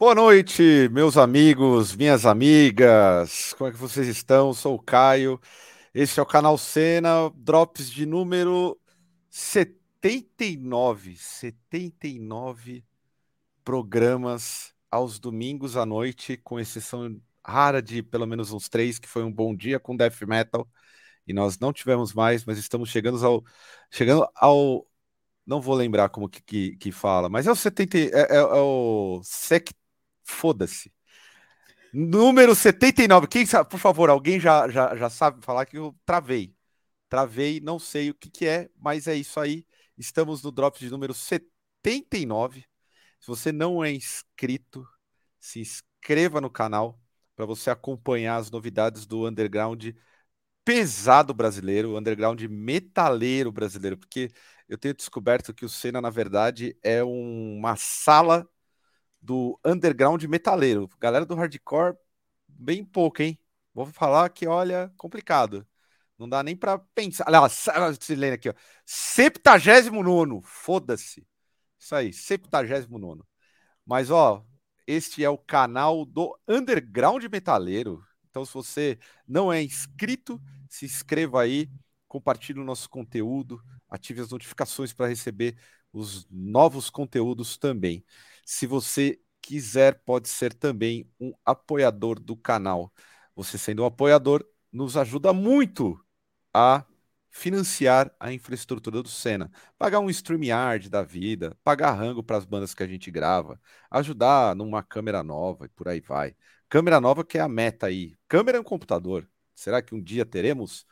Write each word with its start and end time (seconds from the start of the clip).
Boa 0.00 0.14
noite, 0.14 0.88
meus 0.90 1.18
amigos, 1.18 1.94
minhas 1.94 2.24
amigas. 2.24 3.52
Como 3.52 3.68
é 3.68 3.70
que 3.70 3.76
vocês 3.76 4.08
estão? 4.08 4.54
Sou 4.54 4.76
o 4.76 4.82
Caio. 4.82 5.38
Este 5.92 6.18
é 6.18 6.22
o 6.22 6.26
canal 6.26 6.56
Cena, 6.56 7.30
drops 7.34 7.90
de 7.90 8.06
número 8.06 8.80
79. 9.28 11.16
79 11.18 12.82
programas 13.62 14.72
aos 14.90 15.18
domingos 15.18 15.76
à 15.76 15.84
noite, 15.84 16.38
com 16.38 16.58
exceção 16.58 17.20
rara 17.46 17.82
de 17.82 18.02
pelo 18.02 18.26
menos 18.26 18.52
uns 18.52 18.70
três, 18.70 18.98
que 18.98 19.06
foi 19.06 19.22
um 19.22 19.30
bom 19.30 19.54
dia 19.54 19.78
com 19.78 19.94
death 19.94 20.22
metal. 20.22 20.66
E 21.26 21.34
nós 21.34 21.58
não 21.58 21.74
tivemos 21.74 22.14
mais, 22.14 22.46
mas 22.46 22.56
estamos 22.56 22.88
chegando 22.88 23.22
ao. 23.24 23.44
Chegando 23.90 24.26
ao. 24.34 24.86
Não 25.46 25.60
vou 25.60 25.74
lembrar 25.74 26.08
como 26.08 26.26
que, 26.28 26.42
que, 26.42 26.76
que 26.78 26.90
fala, 26.90 27.28
mas 27.28 27.46
é 27.46 27.52
o 27.52 27.56
70. 27.56 27.98
É, 27.98 28.08
é, 28.08 28.36
é 28.36 28.42
o 28.42 29.20
sec, 29.22 29.70
Foda-se. 30.30 30.92
Número 31.92 32.54
79. 32.54 33.26
Quem 33.26 33.44
sabe, 33.44 33.68
por 33.68 33.80
favor, 33.80 34.08
alguém 34.08 34.38
já, 34.38 34.68
já, 34.68 34.96
já 34.96 35.10
sabe 35.10 35.44
falar 35.44 35.66
que 35.66 35.76
eu 35.76 35.94
travei. 36.06 36.54
Travei, 37.08 37.60
não 37.60 37.78
sei 37.78 38.10
o 38.10 38.14
que, 38.14 38.30
que 38.30 38.46
é, 38.46 38.70
mas 38.78 39.08
é 39.08 39.14
isso 39.16 39.40
aí. 39.40 39.66
Estamos 39.98 40.42
no 40.42 40.52
drop 40.52 40.78
de 40.78 40.88
número 40.88 41.12
79. 41.12 42.64
Se 43.20 43.26
você 43.26 43.52
não 43.52 43.84
é 43.84 43.92
inscrito, 43.92 44.86
se 45.38 45.60
inscreva 45.60 46.40
no 46.40 46.48
canal 46.48 46.98
para 47.34 47.44
você 47.44 47.70
acompanhar 47.70 48.36
as 48.36 48.50
novidades 48.50 49.06
do 49.06 49.26
underground 49.26 49.88
pesado 50.64 51.34
brasileiro, 51.34 51.98
underground 51.98 52.40
metaleiro 52.42 53.50
brasileiro, 53.50 53.98
porque 53.98 54.30
eu 54.68 54.78
tenho 54.78 54.94
descoberto 54.94 55.52
que 55.52 55.64
o 55.64 55.68
Senna, 55.68 56.00
na 56.00 56.10
verdade, 56.10 56.76
é 56.82 57.02
um, 57.02 57.56
uma 57.58 57.76
sala 57.76 58.48
do 59.20 59.58
underground 59.64 60.22
metaleiro. 60.24 60.88
Galera 60.98 61.26
do 61.26 61.34
hardcore, 61.34 61.96
bem 62.48 62.84
pouco, 62.84 63.22
hein? 63.22 63.38
Vou 63.74 63.86
falar 63.86 64.28
que, 64.30 64.46
olha, 64.46 64.92
complicado. 64.96 65.66
Não 66.18 66.28
dá 66.28 66.42
nem 66.42 66.56
para 66.56 66.78
pensar. 66.94 67.24
Aliás, 67.26 67.66
lendo 68.10 68.34
aqui, 68.34 68.48
ó. 68.50 68.54
79, 68.84 70.40
foda-se. 70.44 71.26
Isso 71.78 71.94
aí, 71.94 72.12
79. 72.12 73.22
Mas, 73.86 74.10
ó, 74.10 74.44
este 74.86 75.24
é 75.24 75.30
o 75.30 75.38
canal 75.38 76.04
do 76.04 76.38
Underground 76.46 77.24
Metaleiro. 77.24 78.04
Então, 78.28 78.44
se 78.44 78.52
você 78.52 78.98
não 79.26 79.52
é 79.52 79.62
inscrito, 79.62 80.40
se 80.68 80.84
inscreva 80.84 81.42
aí, 81.42 81.70
compartilhe 82.06 82.60
o 82.60 82.64
nosso 82.64 82.88
conteúdo, 82.90 83.60
ative 83.88 84.20
as 84.20 84.30
notificações 84.30 84.92
para 84.92 85.06
receber 85.08 85.56
os 85.92 86.26
novos 86.30 86.90
conteúdos 86.90 87.56
também. 87.56 88.04
Se 88.52 88.66
você 88.66 89.20
quiser, 89.40 90.02
pode 90.04 90.28
ser 90.28 90.52
também 90.52 91.08
um 91.20 91.32
apoiador 91.44 92.18
do 92.18 92.36
canal. 92.36 92.92
Você 93.36 93.56
sendo 93.56 93.84
um 93.84 93.86
apoiador, 93.86 94.44
nos 94.72 94.96
ajuda 94.96 95.32
muito 95.32 96.04
a 96.52 96.84
financiar 97.30 98.12
a 98.18 98.32
infraestrutura 98.32 99.04
do 99.04 99.08
Senna. 99.08 99.52
Pagar 99.78 100.00
um 100.00 100.10
StreamYard 100.10 100.90
da 100.90 101.00
vida, 101.04 101.56
pagar 101.62 101.92
rango 101.92 102.24
para 102.24 102.38
as 102.38 102.44
bandas 102.44 102.74
que 102.74 102.82
a 102.82 102.88
gente 102.88 103.08
grava, 103.08 103.60
ajudar 103.88 104.56
numa 104.56 104.82
câmera 104.82 105.22
nova 105.22 105.66
e 105.66 105.68
por 105.68 105.86
aí 105.86 106.00
vai. 106.00 106.34
Câmera 106.68 107.00
nova 107.00 107.24
que 107.24 107.38
é 107.38 107.40
a 107.40 107.48
meta 107.48 107.86
aí. 107.86 108.16
Câmera 108.26 108.58
no 108.58 108.64
computador. 108.64 109.30
Será 109.54 109.80
que 109.80 109.94
um 109.94 110.02
dia 110.02 110.26
teremos? 110.26 110.84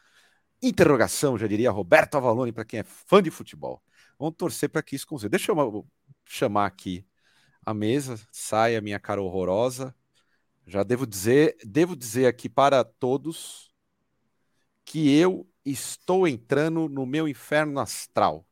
Interrogação, 0.63 1.37
já 1.37 1.49
diria 1.49 1.73
Roberto 1.73 2.17
Avalone, 2.17 2.53
para 2.53 2.65
quem 2.65 2.81
é 2.81 2.85
fã 2.85 3.21
de 3.21 3.33
futebol. 3.33 3.83
Vamos 4.17 4.37
torcer 4.37 4.69
para 4.69 4.83
que 4.83 4.95
isso 4.95 5.09
consiga. 5.09 5.31
Deixa 5.31 5.51
eu 5.51 5.87
chamar 6.25 6.67
aqui 6.67 7.08
a 7.69 7.75
mesa, 7.75 8.19
sai 8.33 8.77
a 8.77 8.81
minha 8.81 8.99
cara 8.99 9.21
horrorosa. 9.21 9.95
Já 10.67 10.83
devo 10.83 11.07
dizer, 11.07 11.55
devo 11.63 11.95
dizer 11.95 12.25
aqui 12.25 12.49
para 12.49 12.83
todos 12.83 13.71
que 14.87 15.15
eu 15.15 15.47
estou 15.67 16.27
entrando 16.27 16.89
no 16.89 17.05
meu 17.05 17.29
inferno 17.29 17.79
astral. 17.79 18.47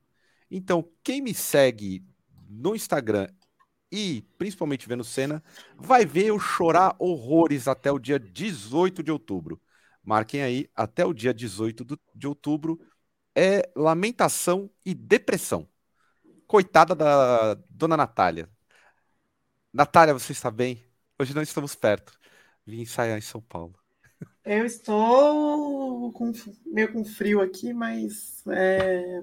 Então, 0.50 0.86
quem 1.02 1.22
me 1.22 1.32
segue 1.32 2.04
no 2.46 2.76
Instagram 2.76 3.26
e 3.90 4.22
principalmente 4.36 4.86
vendo 4.86 5.02
cena, 5.02 5.42
vai 5.78 6.04
ver 6.04 6.26
eu 6.26 6.38
chorar 6.38 6.94
horrores 6.98 7.66
até 7.66 7.90
o 7.90 7.98
dia 7.98 8.18
18 8.18 9.02
de 9.02 9.10
outubro. 9.10 9.58
Marquem 10.04 10.42
aí, 10.42 10.68
até 10.74 11.06
o 11.06 11.14
dia 11.14 11.32
18 11.32 11.86
de 12.14 12.26
outubro 12.26 12.78
é 13.34 13.62
lamentação 13.74 14.70
e 14.84 14.94
depressão. 14.94 15.66
Coitada 16.46 16.94
da 16.94 17.54
dona 17.70 17.96
Natália. 17.96 18.54
Natália, 19.76 20.14
você 20.14 20.32
está 20.32 20.50
bem? 20.50 20.82
Hoje 21.20 21.34
não 21.34 21.42
estamos 21.42 21.74
perto. 21.74 22.18
Vim 22.66 22.80
ensaiar 22.80 23.18
em 23.18 23.20
São 23.20 23.42
Paulo. 23.42 23.74
Eu 24.42 24.64
estou 24.64 26.10
com, 26.12 26.32
meio 26.64 26.90
com 26.90 27.04
frio 27.04 27.42
aqui, 27.42 27.74
mas 27.74 28.42
é, 28.48 29.22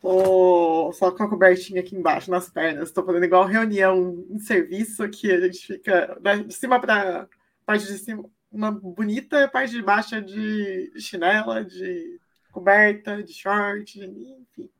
só 0.00 1.10
com 1.10 1.22
a 1.22 1.28
cobertinha 1.28 1.82
aqui 1.82 1.94
embaixo 1.94 2.30
nas 2.30 2.48
pernas. 2.48 2.88
Estou 2.88 3.04
fazendo 3.04 3.26
igual 3.26 3.44
reunião 3.44 4.24
em 4.30 4.38
serviço 4.38 5.06
que 5.10 5.30
a 5.30 5.38
gente 5.42 5.66
fica 5.66 6.18
de 6.46 6.54
cima 6.54 6.80
para 6.80 7.28
parte 7.66 7.84
de 7.84 7.98
cima 7.98 8.24
uma 8.50 8.70
bonita, 8.70 9.46
parte 9.48 9.72
de 9.72 9.82
baixo 9.82 10.14
é 10.14 10.22
de 10.22 10.98
chinela, 10.98 11.62
de 11.62 12.18
coberta, 12.50 13.22
de 13.22 13.34
short, 13.34 14.00
enfim. 14.00 14.70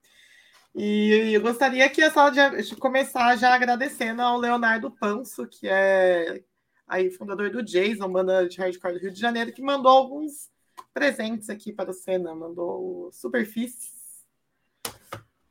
E 0.75 1.33
eu 1.33 1.41
gostaria 1.41 1.89
que 1.89 2.03
a 2.03 2.11
sala 2.11 2.31
de 2.31 2.77
começar 2.77 3.37
já 3.37 3.55
agradecendo 3.55 4.23
ao 4.23 4.39
Leonardo 4.39 4.91
Panso, 4.91 5.47
que 5.47 5.69
é 5.69 6.43
aí 6.87 7.11
fundador 7.11 7.51
do 7.51 7.63
Jason, 7.63 8.09
banda 8.09 8.49
de 8.49 8.59
hardcore 8.59 8.95
do 8.95 9.01
Rio 9.01 9.11
de 9.11 9.21
Janeiro, 9.21 9.53
que 9.53 9.63
mandou 9.63 9.91
alguns 9.91 10.51
presentes 10.95 11.51
aqui 11.51 11.73
para 11.73 11.91
o 11.91 11.95
Senna. 11.95 12.35
Mandou 12.35 13.11
Superfícies, 13.13 13.93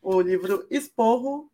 o 0.02 0.22
livro 0.22 0.66
Esporro 0.70 1.52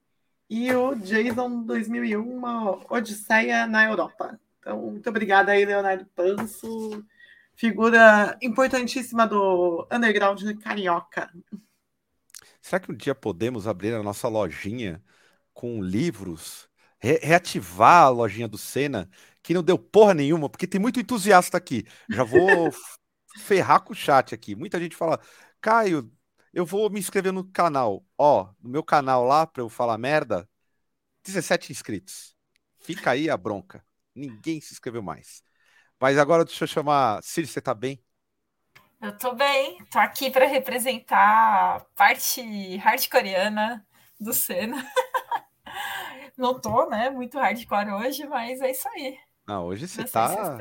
e 0.49 0.71
o 0.73 0.93
Jason 0.95 1.63
2001, 1.63 2.21
uma 2.21 2.79
Odisseia 2.93 3.65
na 3.65 3.85
Europa. 3.85 4.39
Então, 4.59 4.79
muito 4.79 5.09
obrigada 5.09 5.51
aí, 5.51 5.65
Leonardo 5.65 6.05
Panso, 6.15 7.03
figura 7.55 8.37
importantíssima 8.41 9.27
do 9.27 9.87
underground 9.91 10.41
carioca. 10.61 11.31
Será 12.63 12.79
que 12.79 12.89
um 12.89 12.95
dia 12.95 13.13
podemos 13.13 13.67
abrir 13.67 13.93
a 13.93 14.01
nossa 14.01 14.29
lojinha 14.29 15.03
com 15.53 15.83
livros, 15.83 16.69
re 16.97 17.19
reativar 17.21 18.03
a 18.05 18.09
lojinha 18.09 18.47
do 18.47 18.57
Senna, 18.57 19.09
que 19.43 19.53
não 19.53 19.61
deu 19.61 19.77
porra 19.77 20.13
nenhuma, 20.13 20.49
porque 20.49 20.65
tem 20.65 20.79
muito 20.79 20.97
entusiasta 20.97 21.57
aqui. 21.57 21.85
Já 22.09 22.23
vou 22.23 22.71
ferrar 23.43 23.81
com 23.83 23.91
o 23.91 23.95
chat 23.95 24.33
aqui. 24.33 24.55
Muita 24.55 24.79
gente 24.79 24.95
fala, 24.95 25.19
Caio, 25.59 26.09
eu 26.53 26.65
vou 26.65 26.89
me 26.89 27.01
inscrever 27.01 27.33
no 27.33 27.43
canal. 27.43 28.05
Ó, 28.17 28.53
no 28.61 28.69
meu 28.69 28.81
canal 28.81 29.25
lá, 29.25 29.45
para 29.45 29.61
eu 29.61 29.67
falar 29.67 29.97
merda, 29.97 30.49
17 31.25 31.69
inscritos. 31.73 32.33
Fica 32.79 33.11
aí 33.11 33.29
a 33.29 33.35
bronca. 33.35 33.85
Ninguém 34.15 34.61
se 34.61 34.73
inscreveu 34.73 35.01
mais. 35.01 35.43
Mas 35.99 36.17
agora 36.17 36.45
deixa 36.45 36.63
eu 36.63 36.67
chamar. 36.69 37.21
Cid, 37.23 37.45
você 37.45 37.59
tá 37.61 37.73
bem? 37.73 38.01
Eu 39.03 39.11
tô 39.17 39.35
bem, 39.35 39.83
tô 39.91 39.99
aqui 39.99 40.31
para 40.31 40.45
representar 40.45 41.75
a 41.75 41.79
parte 41.93 42.77
hardcoreana 42.77 43.85
do 44.17 44.31
Senna. 44.31 44.77
Não 46.37 46.57
tô, 46.57 46.89
né, 46.89 47.09
muito 47.09 47.37
hardcore 47.37 47.91
hoje, 47.91 48.25
mas 48.25 48.61
é 48.61 48.71
isso 48.71 48.87
aí. 48.87 49.17
Ah, 49.45 49.59
hoje 49.59 49.89
você 49.89 50.05
tá 50.05 50.57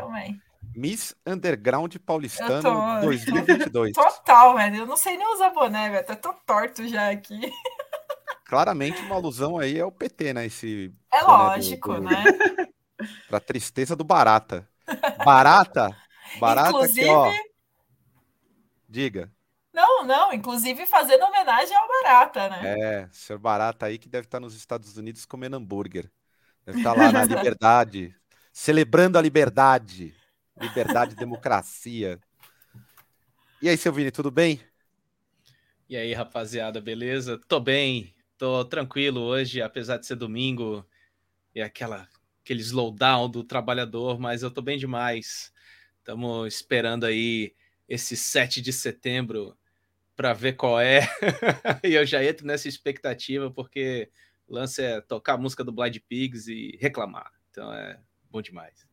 Miss 0.75 1.15
Underground 1.25 1.95
Paulistano 2.05 2.63
tô... 2.63 3.07
2022. 3.07 3.93
Total, 3.95 4.57
velho. 4.57 4.77
Eu 4.79 4.87
não 4.87 4.97
sei 4.97 5.17
nem 5.17 5.33
usar 5.35 5.51
boné, 5.51 5.89
velho. 5.91 6.07
Eu 6.09 6.17
tô 6.17 6.33
torto 6.45 6.89
já 6.89 7.11
aqui. 7.11 7.41
Claramente 8.45 9.01
uma 9.03 9.15
alusão 9.15 9.57
aí 9.57 9.79
é 9.79 9.85
o 9.85 9.93
PT, 9.93 10.35
né? 10.35 10.47
Esse 10.47 10.93
é 11.13 11.23
lógico, 11.23 11.95
do, 11.95 12.01
do... 12.01 12.09
né? 12.09 12.25
Pra 13.29 13.39
tristeza 13.39 13.95
do 13.95 14.03
Barata. 14.03 14.69
Barata, 15.25 15.97
Barata 16.41 16.71
Inclusive, 16.71 17.03
que, 17.03 17.09
ó 17.09 17.33
Diga. 18.93 19.33
Não, 19.73 20.05
não, 20.05 20.35
inclusive 20.35 20.85
fazendo 20.85 21.25
homenagem 21.25 21.75
ao 21.75 21.89
Barata, 21.89 22.51
né? 22.51 22.79
É, 22.79 23.09
senhor 23.11 23.39
Barata 23.39 23.87
aí 23.87 23.97
que 23.97 24.07
deve 24.07 24.27
estar 24.27 24.39
nos 24.39 24.55
Estados 24.55 24.99
Unidos 24.99 25.25
comendo 25.25 25.57
hambúrguer. 25.57 26.11
Deve 26.67 26.77
estar 26.77 26.93
lá 26.93 27.11
na 27.11 27.25
liberdade, 27.25 28.15
celebrando 28.53 29.17
a 29.17 29.23
liberdade. 29.23 30.15
liberdade, 30.61 31.15
democracia. 31.15 32.21
E 33.63 33.69
aí, 33.69 33.79
seu 33.79 33.95
Vini, 33.95 34.11
tudo 34.11 34.31
bem? 34.31 34.61
E 35.89 35.97
aí, 35.97 36.13
rapaziada, 36.13 36.79
beleza? 36.79 37.41
Tô 37.49 37.59
bem, 37.59 38.15
tô 38.37 38.63
tranquilo 38.67 39.23
hoje, 39.23 39.63
apesar 39.63 39.97
de 39.97 40.07
ser 40.07 40.17
domingo 40.17 40.87
e 41.55 41.63
aquela 41.63 42.07
aquele 42.45 42.61
slowdown 42.61 43.31
do 43.31 43.43
trabalhador, 43.43 44.21
mas 44.21 44.43
eu 44.43 44.51
tô 44.51 44.61
bem 44.61 44.77
demais. 44.77 45.51
Estamos 45.99 46.53
esperando 46.53 47.07
aí 47.07 47.55
esse 47.93 48.17
7 48.17 48.63
de 48.63 48.73
setembro 48.73 49.55
para 50.17 50.33
ver 50.33 50.55
qual 50.55 50.81
é. 50.81 51.01
e 51.85 51.93
eu 51.93 52.07
já 52.07 52.25
entro 52.25 52.47
nessa 52.47 52.67
expectativa 52.67 53.51
porque 53.51 54.11
o 54.49 54.55
lance 54.55 54.83
é 54.83 55.01
tocar 55.03 55.35
a 55.35 55.39
música 55.39 55.63
do 55.63 55.73
Blind 55.73 55.99
Pigs 56.09 56.49
e 56.49 56.79
reclamar. 56.81 57.31
Então 57.51 57.71
é 57.71 58.01
bom 58.31 58.41
demais. 58.41 58.87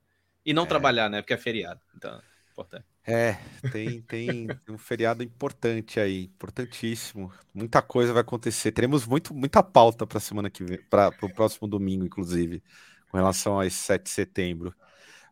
E 0.45 0.53
não 0.53 0.63
é. 0.63 0.67
trabalhar, 0.67 1.09
né? 1.09 1.21
Porque 1.21 1.33
é 1.33 1.37
feriado. 1.37 1.79
Então, 1.95 2.13
é 2.13 2.51
importante. 2.51 2.85
É, 3.07 3.37
tem, 3.71 4.01
tem 4.01 4.47
um 4.69 4.77
feriado 4.77 5.23
importante 5.23 5.97
aí, 5.97 6.25
importantíssimo. 6.25 7.31
Muita 7.53 7.81
coisa 7.81 8.11
vai 8.11 8.21
acontecer. 8.21 8.73
Teremos 8.73 9.07
muito, 9.07 9.33
muita 9.33 9.63
pauta 9.63 10.05
para 10.05 10.19
semana 10.19 10.49
que 10.49 10.63
vem, 10.63 10.83
para 10.89 11.13
o 11.21 11.33
próximo 11.33 11.69
domingo, 11.69 12.05
inclusive, 12.05 12.61
com 13.09 13.17
relação 13.17 13.59
a 13.59 13.65
esse 13.65 13.77
7 13.77 14.03
de 14.03 14.09
setembro. 14.09 14.75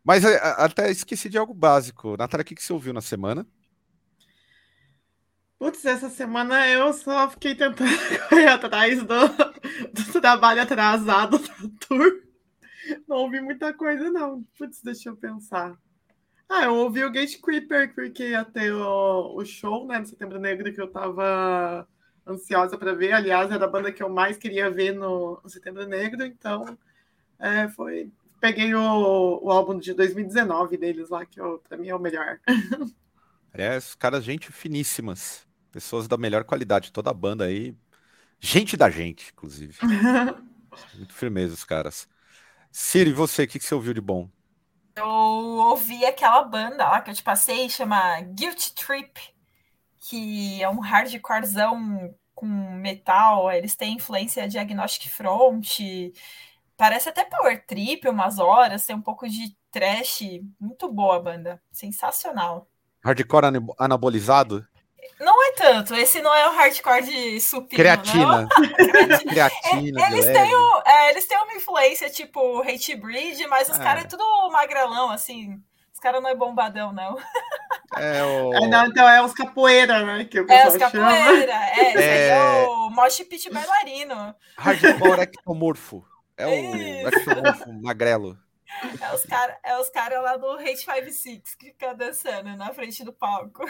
Mas 0.02 0.24
a, 0.24 0.30
a, 0.30 0.64
até 0.64 0.90
esqueci 0.90 1.28
de 1.28 1.36
algo 1.36 1.52
básico. 1.52 2.16
Natália, 2.16 2.42
o 2.42 2.44
que, 2.46 2.54
que 2.54 2.62
você 2.62 2.72
ouviu 2.72 2.94
na 2.94 3.02
semana? 3.02 3.46
Putz, 5.58 5.84
essa 5.84 6.08
semana 6.08 6.68
eu 6.68 6.92
só 6.92 7.28
fiquei 7.30 7.54
tentando 7.54 7.90
correr 8.28 8.46
atrás 8.46 9.02
do, 9.02 9.28
do 9.92 10.20
trabalho 10.20 10.62
atrasado 10.62 11.38
da 11.38 11.54
tour. 11.80 12.22
Não 13.08 13.18
ouvi 13.18 13.40
muita 13.40 13.74
coisa, 13.74 14.08
não. 14.10 14.44
Putz, 14.56 14.80
deixa 14.82 15.08
eu 15.08 15.16
pensar. 15.16 15.76
Ah, 16.48 16.64
eu 16.64 16.76
ouvi 16.76 17.04
o 17.04 17.10
Gate 17.10 17.40
Creeper, 17.40 17.92
porque 17.92 18.30
ia 18.30 18.44
ter 18.44 18.72
o, 18.72 19.34
o 19.36 19.44
show, 19.44 19.86
né, 19.86 19.98
no 19.98 20.06
Setembro 20.06 20.38
Negro, 20.38 20.72
que 20.72 20.80
eu 20.80 20.90
tava 20.90 21.86
ansiosa 22.26 22.78
para 22.78 22.94
ver. 22.94 23.12
Aliás, 23.12 23.50
era 23.50 23.64
a 23.64 23.68
banda 23.68 23.92
que 23.92 24.02
eu 24.02 24.08
mais 24.08 24.36
queria 24.36 24.70
ver 24.70 24.92
no, 24.92 25.40
no 25.42 25.50
Setembro 25.50 25.86
Negro, 25.86 26.24
então 26.24 26.78
é, 27.38 27.68
foi. 27.68 28.10
Peguei 28.40 28.74
o, 28.74 29.40
o 29.42 29.50
álbum 29.50 29.76
de 29.76 29.92
2019 29.92 30.76
deles 30.76 31.08
lá, 31.08 31.26
que 31.26 31.40
para 31.68 31.76
mim 31.76 31.88
é 31.88 31.94
o 31.94 31.98
melhor. 31.98 32.38
Os 33.76 33.94
caras, 33.96 34.22
gente 34.22 34.52
finíssimas. 34.52 35.47
Pessoas 35.70 36.08
da 36.08 36.16
melhor 36.16 36.44
qualidade, 36.44 36.92
toda 36.92 37.10
a 37.10 37.14
banda 37.14 37.44
aí. 37.44 37.76
Gente 38.40 38.76
da 38.76 38.88
gente, 38.88 39.32
inclusive. 39.32 39.76
Muito 40.94 41.14
firmeza 41.14 41.54
os 41.54 41.64
caras. 41.64 42.08
E 42.94 43.12
você, 43.12 43.44
o 43.44 43.48
que, 43.48 43.58
que 43.58 43.64
você 43.64 43.74
ouviu 43.74 43.92
de 43.92 44.00
bom? 44.00 44.28
Eu 44.96 45.06
ouvi 45.06 46.04
aquela 46.04 46.42
banda 46.42 46.84
lá 46.84 47.00
que 47.00 47.10
eu 47.10 47.14
te 47.14 47.22
passei, 47.22 47.68
chama 47.68 48.20
Guilty 48.20 48.74
Trip, 48.74 49.20
que 50.00 50.62
é 50.62 50.68
um 50.68 50.80
hardcorezão 50.80 52.14
com 52.34 52.46
metal. 52.46 53.50
Eles 53.50 53.74
têm 53.74 53.94
influência 53.94 54.48
de 54.48 54.58
Agnostic 54.58 55.08
Front. 55.08 55.80
Parece 56.76 57.08
até 57.08 57.24
Power 57.24 57.64
Trip 57.66 58.08
umas 58.08 58.38
horas, 58.38 58.86
tem 58.86 58.94
um 58.94 59.02
pouco 59.02 59.28
de 59.28 59.56
trash. 59.70 60.40
Muito 60.60 60.90
boa 60.90 61.16
a 61.16 61.20
banda. 61.20 61.62
Sensacional. 61.70 62.68
Hardcore 63.04 63.46
anabolizado? 63.78 64.66
Não 65.20 65.44
é 65.44 65.52
tanto, 65.52 65.94
esse 65.94 66.22
não 66.22 66.34
é 66.34 66.48
o 66.48 66.52
hardcore 66.52 67.02
de 67.02 67.40
supino, 67.40 67.76
Creatina. 67.76 68.48
Creatina. 69.28 70.00
É, 70.00 70.12
eles, 70.12 70.26
têm 70.26 70.56
um, 70.56 70.80
é, 70.86 71.10
eles 71.10 71.26
têm 71.26 71.38
uma 71.38 71.54
influência 71.54 72.08
tipo 72.08 72.60
Hate 72.62 72.94
Breed, 72.94 73.40
mas 73.48 73.68
os 73.68 73.78
é. 73.78 73.82
caras 73.82 74.04
é 74.04 74.06
tudo 74.08 74.50
magrelão, 74.50 75.10
assim. 75.10 75.60
Os 75.92 76.00
caras 76.00 76.22
não 76.22 76.30
é 76.30 76.34
bombadão, 76.36 76.92
não. 76.92 77.18
É, 77.96 78.22
o... 78.22 78.54
é, 78.54 78.68
não, 78.68 78.86
então 78.86 79.08
é 79.08 79.20
os 79.20 79.34
capoeira, 79.34 80.04
né? 80.04 80.24
Que 80.24 80.40
o 80.40 80.46
é, 80.48 80.68
os 80.68 80.76
capoeira. 80.76 81.52
Chama. 81.52 81.70
É, 81.70 81.88
esse 81.88 81.98
é... 81.98 82.32
aí 82.32 82.64
é 82.64 82.68
o 82.68 82.90
Mosh 82.90 83.18
Pit 83.28 83.50
bailarino. 83.50 84.34
Hardcore 84.56 85.22
ectomorfo. 85.22 86.04
É 86.36 86.46
o 86.46 87.08
ectomorfo 87.08 87.72
magrelo. 87.82 88.38
É 89.00 89.14
os 89.14 89.24
caras 89.24 89.56
é 89.64 89.78
os 89.78 89.88
cara 89.90 90.20
lá 90.20 90.36
do 90.36 90.50
Hate 90.52 90.76
56 90.76 91.54
que 91.54 91.66
fica 91.66 91.94
dançando 91.94 92.54
na 92.56 92.72
frente 92.72 93.02
do 93.04 93.12
palco. 93.12 93.64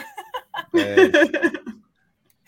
É. 0.75 1.79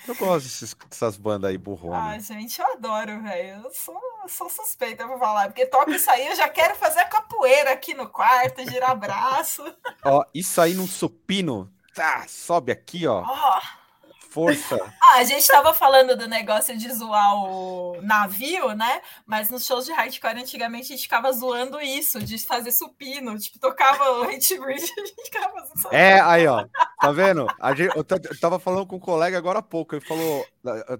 Eu 0.07 0.15
gosto 0.15 0.45
desses, 0.45 0.73
dessas 0.89 1.15
bandas 1.15 1.51
aí 1.51 1.59
burronas. 1.59 2.31
Ah, 2.31 2.33
gente, 2.33 2.59
eu 2.59 2.73
adoro, 2.73 3.21
velho. 3.21 3.61
Eu 3.63 3.71
sou, 3.71 4.01
sou 4.27 4.49
suspeita 4.49 5.07
pra 5.07 5.15
falar, 5.19 5.45
porque 5.45 5.63
toca 5.67 5.91
isso 5.91 6.09
aí, 6.09 6.25
eu 6.25 6.35
já 6.35 6.49
quero 6.49 6.73
fazer 6.73 7.01
a 7.01 7.05
capoeira 7.05 7.71
aqui 7.71 7.93
no 7.93 8.09
quarto, 8.09 8.67
girar 8.67 8.97
braço. 8.97 9.63
Ó, 10.03 10.25
isso 10.33 10.59
aí 10.59 10.73
num 10.73 10.87
supino, 10.87 11.71
tá, 11.93 12.25
sobe 12.27 12.71
aqui, 12.71 13.05
ó. 13.05 13.23
Oh 13.23 13.80
força. 14.31 14.79
Ah, 15.11 15.17
a 15.17 15.23
gente 15.25 15.45
tava 15.45 15.73
falando 15.73 16.15
do 16.15 16.25
negócio 16.25 16.77
de 16.77 16.89
zoar 16.93 17.35
o 17.35 18.01
navio, 18.01 18.73
né? 18.73 19.01
Mas 19.25 19.49
nos 19.49 19.65
shows 19.65 19.83
de 19.83 19.91
hardcore 19.91 20.39
antigamente 20.39 20.85
a 20.85 20.95
gente 20.95 21.01
ficava 21.01 21.29
zoando 21.33 21.81
isso, 21.81 22.17
de 22.23 22.37
fazer 22.37 22.71
supino. 22.71 23.37
Tipo, 23.37 23.59
tocava 23.59 24.19
o 24.19 24.23
Hate 24.23 24.57
Bridge 24.57 24.89
a 24.97 25.05
gente 25.05 25.25
ficava 25.25 25.65
zoando. 25.77 25.93
É, 25.93 26.21
aí, 26.21 26.47
ó. 26.47 26.65
Tá 27.01 27.11
vendo? 27.11 27.45
A 27.59 27.75
gente, 27.75 27.93
eu, 27.93 28.05
tava 28.39 28.57
falando 28.57 28.87
com 28.87 28.95
um 28.95 29.01
colega 29.01 29.37
agora 29.37 29.59
há 29.59 29.61
pouco. 29.61 29.95
Ele 29.95 30.05
falou. 30.05 30.47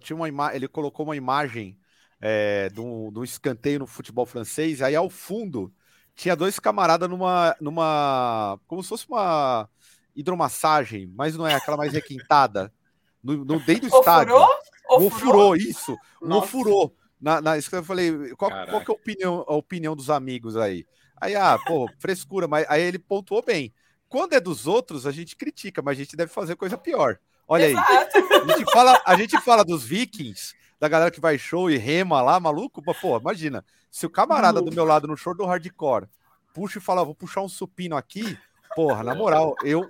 Tinha 0.02 0.18
uma 0.18 0.28
ima 0.28 0.54
ele 0.54 0.68
colocou 0.68 1.06
uma 1.06 1.16
imagem 1.16 1.78
é, 2.20 2.70
do, 2.72 3.12
do 3.12 3.24
escanteio 3.24 3.80
no 3.80 3.88
futebol 3.88 4.26
francês. 4.26 4.82
Aí 4.82 4.96
ao 4.96 5.10
fundo 5.10 5.74
tinha 6.16 6.36
dois 6.36 6.60
camaradas 6.60 7.10
numa. 7.10 7.56
numa. 7.62 8.60
como 8.68 8.84
se 8.84 8.90
fosse 8.90 9.08
uma 9.08 9.70
hidromassagem, 10.14 11.08
mas 11.16 11.38
não 11.38 11.48
é 11.48 11.56
aquela 11.56 11.78
mais 11.78 11.94
requintada 11.94 12.74
no, 13.24 13.46
no 13.46 13.60
dentro 13.60 13.90
do 13.90 13.98
estádio. 13.98 14.36
Ofurou? 14.36 14.60
Ofurou, 14.90 15.56
isso. 15.56 15.98
Um 16.22 16.36
ofurou. 16.36 16.96
Na, 17.20 17.40
na, 17.40 17.58
isso 17.58 17.70
que 17.70 17.76
eu 17.76 17.84
falei, 17.84 18.34
qual, 18.36 18.50
qual 18.50 18.82
que 18.84 18.92
é 18.92 18.94
a 18.94 18.98
opinião, 18.98 19.46
a 19.48 19.54
opinião 19.54 19.96
dos 19.96 20.10
amigos 20.10 20.58
aí? 20.58 20.86
Aí, 21.20 21.36
ah, 21.36 21.58
pô, 21.66 21.88
frescura, 22.00 22.48
mas 22.48 22.66
aí 22.68 22.82
ele 22.82 22.98
pontuou 22.98 23.44
bem. 23.44 23.74
Quando 24.10 24.34
é 24.34 24.40
dos 24.40 24.66
outros, 24.66 25.06
a 25.06 25.12
gente 25.12 25.36
critica, 25.36 25.82
mas 25.82 25.98
a 25.98 26.04
gente 26.04 26.16
deve 26.16 26.32
fazer 26.32 26.56
coisa 26.56 26.78
pior. 26.78 27.20
Olha 27.48 27.70
Exato. 27.70 28.18
aí. 28.18 28.24
A 28.42 28.58
gente, 28.58 28.72
fala, 28.72 29.02
a 29.06 29.16
gente 29.16 29.42
fala 29.42 29.64
dos 29.64 29.84
vikings, 29.84 30.56
da 30.80 30.88
galera 30.88 31.12
que 31.12 31.22
vai 31.22 31.38
show 31.38 31.70
e 31.70 31.78
rema 31.78 32.22
lá, 32.22 32.40
maluco, 32.40 32.82
mas, 32.86 32.98
pô, 33.00 33.18
imagina, 33.18 33.64
se 33.90 34.06
o 34.06 34.10
camarada 34.10 34.62
do 34.62 34.74
meu 34.74 34.84
lado 34.84 35.08
no 35.08 35.16
show 35.16 35.36
do 35.36 35.46
hardcore 35.46 36.08
puxa 36.54 36.80
e 36.80 36.82
fala, 36.82 37.06
vou 37.06 37.16
puxar 37.16 37.42
um 37.42 37.48
supino 37.48 37.96
aqui, 37.96 38.38
porra, 38.76 39.04
na 39.04 39.14
moral, 39.14 39.56
eu, 39.64 39.90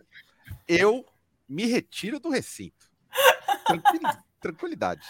eu 0.68 1.06
me 1.48 1.66
retiro 1.66 2.20
do 2.20 2.30
recinto 2.30 2.81
tranquilidade. 4.42 5.08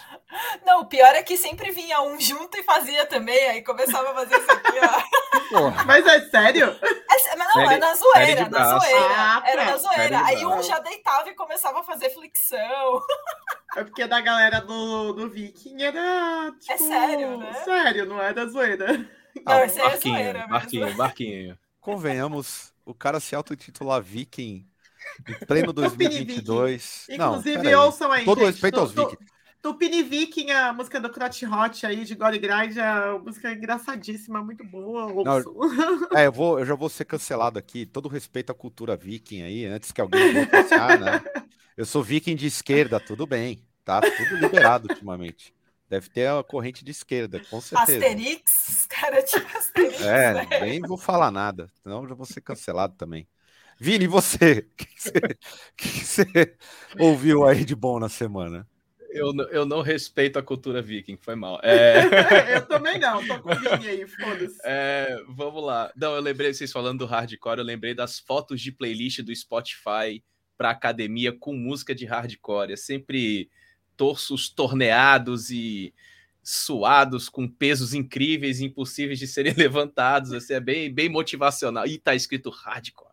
Não, 0.64 0.82
o 0.82 0.86
pior 0.86 1.14
é 1.14 1.22
que 1.22 1.36
sempre 1.36 1.70
vinha 1.70 2.02
um 2.02 2.20
junto 2.20 2.56
e 2.58 2.62
fazia 2.62 3.06
também, 3.06 3.48
aí 3.48 3.62
começava 3.62 4.10
a 4.10 4.14
fazer 4.14 4.38
isso 4.38 4.52
aqui, 4.52 4.78
ó. 4.78 5.48
Porra. 5.48 5.84
Mas 5.84 6.06
é 6.06 6.20
sério? 6.28 6.78
É, 6.82 7.36
mas 7.36 7.54
não, 7.54 7.70
é 7.70 7.78
na 7.78 7.94
zoeira, 7.94 8.48
na 8.48 8.78
zoeira. 8.78 9.14
Ah, 9.16 9.42
era 9.44 9.64
na 9.64 9.76
zoeira. 9.76 10.24
Aí 10.24 10.44
um 10.44 10.62
já 10.62 10.78
deitava 10.78 11.30
e 11.30 11.34
começava 11.34 11.80
a 11.80 11.82
fazer 11.82 12.10
flexão. 12.10 13.02
É 13.74 13.82
porque 13.84 14.06
da 14.06 14.20
galera 14.20 14.60
do, 14.60 15.14
do 15.14 15.30
Viking 15.30 15.82
era. 15.82 16.52
Tipo, 16.60 16.72
é 16.72 16.76
sério, 16.76 17.38
né? 17.38 17.52
Sério, 17.64 18.04
não 18.04 18.20
é 18.20 18.32
da 18.34 18.46
zoeira. 18.46 18.92
Não, 18.92 19.52
ah, 19.54 19.60
é 19.60 19.66
barquinho, 19.66 20.14
zoeira 20.14 20.46
barquinho, 20.46 20.94
barquinho. 20.94 21.58
Convenhamos, 21.80 22.74
o 22.84 22.94
cara 22.94 23.18
se 23.18 23.34
auto-intitular 23.34 24.02
Viking 24.02 24.68
em 25.28 25.46
pleno 25.46 25.72
2022. 25.72 27.06
Inclusive, 27.10 27.70
não, 27.70 27.86
ouçam 27.86 28.10
aí. 28.10 28.24
Todo 28.24 28.40
gente, 28.40 28.50
respeito 28.52 28.80
aos 28.80 28.92
Vikings. 28.92 29.32
Tupini 29.62 30.02
Viking, 30.02 30.50
a 30.50 30.72
música 30.72 31.00
do 31.00 31.08
Crotch 31.08 31.44
Hot 31.44 31.86
aí 31.86 32.04
de 32.04 32.16
Gore 32.16 32.36
Grind, 32.36 32.76
é 32.76 33.10
uma 33.10 33.20
música 33.20 33.52
engraçadíssima, 33.52 34.42
muito 34.42 34.64
boa. 34.64 35.06
Não, 35.22 35.38
é, 36.18 36.26
eu, 36.26 36.32
vou, 36.32 36.58
eu 36.58 36.66
já 36.66 36.74
vou 36.74 36.88
ser 36.88 37.04
cancelado 37.04 37.60
aqui. 37.60 37.86
Todo 37.86 38.08
respeito 38.08 38.50
à 38.50 38.54
cultura 38.54 38.96
viking 38.96 39.42
aí, 39.42 39.64
antes 39.64 39.92
que 39.92 40.00
alguém 40.00 40.44
passar, 40.46 40.98
né? 40.98 41.22
Eu 41.76 41.86
sou 41.86 42.02
viking 42.02 42.34
de 42.34 42.46
esquerda, 42.48 42.98
tudo 42.98 43.24
bem. 43.24 43.64
Tá 43.84 44.00
tudo 44.00 44.36
liberado 44.36 44.88
ultimamente. 44.90 45.54
Deve 45.88 46.08
ter 46.08 46.28
a 46.28 46.42
corrente 46.42 46.84
de 46.84 46.90
esquerda, 46.90 47.40
com 47.50 47.60
certeza. 47.60 47.98
Asterix, 47.98 48.86
cara, 48.88 49.22
tipo 49.22 49.58
Asterix. 49.58 50.00
É, 50.00 50.34
né? 50.34 50.60
nem 50.60 50.80
vou 50.80 50.96
falar 50.96 51.30
nada, 51.30 51.70
senão 51.82 52.08
já 52.08 52.14
vou 52.14 52.26
ser 52.26 52.40
cancelado 52.40 52.94
também. 52.96 53.28
Vini, 53.78 54.06
você? 54.08 54.66
O 54.70 54.76
que, 54.76 54.86
você, 54.96 55.12
que 55.76 55.88
você 55.88 56.56
ouviu 56.98 57.44
aí 57.44 57.64
de 57.64 57.74
bom 57.74 57.98
na 57.98 58.08
semana? 58.08 58.66
Eu, 59.10 59.34
eu 59.50 59.66
não 59.66 59.82
respeito 59.82 60.38
a 60.38 60.42
cultura 60.42 60.80
viking, 60.80 61.18
foi 61.18 61.34
mal. 61.34 61.60
É... 61.64 62.56
eu 62.56 62.66
também 62.66 62.98
não, 62.98 63.26
tô 63.26 63.40
com 63.40 63.50
o 63.50 63.54
Vini 63.54 63.88
aí, 63.88 64.06
foda-se. 64.06 64.58
É, 64.64 65.16
vamos 65.28 65.62
lá. 65.62 65.92
Não, 65.94 66.14
eu 66.14 66.22
lembrei, 66.22 66.52
vocês 66.54 66.72
falando 66.72 67.00
do 67.00 67.06
hardcore, 67.06 67.58
eu 67.58 67.64
lembrei 67.64 67.94
das 67.94 68.18
fotos 68.18 68.60
de 68.60 68.72
playlist 68.72 69.20
do 69.20 69.34
Spotify 69.34 70.22
para 70.56 70.70
academia 70.70 71.32
com 71.32 71.52
música 71.54 71.94
de 71.94 72.06
hardcore. 72.06 72.72
É 72.72 72.76
sempre 72.76 73.50
torsos 73.96 74.48
torneados 74.48 75.50
e 75.50 75.92
suados 76.42 77.28
com 77.28 77.46
pesos 77.48 77.94
incríveis, 77.94 78.60
impossíveis 78.60 79.18
de 79.18 79.26
serem 79.26 79.52
levantados. 79.58 80.32
Assim, 80.32 80.54
é 80.54 80.60
bem, 80.60 80.92
bem 80.92 81.08
motivacional. 81.08 81.86
E 81.86 81.98
tá 81.98 82.14
escrito 82.14 82.50
hardcore. 82.50 83.11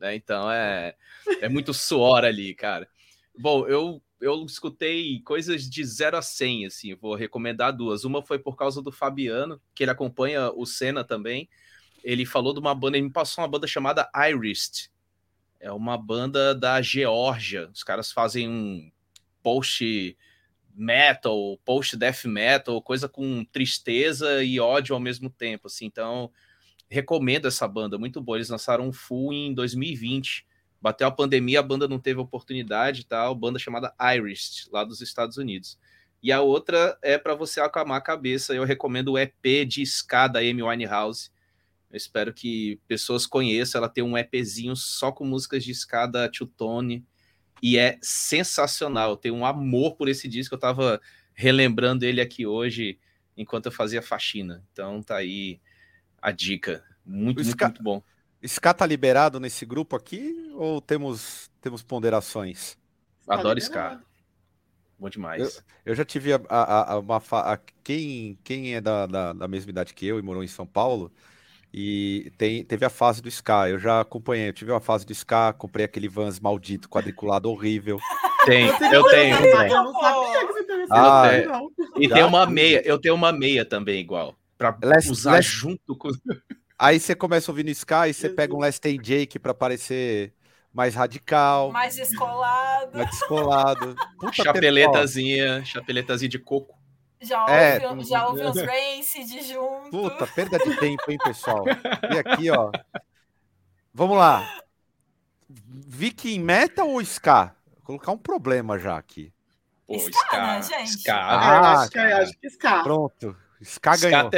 Né? 0.00 0.14
Então 0.14 0.50
é, 0.50 0.94
é 1.40 1.48
muito 1.48 1.74
suor 1.74 2.24
ali, 2.24 2.54
cara. 2.54 2.88
Bom, 3.38 3.66
eu, 3.68 4.02
eu 4.20 4.44
escutei 4.44 5.20
coisas 5.20 5.68
de 5.68 5.84
0 5.84 6.16
a 6.16 6.22
100, 6.22 6.66
assim, 6.66 6.94
vou 6.94 7.14
recomendar 7.14 7.76
duas. 7.76 8.04
Uma 8.04 8.22
foi 8.22 8.38
por 8.38 8.56
causa 8.56 8.82
do 8.82 8.90
Fabiano, 8.90 9.60
que 9.74 9.84
ele 9.84 9.90
acompanha 9.90 10.50
o 10.50 10.66
Senna 10.66 11.04
também. 11.04 11.48
Ele 12.02 12.24
falou 12.24 12.52
de 12.52 12.60
uma 12.60 12.74
banda, 12.74 12.96
ele 12.96 13.06
me 13.06 13.12
passou 13.12 13.42
uma 13.42 13.48
banda 13.48 13.66
chamada 13.66 14.10
Irist. 14.28 14.90
É 15.60 15.70
uma 15.70 15.96
banda 15.98 16.54
da 16.54 16.80
Geórgia. 16.80 17.68
Os 17.72 17.82
caras 17.82 18.10
fazem 18.10 18.48
um 18.48 18.90
post 19.42 20.16
metal, 20.74 21.58
post 21.64 21.96
death 21.96 22.24
metal, 22.24 22.80
coisa 22.80 23.08
com 23.08 23.44
tristeza 23.44 24.42
e 24.42 24.58
ódio 24.58 24.94
ao 24.94 25.00
mesmo 25.00 25.28
tempo, 25.28 25.66
assim. 25.66 25.84
Então, 25.84 26.30
recomendo 26.90 27.46
essa 27.46 27.66
banda, 27.68 27.96
muito 27.96 28.20
boa. 28.20 28.36
Eles 28.36 28.48
lançaram 28.48 28.88
um 28.88 28.92
full 28.92 29.32
em 29.32 29.54
2020. 29.54 30.44
Bateu 30.82 31.06
a 31.06 31.10
pandemia, 31.10 31.60
a 31.60 31.62
banda 31.62 31.86
não 31.86 31.98
teve 31.98 32.20
oportunidade 32.20 33.02
e 33.02 33.04
tal. 33.04 33.34
Banda 33.34 33.58
chamada 33.58 33.94
Iris, 34.14 34.68
lá 34.72 34.82
dos 34.82 35.00
Estados 35.00 35.36
Unidos. 35.36 35.78
E 36.22 36.32
a 36.32 36.40
outra 36.40 36.98
é 37.00 37.16
para 37.16 37.34
você 37.34 37.60
acalmar 37.60 37.98
a 37.98 38.02
cabeça. 38.02 38.54
Eu 38.54 38.64
recomendo 38.64 39.12
o 39.12 39.18
EP 39.18 39.66
de 39.66 39.82
ska 39.82 40.26
da 40.26 40.40
Amy 40.40 40.62
Winehouse. 40.62 41.30
Eu 41.90 41.96
espero 41.96 42.32
que 42.32 42.80
pessoas 42.88 43.26
conheçam. 43.26 43.78
Ela 43.78 43.88
tem 43.88 44.02
um 44.02 44.18
EPzinho 44.18 44.74
só 44.74 45.12
com 45.12 45.24
músicas 45.24 45.64
de 45.64 45.70
ska 45.70 46.06
da 46.06 46.28
Two 46.28 46.46
Tone. 46.46 47.04
E 47.62 47.78
é 47.78 47.98
sensacional. 48.02 49.10
Eu 49.10 49.16
tenho 49.16 49.34
um 49.34 49.46
amor 49.46 49.96
por 49.96 50.08
esse 50.08 50.28
disco. 50.28 50.54
Eu 50.54 50.58
tava 50.58 51.00
relembrando 51.34 52.04
ele 52.04 52.20
aqui 52.20 52.46
hoje 52.46 52.98
enquanto 53.36 53.66
eu 53.66 53.72
fazia 53.72 54.02
faxina. 54.02 54.62
Então 54.72 55.02
tá 55.02 55.16
aí 55.16 55.60
a 56.20 56.30
dica. 56.30 56.84
Muito, 57.04 57.42
muito, 57.42 57.64
muito 57.64 57.82
bom. 57.82 58.02
Ska 58.42 58.72
tá 58.72 58.86
liberado 58.86 59.38
nesse 59.38 59.66
grupo 59.66 59.96
aqui 59.96 60.50
ou 60.54 60.80
temos, 60.80 61.50
temos 61.60 61.82
ponderações? 61.82 62.76
Tá 63.26 63.34
Adoro 63.34 63.58
Ska. 63.58 64.00
Bom 64.98 65.08
demais. 65.08 65.56
Eu, 65.84 65.92
eu 65.92 65.94
já 65.94 66.04
tive 66.04 66.32
a, 66.32 66.40
a, 66.48 66.92
a 66.92 66.98
uma. 66.98 67.22
A, 67.32 67.58
quem, 67.82 68.38
quem 68.42 68.74
é 68.74 68.80
da, 68.80 69.06
da, 69.06 69.32
da, 69.32 69.48
mesma 69.48 69.70
idade 69.70 69.94
que 69.94 70.06
eu 70.06 70.18
e 70.18 70.22
morou 70.22 70.44
em 70.44 70.48
São 70.48 70.66
Paulo, 70.66 71.10
e 71.72 72.32
tem, 72.36 72.64
teve 72.64 72.84
a 72.84 72.90
fase 72.90 73.22
do 73.22 73.28
Ska. 73.28 73.68
Eu 73.68 73.78
já 73.78 74.00
acompanhei, 74.00 74.48
eu 74.48 74.52
tive 74.52 74.70
uma 74.70 74.80
fase 74.80 75.06
do 75.06 75.12
Ska, 75.12 75.54
comprei 75.54 75.84
aquele 75.84 76.08
Vans 76.08 76.38
maldito, 76.38 76.88
quadriculado 76.88 77.50
horrível. 77.50 77.98
Tem, 78.46 78.68
eu 78.90 79.04
tenho. 79.10 79.36
Eu 79.36 79.84
não 79.84 79.92
sabia 79.92 80.46
que 80.46 80.62
você 80.62 80.86
ah, 80.90 81.28
E 81.98 82.08
tem 82.08 82.24
uma 82.24 82.46
meia, 82.46 82.80
eu 82.86 82.98
tenho 82.98 83.14
uma 83.14 83.30
meia 83.32 83.66
também 83.66 84.00
igual 84.00 84.34
para 84.60 84.98
usar 85.10 85.32
last... 85.32 85.50
junto 85.50 85.96
com. 85.96 86.10
Aí 86.78 87.00
você 87.00 87.14
começa 87.14 87.50
ouvindo 87.50 87.70
Sky 87.70 88.08
e 88.08 88.14
você 88.14 88.28
pega 88.28 88.54
um 88.54 88.58
Last 88.58 88.80
Day 88.80 88.98
Jake 88.98 89.38
para 89.38 89.54
parecer 89.54 90.34
mais 90.72 90.94
radical. 90.94 91.72
Mais 91.72 91.96
descolado. 91.96 92.90
Mais 92.94 93.10
descolado. 93.10 93.96
Puta 94.18 94.32
chapeletazinha, 94.32 95.64
chapeletazinha 95.64 96.28
de 96.28 96.38
coco. 96.38 96.78
Já 97.22 97.44
é, 97.50 97.86
ouve, 97.86 98.04
já 98.04 98.26
ouve 98.26 98.42
uns 98.42 98.56
Race 98.56 99.24
de 99.24 99.42
junto. 99.42 99.90
Puta, 99.90 100.26
perda 100.26 100.58
de 100.58 100.74
tempo, 100.78 101.02
hein, 101.10 101.18
pessoal? 101.22 101.64
E 102.10 102.18
aqui, 102.18 102.50
ó. 102.50 102.70
Vamos 103.92 104.16
lá. 104.16 104.62
Viking 105.48 106.40
Metal 106.40 106.88
ou 106.88 107.00
Ska? 107.02 107.54
Vou 107.74 107.82
colocar 107.84 108.12
um 108.12 108.18
problema 108.18 108.78
já 108.78 108.96
aqui. 108.96 109.34
Pô, 109.86 109.96
Ska, 109.98 110.18
Ska, 110.18 110.46
né, 110.46 110.62
gente? 110.62 110.98
Ska. 110.98 111.14
Ah, 111.14 111.72
acho, 111.82 111.90
que, 111.90 111.98
é, 111.98 112.12
acho 112.12 112.32
que 112.38 112.46
Ska. 112.46 112.82
Pronto. 112.82 113.36
Ska 113.62 113.96
ganhou. 113.96 114.30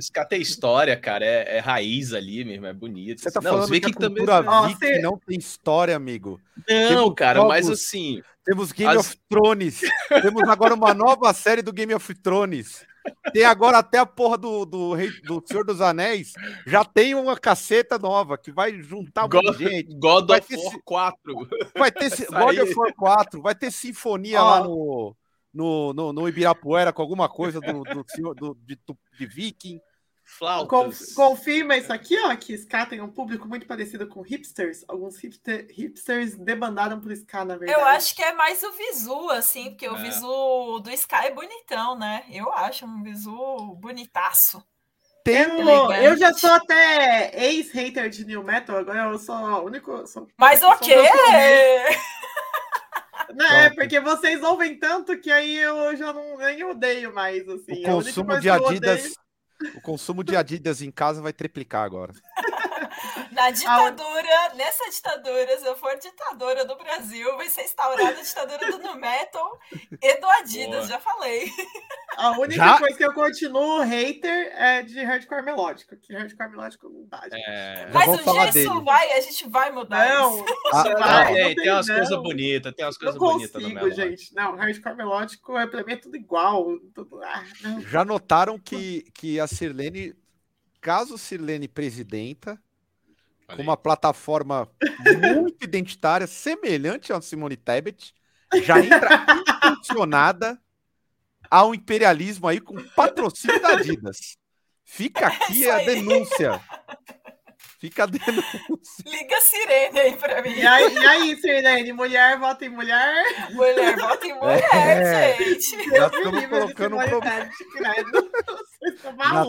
Ska 0.00 0.24
tem, 0.24 0.40
história, 0.40 0.96
cara. 0.96 1.24
É, 1.24 1.56
é, 1.56 1.58
raiz 1.58 2.12
ali 2.12 2.44
mesmo, 2.44 2.66
é 2.66 2.72
bonito. 2.72 3.20
Você 3.20 3.30
tá 3.30 3.40
não, 3.40 3.50
falando 3.50 3.70
que 3.70 3.76
a 3.86 3.92
cultura 3.92 4.44
também... 4.44 5.02
Não 5.02 5.18
tem 5.18 5.38
história, 5.38 5.94
amigo. 5.94 6.40
Não, 6.68 6.88
temos 6.88 7.14
cara, 7.14 7.44
mas 7.44 7.68
assim... 7.68 8.22
Temos 8.44 8.72
Game 8.72 8.96
as... 8.96 9.06
of 9.06 9.16
Thrones. 9.28 9.80
temos 10.08 10.48
agora 10.48 10.74
uma 10.74 10.92
nova 10.92 11.32
série 11.34 11.62
do 11.62 11.72
Game 11.72 11.94
of 11.94 12.14
Thrones. 12.16 12.84
Tem 13.32 13.44
agora 13.44 13.78
até 13.78 13.98
a 13.98 14.06
porra 14.06 14.38
do, 14.38 14.64
do, 14.64 14.94
Rei, 14.94 15.10
do 15.22 15.42
Senhor 15.44 15.64
dos 15.64 15.80
Anéis. 15.80 16.32
Já 16.66 16.84
tem 16.84 17.14
uma 17.14 17.36
caceta 17.36 17.98
nova 17.98 18.38
que 18.38 18.52
vai 18.52 18.80
juntar 18.80 19.26
God, 19.26 19.44
muita 19.44 19.58
gente. 19.58 19.94
God 19.98 20.28
vai 20.28 20.38
of 20.38 20.56
War 20.56 20.80
4. 20.84 21.48
Vai 21.76 21.92
ter 21.92 22.10
God 22.30 22.58
of 22.58 22.74
War 22.74 22.94
4. 22.94 23.42
Vai 23.42 23.54
ter 23.54 23.70
sinfonia 23.70 24.42
oh. 24.42 24.44
lá 24.44 24.64
no 24.64 25.16
no, 25.52 25.92
no, 25.92 26.12
no 26.12 26.28
Ibirapuera 26.28 26.92
com 26.92 27.02
alguma 27.02 27.28
coisa 27.28 27.60
do, 27.60 27.82
do, 27.82 28.34
do 28.34 28.54
de, 28.64 28.78
de 29.18 29.26
Viking. 29.26 29.80
Flautas. 30.24 31.12
Confirma 31.12 31.76
isso 31.76 31.92
aqui, 31.92 32.18
ó, 32.18 32.34
que 32.36 32.54
Ska 32.54 32.86
tem 32.86 33.02
um 33.02 33.10
público 33.10 33.46
muito 33.46 33.66
parecido 33.66 34.06
com 34.06 34.22
hipsters. 34.22 34.84
Alguns 34.88 35.18
hipster, 35.18 35.66
hipsters 35.70 36.36
debandaram 36.36 37.00
pro 37.00 37.12
Ska, 37.12 37.44
na 37.44 37.56
verdade. 37.56 37.78
Eu 37.78 37.84
acho 37.86 38.14
que 38.14 38.22
é 38.22 38.32
mais 38.32 38.62
o 38.62 38.72
visu, 38.72 39.30
assim, 39.30 39.70
porque 39.70 39.84
é. 39.84 39.92
o 39.92 39.96
visu 39.96 40.80
do 40.80 40.90
Ska 40.90 41.26
é 41.26 41.30
bonitão, 41.32 41.98
né? 41.98 42.24
Eu 42.30 42.50
acho 42.52 42.86
um 42.86 43.02
visu 43.02 43.76
bonitaço. 43.76 44.64
Eu, 45.24 45.92
eu 45.92 46.16
já 46.16 46.32
sou 46.32 46.50
até 46.50 47.30
ex-hater 47.46 48.10
de 48.10 48.24
New 48.24 48.42
Metal, 48.42 48.76
agora 48.76 49.10
eu 49.10 49.18
sou 49.18 49.36
o 49.36 49.64
único. 49.64 50.04
Sou, 50.06 50.26
Mas 50.36 50.62
o 50.62 50.76
quê? 50.78 50.96
Não, 53.34 53.46
é 53.46 53.70
porque 53.70 54.00
vocês 54.00 54.42
ouvem 54.42 54.78
tanto 54.78 55.18
que 55.18 55.30
aí 55.30 55.56
eu 55.56 55.96
já 55.96 56.12
não 56.12 56.38
nem 56.38 56.62
odeio 56.64 57.14
mais, 57.14 57.48
assim. 57.48 57.80
O 57.80 57.82
consumo 57.82 58.40
de 58.40 58.50
Adidas, 58.50 59.12
o 59.74 59.80
consumo 59.80 60.24
de 60.24 60.36
Adidas 60.36 60.82
em 60.82 60.90
casa 60.90 61.22
vai 61.22 61.32
triplicar 61.32 61.84
agora. 61.84 62.12
Na 63.32 63.50
ditadura, 63.50 64.54
nessa 64.54 64.90
ditadura, 64.90 65.58
se 65.58 65.66
eu 65.66 65.76
for 65.76 65.96
ditadora 65.98 66.64
do 66.64 66.76
Brasil, 66.76 67.36
vai 67.36 67.48
ser 67.48 67.62
instaurada 67.62 68.18
a 68.18 68.22
ditadura 68.22 68.72
do 68.72 68.78
no 68.78 68.96
metal 68.96 69.58
e 70.00 70.20
do 70.20 70.26
Adidas, 70.26 70.70
Boa. 70.70 70.86
já 70.86 70.98
falei. 70.98 71.50
A 72.16 72.38
única 72.38 72.54
já? 72.54 72.78
coisa 72.78 72.96
que 72.96 73.04
eu 73.04 73.14
continuo 73.14 73.80
hater 73.80 74.52
é 74.54 74.82
de 74.82 75.02
hardcore 75.02 75.44
melódico, 75.44 75.96
que 75.96 76.14
hardcore 76.14 76.50
melódico 76.50 76.88
não 76.88 77.06
dá. 77.06 77.26
É... 77.32 77.90
Mas 77.92 78.08
um 78.08 78.32
dia 78.32 78.50
dele. 78.50 78.66
isso 78.66 78.80
vai, 78.82 79.12
a 79.12 79.20
gente 79.20 79.48
vai 79.48 79.70
mudar 79.70 80.08
não, 80.08 80.36
isso. 80.36 80.44
Ah, 80.72 80.82
vai, 80.82 81.24
não, 81.24 81.34
tem, 81.34 81.54
tem 81.56 81.70
umas 81.70 81.86
coisas 81.86 82.22
bonitas, 82.22 82.74
tem 82.74 82.84
umas 82.84 82.98
coisas 82.98 83.18
bonitas 83.18 83.62
no 83.62 83.90
gente. 83.90 84.34
Não, 84.34 84.56
hardcore 84.56 84.96
melódico 84.96 85.56
é 85.58 85.66
pra 85.66 85.84
mim 85.84 85.92
é 85.92 85.96
tudo 85.96 86.16
igual. 86.16 86.78
Tudo... 86.94 87.22
Ah, 87.22 87.44
já 87.88 88.04
notaram 88.04 88.58
que, 88.58 89.02
que 89.14 89.38
a 89.38 89.46
Sirlene, 89.46 90.14
caso 90.80 91.18
Sirlene 91.18 91.68
presidenta, 91.68 92.58
com 93.56 93.62
uma 93.62 93.76
plataforma 93.76 94.68
muito 95.34 95.64
identitária, 95.64 96.26
semelhante 96.26 97.12
ao 97.12 97.22
Simone 97.22 97.56
Tebet, 97.56 98.14
já 98.62 98.78
entra 98.80 99.26
intencionada 99.66 100.60
ao 101.50 101.74
imperialismo 101.74 102.48
aí 102.48 102.60
com 102.60 102.82
patrocínio 102.90 103.60
da 103.60 103.70
Adidas. 103.70 104.36
Fica 104.84 105.26
aqui 105.28 105.68
a 105.68 105.78
denúncia. 105.78 106.60
Fica 107.78 108.04
a 108.04 108.06
denúncia. 108.06 108.60
Liga 109.04 109.36
a 109.36 109.40
sirene 109.40 109.98
aí 109.98 110.16
pra 110.16 110.40
mim. 110.40 110.50
E 110.50 110.64
aí, 110.64 110.94
e 110.94 110.98
aí, 111.04 111.36
Sirene? 111.36 111.92
Mulher 111.92 112.38
vota 112.38 112.64
em 112.64 112.68
mulher? 112.68 113.50
Mulher 113.50 113.96
vota 113.96 114.24
em 114.24 114.38
mulher, 114.38 114.62
é, 114.72 115.36
gente. 115.36 115.90
Já 115.90 116.06
estamos 116.06 116.46
colocando 116.46 116.96
um 116.96 117.04
problema. 117.04 117.50
Já 117.80 117.94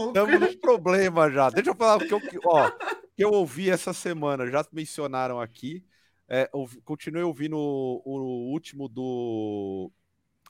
estamos 0.08 0.40
no 0.40 0.58
problema 0.58 1.30
já. 1.30 1.50
Deixa 1.52 1.70
eu 1.70 1.76
falar 1.76 1.98
o 1.98 2.00
que 2.00 2.14
eu, 2.14 2.22
ó, 2.46 2.72
que 3.16 3.24
eu 3.24 3.32
ouvi 3.32 3.70
essa 3.70 3.94
semana. 3.94 4.50
Já 4.50 4.66
mencionaram 4.72 5.40
aqui. 5.40 5.86
É, 6.28 6.50
continuei 6.86 7.24
ouvindo 7.24 7.58
o, 7.58 8.02
o 8.06 8.52
último 8.52 8.88
do 8.88 9.92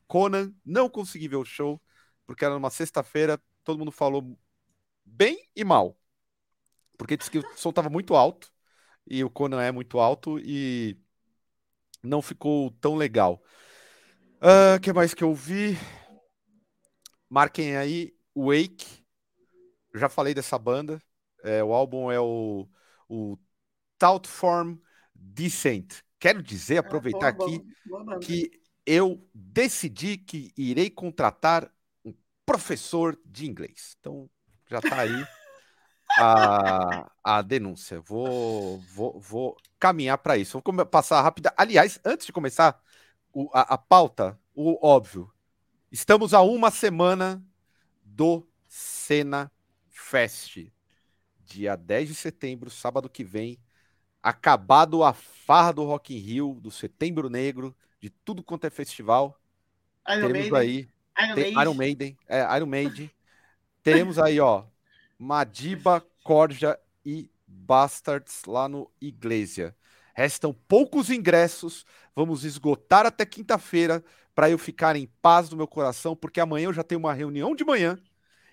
Conan. 0.07 0.53
Não 0.65 0.89
consegui 0.89 1.27
ver 1.27 1.37
o 1.37 1.45
show, 1.45 1.81
porque 2.25 2.45
era 2.45 2.53
numa 2.53 2.69
sexta-feira. 2.69 3.41
Todo 3.63 3.79
mundo 3.79 3.91
falou 3.91 4.37
bem 5.05 5.49
e 5.55 5.63
mal 5.63 5.97
porque 6.97 7.17
disse 7.17 7.29
que 7.29 7.39
o 7.39 7.57
som 7.57 7.69
estava 7.69 7.89
muito 7.89 8.15
alto 8.15 8.51
e 9.05 9.23
o 9.23 9.29
Conan 9.29 9.61
é 9.61 9.71
muito 9.71 9.99
alto 9.99 10.39
e 10.39 10.97
não 12.01 12.21
ficou 12.21 12.71
tão 12.79 12.95
legal. 12.95 13.41
O 14.41 14.45
uh, 14.45 14.75
ah, 14.75 14.79
que 14.79 14.93
mais 14.93 15.13
que 15.13 15.23
eu 15.23 15.33
vi? 15.33 15.77
Marquem 17.29 17.75
aí 17.75 18.13
Wake. 18.35 19.03
Já 19.93 20.09
falei 20.09 20.33
dessa 20.33 20.57
banda. 20.57 21.01
É, 21.43 21.63
o 21.63 21.73
álbum 21.73 22.11
é 22.11 22.19
o, 22.19 22.67
o 23.07 23.37
Form 24.25 24.77
Decent. 25.13 26.01
Quero 26.19 26.41
dizer, 26.41 26.77
aproveitar 26.77 27.27
é, 27.27 27.29
aqui, 27.29 27.61
que 28.21 28.61
eu 28.85 29.27
decidi 29.33 30.17
que 30.17 30.53
irei 30.57 30.89
contratar 30.89 31.71
um 32.03 32.13
professor 32.45 33.19
de 33.25 33.45
inglês. 33.45 33.95
Então, 33.99 34.29
já 34.69 34.79
está 34.79 35.01
aí 35.01 35.27
a, 36.17 37.11
a 37.23 37.41
denúncia. 37.41 37.99
Vou, 38.01 38.79
vou, 38.79 39.19
vou 39.19 39.57
caminhar 39.79 40.17
para 40.17 40.37
isso. 40.37 40.61
Vou 40.63 40.85
passar 40.85 41.21
rápida. 41.21 41.53
Aliás, 41.57 41.99
antes 42.05 42.25
de 42.25 42.33
começar 42.33 42.81
o, 43.33 43.49
a, 43.53 43.73
a 43.73 43.77
pauta, 43.77 44.39
o 44.53 44.85
óbvio. 44.85 45.31
Estamos 45.91 46.33
a 46.33 46.41
uma 46.41 46.71
semana 46.71 47.43
do 48.03 48.47
Cena 48.67 49.51
Fest. 49.89 50.72
Dia 51.53 51.75
10 51.75 52.07
de 52.09 52.15
setembro, 52.15 52.67
sábado 52.71 53.07
que 53.07 53.23
vem, 53.23 53.59
acabado 54.23 55.03
a 55.03 55.13
farra 55.13 55.71
do 55.71 55.83
Rock 55.83 56.15
in 56.15 56.17
Rio, 56.17 56.57
do 56.59 56.71
Setembro 56.71 57.29
Negro, 57.29 57.75
de 58.01 58.09
tudo 58.09 58.41
quanto 58.41 58.65
é 58.65 58.71
festival. 58.71 59.39
Iron 60.09 60.27
Teremos 60.27 60.49
Maiden. 60.49 60.89
aí 61.15 61.25
Iron 61.25 61.35
tem- 61.35 61.53
Maiden. 61.53 61.61
Iron 61.61 61.73
Maiden, 61.75 62.17
é, 62.27 62.57
Iron 62.57 62.65
Maiden. 62.65 63.11
Teremos 63.83 64.17
aí, 64.17 64.39
ó, 64.39 64.63
Madiba, 65.19 66.03
Corja 66.23 66.79
e 67.05 67.29
Bastards 67.45 68.45
lá 68.45 68.67
no 68.67 68.89
Iglesia. 68.99 69.75
Restam 70.15 70.53
poucos 70.67 71.11
ingressos, 71.11 71.85
vamos 72.15 72.43
esgotar 72.45 73.05
até 73.05 73.27
quinta-feira 73.27 74.03
para 74.33 74.49
eu 74.49 74.57
ficar 74.57 74.95
em 74.95 75.05
paz 75.21 75.51
no 75.51 75.57
meu 75.57 75.67
coração, 75.67 76.15
porque 76.15 76.39
amanhã 76.39 76.65
eu 76.65 76.73
já 76.73 76.83
tenho 76.83 76.97
uma 76.99 77.13
reunião 77.13 77.55
de 77.55 77.63
manhã 77.63 77.99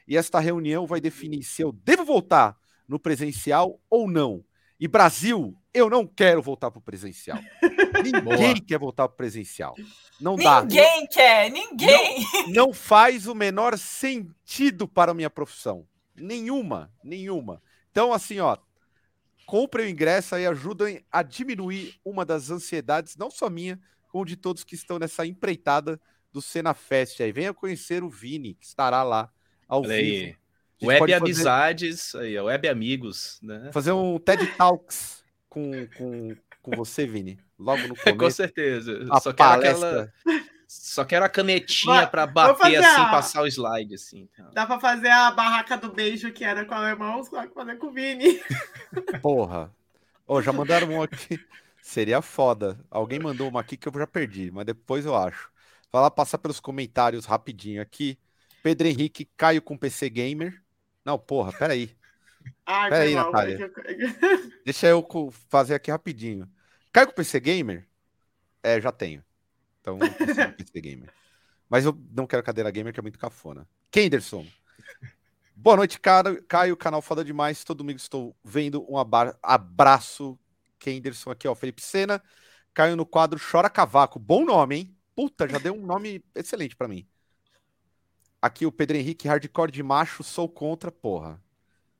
e 0.06 0.18
esta 0.18 0.38
reunião 0.38 0.86
vai 0.86 1.00
definir 1.00 1.42
se 1.44 1.62
eu 1.62 1.72
devo 1.72 2.04
voltar 2.04 2.59
no 2.90 2.98
presencial 2.98 3.80
ou 3.88 4.10
não. 4.10 4.44
E 4.78 4.88
Brasil, 4.88 5.56
eu 5.72 5.88
não 5.88 6.04
quero 6.04 6.42
voltar 6.42 6.72
para 6.72 6.80
o 6.80 6.82
presencial. 6.82 7.38
Ninguém 8.02 8.22
Boa. 8.22 8.60
quer 8.66 8.78
voltar 8.78 9.06
para 9.06 9.14
o 9.14 9.16
presencial. 9.16 9.76
Não 10.20 10.34
dá. 10.34 10.62
Ninguém 10.62 11.06
quer, 11.06 11.50
ninguém. 11.50 12.26
não 12.48 12.72
faz 12.72 13.26
o 13.26 13.34
menor 13.34 13.78
sentido 13.78 14.88
para 14.88 15.12
a 15.12 15.14
minha 15.14 15.30
profissão. 15.30 15.86
Nenhuma, 16.16 16.92
nenhuma. 17.04 17.62
Então, 17.92 18.12
assim, 18.12 18.40
ó, 18.40 18.56
comprem 19.46 19.86
o 19.86 19.88
ingresso 19.88 20.36
e 20.36 20.46
ajudem 20.46 21.04
a 21.12 21.22
diminuir 21.22 21.94
uma 22.04 22.24
das 22.24 22.50
ansiedades, 22.50 23.16
não 23.16 23.30
só 23.30 23.48
minha, 23.48 23.78
como 24.08 24.24
de 24.24 24.36
todos 24.36 24.64
que 24.64 24.74
estão 24.74 24.98
nessa 24.98 25.24
empreitada 25.24 26.00
do 26.32 26.42
Cena 26.42 26.74
Fest 26.74 27.20
aí. 27.20 27.30
Venha 27.30 27.54
conhecer 27.54 28.02
o 28.02 28.10
Vini, 28.10 28.54
que 28.54 28.64
estará 28.64 29.02
lá 29.02 29.30
ao 29.68 29.82
Olha 29.82 29.96
vivo. 29.96 30.24
aí. 30.26 30.40
Web 30.86 31.00
fazer- 31.00 31.14
Amizades, 31.14 32.14
aí, 32.14 32.36
ó, 32.38 32.44
Web 32.44 32.68
Amigos, 32.68 33.38
né? 33.42 33.70
Fazer 33.72 33.92
um 33.92 34.18
TED 34.18 34.46
Talks 34.56 35.22
com, 35.48 35.86
com, 35.96 36.34
com 36.62 36.70
você, 36.76 37.06
Vini, 37.06 37.38
logo 37.58 37.86
no 37.88 37.94
Com 37.96 38.16
começo. 38.16 38.36
certeza. 38.36 39.06
A 39.10 39.20
Só 39.20 39.32
quero 39.32 39.50
palestra. 39.50 40.12
aquela. 40.24 40.40
Só 40.72 41.04
quero 41.04 41.24
a 41.24 41.28
canetinha 41.28 42.08
vamos 42.12 42.32
bater 42.32 42.76
assim, 42.76 43.00
a- 43.00 43.10
passar 43.10 43.42
o 43.42 43.46
slide, 43.48 43.94
assim. 43.96 44.28
então. 44.32 44.50
Dá 44.52 44.64
pra 44.66 44.78
fazer 44.78 45.08
a 45.08 45.30
barraca 45.32 45.76
do 45.76 45.92
beijo 45.92 46.32
que 46.32 46.44
era 46.44 46.64
com 46.64 46.72
o 46.74 46.78
alemão, 46.78 47.24
só 47.24 47.44
que 47.46 47.52
fazer 47.52 47.76
com 47.76 47.88
o 47.88 47.92
Vini. 47.92 48.40
Porra. 49.20 49.70
Ô, 50.26 50.40
já 50.40 50.52
mandaram 50.52 50.88
um 50.90 51.02
aqui. 51.02 51.40
Seria 51.82 52.22
foda. 52.22 52.78
Alguém 52.88 53.18
mandou 53.18 53.48
uma 53.48 53.60
aqui 53.60 53.76
que 53.76 53.88
eu 53.88 53.92
já 53.92 54.06
perdi, 54.06 54.50
mas 54.52 54.64
depois 54.64 55.04
eu 55.04 55.16
acho. 55.16 55.50
Vai 55.92 56.02
lá 56.02 56.10
passar 56.10 56.38
pelos 56.38 56.60
comentários 56.60 57.24
rapidinho 57.24 57.82
aqui. 57.82 58.16
Pedro 58.62 58.86
Henrique, 58.86 59.28
Caio 59.36 59.60
com 59.60 59.76
PC 59.76 60.08
Gamer. 60.08 60.62
Não, 61.10 61.18
porra, 61.18 61.52
peraí. 61.52 61.90
Ai, 62.64 62.88
Pera 62.88 63.02
foi 63.02 63.08
aí, 63.08 63.14
mal, 63.16 63.32
Natália. 63.32 63.72
Deixa 64.64 64.86
eu 64.86 65.04
fazer 65.48 65.74
aqui 65.74 65.90
rapidinho. 65.90 66.48
Caio 66.92 67.08
com 67.08 67.14
PC 67.14 67.40
Gamer? 67.40 67.84
É, 68.62 68.80
já 68.80 68.92
tenho. 68.92 69.24
Então, 69.80 69.98
PC 70.56 70.80
Gamer. 70.80 71.12
Mas 71.68 71.84
eu 71.84 72.00
não 72.12 72.28
quero 72.28 72.44
cadeira 72.44 72.70
gamer, 72.70 72.92
que 72.92 73.00
é 73.00 73.02
muito 73.02 73.18
cafona. 73.18 73.66
Kenderson. 73.90 74.46
Boa 75.56 75.78
noite, 75.78 75.98
cara. 75.98 76.40
Caio, 76.42 76.76
canal 76.76 77.02
foda 77.02 77.24
demais. 77.24 77.64
Todo 77.64 77.78
domingo 77.78 77.98
estou 77.98 78.36
vendo 78.44 78.86
um 78.88 78.96
abraço. 78.96 80.38
Kenderson 80.78 81.32
aqui, 81.32 81.48
ó. 81.48 81.56
Felipe 81.56 81.82
Sena. 81.82 82.22
Caio 82.72 82.94
no 82.94 83.04
quadro 83.04 83.40
Chora 83.40 83.68
Cavaco. 83.68 84.20
Bom 84.20 84.44
nome, 84.44 84.76
hein? 84.76 84.96
Puta, 85.16 85.48
já 85.48 85.58
deu 85.58 85.74
um 85.74 85.84
nome 85.84 86.24
excelente 86.36 86.76
pra 86.76 86.86
mim. 86.86 87.04
Aqui 88.42 88.64
o 88.66 88.72
Pedro 88.72 88.96
Henrique, 88.96 89.28
hardcore 89.28 89.70
de 89.70 89.82
macho, 89.82 90.22
sou 90.22 90.48
contra, 90.48 90.90
porra. 90.90 91.40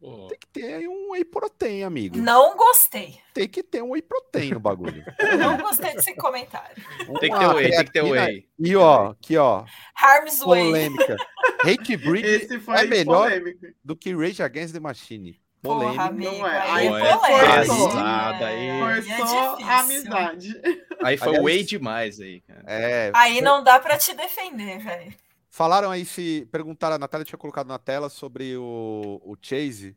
Pô, 0.01 0.29
Tem 0.29 0.39
que 0.39 0.47
ter 0.47 0.75
aí 0.77 0.89
um 0.89 1.11
whey 1.11 1.23
protein, 1.27 1.83
amigo. 1.83 2.17
Não 2.17 2.57
gostei. 2.57 3.19
Tem 3.35 3.47
que 3.47 3.63
ter 3.63 3.83
um 3.83 3.91
whey 3.91 4.01
protein 4.01 4.53
no 4.53 4.61
bagulho. 4.61 5.05
Não 5.39 5.59
gostei 5.59 5.95
desse 5.95 6.15
comentário. 6.15 6.75
Tem 7.21 7.31
que 7.31 7.39
ter 7.39 7.45
Uma 7.45 7.55
whey, 7.55 7.71
tem 7.71 7.85
que 7.85 7.93
ter 7.93 8.03
whey. 8.03 8.49
E 8.59 8.75
ó, 8.77 9.11
aqui 9.11 9.37
ó, 9.37 9.67
Harm's 9.95 10.39
Way. 10.41 10.65
polêmica. 10.65 11.17
Hate 11.63 11.97
Breed 11.99 12.25
Esse 12.25 12.59
foi 12.59 12.79
é 12.79 12.85
melhor 12.87 13.29
polêmico. 13.29 13.67
do 13.85 13.95
que 13.95 14.15
Rage 14.17 14.43
Against 14.43 14.73
the 14.73 14.81
Machine. 14.81 15.39
Porra, 15.63 15.81
Polêmica. 15.81 16.03
amigo. 16.05 16.33
Não 16.39 16.47
é. 16.47 16.71
Aí 16.71 16.87
é 16.87 16.91
é 16.91 17.17
polêmico. 17.19 17.89
pesado, 17.91 18.45
aí. 18.45 18.67
É, 18.69 18.81
Forçou 19.03 19.13
é 19.13 19.21
a 19.21 19.51
difícil. 19.57 19.71
amizade. 19.79 20.63
Aí 21.05 21.17
foi 21.19 21.29
Aliás- 21.29 21.45
whey 21.45 21.63
demais 21.65 22.19
aí, 22.21 22.41
cara. 22.41 22.63
É, 22.67 23.11
Aí 23.15 23.43
não 23.43 23.63
dá 23.63 23.79
pra 23.79 23.99
te 23.99 24.15
defender, 24.15 24.79
velho. 24.79 25.15
Falaram 25.51 25.91
aí 25.91 26.05
se 26.05 26.49
perguntaram, 26.51 26.97
a 26.97 26.99
Natália 26.99 27.25
tinha 27.25 27.39
colocado 27.39 27.67
na 27.67 27.79
tela 27.79 28.09
sobre 28.09 28.57
o, 28.57 29.21
o 29.25 29.37
Chase. 29.41 29.97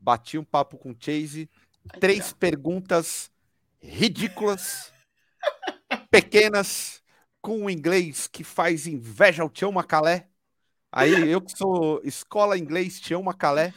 Bati 0.00 0.38
um 0.38 0.44
papo 0.44 0.76
com 0.76 0.90
o 0.90 0.96
Chase. 0.98 1.48
Três 2.00 2.32
perguntas 2.32 3.30
ridículas, 3.80 4.92
pequenas, 6.10 7.02
com 7.40 7.60
um 7.60 7.70
inglês 7.70 8.26
que 8.26 8.42
faz 8.42 8.86
inveja 8.86 9.42
ao 9.42 9.50
Tião 9.50 9.70
Macalé. 9.70 10.28
Aí 10.90 11.28
eu 11.28 11.40
que 11.40 11.56
sou 11.56 12.00
escola 12.04 12.56
inglês 12.56 13.00
Tião 13.00 13.22
Macalé, 13.22 13.74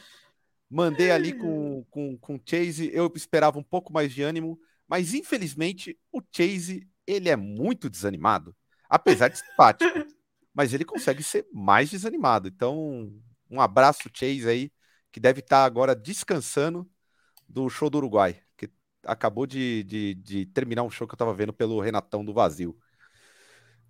mandei 0.70 1.10
ali 1.10 1.32
com, 1.32 1.84
com, 1.90 2.16
com 2.16 2.36
o 2.36 2.40
Chase. 2.44 2.90
Eu 2.92 3.12
esperava 3.14 3.58
um 3.58 3.62
pouco 3.62 3.92
mais 3.92 4.12
de 4.12 4.22
ânimo, 4.22 4.58
mas 4.86 5.12
infelizmente 5.12 5.98
o 6.10 6.22
Chase 6.32 6.88
ele 7.06 7.28
é 7.28 7.36
muito 7.36 7.90
desanimado, 7.90 8.54
apesar 8.88 9.28
de 9.28 9.38
simpático, 9.38 9.90
mas 10.58 10.74
ele 10.74 10.84
consegue 10.84 11.22
ser 11.22 11.46
mais 11.52 11.88
desanimado. 11.88 12.48
Então, 12.48 13.12
um 13.48 13.60
abraço, 13.60 14.10
Chase 14.12 14.48
aí, 14.48 14.72
que 15.12 15.20
deve 15.20 15.38
estar 15.38 15.64
agora 15.64 15.94
descansando 15.94 16.84
do 17.48 17.70
show 17.70 17.88
do 17.88 17.98
Uruguai, 17.98 18.42
que 18.56 18.68
acabou 19.04 19.46
de, 19.46 19.84
de, 19.84 20.14
de 20.14 20.46
terminar 20.46 20.82
um 20.82 20.90
show 20.90 21.06
que 21.06 21.14
eu 21.14 21.16
tava 21.16 21.32
vendo 21.32 21.52
pelo 21.52 21.78
Renatão 21.78 22.24
do 22.24 22.34
Vazio. 22.34 22.76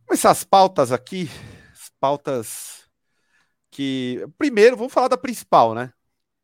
Começar 0.04 0.30
as 0.30 0.44
pautas 0.44 0.92
aqui, 0.92 1.30
as 1.72 1.90
pautas 1.98 2.86
que. 3.70 4.22
Primeiro, 4.36 4.76
vamos 4.76 4.92
falar 4.92 5.08
da 5.08 5.16
principal, 5.16 5.74
né? 5.74 5.90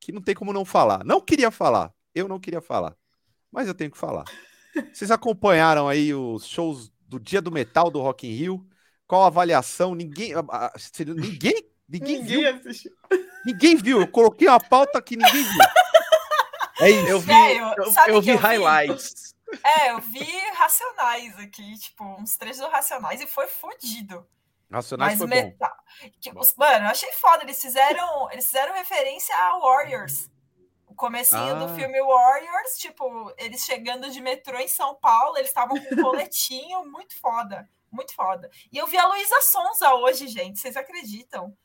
Que 0.00 0.10
não 0.10 0.22
tem 0.22 0.34
como 0.34 0.54
não 0.54 0.64
falar. 0.64 1.04
Não 1.04 1.20
queria 1.20 1.50
falar, 1.50 1.92
eu 2.14 2.26
não 2.28 2.40
queria 2.40 2.62
falar, 2.62 2.96
mas 3.52 3.68
eu 3.68 3.74
tenho 3.74 3.90
que 3.90 3.98
falar. 3.98 4.24
Vocês 4.90 5.10
acompanharam 5.10 5.86
aí 5.86 6.14
os 6.14 6.46
shows 6.46 6.90
do 7.06 7.20
Dia 7.20 7.42
do 7.42 7.52
Metal 7.52 7.90
do 7.90 8.00
Rock 8.00 8.26
in 8.26 8.32
Rio? 8.32 8.66
Qual 9.06 9.22
a 9.22 9.26
avaliação? 9.26 9.94
Ninguém, 9.94 10.32
a- 10.34 10.72
ninguém, 11.06 11.70
ninguém 11.88 12.22
viu 12.22 12.40
Ninguém 12.42 12.46
assistiu. 12.60 12.92
Ninguém 13.44 13.76
viu. 13.76 14.00
Eu 14.00 14.08
coloquei 14.08 14.48
uma 14.48 14.60
pauta 14.60 15.00
que 15.02 15.16
ninguém 15.16 15.42
viu. 15.42 15.62
É 16.80 16.90
isso. 16.90 17.06
Eu 17.08 17.20
vi, 17.20 17.26
Velho, 17.26 17.74
eu, 17.76 17.84
eu 17.84 17.92
vi 18.22 18.30
eu 18.30 18.38
vi? 18.38 18.42
highlights. 18.42 19.34
É, 19.62 19.90
eu 19.92 20.00
vi 20.00 20.26
Racionais 20.54 21.38
aqui, 21.38 21.78
tipo, 21.78 22.04
uns 22.18 22.36
trechos 22.36 22.58
do 22.60 22.68
Racionais 22.68 23.20
e 23.20 23.26
foi 23.26 23.46
fodido. 23.46 24.26
Racionais 24.72 25.12
Mas 25.12 25.18
foi 25.18 25.28
bom. 25.28 25.46
metal. 25.46 25.72
Tipo, 26.18 26.40
mano, 26.56 26.86
eu 26.86 26.90
achei 26.90 27.12
foda. 27.12 27.44
Eles 27.44 27.60
fizeram, 27.60 28.30
eles 28.32 28.46
fizeram 28.46 28.74
referência 28.74 29.34
a 29.36 29.58
Warriors. 29.60 30.28
O 30.86 30.94
comecinho 30.94 31.40
Ah. 31.56 31.66
do 31.66 31.74
filme 31.76 32.00
Warriors, 32.02 32.78
tipo, 32.78 33.32
eles 33.38 33.64
chegando 33.64 34.10
de 34.10 34.20
metrô 34.20 34.58
em 34.58 34.66
São 34.68 34.94
Paulo, 34.96 35.36
eles 35.36 35.48
estavam 35.48 35.76
com 35.76 35.94
um 35.94 36.02
coletinho, 36.02 36.84
muito 36.90 37.16
foda. 37.20 37.68
Muito 37.94 38.12
foda. 38.14 38.50
E 38.72 38.76
eu 38.76 38.86
vi 38.88 38.98
a 38.98 39.06
Luísa 39.06 39.40
Sonza 39.42 39.94
hoje, 39.94 40.26
gente. 40.26 40.58
Vocês 40.58 40.76
acreditam? 40.76 41.56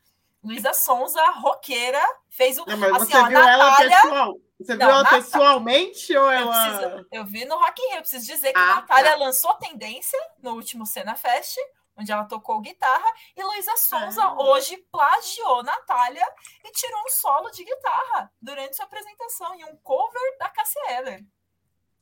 Luísa 0.44 0.74
Sonza, 0.74 1.22
roqueira, 1.32 2.02
fez 2.30 2.58
o. 2.60 2.66
Não, 2.66 2.78
mas 2.78 2.94
assim, 2.94 3.06
você 3.12 3.18
ó, 3.18 3.26
viu 3.28 3.40
ela 3.40 3.70
Natália. 3.72 4.02
pessoal? 4.02 4.36
Você 4.60 4.76
Não, 4.76 4.78
viu 4.78 4.90
ela 4.90 5.04
Natália- 5.04 5.26
pessoalmente 5.26 6.16
ou 6.18 6.24
Eu, 6.26 6.32
ela. 6.32 6.70
preciso- 6.80 7.08
eu 7.12 7.26
vi 7.26 7.46
no 7.46 7.58
Rock 7.58 7.82
in 7.82 7.88
Rio, 7.90 7.96
eu 7.98 8.02
preciso 8.02 8.26
dizer 8.28 8.54
que 8.54 8.60
Ah, 8.60 8.72
a 8.72 8.76
Natália 8.76 9.12
tá. 9.12 9.18
lançou 9.18 9.54
tendência 9.56 10.20
no 10.42 10.52
último 10.54 10.86
Cena 10.86 11.16
Fest, 11.16 11.58
onde 11.98 12.12
ela 12.12 12.24
tocou 12.26 12.62
guitarra, 12.62 13.12
e 13.36 13.44
Luísa 13.44 13.76
Sonza 13.78 14.22
Ah. 14.24 14.36
hoje 14.42 14.78
plagiou 14.92 15.64
Natália 15.64 16.26
e 16.64 16.72
tirou 16.72 17.02
um 17.06 17.10
solo 17.10 17.50
de 17.52 17.64
guitarra 17.66 18.32
durante 18.42 18.76
sua 18.78 18.86
apresentação, 18.86 19.56
em 19.56 19.66
um 19.66 19.76
cover 19.78 20.38
da 20.40 20.48
Cassia 20.50 20.92
Eller. 20.92 21.26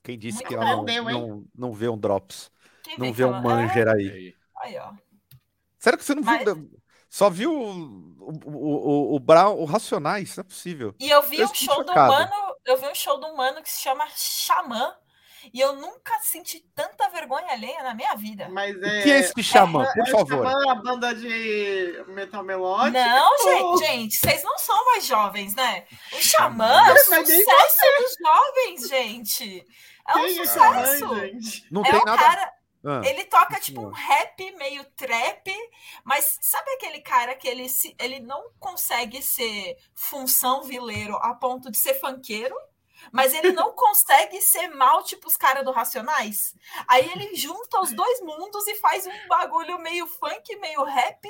Quem 0.03 0.17
disse 0.17 0.37
Muito 0.37 0.47
que 0.47 0.55
ela 0.55 0.65
não, 0.65 0.83
não, 0.85 1.43
não 1.55 1.73
vê 1.73 1.89
um 1.89 1.97
Drops? 1.97 2.49
Quem 2.95 2.97
Não 2.99 3.05
que 3.07 3.11
vê 3.13 3.25
um 3.25 3.41
Manger 3.41 3.87
aí. 3.87 4.09
Aí. 4.09 4.35
É, 4.63 4.67
aí, 4.67 4.77
ó. 4.79 4.91
Sério 5.77 5.97
que 5.99 6.05
você 6.05 6.15
não 6.15 6.23
Mas- 6.23 6.43
viu? 6.43 6.69
Só 7.09 7.29
viu 7.29 7.53
o, 7.53 8.19
o, 8.19 8.51
o, 8.51 9.15
o, 9.15 9.19
Brown, 9.19 9.55
o 9.57 9.63
Racionais? 9.65 10.35
Não 10.35 10.41
é 10.41 10.43
possível. 10.43 10.93
E 10.99 11.09
eu 11.09 11.21
vi 11.23 11.37
Eu 11.39 11.47
um 11.47 11.53
show 11.55 11.83
do 11.83 11.87
chocado. 11.89 12.11
mano, 12.13 12.31
eu 12.65 12.77
vi 12.77 12.85
um 12.87 12.95
show 12.95 13.17
do 13.19 13.33
mano 13.35 13.61
que 13.63 13.69
se 13.69 13.81
chama 13.81 14.05
Xamã, 14.13 14.93
e 15.53 15.61
eu 15.61 15.73
nunca 15.77 16.19
senti 16.21 16.59
tanta 16.75 17.07
vergonha 17.09 17.53
alheia 17.53 17.81
na 17.81 17.93
minha 17.93 18.13
vida. 18.15 18.49
Mas 18.49 18.75
O 18.75 18.83
é. 18.85 19.03
que 19.03 19.09
é 19.11 19.19
esse 19.19 19.41
xamã, 19.41 19.85
por 19.93 20.01
é 20.05 20.11
favor? 20.11 20.45
Xamã, 20.45 20.71
a 20.71 20.75
banda 20.75 21.15
de 21.15 22.03
metal 22.09 22.43
melódico. 22.43 22.91
Não, 22.97 23.31
ou- 23.31 23.77
gente, 23.77 23.87
gente, 23.87 24.17
vocês 24.17 24.43
não 24.43 24.57
são 24.57 24.85
mais 24.87 25.05
jovens, 25.05 25.55
né? 25.55 25.85
O 26.11 26.17
Xamã 26.21 26.67
é 26.89 26.91
o 26.91 27.09
nem 27.11 27.23
sucesso 27.25 27.79
dos 27.99 28.15
jovens, 28.21 28.89
gente. 28.89 29.65
É 30.05 30.11
um 30.17 30.25
Quem 30.25 30.39
é 30.41 30.45
Xamã, 30.45 30.85
sucesso. 30.85 31.15
gente? 31.15 31.65
Não 31.71 31.85
É 31.85 31.91
tem 31.91 32.03
nada. 32.03 32.17
cara, 32.21 32.51
Ah, 32.87 33.01
ele 33.05 33.25
toca 33.25 33.59
tipo 33.59 33.81
um 33.81 33.91
rap 33.91 34.51
meio 34.53 34.83
trap, 34.95 35.51
mas 36.03 36.37
sabe 36.41 36.71
aquele 36.71 37.01
cara 37.01 37.35
que 37.35 37.47
ele, 37.47 37.67
se, 37.67 37.95
ele 37.99 38.19
não 38.19 38.51
consegue 38.59 39.21
ser 39.21 39.77
função 39.93 40.63
vileiro 40.63 41.15
a 41.17 41.33
ponto 41.35 41.69
de 41.71 41.77
ser 41.77 41.99
funkeiro? 41.99 42.55
mas 43.11 43.33
ele 43.33 43.51
não 43.51 43.73
consegue 43.77 44.41
ser 44.41 44.69
mal, 44.69 45.03
tipo 45.03 45.27
os 45.27 45.37
caras 45.37 45.63
do 45.63 45.71
Racionais. 45.71 46.55
Aí 46.87 47.09
ele 47.11 47.35
junta 47.35 47.79
os 47.79 47.93
dois 47.93 48.19
mundos 48.21 48.65
e 48.67 48.75
faz 48.75 49.05
um 49.05 49.27
bagulho 49.27 49.79
meio 49.79 50.07
funk, 50.07 50.55
meio 50.57 50.83
rap, 50.83 51.29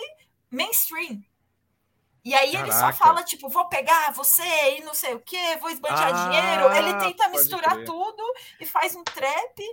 mainstream. 0.50 1.22
E 2.24 2.34
aí 2.36 2.54
ele 2.56 2.72
só 2.74 2.92
Caraca. 2.92 2.98
fala, 2.98 3.24
tipo, 3.24 3.48
vou 3.48 3.70
pegar 3.70 4.12
você 4.12 4.78
e 4.78 4.82
não 4.84 4.94
sei 4.94 5.14
o 5.14 5.20
quê, 5.20 5.56
vou 5.62 5.70
esbanjar 5.70 6.10
Ah, 6.10 6.12
dinheiro. 6.12 6.76
Ele 6.76 6.94
tenta 7.00 7.24
pode 7.24 7.38
misturar 7.38 7.74
crer. 7.76 7.86
tudo 7.86 8.24
e 8.60 8.66
faz 8.66 8.96
um 8.96 9.04
trap, 9.04 9.64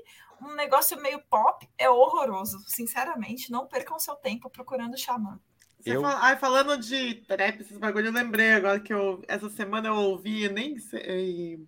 um 0.42 0.54
negócio 0.54 1.00
meio 1.00 1.20
pop. 1.30 1.68
É 1.78 1.88
horroroso. 1.88 2.58
Sinceramente, 2.66 3.50
não 3.50 3.66
percam 3.66 3.98
seu 3.98 4.14
tempo 4.16 4.50
procurando 4.50 4.96
Xamã. 4.98 5.38
Você 5.80 5.96
Eu- 5.96 6.00
fala- 6.02 6.18
ai, 6.22 6.36
falando 6.38 6.78
de 6.78 7.16
trap, 7.26 7.60
esses 7.60 7.76
bagulho, 7.76 8.06
eu 8.06 8.12
lembrei 8.12 8.52
agora 8.54 8.80
que 8.80 8.92
eu, 8.92 9.22
essa 9.28 9.50
semana 9.50 9.88
eu 9.88 9.94
ouvi, 9.94 10.48
nem 10.48 10.78
sei. 10.78 11.60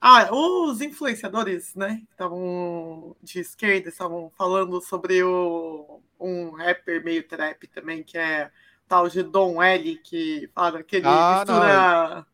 Ah, 0.00 0.28
os 0.30 0.82
influenciadores, 0.82 1.74
né? 1.74 2.02
Que 2.06 2.12
estavam 2.12 3.16
de 3.22 3.40
esquerda, 3.40 3.88
estavam 3.88 4.30
falando 4.36 4.78
sobre 4.82 5.22
o, 5.22 6.02
um 6.20 6.50
rapper 6.50 7.02
meio 7.02 7.26
trap 7.26 7.66
também, 7.68 8.02
que 8.02 8.18
é 8.18 8.50
o 8.84 8.88
tal 8.88 9.08
de 9.08 9.22
Dom 9.22 9.62
L, 9.62 9.96
que 9.98 10.50
fala 10.54 10.82
que 10.82 10.96
ele 10.96 11.06
Ah, 11.08 11.36
mistura 11.38 12.26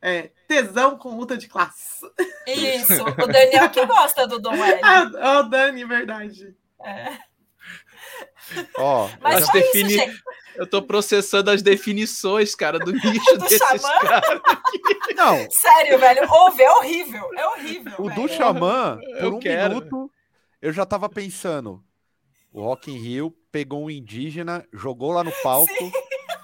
é, 0.00 0.30
tesão 0.46 0.96
com 0.96 1.16
luta 1.16 1.36
de 1.36 1.48
classe. 1.48 2.00
Isso, 2.46 3.02
o 3.04 3.26
Daniel 3.26 3.68
que 3.70 3.84
gosta 3.86 4.26
do 4.26 4.38
Dom 4.38 4.54
L. 4.54 4.80
Ah, 4.82 5.10
é 5.14 5.38
o 5.38 5.42
Dani, 5.44 5.84
verdade. 5.84 6.54
É. 6.84 7.18
Ó, 8.78 9.08
Mas 9.20 9.42
As 9.44 9.48
defini- 9.52 9.94
isso, 9.94 10.04
gente. 10.06 10.22
Eu 10.56 10.66
tô 10.66 10.82
processando 10.82 11.50
as 11.52 11.62
definições, 11.62 12.52
cara, 12.54 12.78
do 12.80 12.90
nicho 12.92 13.04
Do 13.38 13.38
desses 13.38 13.60
caras. 13.60 14.40
não, 15.14 15.48
Sério, 15.50 15.98
velho. 15.98 16.28
Ouve, 16.32 16.62
é 16.62 16.70
horrível. 16.72 17.30
É 17.36 17.46
horrível. 17.46 17.92
o 17.98 18.08
velho. 18.08 18.22
do 18.22 18.28
Xamã, 18.28 18.98
Eu 19.18 19.30
por 19.30 19.34
um 19.34 19.38
quero. 19.40 19.74
minuto, 19.76 20.10
eu 20.60 20.72
já 20.72 20.84
tava 20.84 21.08
pensando. 21.08 21.82
O 22.52 22.62
Rock 22.62 22.90
in 22.90 22.98
Rio 22.98 23.30
pegou 23.52 23.84
um 23.84 23.90
indígena, 23.90 24.66
jogou 24.72 25.12
lá 25.12 25.22
no 25.22 25.30
palco, 25.42 25.72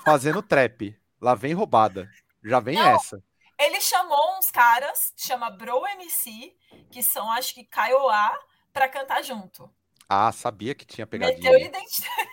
fazendo 0.04 0.42
trap. 0.42 0.94
Lá 1.20 1.34
vem 1.34 1.54
roubada. 1.54 2.08
Já 2.44 2.60
vem 2.60 2.76
Não. 2.76 2.86
essa. 2.86 3.20
Ele 3.58 3.80
chamou 3.80 4.38
uns 4.38 4.50
caras, 4.50 5.12
chama 5.16 5.50
Bro 5.50 5.86
MC, 5.86 6.54
que 6.90 7.02
são, 7.02 7.30
acho 7.32 7.54
que, 7.54 7.64
Kaiowá, 7.64 8.36
pra 8.72 8.88
cantar 8.88 9.22
junto. 9.22 9.70
Ah, 10.08 10.30
sabia 10.32 10.74
que 10.74 10.84
tinha 10.84 11.06
pegadinha. 11.06 11.50
Meteu 11.52 11.66
identidade. 11.66 12.28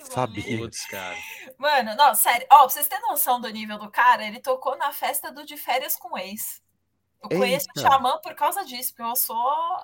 Sabia. 0.00 0.58
Putz, 0.58 0.86
cara. 0.86 1.16
Mano, 1.58 1.94
não, 1.96 2.14
sério. 2.14 2.46
Ó, 2.50 2.58
pra 2.60 2.68
vocês 2.70 2.88
terem 2.88 3.06
noção 3.08 3.40
do 3.40 3.48
nível 3.50 3.78
do 3.78 3.90
cara, 3.90 4.24
ele 4.26 4.40
tocou 4.40 4.76
na 4.76 4.90
festa 4.92 5.30
do 5.30 5.44
De 5.44 5.56
Férias 5.56 5.96
com 5.96 6.16
Ex. 6.18 6.62
Eu 7.22 7.28
conheço 7.30 7.66
o 7.66 7.78
Eita. 7.78 7.90
Xamã 7.90 8.18
por 8.22 8.34
causa 8.34 8.64
disso, 8.64 8.94
porque 8.94 9.10
eu 9.10 9.16
sou 9.16 9.36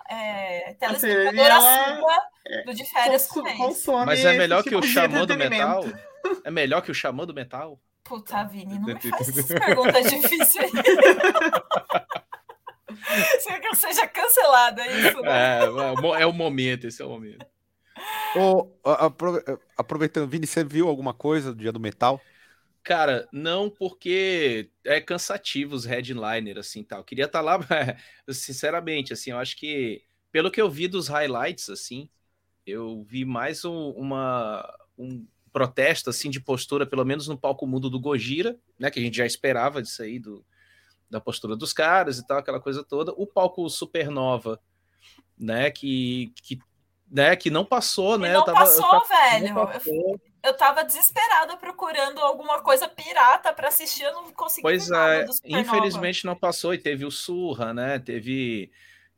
é, 0.08 0.58
Assim, 0.58 0.66
ele 0.66 0.74
telespectadora 0.76 1.48
ela- 1.54 1.84
assídua 1.84 2.22
do 2.64 2.74
De 2.74 2.84
Férias 2.86 3.26
Consu- 3.26 3.42
com 3.42 3.98
Ex. 4.00 4.06
Mas 4.06 4.24
é 4.24 4.32
melhor 4.32 4.62
que 4.62 4.68
tipo 4.70 4.78
o 4.78 4.80
de 4.82 4.88
Xamã 4.92 5.26
do 5.26 5.36
metal? 5.36 5.84
É 6.44 6.50
melhor 6.50 6.80
que 6.80 6.90
o 6.90 6.94
Xamã 6.94 7.26
do 7.26 7.34
metal? 7.34 7.78
Puta, 8.04 8.44
Vini, 8.44 8.78
não 8.78 8.86
me 8.86 9.00
faz 9.00 9.28
essas 9.28 9.46
perguntas 9.46 10.10
difíceis 10.10 10.70
quer 13.44 13.60
que 13.60 13.68
eu 13.68 13.74
seja 13.74 14.06
cancelada, 14.06 14.82
é 14.82 14.98
isso, 14.98 15.20
né? 15.22 15.60
É, 15.60 15.64
é 15.64 15.66
o 15.66 16.30
é 16.30 16.32
momento, 16.32 16.86
esse 16.86 17.02
é 17.02 17.04
o 17.04 17.08
momento. 17.08 17.46
Apro- 18.84 19.42
aproveitando, 19.76 20.28
Vini, 20.28 20.46
você 20.46 20.64
viu 20.64 20.88
alguma 20.88 21.14
coisa 21.14 21.52
do 21.52 21.60
dia 21.60 21.72
do 21.72 21.80
metal? 21.80 22.20
Cara, 22.82 23.26
não 23.32 23.70
porque 23.70 24.70
é 24.84 25.00
cansativo 25.00 25.74
os 25.74 25.86
headliner, 25.86 26.58
assim, 26.58 26.82
tal. 26.82 27.02
Queria 27.02 27.24
estar 27.24 27.40
lá, 27.40 27.58
sinceramente, 28.28 29.12
assim, 29.12 29.30
eu 29.30 29.38
acho 29.38 29.56
que, 29.56 30.02
pelo 30.30 30.50
que 30.50 30.60
eu 30.60 30.68
vi 30.68 30.86
dos 30.86 31.08
highlights, 31.08 31.70
assim, 31.70 32.10
eu 32.66 33.02
vi 33.04 33.24
mais 33.24 33.64
um, 33.64 33.90
uma, 33.90 34.68
um 34.98 35.26
protesto, 35.54 36.10
assim, 36.10 36.28
de 36.28 36.40
postura, 36.40 36.84
pelo 36.84 37.04
menos 37.04 37.28
no 37.28 37.38
palco 37.38 37.64
mundo 37.66 37.88
do 37.88 38.00
Gojira, 38.00 38.56
né, 38.76 38.90
que 38.90 38.98
a 38.98 39.02
gente 39.02 39.16
já 39.16 39.24
esperava 39.24 39.80
disso 39.80 40.02
aí, 40.02 40.18
do, 40.18 40.44
da 41.08 41.20
postura 41.20 41.54
dos 41.54 41.72
caras 41.72 42.18
e 42.18 42.26
tal, 42.26 42.38
aquela 42.38 42.58
coisa 42.60 42.82
toda. 42.82 43.12
O 43.16 43.24
palco 43.24 43.70
Supernova, 43.70 44.60
né, 45.38 45.70
que, 45.70 46.32
que, 46.42 46.58
né, 47.08 47.36
que 47.36 47.50
não 47.50 47.64
passou, 47.64 48.18
né? 48.18 48.32
não 48.32 48.40
eu 48.40 48.44
tava, 48.44 48.58
eu 48.58 48.64
passou, 48.64 48.90
tava- 48.90 49.06
velho. 49.08 49.54
não 49.54 49.60
Eu- 49.62 49.66
passou. 49.68 50.20
Eu 50.46 50.54
tava 50.58 50.84
desesperada 50.84 51.56
procurando 51.56 52.18
alguma 52.20 52.60
coisa 52.60 52.86
pirata 52.86 53.50
pra 53.54 53.68
assistir, 53.68 54.02
eu 54.02 54.12
não 54.12 54.30
consegui 54.32 54.60
Pois 54.60 54.88
ver 54.88 54.92
nada 54.92 55.14
é, 55.44 55.58
infelizmente 55.60 56.26
não 56.26 56.36
passou 56.36 56.74
e 56.74 56.78
teve 56.78 57.06
o 57.06 57.10
Surra, 57.10 57.72
né? 57.72 57.98
Teve 57.98 58.70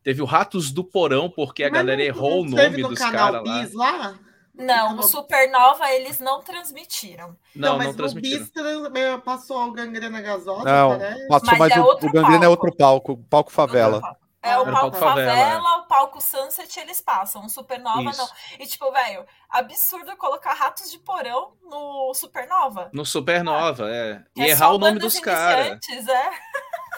teve 0.04 0.22
o 0.22 0.24
Ratos 0.24 0.70
do 0.70 0.84
Porão 0.84 1.28
porque 1.28 1.64
a 1.64 1.66
Mas 1.68 1.78
galera 1.80 1.98
não- 1.98 2.04
errou 2.04 2.42
o 2.42 2.44
nome 2.44 2.80
no 2.80 2.90
dos 2.90 2.98
caras 3.00 3.42
lá. 3.44 3.66
Lá? 3.74 4.18
Não, 4.56 4.92
o 4.92 4.96
Não. 4.96 5.02
Supernova 5.02 5.90
eles 5.92 6.18
não 6.18 6.40
transmitiram. 6.42 7.36
Não, 7.54 7.70
não, 7.70 7.78
mas 7.78 7.88
no 7.88 7.94
transmitiram. 7.94 8.38
Bis 8.40 8.50
trans- 8.50 9.22
passou 9.24 9.58
o 9.66 9.72
Gangrena 9.72 10.20
Gasosa, 10.20 10.64
Não, 10.64 10.98
parece. 10.98 11.28
passou, 11.28 11.48
Mas 11.50 11.58
mas, 11.58 11.72
é 11.72 11.80
o, 11.80 11.84
outro 11.84 12.08
o 12.08 12.12
Gangrena 12.12 12.36
é 12.36 12.48
palco. 12.48 12.50
outro 12.64 12.76
palco, 12.76 13.12
o 13.12 13.24
palco 13.24 13.52
favela. 13.52 14.16
É 14.42 14.56
o 14.58 14.62
o 14.62 14.64
palco 14.64 14.80
palco 14.80 14.96
favela, 14.98 15.32
favela, 15.32 15.76
o 15.78 15.86
palco 15.88 16.20
Sunset 16.22 16.78
eles 16.78 17.00
passam, 17.00 17.44
o 17.44 17.48
Supernova 17.48 18.10
Isso. 18.10 18.20
não. 18.20 18.28
E 18.60 18.66
tipo, 18.66 18.92
velho, 18.92 19.26
absurdo 19.50 20.16
colocar 20.16 20.54
ratos 20.54 20.88
de 20.88 21.00
porão 21.00 21.54
no 21.64 22.14
Supernova. 22.14 22.88
No 22.92 23.04
Supernova, 23.04 23.90
é. 23.90 24.22
E 24.36 24.42
É 24.44 24.48
errar 24.50 24.70
o 24.70 24.78
nome 24.78 25.00
dos 25.00 25.18
caras. 25.18 25.78
É. 26.08 26.30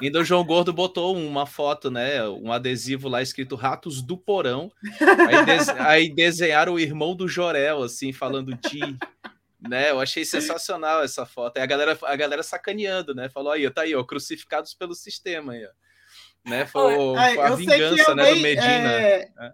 Ainda 0.00 0.20
o 0.20 0.24
João 0.24 0.44
Gordo 0.44 0.72
botou 0.72 1.16
uma 1.16 1.46
foto, 1.46 1.90
né? 1.90 2.26
Um 2.28 2.52
adesivo 2.52 3.08
lá 3.08 3.20
escrito 3.22 3.56
Ratos 3.56 4.00
do 4.02 4.16
Porão. 4.16 4.70
Aí, 5.28 5.44
des- 5.44 5.68
aí 5.78 6.14
desenharam 6.14 6.74
o 6.74 6.80
irmão 6.80 7.14
do 7.16 7.26
Jorel, 7.28 7.82
assim, 7.82 8.12
falando 8.12 8.54
de. 8.54 8.80
Né, 9.60 9.90
eu 9.90 9.98
achei 10.00 10.24
sensacional 10.24 11.02
essa 11.02 11.26
foto. 11.26 11.56
Aí 11.56 11.62
a 11.64 11.66
galera, 11.66 11.98
a 12.04 12.14
galera 12.14 12.44
sacaneando, 12.44 13.12
né? 13.12 13.28
Falou 13.28 13.50
aí, 13.50 13.68
tá 13.68 13.82
aí, 13.82 13.92
ó, 13.94 14.04
crucificados 14.04 14.72
pelo 14.72 14.94
sistema 14.94 15.52
aí, 15.52 15.66
ó. 15.66 16.48
Né, 16.48 16.64
foi, 16.64 16.94
Ai, 17.16 17.34
foi 17.34 17.44
a 17.44 17.54
vingança, 17.56 18.14
né, 18.14 18.34
do 18.34 18.40
Medina. 18.40 18.92
é, 18.92 19.28
É. 19.40 19.52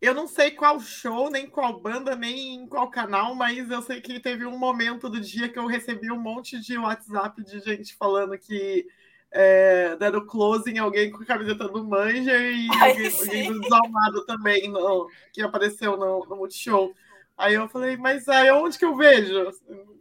Eu 0.00 0.14
não 0.14 0.28
sei 0.28 0.52
qual 0.52 0.78
show, 0.78 1.28
nem 1.30 1.46
qual 1.48 1.80
banda, 1.80 2.14
nem 2.14 2.54
em 2.54 2.68
qual 2.68 2.88
canal, 2.88 3.34
mas 3.34 3.68
eu 3.70 3.82
sei 3.82 4.00
que 4.00 4.20
teve 4.20 4.46
um 4.46 4.56
momento 4.56 5.08
do 5.08 5.18
dia 5.20 5.48
que 5.48 5.58
eu 5.58 5.66
recebi 5.66 6.12
um 6.12 6.20
monte 6.20 6.60
de 6.60 6.78
WhatsApp 6.78 7.42
de 7.42 7.58
gente 7.60 7.96
falando 7.96 8.38
que 8.38 8.86
é, 9.32 9.96
deram 9.96 10.26
close 10.26 10.70
em 10.70 10.78
alguém 10.78 11.10
com 11.10 11.22
a 11.22 11.26
camiseta 11.26 11.68
do 11.68 11.84
Manja 11.84 12.36
e 12.36 12.68
Ai, 12.80 12.90
alguém, 12.90 13.52
do 13.52 13.60
Desalmado 13.60 14.24
também, 14.26 14.68
no, 14.68 15.08
que 15.32 15.42
apareceu 15.42 15.96
no, 15.96 16.24
no 16.26 16.36
Multishow. 16.36 16.92
Aí 17.36 17.54
eu 17.54 17.68
falei, 17.68 17.96
mas 17.96 18.28
aí 18.28 18.50
onde 18.50 18.78
que 18.78 18.84
eu 18.84 18.96
vejo? 18.96 19.50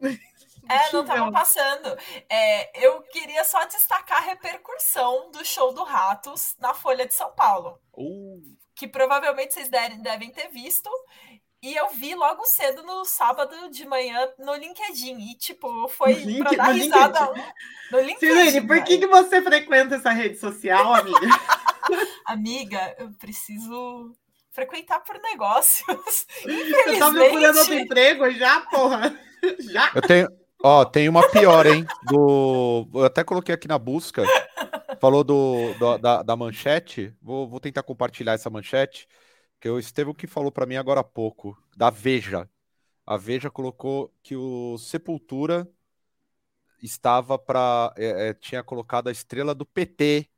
É, 0.67 0.73
não 0.73 0.81
Deixa 0.81 0.97
eu 0.97 1.05
tava 1.05 1.25
ver. 1.25 1.31
passando. 1.31 1.97
É, 2.27 2.88
eu 2.88 2.99
queria 3.03 3.43
só 3.43 3.63
destacar 3.65 4.17
a 4.17 4.25
repercussão 4.25 5.29
do 5.29 5.45
show 5.45 5.71
do 5.71 5.83
Ratos 5.83 6.55
na 6.57 6.73
Folha 6.73 7.05
de 7.05 7.13
São 7.13 7.31
Paulo. 7.35 7.79
Uh, 7.93 8.41
que 8.73 8.88
provavelmente 8.88 9.53
vocês 9.53 9.69
devem 9.69 10.31
ter 10.31 10.49
visto. 10.49 10.89
E 11.65 11.75
eu 11.75 11.89
vi 11.89 12.13
logo 12.13 12.45
cedo 12.45 12.84
no 12.84 13.04
sábado 13.06 13.56
de 13.71 13.88
manhã 13.88 14.30
no 14.38 14.54
LinkedIn. 14.54 15.17
E, 15.32 15.36
tipo, 15.36 15.88
foi 15.88 16.13
No 16.13 16.19
link- 16.19 16.38
pra 16.43 16.51
dar 16.51 16.67
no 16.67 16.73
risada 16.75 17.34
no 17.91 17.99
LinkedIn. 18.01 18.19
Silene, 18.19 18.67
por 18.67 18.84
que, 18.84 18.99
que 18.99 19.08
você 19.08 19.41
frequenta 19.41 19.95
essa 19.95 20.12
rede 20.12 20.38
social, 20.38 20.93
amiga? 20.93 21.19
Amiga, 22.28 22.95
eu 22.99 23.10
preciso 23.13 24.12
frequentar 24.51 24.99
por 24.99 25.19
negócios. 25.21 25.86
Você 26.45 26.99
tá 26.99 27.12
procurando 27.12 27.58
outro 27.58 27.73
emprego 27.73 28.30
já, 28.32 28.62
porra? 28.62 29.19
Já? 29.60 29.91
Eu 29.95 30.01
tenho, 30.01 30.28
ó, 30.63 30.86
tem 30.86 31.10
uma 31.10 31.28
pior, 31.30 31.65
hein? 31.65 31.86
Do, 32.04 32.88
eu 32.93 33.04
até 33.06 33.23
coloquei 33.23 33.54
aqui 33.56 33.67
na 33.67 33.78
busca. 33.80 34.23
Falou 34.99 35.23
do, 35.23 35.73
do- 35.80 35.97
da, 35.97 36.21
da 36.23 36.36
manchete. 36.36 37.13
Vou, 37.21 37.47
vou 37.47 37.60
tentar 37.60 37.84
compartilhar 37.84 38.34
essa 38.34 38.49
manchete. 38.49 39.08
Que 39.65 40.01
o 40.04 40.13
que 40.13 40.28
falou 40.28 40.51
para 40.51 40.67
mim 40.67 40.75
agora 40.75 40.99
há 40.99 41.04
pouco. 41.04 41.58
Da 41.75 41.89
Veja. 41.89 42.47
A 43.04 43.17
Veja 43.17 43.49
colocou 43.49 44.13
que 44.21 44.36
o 44.36 44.78
Sepultura 44.78 45.67
estava 46.84 47.39
para 47.39 47.91
tinha 48.39 48.62
colocado 48.62 49.08
a 49.08 49.12
estrela 49.12 49.56
do 49.56 49.65
PT. 49.65 50.30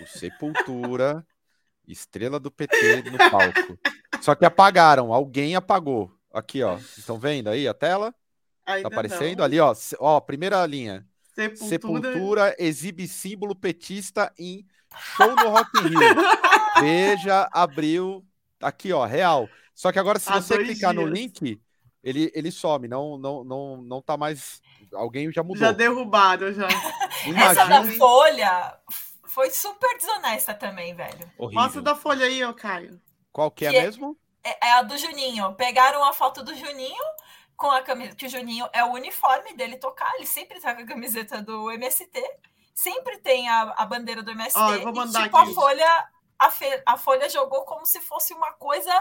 O 0.00 0.06
Sepultura, 0.06 1.26
estrela 1.88 2.38
do 2.38 2.52
PT 2.52 3.02
no 3.10 3.18
palco. 3.18 3.76
Só 4.20 4.32
que 4.36 4.44
apagaram. 4.44 5.12
Alguém 5.12 5.56
apagou. 5.56 6.16
Aqui, 6.32 6.62
ó. 6.62 6.76
Estão 6.76 7.18
vendo 7.18 7.50
aí 7.50 7.66
a 7.66 7.74
tela? 7.74 8.14
Ainda 8.64 8.88
Tá 8.88 8.94
aparecendo 8.94 9.38
não. 9.38 9.44
ali, 9.44 9.58
ó. 9.58 9.74
Ó, 9.98 10.20
primeira 10.20 10.64
linha. 10.66 11.04
Sepultura. 11.34 11.68
Sepultura 11.68 12.56
exibe 12.60 13.08
símbolo 13.08 13.56
petista 13.56 14.32
em 14.38 14.64
show 15.16 15.34
no 15.34 15.48
Rock 15.48 15.78
in 15.78 15.88
Rio. 15.88 15.98
Veja, 16.80 17.48
abriu. 17.52 18.24
Aqui, 18.62 18.92
ó, 18.92 19.04
real. 19.04 19.48
Só 19.74 19.90
que 19.92 19.98
agora, 19.98 20.18
se 20.18 20.30
Há 20.30 20.40
você 20.40 20.58
clicar 20.58 20.94
no 20.94 21.04
dias. 21.04 21.18
link, 21.18 21.60
ele, 22.02 22.30
ele 22.34 22.50
some. 22.50 22.88
Não, 22.88 23.18
não, 23.18 23.44
não, 23.44 23.76
não 23.82 24.02
tá 24.02 24.16
mais. 24.16 24.60
Alguém 24.92 25.30
já 25.32 25.42
mudou. 25.42 25.56
Já 25.58 25.72
derrubaram, 25.72 26.52
já. 26.52 26.68
Essa 27.50 27.64
da 27.66 27.76
Imagine. 27.78 27.96
Folha 27.98 28.78
foi 29.26 29.50
super 29.50 29.96
desonesta 29.96 30.52
também, 30.54 30.94
velho. 30.94 31.30
Horrível. 31.38 31.62
Mostra 31.62 31.80
da 31.82 31.94
folha 31.94 32.26
aí, 32.26 32.44
ô 32.44 32.52
Caio. 32.52 33.00
Qual 33.32 33.50
que 33.50 33.64
é 33.64 33.70
Que 33.70 33.76
é- 33.76 33.82
mesmo? 33.82 34.16
É, 34.44 34.68
é 34.68 34.72
a 34.72 34.82
do 34.82 34.98
Juninho. 34.98 35.54
Pegaram 35.54 36.04
a 36.04 36.12
foto 36.12 36.42
do 36.42 36.54
Juninho 36.54 37.02
com 37.56 37.70
a 37.70 37.80
camiseta. 37.80 38.16
Que 38.16 38.26
o 38.26 38.28
Juninho 38.28 38.68
é 38.72 38.84
o 38.84 38.92
uniforme 38.92 39.54
dele 39.54 39.76
tocar. 39.76 40.12
Ele 40.16 40.26
sempre 40.26 40.60
tá 40.60 40.74
com 40.74 40.82
a 40.82 40.86
camiseta 40.86 41.40
do 41.40 41.70
MST. 41.70 42.10
Sempre 42.74 43.18
tem 43.18 43.48
a, 43.48 43.62
a 43.76 43.86
bandeira 43.86 44.22
do 44.22 44.32
MST. 44.32 44.58
Ó, 44.58 44.74
eu 44.74 44.82
vou 44.82 44.92
e, 44.92 44.96
mandar 44.96 45.22
tipo, 45.24 45.36
aqui. 45.36 45.50
a 45.50 45.54
Folha, 45.54 46.08
a, 46.46 46.50
Fe- 46.50 46.82
a 46.86 46.96
Folha 46.96 47.28
jogou 47.28 47.62
como 47.64 47.84
se 47.86 48.00
fosse 48.00 48.32
uma 48.34 48.52
coisa. 48.52 48.92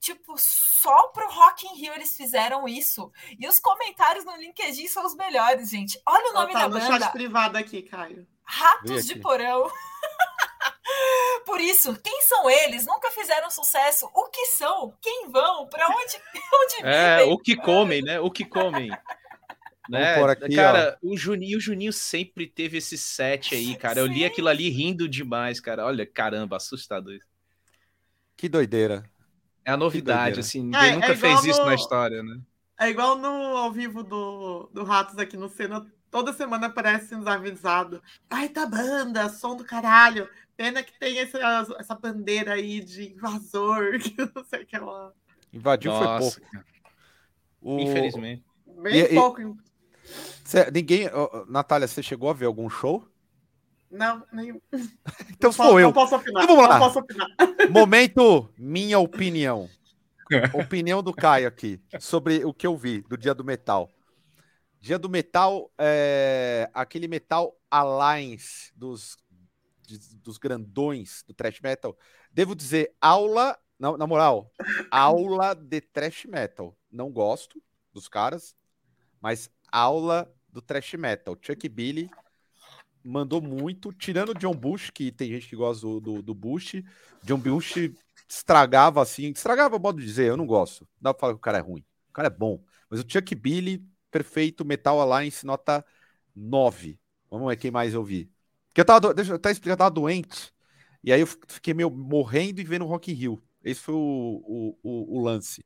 Tipo, 0.00 0.34
só 0.36 1.08
pro 1.08 1.30
Rock 1.30 1.66
in 1.66 1.76
Rio 1.80 1.94
eles 1.94 2.14
fizeram 2.14 2.68
isso. 2.68 3.10
E 3.38 3.48
os 3.48 3.58
comentários 3.58 4.24
no 4.24 4.36
LinkedIn 4.36 4.86
são 4.88 5.04
os 5.06 5.14
melhores, 5.14 5.70
gente. 5.70 5.98
Olha 6.04 6.30
o 6.30 6.34
nome 6.34 6.52
tá 6.52 6.58
da 6.60 6.68
no 6.68 6.78
banda. 6.78 6.86
chat 7.00 7.12
privado 7.12 7.56
aqui, 7.56 7.82
Caio. 7.82 8.26
Ratos 8.44 9.06
de. 9.06 9.16
Porão. 9.20 9.70
Por 11.46 11.60
isso, 11.60 11.94
quem 12.02 12.22
são 12.22 12.48
eles? 12.50 12.86
Nunca 12.86 13.10
fizeram 13.10 13.50
sucesso. 13.50 14.10
O 14.14 14.24
que 14.28 14.44
são? 14.46 14.94
Quem 15.00 15.28
vão? 15.30 15.66
Para 15.68 15.88
onde, 15.88 16.20
onde 16.62 16.86
É, 16.86 17.18
vivem? 17.18 17.32
o 17.32 17.38
que 17.38 17.56
comem, 17.56 18.02
né? 18.02 18.20
O 18.20 18.30
que 18.30 18.44
comem. 18.44 18.90
Né? 19.88 20.22
aqui, 20.22 20.54
cara, 20.56 20.98
o 21.02 21.16
Juninho, 21.16 21.58
o 21.58 21.60
Juninho 21.60 21.92
sempre 21.92 22.46
teve 22.46 22.78
esse 22.78 22.96
set 22.98 23.54
aí, 23.54 23.76
cara. 23.76 24.00
Eu 24.00 24.06
li 24.06 24.24
aquilo 24.24 24.48
ali 24.48 24.68
rindo 24.68 25.08
demais, 25.08 25.60
cara. 25.60 25.84
Olha, 25.84 26.06
caramba, 26.06 26.56
assustador. 26.56 27.18
Que 28.36 28.48
doideira. 28.48 29.04
É 29.64 29.70
a 29.70 29.76
novidade, 29.76 30.40
assim, 30.40 30.62
ninguém 30.62 30.80
É, 30.80 30.88
é 30.88 30.94
nunca 30.94 31.12
igual 31.12 31.18
fez 31.18 31.44
isso 31.44 31.60
no- 31.60 31.66
na 31.66 31.74
história, 31.74 32.22
né? 32.22 32.38
É 32.78 32.88
igual 32.88 33.16
no 33.16 33.28
ao 33.28 33.72
vivo 33.72 34.02
do, 34.02 34.68
do 34.72 34.84
Ratos 34.84 35.16
aqui 35.18 35.36
no 35.36 35.48
Senna. 35.48 35.86
Toda 36.10 36.32
semana 36.32 36.66
aparece 36.66 37.14
nos 37.14 37.26
avisados. 37.26 38.00
Ai, 38.28 38.48
tá 38.48 38.66
banda, 38.66 39.28
som 39.28 39.56
do 39.56 39.64
caralho. 39.64 40.28
Pena 40.56 40.82
que 40.82 40.96
tem 40.98 41.18
esse- 41.18 41.38
essa 41.78 41.94
bandeira 41.94 42.54
aí 42.54 42.80
de 42.80 43.12
invasor, 43.12 43.98
que 43.98 44.14
não 44.34 44.44
sei 44.44 44.62
o 44.62 44.66
que 44.66 44.78
lá. 44.78 45.12
Invadiu 45.52 45.92
foi 45.92 46.04
Nossa, 46.04 46.40
pouco. 46.40 46.52
cara, 46.52 46.66
O- 47.62 47.80
infelizmente. 47.80 48.44
Bem 48.82 48.94
E- 48.96 49.12
e- 49.12 49.14
pouco. 49.14 49.56
Cê- 50.44 50.70
ninguém. 50.70 51.08
ó, 51.12 51.44
Natália, 51.48 51.88
você 51.88 52.02
chegou 52.02 52.30
a 52.30 52.32
ver 52.32 52.46
algum 52.46 52.68
show? 52.68 53.06
Não, 53.90 54.24
nenhum. 54.32 54.60
Então 55.30 55.48
não 55.48 55.52
sou 55.52 55.66
posso, 55.66 55.78
eu. 55.78 55.86
Não 55.86 55.92
posso 55.92 56.16
opinar. 56.16 56.44
Então 56.44 56.56
vamos 56.56 56.70
lá. 56.70 56.86
Opinar. 56.86 57.28
Momento, 57.70 58.48
minha 58.58 58.98
opinião. 58.98 59.68
Opinião 60.54 61.02
do 61.02 61.12
Caio 61.12 61.46
aqui 61.46 61.80
sobre 62.00 62.44
o 62.44 62.52
que 62.54 62.66
eu 62.66 62.76
vi 62.76 63.02
do 63.02 63.16
Dia 63.16 63.34
do 63.34 63.44
Metal. 63.44 63.90
Dia 64.80 64.98
do 64.98 65.08
Metal 65.08 65.70
é 65.78 66.68
aquele 66.74 67.06
Metal 67.08 67.54
Alliance 67.70 68.72
dos, 68.74 69.16
dos 70.22 70.38
grandões 70.38 71.22
do 71.26 71.34
thrash 71.34 71.60
metal. 71.60 71.96
Devo 72.32 72.54
dizer, 72.54 72.94
aula, 73.00 73.58
na, 73.78 73.96
na 73.96 74.06
moral, 74.06 74.50
aula 74.90 75.54
de 75.54 75.80
thrash 75.80 76.24
metal. 76.24 76.76
Não 76.90 77.10
gosto 77.10 77.62
dos 77.92 78.08
caras, 78.08 78.54
mas 79.20 79.50
aula 79.78 80.32
do 80.52 80.62
thrash 80.62 80.94
metal. 80.94 81.36
Chuck 81.40 81.68
Billy 81.68 82.10
mandou 83.02 83.40
muito, 83.40 83.92
tirando 83.92 84.30
o 84.30 84.34
John 84.34 84.54
Bush, 84.54 84.90
que 84.90 85.12
tem 85.12 85.30
gente 85.30 85.48
que 85.48 85.56
gosta 85.56 85.82
do, 85.86 86.00
do, 86.00 86.22
do 86.22 86.34
Bush. 86.34 86.74
John 87.22 87.38
Bush 87.38 87.90
estragava 88.28 89.02
assim, 89.02 89.28
estragava, 89.30 89.78
modo 89.78 90.00
de 90.00 90.06
dizer, 90.06 90.26
eu 90.28 90.36
não 90.36 90.46
gosto. 90.46 90.82
Não 90.82 90.88
dá 91.10 91.14
pra 91.14 91.20
falar 91.20 91.32
que 91.34 91.38
o 91.38 91.40
cara 91.40 91.58
é 91.58 91.60
ruim. 91.60 91.84
O 92.10 92.12
cara 92.12 92.28
é 92.28 92.30
bom. 92.30 92.62
Mas 92.88 93.00
o 93.00 93.04
Chuck 93.06 93.34
Billy, 93.34 93.84
perfeito, 94.10 94.64
Metal 94.64 94.98
Alliance, 95.00 95.44
nota 95.44 95.84
9. 96.34 96.98
Vamos 97.30 97.48
ver 97.48 97.56
quem 97.56 97.70
mais 97.70 97.94
eu 97.94 98.02
vi. 98.04 98.30
Porque 98.68 98.80
eu 98.80 98.84
tava, 98.84 99.12
deixa 99.14 99.32
eu 99.32 99.36
até 99.36 99.50
explicar, 99.50 99.74
eu 99.74 99.76
tava 99.78 99.90
doente. 99.90 100.52
E 101.02 101.12
aí 101.12 101.20
eu 101.20 101.26
fi- 101.26 101.38
fiquei 101.48 101.74
meio 101.74 101.90
morrendo 101.90 102.60
e 102.60 102.64
vendo 102.64 102.84
Rock 102.86 103.10
in 103.12 103.14
Rio. 103.14 103.42
Esse 103.62 103.80
foi 103.80 103.94
o, 103.94 103.98
o, 103.98 104.78
o- 104.82 105.18
o 105.18 105.22
lance. 105.22 105.64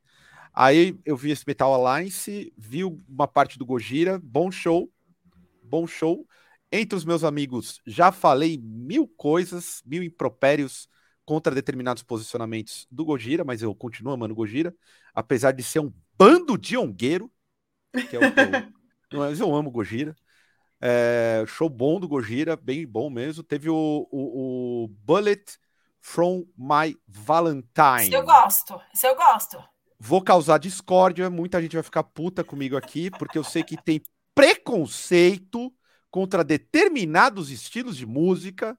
Aí 0.53 0.99
eu 1.05 1.15
vi 1.15 1.31
esse 1.31 1.43
Metal 1.45 1.73
Alliance, 1.73 2.53
vi 2.57 2.83
uma 2.83 3.27
parte 3.27 3.57
do 3.57 3.65
Gojira, 3.65 4.19
bom 4.23 4.51
show, 4.51 4.91
bom 5.63 5.87
show. 5.87 6.27
Entre 6.71 6.95
os 6.95 7.05
meus 7.05 7.23
amigos, 7.23 7.81
já 7.85 8.11
falei 8.11 8.57
mil 8.61 9.07
coisas, 9.07 9.81
mil 9.85 10.03
impropérios 10.03 10.87
contra 11.25 11.53
determinados 11.53 12.03
posicionamentos 12.03 12.87
do 12.89 13.05
Gojira, 13.05 13.43
mas 13.43 13.61
eu 13.61 13.73
continuo 13.73 14.13
amando 14.13 14.33
o 14.33 14.37
Gojira, 14.37 14.73
apesar 15.13 15.51
de 15.51 15.63
ser 15.63 15.79
um 15.79 15.93
bando 16.17 16.57
de 16.57 16.77
ongueiro, 16.77 17.31
que 18.09 18.15
é 18.15 18.19
o 18.19 18.33
que 18.33 18.39
eu, 18.39 18.49
mas 19.19 19.39
eu 19.39 19.55
amo 19.55 19.69
o 19.69 19.71
Gojira. 19.71 20.15
É, 20.81 21.43
show 21.45 21.69
bom 21.69 21.99
do 21.99 22.07
Gojira, 22.07 22.55
bem 22.55 22.87
bom 22.87 23.09
mesmo. 23.09 23.43
Teve 23.43 23.69
o, 23.69 24.07
o, 24.11 24.83
o 24.83 24.87
Bullet 24.87 25.57
from 25.99 26.45
My 26.57 26.97
Valentine. 27.07 28.03
Esse 28.03 28.13
eu 28.13 28.23
gosto. 28.23 28.81
Esse 28.93 29.07
eu 29.07 29.15
gosto. 29.15 29.63
Vou 29.99 30.21
causar 30.21 30.57
discórdia, 30.57 31.29
muita 31.29 31.61
gente 31.61 31.75
vai 31.75 31.83
ficar 31.83 32.03
puta 32.03 32.43
comigo 32.43 32.77
aqui, 32.77 33.11
porque 33.11 33.37
eu 33.37 33.43
sei 33.43 33.63
que 33.63 33.75
tem 33.75 34.01
preconceito 34.33 35.73
contra 36.09 36.43
determinados 36.43 37.51
estilos 37.51 37.97
de 37.97 38.05
música. 38.05 38.77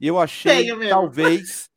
E 0.00 0.06
eu 0.08 0.18
achei, 0.18 0.64
Tenho 0.64 0.88
talvez, 0.88 1.70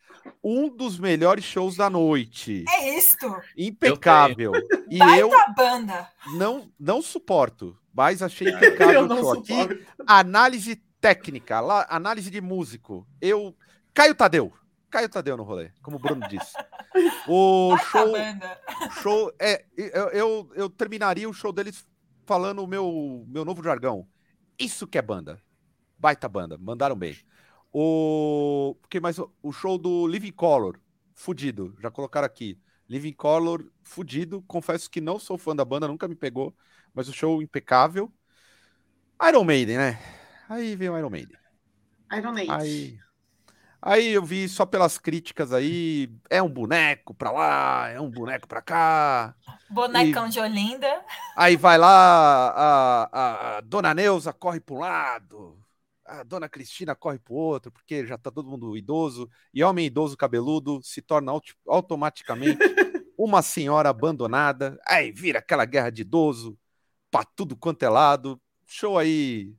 um 0.43 0.69
dos 0.75 0.97
melhores 0.97 1.43
shows 1.43 1.75
da 1.75 1.89
noite. 1.89 2.65
É 2.67 2.97
isto. 2.97 3.31
Impecável. 3.55 4.53
E 4.89 4.97
Baita 4.97 5.19
eu 5.19 5.29
banda. 5.55 6.09
não, 6.35 6.71
não 6.79 7.01
suporto, 7.01 7.77
mas 7.93 8.21
achei 8.21 8.49
impecável 8.49 9.01
Eu 9.01 9.05
o 9.05 9.17
show 9.17 9.33
aqui. 9.33 9.85
Análise 10.07 10.75
técnica, 10.99 11.59
análise 11.89 12.31
de 12.31 12.41
músico. 12.41 13.07
Eu. 13.21 13.55
Caio 13.93 14.15
Tadeu. 14.15 14.51
Caio 14.93 15.09
Tadeu 15.09 15.35
no 15.35 15.41
rolê, 15.41 15.71
como 15.81 15.97
o 15.97 15.99
Bruno 15.99 16.27
disse. 16.27 16.53
O 17.27 17.75
show. 17.77 18.13
show 19.01 19.33
é, 19.39 19.65
eu, 19.75 20.09
eu, 20.09 20.51
eu 20.53 20.69
terminaria 20.69 21.27
o 21.27 21.33
show 21.33 21.51
deles 21.51 21.83
falando 22.27 22.63
o 22.63 22.67
meu, 22.67 23.25
meu 23.27 23.43
novo 23.43 23.63
jargão. 23.63 24.07
Isso 24.59 24.85
que 24.85 24.99
é 24.99 25.01
banda. 25.01 25.41
Baita 25.97 26.29
banda, 26.29 26.55
mandaram 26.55 26.95
bem. 26.95 27.17
O 27.71 28.75
que 28.87 28.99
mais 28.99 29.17
o- 29.17 29.51
show 29.51 29.79
do 29.79 30.05
Living 30.05 30.31
Color, 30.31 30.79
fudido, 31.15 31.75
já 31.81 31.89
colocaram 31.89 32.27
aqui. 32.27 32.59
Living 32.87 33.13
Color, 33.13 33.67
fudido. 33.81 34.43
Confesso 34.43 34.87
que 34.87 35.01
não 35.01 35.17
sou 35.17 35.35
fã 35.39 35.55
da 35.55 35.65
banda, 35.65 35.87
nunca 35.87 36.07
me 36.07 36.13
pegou, 36.13 36.55
mas 36.93 37.09
o 37.09 37.13
show 37.13 37.41
impecável. 37.41 38.13
Iron 39.27 39.43
Maiden, 39.43 39.77
né? 39.77 39.99
Aí 40.47 40.75
veio 40.75 40.93
o 40.93 40.97
Iron 40.99 41.09
Maiden. 41.09 41.37
Iron 42.11 42.33
Maiden. 42.33 42.55
Aí, 42.55 42.99
aí 43.83 44.09
eu 44.13 44.23
vi 44.23 44.47
só 44.49 44.65
pelas 44.65 44.97
críticas 44.97 45.53
aí, 45.53 46.09
é 46.29 46.41
um 46.41 46.49
boneco 46.49 47.13
pra 47.13 47.31
lá, 47.31 47.89
é 47.89 47.99
um 47.99 48.09
boneco 48.09 48.47
pra 48.47 48.61
cá. 48.61 49.35
Bonecão 49.69 50.29
de 50.29 50.39
Olinda. 50.39 51.03
Aí 51.35 51.55
vai 51.57 51.77
lá, 51.77 52.49
a, 52.51 53.09
a- 53.11 53.57
a 53.57 53.61
dona 53.61 53.93
Neuza 53.93 54.31
corre 54.31 54.61
um 54.69 54.77
lado, 54.77 55.57
a 56.05 56.23
dona 56.23 56.47
Cristina 56.47 56.95
corre 56.95 57.17
para 57.17 57.33
o 57.33 57.37
outro, 57.37 57.71
porque 57.71 58.05
já 58.05 58.17
tá 58.17 58.29
todo 58.29 58.49
mundo 58.49 58.77
idoso, 58.77 59.27
e 59.53 59.63
homem 59.63 59.85
idoso 59.87 60.15
cabeludo 60.15 60.79
se 60.83 61.01
torna 61.01 61.31
automaticamente 61.67 62.59
uma 63.17 63.41
senhora 63.41 63.89
abandonada. 63.89 64.79
Aí 64.87 65.11
vira 65.11 65.39
aquela 65.39 65.65
guerra 65.65 65.89
de 65.89 66.01
idoso 66.03 66.57
para 67.11 67.25
tudo 67.25 67.55
quanto 67.57 67.83
é 67.83 67.89
lado. 67.89 68.41
Show 68.67 68.97
aí 68.99 69.53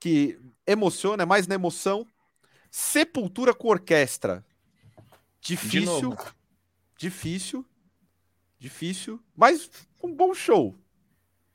que 0.00 0.38
emociona, 0.66 1.24
é 1.24 1.26
mais 1.26 1.46
na 1.46 1.54
emoção. 1.56 2.06
Sepultura 2.76 3.54
com 3.54 3.68
orquestra. 3.68 4.44
Difícil, 5.40 6.16
difícil, 6.98 7.64
difícil, 8.58 9.22
mas 9.36 9.70
um 10.02 10.12
bom 10.12 10.34
show. 10.34 10.74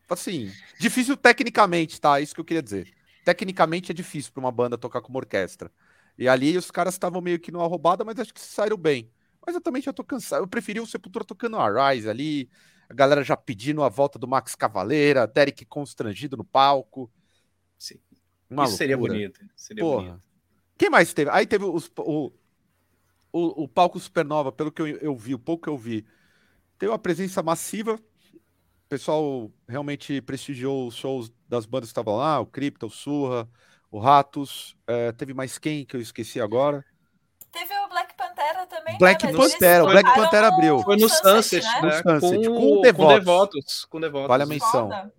Assim, 0.10 0.50
difícil 0.80 1.18
tecnicamente, 1.18 2.00
tá? 2.00 2.22
Isso 2.22 2.34
que 2.34 2.40
eu 2.40 2.46
queria 2.46 2.64
dizer. 2.64 2.94
Tecnicamente 3.26 3.92
é 3.92 3.94
difícil 3.94 4.32
para 4.32 4.40
uma 4.40 4.52
banda 4.52 4.78
tocar 4.78 5.02
como 5.02 5.18
orquestra. 5.18 5.70
E 6.18 6.26
ali 6.26 6.56
os 6.58 6.72
caras 6.72 6.94
estavam 6.94 7.20
meio 7.20 7.38
que 7.38 7.52
numa 7.52 7.68
roubada, 7.68 8.06
mas 8.06 8.18
acho 8.18 8.34
que 8.34 8.40
saíram 8.40 8.78
bem. 8.78 9.12
Mas 9.46 9.54
eu 9.54 9.60
também 9.60 9.82
já 9.82 9.92
tô 9.92 10.06
cansado. 10.06 10.44
Eu 10.44 10.48
preferi 10.48 10.80
o 10.80 10.88
Sepultura 10.88 11.26
tocando 11.26 11.58
a 11.58 11.92
Rise 11.92 12.10
ali, 12.10 12.50
a 12.88 12.94
galera 12.94 13.26
já 13.26 13.36
pedindo 13.36 13.84
a 13.84 13.90
volta 13.90 14.18
do 14.18 14.26
Max 14.26 14.56
Cavaleira, 14.56 15.28
Derek 15.28 15.66
constrangido 15.66 16.38
no 16.38 16.46
palco. 16.46 17.12
Sim. 17.78 18.00
Uma 18.50 18.64
Isso 18.64 18.78
seria 18.78 18.96
loucura. 18.96 19.16
bonito. 19.16 19.42
Seria 19.58 19.84
Porra. 19.84 20.12
bonito. 20.12 20.29
Quem 20.80 20.90
mais 20.90 21.14
teve? 21.14 21.30
Aí 21.30 21.46
teve 21.46 21.66
os- 21.66 21.92
o, 21.98 22.32
o, 23.34 23.64
o 23.64 23.68
palco 23.68 24.00
Supernova, 24.00 24.50
pelo 24.50 24.72
que 24.72 24.82
eu, 24.82 24.88
eu 24.88 25.14
vi, 25.16 25.36
o 25.36 25.40
pouco 25.40 25.64
que 25.64 25.70
eu 25.70 25.78
vi. 25.78 26.06
Teve 26.78 26.90
uma 26.90 26.98
presença 26.98 27.44
massiva. 27.44 27.96
O 27.96 28.88
pessoal 28.88 29.52
realmente 29.68 30.22
prestigiou 30.22 30.88
os 30.88 30.96
shows 30.96 31.32
das 31.50 31.66
bandas 31.66 31.90
que 31.90 31.92
estavam 31.92 32.16
lá, 32.16 32.40
o 32.40 32.46
Crypto, 32.46 32.88
o 32.88 32.90
Surra, 32.90 33.48
o 33.92 34.00
Ratos. 34.00 34.76
É, 34.88 35.12
teve 35.12 35.34
mais 35.34 35.58
quem 35.58 35.86
que 35.86 35.98
eu 35.98 36.02
esqueci 36.02 36.40
agora? 36.40 36.84
Teve 37.52 37.74
o 37.78 37.90
Black 37.90 38.16
Pantera 38.16 38.66
também. 38.66 38.98
Black 38.98 39.26
né? 39.26 39.32
Mas 39.34 39.42
eles 39.42 39.54
Pantera, 39.54 39.84
o 39.84 39.88
Black 39.88 40.16
Pantera 40.16 40.48
abriu. 40.48 40.80
Foi 40.82 40.96
no 40.96 41.10
Sunset, 41.10 41.62
né? 41.66 41.82
No 41.82 41.88
né? 41.88 42.20
Sunset, 42.20 42.48
com, 42.48 42.54
com 42.56 42.76
com 42.76 42.82
Devotos. 42.82 43.20
Devotos. 43.20 43.86
Com 43.86 44.00
Devotos. 44.00 44.28
Vale 44.30 44.44
a 44.44 44.46
menção. 44.46 44.90
Foda. 44.90 45.14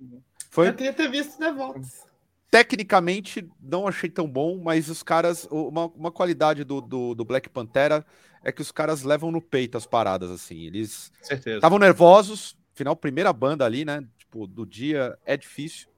Foi, 0.49 0.69
Eu 0.69 0.75
queria 0.75 0.93
ter 0.95 1.11
visto 1.11 1.39
Devotos. 1.39 2.10
Tecnicamente, 2.51 3.49
não 3.61 3.87
achei 3.87 4.11
tão 4.11 4.29
bom, 4.29 4.61
mas 4.61 4.89
os 4.89 5.03
caras. 5.03 5.47
Uma, 5.51 5.87
uma 5.87 6.11
qualidade 6.11 6.65
do, 6.65 6.81
do, 6.81 7.15
do 7.15 7.25
Black 7.25 7.49
Pantera 7.49 8.05
é 8.43 8.51
que 8.51 8.61
os 8.61 8.73
caras 8.73 9.05
levam 9.05 9.31
no 9.31 9.41
peito 9.41 9.79
as 9.79 9.87
paradas, 9.87 10.31
assim. 10.31 10.67
Eles 10.67 11.13
estavam 11.31 11.79
nervosos, 11.79 12.57
final, 12.75 12.97
primeira 12.97 13.33
banda 13.33 13.65
ali, 13.65 13.85
né? 13.85 14.05
Tipo, 14.19 14.49
do 14.49 14.67
dia 14.67 15.17
é 15.25 15.37
difícil, 15.37 15.89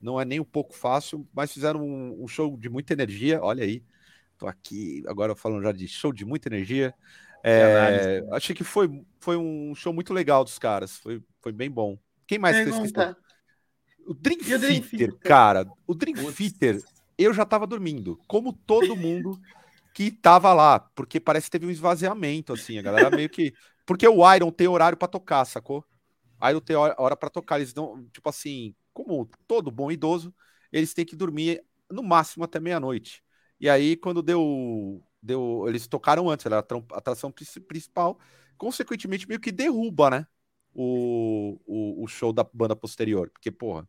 não 0.00 0.20
é 0.20 0.24
nem 0.24 0.38
um 0.38 0.44
pouco 0.44 0.74
fácil, 0.74 1.26
mas 1.32 1.52
fizeram 1.52 1.80
um, 1.80 2.22
um 2.22 2.28
show 2.28 2.58
de 2.58 2.68
muita 2.68 2.92
energia. 2.92 3.40
Olha 3.42 3.64
aí, 3.64 3.82
tô 4.36 4.46
aqui 4.46 5.02
agora 5.06 5.34
falando 5.34 5.62
já 5.62 5.72
de 5.72 5.88
show 5.88 6.12
de 6.12 6.26
muita 6.26 6.48
energia. 6.48 6.92
É, 7.42 8.20
né? 8.20 8.28
achei 8.32 8.54
que 8.54 8.64
foi, 8.64 9.02
foi 9.18 9.36
um 9.36 9.74
show 9.74 9.92
muito 9.92 10.12
legal 10.12 10.44
dos 10.44 10.58
caras, 10.58 10.98
foi, 10.98 11.22
foi 11.40 11.52
bem 11.52 11.70
bom. 11.70 11.98
Quem 12.26 12.38
mais 12.38 12.56
fez 12.56 12.78
questão? 12.78 13.16
O 14.06 14.14
Dream 14.14 14.38
Dream 14.38 14.58
Theater, 14.58 14.82
Theater? 14.82 15.18
cara, 15.20 15.66
o 15.86 15.94
Dream 15.94 16.14
Putz. 16.14 16.36
Theater, 16.36 16.82
eu 17.16 17.32
já 17.32 17.44
tava 17.44 17.66
dormindo, 17.66 18.18
como 18.26 18.52
todo 18.52 18.96
mundo 18.96 19.40
que 19.94 20.10
tava 20.10 20.52
lá, 20.54 20.80
porque 20.80 21.20
parece 21.20 21.46
que 21.46 21.52
teve 21.52 21.66
um 21.66 21.70
esvaziamento, 21.70 22.52
assim, 22.52 22.78
a 22.78 22.82
galera 22.82 23.10
meio 23.10 23.28
que. 23.28 23.52
Porque 23.86 24.06
o 24.08 24.34
Iron 24.34 24.50
tem 24.50 24.68
horário 24.68 24.96
pra 24.96 25.08
tocar, 25.08 25.44
sacou? 25.44 25.84
Iron 26.48 26.60
tem 26.60 26.76
hora 26.76 27.16
pra 27.16 27.30
tocar, 27.30 27.58
eles 27.58 27.74
não, 27.74 28.04
tipo 28.06 28.28
assim, 28.28 28.74
como 28.92 29.28
todo 29.46 29.70
bom 29.70 29.90
idoso, 29.90 30.34
eles 30.72 30.92
têm 30.94 31.04
que 31.04 31.14
dormir 31.16 31.62
no 31.90 32.02
máximo 32.02 32.44
até 32.44 32.58
meia-noite. 32.58 33.22
E 33.60 33.68
aí, 33.68 33.96
quando 33.96 34.22
deu. 34.22 35.02
deu 35.22 35.64
eles 35.68 35.86
tocaram 35.86 36.28
antes, 36.28 36.46
era 36.46 36.58
a 36.58 36.98
atração 36.98 37.30
princi- 37.30 37.60
principal, 37.60 38.18
consequentemente, 38.56 39.28
meio 39.28 39.40
que 39.40 39.52
derruba, 39.52 40.10
né? 40.10 40.26
O, 40.74 41.60
o, 41.66 42.04
o 42.04 42.06
show 42.06 42.32
da 42.32 42.44
banda 42.52 42.74
posterior. 42.74 43.30
Porque, 43.30 43.50
porra, 43.50 43.86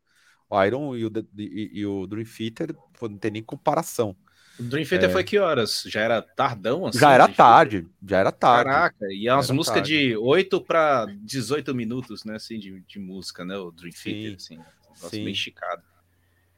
o 0.49 0.63
Iron 0.63 0.95
e 0.95 1.05
o, 1.05 1.11
e, 1.37 1.71
e 1.73 1.85
o 1.85 2.05
Dream 2.05 2.25
Theater 2.25 2.75
pô, 2.99 3.07
não 3.07 3.17
tem 3.17 3.31
nem 3.31 3.43
comparação. 3.43 4.15
O 4.59 4.63
Dream 4.63 4.85
Theater 4.85 5.11
foi 5.11 5.23
que 5.23 5.39
horas? 5.39 5.83
Já 5.87 6.01
era 6.01 6.21
tardão 6.21 6.85
assim? 6.85 6.99
É. 6.99 7.01
já 7.01 7.11
era 7.11 7.27
tarde, 7.27 7.87
já 8.07 8.19
era 8.19 8.31
tarde. 8.31 8.69
Caraca, 8.69 9.05
e 9.09 9.27
é 9.27 9.33
umas 9.33 9.49
músicas 9.49 9.81
tarde. 9.81 10.09
de 10.09 10.15
8 10.15 10.61
para 10.61 11.07
18 11.21 11.73
minutos, 11.73 12.23
né? 12.23 12.35
Assim, 12.35 12.59
de, 12.59 12.79
de 12.81 12.99
música, 12.99 13.43
né? 13.43 13.57
O 13.57 13.71
Dream 13.71 13.91
Theater, 13.91 14.35
assim. 14.35 14.57
Um 14.57 14.93
negócio 14.93 15.09
sim. 15.09 15.23
bem 15.23 15.33
esticado. 15.33 15.81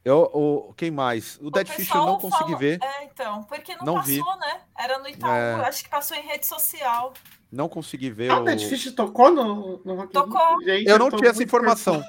Eu, 0.05 0.29
o, 0.33 0.73
quem 0.75 0.91
mais? 0.91 1.37
O 1.41 1.47
O 1.47 1.51
Dead 1.51 1.67
Fish 1.67 1.89
eu 1.89 2.05
não 2.05 2.19
consegui 2.19 2.43
fala- 2.45 2.57
ver. 2.57 2.79
É, 2.83 3.03
então, 3.05 3.43
porque 3.45 3.75
não, 3.75 3.85
Não 3.85 3.93
passou, 3.95 4.05
vi. 4.13 4.19
né? 4.39 4.61
Era 4.77 4.99
no 4.99 5.09
Itaú, 5.09 5.31
É. 5.31 5.53
acho 5.67 5.83
que 5.83 5.89
passou 5.89 6.15
em 6.15 6.21
rede 6.21 6.45
social. 6.45 7.11
Não 7.51 7.67
consegui 7.67 8.11
ver. 8.11 8.29
Ah, 8.29 8.37
o... 8.37 8.41
o 8.41 8.43
Dead 8.43 8.61
Fish 8.69 8.91
tocou 8.93 9.31
no, 9.31 9.81
no? 9.83 10.07
Tocou. 10.07 10.61
Gente, 10.63 10.87
Eu 10.87 10.99
não 10.99 11.09
tinha 11.09 11.31
essa 11.31 11.41
informação. 11.43 12.03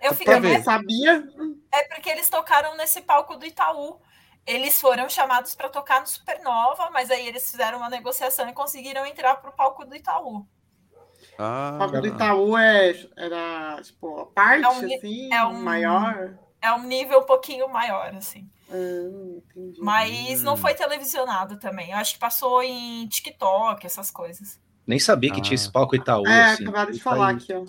Eu 0.00 0.14
fiquei 0.14 0.40
não 0.40 0.62
sabia. 0.62 1.22
É 1.70 1.82
porque 1.94 2.08
eles 2.08 2.30
tocaram 2.30 2.74
nesse 2.78 3.02
palco 3.02 3.36
do 3.36 3.44
Itaú. 3.44 4.00
Eles 4.46 4.80
foram 4.80 5.06
chamados 5.10 5.54
para 5.54 5.68
tocar 5.68 6.00
no 6.00 6.06
Supernova, 6.06 6.88
mas 6.90 7.10
aí 7.10 7.26
eles 7.28 7.50
fizeram 7.50 7.76
uma 7.78 7.90
negociação 7.90 8.48
e 8.48 8.54
conseguiram 8.54 9.04
entrar 9.04 9.36
pro 9.36 9.52
palco 9.52 9.84
do 9.84 9.94
Itaú. 9.94 10.46
Ah, 11.38 11.72
O 11.74 11.78
palco 11.78 12.00
do 12.00 12.06
Itaú 12.06 12.56
é, 12.56 12.94
era, 13.16 13.80
tipo, 13.82 14.18
a 14.20 14.26
parte, 14.26 14.64
É 14.64 14.68
um 14.68 14.72
assim, 14.96 15.34
é 15.34 15.44
um- 15.44 15.62
maior. 15.62 16.38
É 16.60 16.72
um 16.72 16.82
nível 16.82 17.20
um 17.20 17.26
pouquinho 17.26 17.68
maior, 17.68 18.14
assim. 18.14 18.48
Ah, 18.70 18.74
entendi. 19.36 19.80
Mas 19.80 20.42
não 20.42 20.54
Hum. 20.54 20.56
foi 20.56 20.74
televisionado 20.74 21.56
também. 21.58 21.90
Eu 21.92 21.96
acho 21.98 22.14
que 22.14 22.18
passou 22.18 22.62
em 22.62 23.06
TikTok, 23.08 23.86
essas 23.86 24.10
coisas. 24.10 24.60
Nem 24.86 24.98
sabia 24.98 25.30
que 25.32 25.38
Ah. 25.40 25.42
tinha 25.42 25.54
esse 25.54 25.70
palco 25.70 25.94
Itaú, 25.94 26.26
É, 26.26 26.52
assim. 26.52 26.62
acabaram 26.64 26.90
de 26.90 26.96
isso 26.96 27.04
falar 27.04 27.30
aqui, 27.30 27.52
ó. 27.54 27.64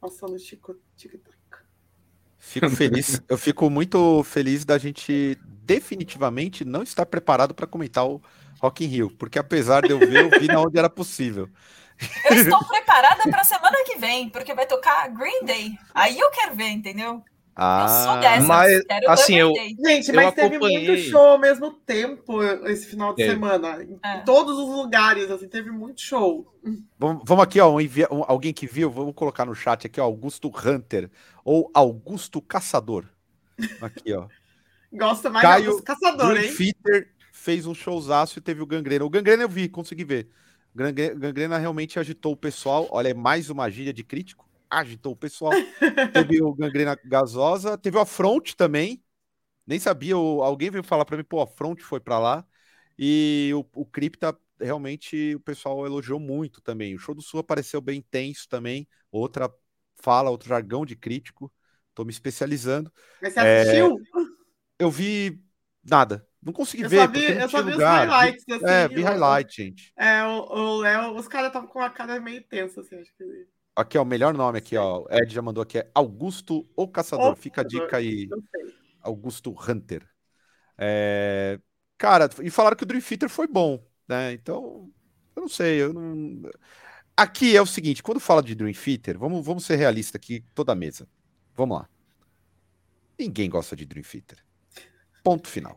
Passando 0.00 0.36
TikTok. 0.36 0.78
Fico 2.38 2.70
feliz. 2.70 3.20
eu 3.28 3.36
fico 3.38 3.68
muito 3.68 4.22
feliz 4.24 4.64
da 4.64 4.78
gente 4.78 5.38
definitivamente 5.44 6.64
não 6.64 6.82
estar 6.82 7.04
preparado 7.06 7.54
para 7.54 7.66
comentar 7.66 8.06
o 8.06 8.22
Rock 8.60 8.84
in 8.84 8.88
Rio, 8.88 9.10
porque 9.16 9.38
apesar 9.38 9.82
de 9.82 9.90
eu 9.92 9.98
ver, 9.98 10.24
eu 10.32 10.40
vi 10.40 10.46
na 10.46 10.60
onde 10.60 10.78
era 10.78 10.88
possível. 10.88 11.48
Eu 12.30 12.36
estou 12.36 12.64
preparada 12.64 13.24
para 13.24 13.44
semana 13.44 13.76
que 13.84 13.96
vem, 13.98 14.30
porque 14.30 14.54
vai 14.54 14.66
tocar 14.66 15.08
Green 15.08 15.44
Day. 15.44 15.76
Aí 15.94 16.18
eu 16.18 16.30
quero 16.30 16.54
ver, 16.54 16.68
entendeu? 16.70 17.22
Eu 17.58 17.88
sou 17.88 18.10
Ah, 18.12 18.16
dessas. 18.20 18.46
mas, 18.46 18.82
assim, 19.08 19.34
eu-. 19.34 19.52
Gente, 19.54 20.08
Eu 20.10 20.14
mas 20.14 20.34
teve 20.34 20.56
acompanhei. 20.56 20.86
muito 20.88 21.02
show 21.10 21.26
ao 21.26 21.38
mesmo 21.38 21.72
tempo 21.72 22.42
esse 22.66 22.86
final 22.86 23.10
de 23.10 23.16
Teve. 23.16 23.30
semana. 23.30 23.82
Em 23.82 23.98
É. 24.04 24.18
todos 24.20 24.56
os 24.58 24.68
lugares, 24.68 25.30
assim, 25.30 25.48
teve 25.48 25.70
muito 25.70 26.00
show. 26.00 26.46
Vamos, 26.98 27.22
vamos 27.26 27.42
aqui, 27.44 27.60
ó, 27.60 27.68
um 27.70 27.78
um- 27.80 28.24
alguém 28.28 28.52
que 28.52 28.66
viu, 28.66 28.88
vamos 28.90 29.14
colocar 29.14 29.44
no 29.44 29.54
chat 29.54 29.86
aqui, 29.86 30.00
ó, 30.00 30.04
Augusto 30.04 30.48
Hunter 30.64 31.10
ou 31.44 31.70
Augusto 31.74 32.40
Caçador. 32.40 33.06
Aqui, 33.80 34.12
ó. 34.14 34.26
Gosta 34.92 35.28
mais 35.28 35.42
Caio 35.46 35.82
caçadores, 35.82 36.54
Dream 36.56 36.68
hein? 36.68 36.74
Theater 36.84 37.08
fez 37.32 37.66
um 37.66 37.74
showzaço 37.74 38.38
e 38.38 38.42
teve 38.42 38.62
o 38.62 38.66
Gangrena. 38.66 39.04
O 39.04 39.10
Gangrena 39.10 39.42
eu 39.42 39.48
vi, 39.48 39.68
consegui 39.68 40.04
ver. 40.04 40.28
Gangrena, 40.74 41.14
Gangrena 41.14 41.58
realmente 41.58 41.98
agitou 41.98 42.32
o 42.32 42.36
pessoal. 42.36 42.86
Olha, 42.90 43.08
é 43.08 43.14
mais 43.14 43.50
uma 43.50 43.68
gíria 43.68 43.92
de 43.92 44.02
crítico. 44.02 44.47
Agitou 44.70 45.12
o 45.12 45.16
pessoal. 45.16 45.64
teve 46.12 46.42
o 46.42 46.54
Gangrena 46.54 46.96
Gasosa, 47.04 47.78
teve 47.78 47.96
o 47.96 48.00
Afronte 48.00 48.56
também. 48.56 49.02
Nem 49.66 49.78
sabia, 49.78 50.16
o- 50.18 50.42
alguém 50.42 50.70
veio 50.70 50.84
falar 50.84 51.04
pra 51.04 51.16
mim, 51.16 51.24
pô, 51.24 51.40
a 51.40 51.44
Afronte 51.44 51.82
foi 51.84 52.00
pra 52.00 52.18
lá. 52.18 52.46
E 52.98 53.52
o, 53.54 53.82
o 53.82 53.86
Cripta, 53.86 54.38
realmente, 54.60 55.34
o 55.36 55.40
pessoal 55.40 55.86
elogiou 55.86 56.20
muito 56.20 56.60
também. 56.62 56.94
O 56.94 56.98
show 56.98 57.14
do 57.14 57.22
Sul 57.22 57.40
apareceu 57.40 57.80
bem 57.80 57.98
intenso 57.98 58.48
também. 58.48 58.88
Outra 59.10 59.52
fala, 59.96 60.30
outro 60.30 60.48
jargão 60.48 60.84
de 60.86 60.96
crítico. 60.96 61.52
Tô 61.94 62.04
me 62.04 62.10
especializando. 62.12 62.92
Mas 63.20 63.32
você 63.34 63.40
É, 63.40 63.80
assistiu? 63.80 63.98
Eu 64.78 64.90
vi 64.90 65.42
nada. 65.84 66.26
Não 66.42 66.52
consegui 66.52 66.84
Eu 66.84 66.88
ver, 66.88 67.00
só 67.02 67.06
vi, 67.08 67.24
eu 67.40 67.48
só 67.48 67.62
vi 67.62 67.70
os 67.72 67.74
lugar. 67.74 68.06
highlights, 68.08 68.44
Vi- 68.48 68.64
assim. 68.64 68.64
é, 68.66 68.88
vi 68.88 69.02
highlight, 69.02 69.54
gente. 69.56 69.94
É, 69.96 70.24
o 70.24 70.76
Léo, 70.78 71.14
os 71.16 71.28
caras 71.28 71.48
estavam 71.48 71.68
com 71.68 71.80
a 71.80 71.90
cara 71.90 72.20
meio 72.20 72.42
tensa, 72.44 72.80
assim, 72.80 72.96
acho 73.00 73.12
que. 73.16 73.24
Aqui, 73.80 73.96
ó, 73.96 74.02
o 74.02 74.06
melhor 74.06 74.34
nome 74.34 74.58
aqui, 74.58 74.76
ó. 74.76 75.02
O 75.02 75.06
Ed 75.10 75.32
já 75.32 75.42
mandou 75.42 75.62
aqui, 75.62 75.78
é 75.78 75.90
Augusto 75.94 76.68
o 76.74 76.88
Caçador. 76.88 77.32
O 77.32 77.36
Fica 77.36 77.60
a 77.60 77.64
dica 77.64 77.96
aí. 77.96 78.28
Augusto 79.02 79.54
Hunter. 79.68 80.06
É, 80.76 81.58
Cara, 81.98 82.30
e 82.42 82.48
falaram 82.48 82.76
que 82.76 82.84
o 82.84 82.86
Dream 82.86 83.02
Theater 83.02 83.28
foi 83.28 83.48
bom, 83.48 83.84
né? 84.06 84.32
Então, 84.32 84.88
eu 85.34 85.42
não 85.42 85.48
sei, 85.48 85.82
eu 85.82 85.92
não... 85.92 86.48
Aqui 87.16 87.56
é 87.56 87.60
o 87.60 87.66
seguinte, 87.66 88.04
quando 88.04 88.20
fala 88.20 88.40
de 88.40 88.54
Dream 88.54 88.72
Theater, 88.72 89.18
vamos, 89.18 89.44
vamos 89.44 89.64
ser 89.64 89.74
realistas 89.74 90.14
aqui, 90.14 90.44
toda 90.54 90.70
a 90.70 90.76
mesa. 90.76 91.08
Vamos 91.56 91.76
lá. 91.76 91.88
Ninguém 93.18 93.50
gosta 93.50 93.74
de 93.74 93.84
Dream 93.84 94.04
Theater. 94.04 94.38
Ponto 95.24 95.48
final. 95.48 95.76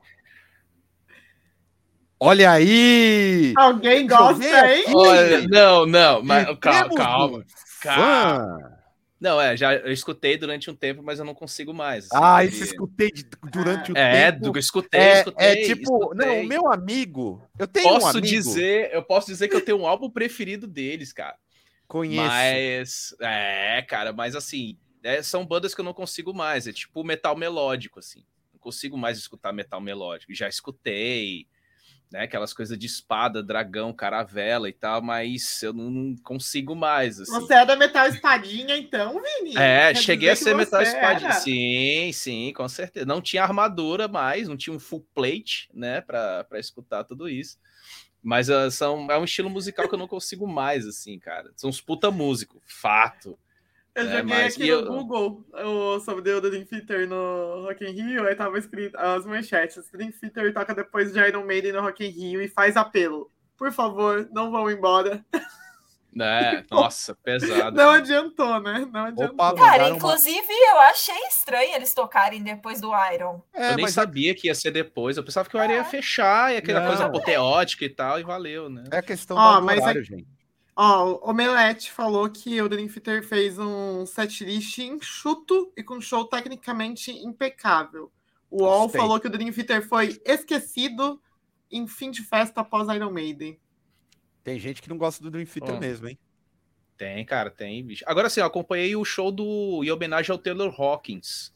Olha 2.20 2.52
aí! 2.52 3.56
Alguém 3.58 4.06
gosta, 4.06 4.76
hein? 4.76 4.86
Olha, 4.94 5.48
não, 5.48 5.88
não, 5.88 6.22
mas 6.22 6.46
calma, 6.60 6.96
calma. 6.96 7.46
Um 7.90 7.94
fã. 7.94 8.78
Não, 9.20 9.40
é, 9.40 9.56
já 9.56 9.76
eu 9.76 9.92
escutei 9.92 10.36
durante 10.36 10.72
um 10.72 10.76
tempo, 10.76 11.04
mas 11.04 11.20
eu 11.20 11.26
não 11.26 11.36
consigo 11.36 11.74
mais. 11.74 12.06
assim, 12.12 12.20
Ah, 12.24 12.44
isso 12.44 12.64
escutei 12.64 13.12
de- 13.12 13.26
durante 13.52 13.92
o 13.92 13.96
É, 13.96 14.32
tempo. 14.32 14.52
do, 14.52 14.58
escutei, 14.60 15.00
É, 15.00 15.14
escutei. 15.20 15.48
é 15.48 15.56
tipo, 15.58 15.82
escutei. 16.04 16.28
não, 16.28 16.40
o 16.42 16.48
meu 16.48 16.72
amigo, 16.72 17.48
eu 17.60 17.68
tenho 17.68 17.88
um 17.90 17.94
Posso 18.00 18.18
amigo, 18.18 18.26
dizer, 18.28 18.90
eu 18.92 19.04
posso 19.04 19.28
dizer 19.28 19.48
que 19.48 19.56
eu 19.56 19.64
tenho 19.64 19.78
um 19.80 19.86
álbum 19.88 20.10
preferido 20.10 20.66
deles, 20.66 21.14
cara. 21.14 21.38
conheço. 21.88 22.16
Mas, 22.16 23.16
é, 23.22 23.82
cara, 23.84 24.12
mas 24.12 24.36
assim, 24.36 24.76
é, 25.04 25.22
são 25.22 25.46
bandas 25.46 25.76
que 25.76 25.82
eu 25.82 25.86
não 25.86 25.94
consigo 25.94 26.34
mais. 26.34 26.66
É 26.66 26.74
tipo 26.74 27.04
metal 27.04 27.36
melódico, 27.38 28.00
assim. 28.00 28.24
Não 28.52 28.60
consigo 28.60 28.98
mais 28.98 29.20
escutar 29.20 29.52
metal 29.54 29.80
melódico. 29.80 30.34
Já 30.34 30.48
escutei, 30.48 31.46
né? 32.12 32.24
Aquelas 32.24 32.54
coisas 32.54 32.78
de 32.78 32.86
espada, 32.86 33.42
dragão, 33.42 33.94
caravela 33.94 34.68
e 34.68 34.74
tal, 34.74 35.02
mas 35.02 35.64
eu 35.64 35.72
não, 35.72 36.16
consigo 36.24 36.76
mais, 36.76 37.20
assim. 37.20 37.32
Você 37.32 37.54
é 37.54 37.66
da 37.66 37.76
Metal 37.76 38.06
Espadinha, 38.08 38.78
então, 38.78 39.14
Vini? 39.14 39.58
É, 39.58 39.94
Quer 39.94 39.96
cheguei 39.96 40.30
a 40.30 40.36
ser 40.36 40.56
metal 40.56 40.82
espadinha. 40.82 41.30
era? 41.30 41.40
Sim, 41.40 42.12
sim, 42.14 42.54
com 42.54 42.68
certeza. 42.68 43.06
Não 43.06 43.22
tinha 43.22 43.44
armadura 43.44 44.08
mais, 44.08 44.48
não 44.48 44.58
tinha 44.58 44.76
um 44.76 44.80
full 44.80 45.08
plate, 45.16 45.70
né, 45.74 46.02
pra, 46.02 46.44
pra 46.44 46.60
escutar 46.60 47.06
tudo 47.06 47.30
isso. 47.30 47.58
Mas 48.22 48.50
ah, 48.50 48.70
são, 48.70 49.10
é 49.10 49.18
um 49.18 49.24
estilo 49.24 49.50
musical 49.50 49.88
que 49.88 49.96
eu 49.96 50.00
não 50.00 50.08
consigo 50.08 50.46
mais, 50.46 50.86
assim, 50.86 51.18
cara. 51.18 51.52
São 51.56 51.70
uns 51.70 51.82
puta 51.82 52.12
músico, 52.12 52.62
fato. 52.66 53.38
Eu 53.94 54.04
É, 54.08 54.18
joguei 54.20 54.24
mas 54.24 54.54
aqui 54.56 54.64
e 54.64 54.72
no 54.72 54.80
eu- 54.80 54.86
Google 54.86 55.46
o, 55.54 56.00
sobre 56.00 56.32
o 56.32 56.40
Dream 56.42 56.66
Theater 56.66 57.08
no 57.10 57.64
Rock 57.66 57.84
in 57.86 57.92
Rio, 57.92 58.26
aí 58.26 58.36
tava 58.36 58.58
escrito 58.58 58.96
as 58.98 59.26
manchetes. 59.26 59.90
Dream 59.92 60.12
Theater 60.12 60.54
toca 60.54 60.74
depois 60.74 61.12
de 61.12 61.20
Iron 61.20 61.44
Maiden 61.46 61.74
no 61.74 61.82
Rock 61.82 62.06
in 62.06 62.10
Rio 62.10 62.42
e 62.42 62.48
faz 62.48 62.78
apelo. 62.78 63.30
Por 63.58 63.72
favor, 63.72 64.28
não 64.32 64.50
vão 64.50 64.72
embora. 64.72 65.24
Né? 66.14 66.66
Nossa, 66.72 67.16
pesado. 67.24 67.76
Não 67.76 67.90
adiantou, 67.92 68.60
né? 68.62 68.88
Não 68.92 69.06
adiantou. 69.06 69.34
Opa, 69.36 69.56
Cara, 69.56 69.72
mandaram 69.72 69.88
uma- 69.88 69.96
inclusive 69.98 70.48
eu 70.70 70.80
achei 70.82 71.16
estranho 71.30 71.76
eles 71.76 71.94
tocarem 71.94 72.42
depois 72.42 72.82
do 72.82 72.92
Iron. 73.14 73.42
É, 73.54 73.72
eu 73.72 73.76
nem 73.76 73.84
mas 73.86 73.94
sabia 73.94 74.34
que 74.36 74.48
ia 74.48 74.56
ser 74.56 74.72
depois. 74.72 75.16
Eu 75.18 75.24
pensava 75.24 75.50
que 75.50 75.56
o 75.56 75.60
área 75.60 75.76
ia 75.76 75.84
fechar 75.86 76.54
e 76.54 76.58
aquela 76.58 76.80
Não. 76.82 76.88
coisa 76.88 77.06
apoteótica 77.06 77.86
e 77.86 77.90
tal, 77.90 78.20
e 78.20 78.24
valeu, 78.24 78.70
né? 78.70 78.84
é 78.92 78.98
a 78.98 79.02
questão 79.02 79.38
Ó, 79.38 79.60
do 79.60 79.70
é- 79.70 79.76
horário, 79.76 80.04
gente. 80.04 80.28
Ó, 80.76 81.14
o 81.26 81.30
Omelete 81.30 81.92
falou 81.92 82.30
que 82.30 82.62
o 82.62 82.70
Dream 82.70 82.88
Theater 82.88 83.24
fez 83.28 83.60
um 83.60 84.06
setlist 84.06 84.78
enxuto 84.80 85.72
e 85.76 85.84
com 85.84 86.00
show 86.00 86.26
tecnicamente 86.26 87.12
impecável. 87.12 88.12
O 88.50 88.64
UOL 88.64 88.90
falou 88.90 89.20
que 89.20 89.28
o 89.28 89.30
Dream 89.30 89.52
Theater 89.52 89.88
foi 89.88 90.20
esquecido 90.26 91.22
em 91.70 91.88
fim 91.88 92.10
de 92.12 92.22
festa 92.24 92.62
após 92.62 92.88
Iron 92.90 93.12
Maiden. 93.12 93.60
Tem 94.44 94.58
gente 94.60 94.82
que 94.82 94.90
não 94.90 94.98
gosta 94.98 95.24
do 95.24 95.30
Dream 95.30 95.46
Theater 95.46 95.76
Ó. 95.76 95.80
mesmo, 95.80 96.08
hein? 96.08 96.18
Tem, 96.98 97.26
cara, 97.26 97.50
tem, 97.50 97.84
bicho. 97.84 98.04
Agora 98.08 98.30
sim, 98.30 98.40
eu 98.40 98.46
acompanhei 98.46 98.96
o 98.96 99.04
show 99.06 99.32
do. 99.32 99.84
em 99.84 99.92
homenagem 99.92 100.32
ao 100.32 100.38
Taylor 100.38 100.74
Hawkins. 100.80 101.54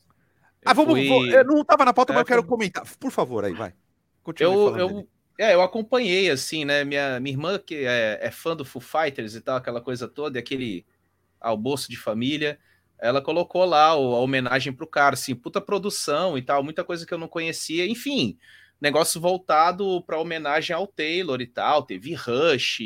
Ah, 0.66 0.74
vamos. 0.74 0.94
fui- 0.94 1.08
vou- 1.08 1.26
eu 1.28 1.44
não 1.46 1.64
tava 1.64 1.86
na 1.86 1.94
pauta, 1.94 2.12
mas 2.14 2.20
É, 2.20 2.22
eu 2.24 2.26
quero 2.26 2.42
foi- 2.42 2.50
comentar. 2.50 2.84
Por 3.00 3.12
favor, 3.12 3.46
aí, 3.46 3.54
vai. 3.54 3.74
Continue 4.24 4.54
Eu, 4.54 4.64
falando 4.66 4.80
eu, 4.80 4.88
dele. 4.88 5.10
É, 5.38 5.54
eu 5.54 5.62
acompanhei, 5.62 6.30
assim, 6.30 6.64
né? 6.66 6.84
Minha, 6.84 7.20
minha 7.20 7.34
irmã, 7.34 7.60
que 7.60 7.76
é, 7.86 8.20
é 8.22 8.32
fã 8.32 8.56
do 8.56 8.64
Foo 8.66 8.82
Fighters 8.82 9.36
e 9.36 9.42
tal, 9.42 9.58
aquela 9.58 9.82
coisa 9.82 10.08
toda, 10.08 10.38
e 10.38 10.42
aquele 10.42 10.86
almoço 11.42 11.90
de 11.90 11.98
família, 11.98 12.60
ela 13.00 13.22
colocou 13.22 13.66
lá 13.66 13.96
o- 13.98 14.16
a 14.16 14.20
homenagem 14.22 14.74
pro 14.74 14.88
cara, 14.88 15.16
assim, 15.16 15.36
puta 15.36 15.62
produção 15.62 16.38
e 16.38 16.42
tal, 16.44 16.64
muita 16.64 16.84
coisa 16.84 17.06
que 17.06 17.14
eu 17.14 17.18
não 17.20 17.28
conhecia, 17.30 17.88
enfim, 17.88 18.38
negócio 18.82 19.22
voltado 19.22 20.04
pra 20.06 20.20
homenagem 20.20 20.76
ao 20.76 20.88
Taylor 20.88 21.42
e 21.42 21.48
tal, 21.48 21.84
teve 21.84 22.14
Rush, 22.16 22.80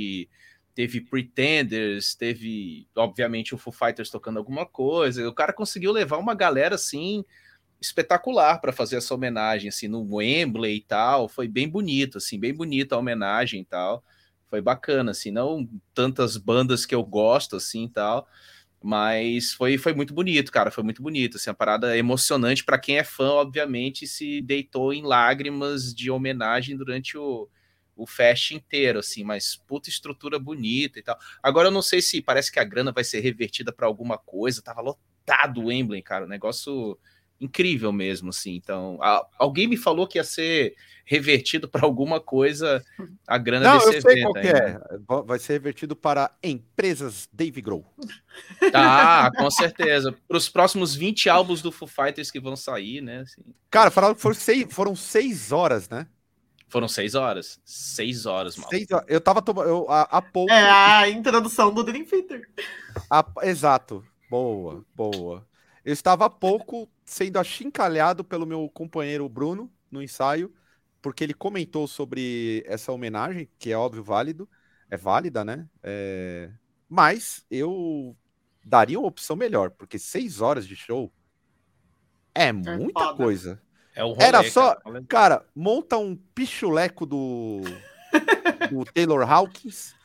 teve 0.75 1.01
Pretenders, 1.01 2.15
teve, 2.15 2.87
obviamente, 2.95 3.53
o 3.55 3.57
Foo 3.57 3.73
Fighters 3.73 4.09
tocando 4.09 4.37
alguma 4.37 4.65
coisa, 4.65 5.27
o 5.27 5.33
cara 5.33 5.53
conseguiu 5.53 5.91
levar 5.91 6.17
uma 6.17 6.33
galera, 6.35 6.75
assim, 6.75 7.25
espetacular 7.81 8.59
para 8.59 8.73
fazer 8.73 8.97
essa 8.97 9.13
homenagem 9.13 9.69
assim 9.69 9.87
no 9.87 10.15
Wembley 10.15 10.77
e 10.77 10.81
tal, 10.81 11.27
foi 11.29 11.47
bem 11.47 11.67
bonito 11.67 12.17
assim, 12.17 12.39
bem 12.39 12.53
bonita 12.53 12.95
a 12.95 12.99
homenagem 12.99 13.61
e 13.61 13.65
tal. 13.65 14.03
Foi 14.49 14.61
bacana 14.61 15.11
assim, 15.11 15.31
não 15.31 15.69
tantas 15.93 16.35
bandas 16.37 16.85
que 16.85 16.95
eu 16.95 17.03
gosto 17.03 17.55
assim 17.55 17.85
e 17.85 17.89
tal, 17.89 18.27
mas 18.81 19.53
foi 19.53 19.77
foi 19.77 19.93
muito 19.93 20.13
bonito, 20.13 20.51
cara, 20.51 20.71
foi 20.71 20.83
muito 20.83 21.01
bonito, 21.01 21.37
assim, 21.37 21.49
a 21.49 21.53
parada 21.53 21.97
emocionante 21.97 22.63
para 22.63 22.79
quem 22.79 22.97
é 22.97 23.03
fã, 23.03 23.29
obviamente, 23.31 24.07
se 24.07 24.41
deitou 24.41 24.93
em 24.93 25.03
lágrimas 25.03 25.93
de 25.93 26.09
homenagem 26.11 26.75
durante 26.77 27.17
o 27.17 27.49
o 27.99 28.07
fest 28.07 28.51
inteiro, 28.51 28.99
assim, 28.99 29.23
mas 29.23 29.57
puta 29.67 29.89
estrutura 29.89 30.39
bonita 30.39 30.97
e 30.97 31.03
tal. 31.03 31.17
Agora 31.43 31.67
eu 31.67 31.71
não 31.71 31.81
sei 31.81 32.01
se 32.01 32.21
parece 32.21 32.51
que 32.51 32.59
a 32.59 32.63
grana 32.63 32.91
vai 32.93 33.03
ser 33.03 33.19
revertida 33.19 33.73
para 33.73 33.85
alguma 33.85 34.17
coisa. 34.17 34.61
Tava 34.61 34.81
lotado 34.81 35.61
o 35.61 35.65
Wembley, 35.65 36.01
cara, 36.01 36.25
um 36.25 36.29
negócio 36.29 36.97
incrível 37.41 37.91
mesmo, 37.91 38.29
assim. 38.29 38.55
Então, 38.55 38.97
a- 39.01 39.25
alguém 39.37 39.67
me 39.67 39.77
falou 39.77 40.07
que 40.07 40.17
ia 40.17 40.23
ser 40.23 40.75
revertido 41.05 41.67
para 41.67 41.85
alguma 41.85 42.19
coisa 42.19 42.83
a 43.27 43.37
grana 43.37 43.67
Não, 43.67 43.77
desse 43.79 43.95
eu 43.95 44.01
sei 44.01 44.11
evento. 44.11 44.31
qual 44.31 44.37
é. 44.43 44.79
Va- 45.07 45.21
Vai 45.21 45.39
ser 45.39 45.53
revertido 45.53 45.95
para 45.95 46.31
empresas 46.43 47.27
Dave 47.33 47.61
Grohl. 47.61 47.85
Ah, 48.73 49.31
com 49.37 49.49
certeza. 49.49 50.13
Para 50.27 50.37
os 50.37 50.47
próximos 50.49 50.93
20 50.95 51.29
álbuns 51.29 51.61
do 51.61 51.71
Foo 51.71 51.87
Fighters 51.87 52.29
que 52.29 52.39
vão 52.39 52.55
sair, 52.55 53.01
né? 53.01 53.19
assim. 53.21 53.41
Cara, 53.71 53.89
falaram 53.89 54.13
que 54.15 54.21
foram 54.21 54.35
seis, 54.35 54.65
foram 54.69 54.95
seis 54.95 55.51
horas, 55.51 55.89
né? 55.89 56.07
foram 56.71 56.87
seis 56.87 57.15
horas. 57.15 57.59
Seis 57.65 58.27
horas, 58.27 58.55
mal. 58.55 58.69
Seis 58.69 58.85
horas. 58.91 59.05
Eu 59.09 59.19
tava 59.19 59.41
tomando. 59.41 59.67
Eu, 59.67 59.89
há, 59.89 60.01
há 60.03 60.21
pouco. 60.21 60.51
É 60.53 60.69
a 60.69 61.09
introdução 61.09 61.73
do 61.73 61.83
Dream 61.83 62.05
Theater. 62.05 62.47
há- 63.09 63.25
exato. 63.41 64.05
Boa, 64.29 64.85
boa. 64.93 65.43
Eu 65.89 65.93
estava 65.93 66.25
há 66.25 66.29
pouco 66.29 66.87
sendo 67.03 67.39
achincalhado 67.39 68.23
pelo 68.23 68.45
meu 68.45 68.69
companheiro 68.69 69.27
Bruno 69.27 69.73
no 69.89 70.03
ensaio, 70.03 70.53
porque 71.01 71.23
ele 71.23 71.33
comentou 71.33 71.87
sobre 71.87 72.63
essa 72.67 72.91
homenagem, 72.91 73.49
que 73.57 73.71
é 73.71 73.75
óbvio 73.75 74.03
válido. 74.03 74.47
É 74.87 74.95
válida, 74.95 75.43
né? 75.43 75.67
É, 75.81 76.51
Mas 76.87 77.43
eu 77.49 78.15
daria 78.63 78.99
uma 78.99 79.07
opção 79.07 79.35
melhor, 79.35 79.71
porque 79.71 79.97
seis 79.97 80.41
horas 80.41 80.67
de 80.67 80.75
show 80.75 81.11
é 82.35 82.51
muita 82.51 83.05
foda. 83.05 83.15
coisa. 83.17 83.61
É 83.95 84.03
o 84.03 84.09
rolê, 84.09 84.25
Era 84.25 84.43
só- 84.43 84.75
cara. 84.75 85.03
Cara, 85.07 85.45
monta 85.55 85.97
um 85.97 86.15
pichuleco 86.15 87.03
do, 87.03 87.61
do 88.69 88.85
Taylor 88.93 89.27
Hawkins, 89.27 89.95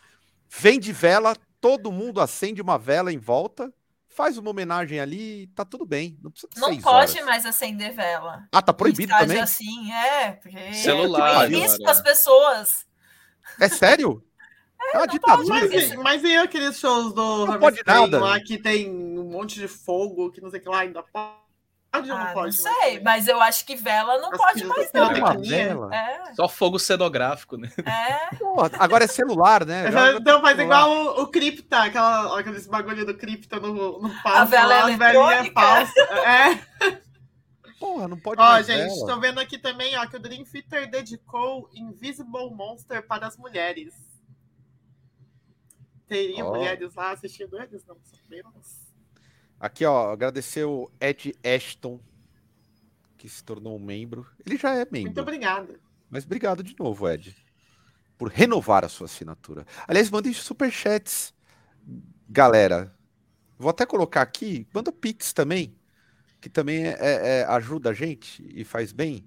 vende 0.49 0.93
vela, 0.95 1.37
todo 1.61 1.93
mundo 1.93 2.23
acende 2.23 2.63
uma 2.63 2.79
vela 2.79 3.13
em 3.13 3.19
volta, 3.19 3.71
faz 4.15 4.39
uma 4.39 4.51
homenagem 4.51 5.01
ali, 5.01 5.47
tá 5.49 5.65
tudo 5.65 5.85
bem. 5.85 6.19
Não 6.23 6.31
precisa 6.31 6.51
de 6.55 6.61
Não 6.61 6.69
seis 6.69 6.83
pode 6.83 7.13
horas. 7.13 7.25
mais 7.27 7.47
acender 7.47 7.93
vela. 7.95 8.47
Ah, 8.53 8.63
tá 8.63 8.73
proibido 8.73 9.13
também? 9.17 9.41
assim, 9.41 9.93
é. 9.93 10.33
Porque 10.33 10.73
Celular 10.75 11.49
tem 11.49 11.61
risco 11.61 11.77
agora. 11.83 11.91
as 11.93 12.01
pessoas. 12.01 12.87
É 13.61 13.69
sério? 13.69 14.23
É 14.93 14.99
uma 14.99 15.07
ditadura. 15.07 15.49
Mas, 15.49 15.73
Isso. 15.73 15.95
e- 15.95 15.97
mas 15.97 16.23
e 16.23 16.37
aqueles 16.37 16.79
shows 16.79 17.13
do 17.15 17.47
Não 17.47 17.59
pode 17.59 17.81
nada. 17.87 18.21
lá 18.21 18.39
que 18.41 18.59
tem 18.59 18.91
um 18.91 19.31
monte 19.31 19.55
de 19.59 19.67
fogo, 19.69 20.31
que 20.31 20.41
não 20.41 20.51
sei 20.51 20.61
o 20.61 20.63
que 20.63 20.69
lá, 20.69 20.81
ainda 20.81 21.03
pode 21.03 21.35
ou 21.97 22.07
não 22.07 22.17
Ah, 22.17 22.25
não 22.27 22.33
pode? 22.35 22.57
sei, 22.57 22.73
mais? 22.73 23.03
mas 23.03 23.29
eu 23.29 23.41
acho 23.41 23.65
que 23.67 23.77
vela 23.77 24.19
não 24.19 24.31
As 24.33 24.39
pode 24.39 24.65
mais, 24.65 24.93
não. 24.93 25.09
Uma. 25.87 25.95
É, 25.95 26.35
Só 26.35 26.49
fogo 26.49 26.79
cenográfico, 26.79 27.57
né? 27.57 27.71
é. 27.85 28.35
Porra, 28.37 28.71
agora 28.79 29.05
é 29.05 29.07
celular, 29.09 29.65
né? 29.65 29.85
Então 30.19 30.41
faz 30.41 30.57
celular. 30.57 30.83
igual 30.87 31.19
o, 31.19 31.23
o 31.23 31.27
Cripta, 31.29 31.85
aquela, 31.85 32.39
aqueles 32.41 32.67
bagulho 32.67 33.05
do 33.07 33.17
Cripta 33.17 33.59
no, 33.61 34.01
no 34.01 34.23
palco. 34.23 34.47
vela 34.51 34.67
lá, 34.67 34.87
velhinhas 34.87 35.01
eletrônica. 35.01 35.61
falsas. 35.61 36.09
É. 36.25 37.01
Porra, 37.81 38.09
não 38.09 38.19
pode 38.19 38.41
Ó, 38.41 38.45
mais 38.45 38.67
gente, 38.67 38.95
vela. 38.95 39.07
tô 39.15 39.21
vendo 39.21 39.41
aqui 39.41 39.59
também, 39.59 39.97
ó, 39.99 40.07
que 40.07 40.17
o 40.17 40.21
Dream 40.21 40.45
Theater 40.45 40.89
dedicou 40.91 41.69
Invisible 41.75 42.51
Monster 42.55 43.07
para 43.07 43.27
as 43.27 43.37
mulheres. 43.37 43.93
Teriam 46.07 46.49
Ó. 46.49 46.55
mulheres 46.57 46.95
lá 46.95 47.11
assistindo 47.13 47.61
eles? 47.61 47.85
Não 47.87 47.97
sabemos. 48.05 48.84
Aqui, 49.59 49.85
ó, 49.85 50.13
agradecer 50.13 50.65
o 50.65 50.91
Ed 51.01 51.35
Ashton, 51.45 51.99
que 53.17 53.29
se 53.29 53.43
tornou 53.43 53.77
um 53.77 53.81
membro. 53.83 54.27
Ele 54.45 54.57
já 54.57 54.73
é 54.75 54.79
Muito 54.81 54.93
membro. 54.93 55.23
obrigada. 55.23 55.81
Mas 56.11 56.25
obrigado 56.25 56.63
de 56.63 56.77
novo, 56.79 57.09
Ed, 57.09 57.35
por 58.19 58.29
renovar 58.29 58.85
a 58.85 58.89
sua 58.89 59.07
assinatura. 59.07 59.67
Aliás, 59.89 60.11
mandem 60.11 60.33
superchats, 60.33 61.33
galera. 62.29 62.95
Vou 63.59 63.71
até 63.71 63.87
colocar 63.87 64.23
aqui, 64.23 64.67
manda 64.75 64.91
o 64.91 64.93
Pix 64.93 65.33
também, 65.33 65.75
que 66.41 66.51
também 66.51 66.87
é- 66.87 66.97
é- 67.01 67.39
é- 67.41 67.45
ajuda 67.49 67.91
a 67.91 67.95
gente 67.95 68.45
e 68.55 68.65
faz 68.65 68.93
bem. 68.93 69.25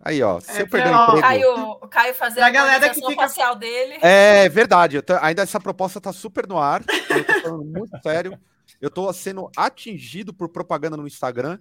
Aí, 0.00 0.22
ó, 0.22 0.38
se 0.40 0.50
É, 0.58 0.62
eu 0.62 0.68
perder 0.68 0.90
o 0.94 1.02
emprego... 1.02 1.20
Caio, 1.20 1.54
o 1.82 1.88
Caio 1.88 2.14
fazer 2.14 2.36
Pra 2.36 2.46
a 2.46 2.50
galera 2.50 2.88
que 2.90 3.00
fica- 3.00 3.14
facial 3.22 3.56
dele. 3.56 3.98
É 4.02 4.48
verdade, 4.48 5.00
tô- 5.02 5.14
ainda 5.20 5.42
essa 5.42 5.58
proposta 5.60 6.00
tá 6.00 6.12
super 6.12 6.46
no 6.46 6.58
ar. 6.58 6.82
Eu 7.10 7.24
tô 7.24 7.40
falando 7.42 7.64
muito 7.64 7.98
sério. 8.02 8.38
Eu 8.80 8.90
tô 8.90 9.12
sendo 9.12 9.50
atingido 9.56 10.32
por 10.32 10.48
propaganda 10.48 10.96
no 10.96 11.06
Instagram. 11.06 11.58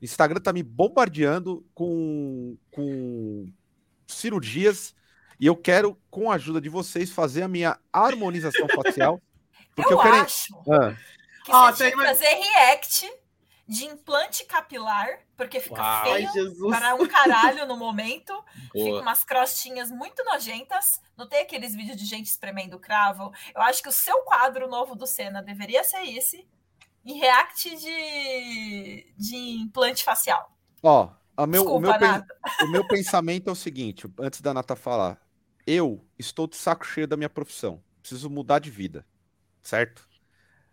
O 0.00 0.04
Instagram 0.04 0.40
tá 0.40 0.52
me 0.52 0.62
bombardeando 0.62 1.66
com, 1.74 2.56
com 2.70 3.52
cirurgias 4.06 4.94
e 5.40 5.46
eu 5.46 5.56
quero, 5.56 5.96
com 6.10 6.30
a 6.30 6.34
ajuda 6.34 6.60
de 6.60 6.68
vocês, 6.68 7.10
fazer 7.10 7.42
a 7.42 7.48
minha 7.48 7.78
harmonização 7.92 8.66
facial. 8.68 9.20
Porque 9.74 9.92
eu, 9.92 9.98
eu 9.98 10.02
quero. 10.02 10.16
acho 10.16 10.54
Ah, 10.70 10.94
que 11.44 11.52
Ó, 11.52 11.72
você 11.72 11.90
tem 11.90 12.04
fazer 12.04 12.26
react 12.26 13.10
de 13.68 13.84
implante 13.84 14.46
capilar, 14.46 15.20
porque 15.36 15.60
fica 15.60 15.82
Uau. 15.82 16.04
Feio 16.04 16.32
Jesus. 16.32 16.70
para 16.70 16.94
um 16.94 17.06
caralho 17.06 17.66
no 17.66 17.76
momento. 17.76 18.32
Fica 18.72 19.00
umas 19.02 19.22
crostinhas 19.24 19.90
muito 19.90 20.24
nojentas. 20.24 21.00
Não 21.16 21.28
tem 21.28 21.42
aqueles 21.42 21.74
vídeos 21.74 21.96
de 21.98 22.06
gente 22.06 22.26
espremendo 22.26 22.78
cravo. 22.78 23.30
Eu 23.54 23.60
acho 23.60 23.82
que 23.82 23.88
o 23.88 23.92
seu 23.92 24.20
quadro 24.22 24.68
novo 24.68 24.94
do 24.94 25.06
Senna 25.06 25.42
deveria 25.42 25.84
ser 25.84 26.02
esse. 26.02 26.48
E 27.04 27.12
react 27.12 27.76
de, 27.76 29.12
de 29.16 29.36
implante 29.36 30.02
facial. 30.02 30.50
ó, 30.82 31.10
a 31.36 31.46
meu, 31.46 31.62
o, 31.62 31.64
Desculpa, 31.78 31.80
meu, 31.90 31.98
pen- 31.98 32.08
Nata. 32.08 32.36
o 32.62 32.66
meu 32.68 32.88
pensamento 32.88 33.48
é 33.48 33.52
o 33.52 33.56
seguinte: 33.56 34.06
antes 34.18 34.40
da 34.40 34.52
Nata 34.54 34.74
falar, 34.74 35.20
eu 35.66 36.04
estou 36.18 36.46
de 36.46 36.56
saco 36.56 36.84
cheio 36.86 37.06
da 37.06 37.16
minha 37.16 37.28
profissão. 37.30 37.82
Preciso 38.00 38.28
mudar 38.30 38.58
de 38.60 38.70
vida. 38.70 39.06
Certo? 39.62 40.08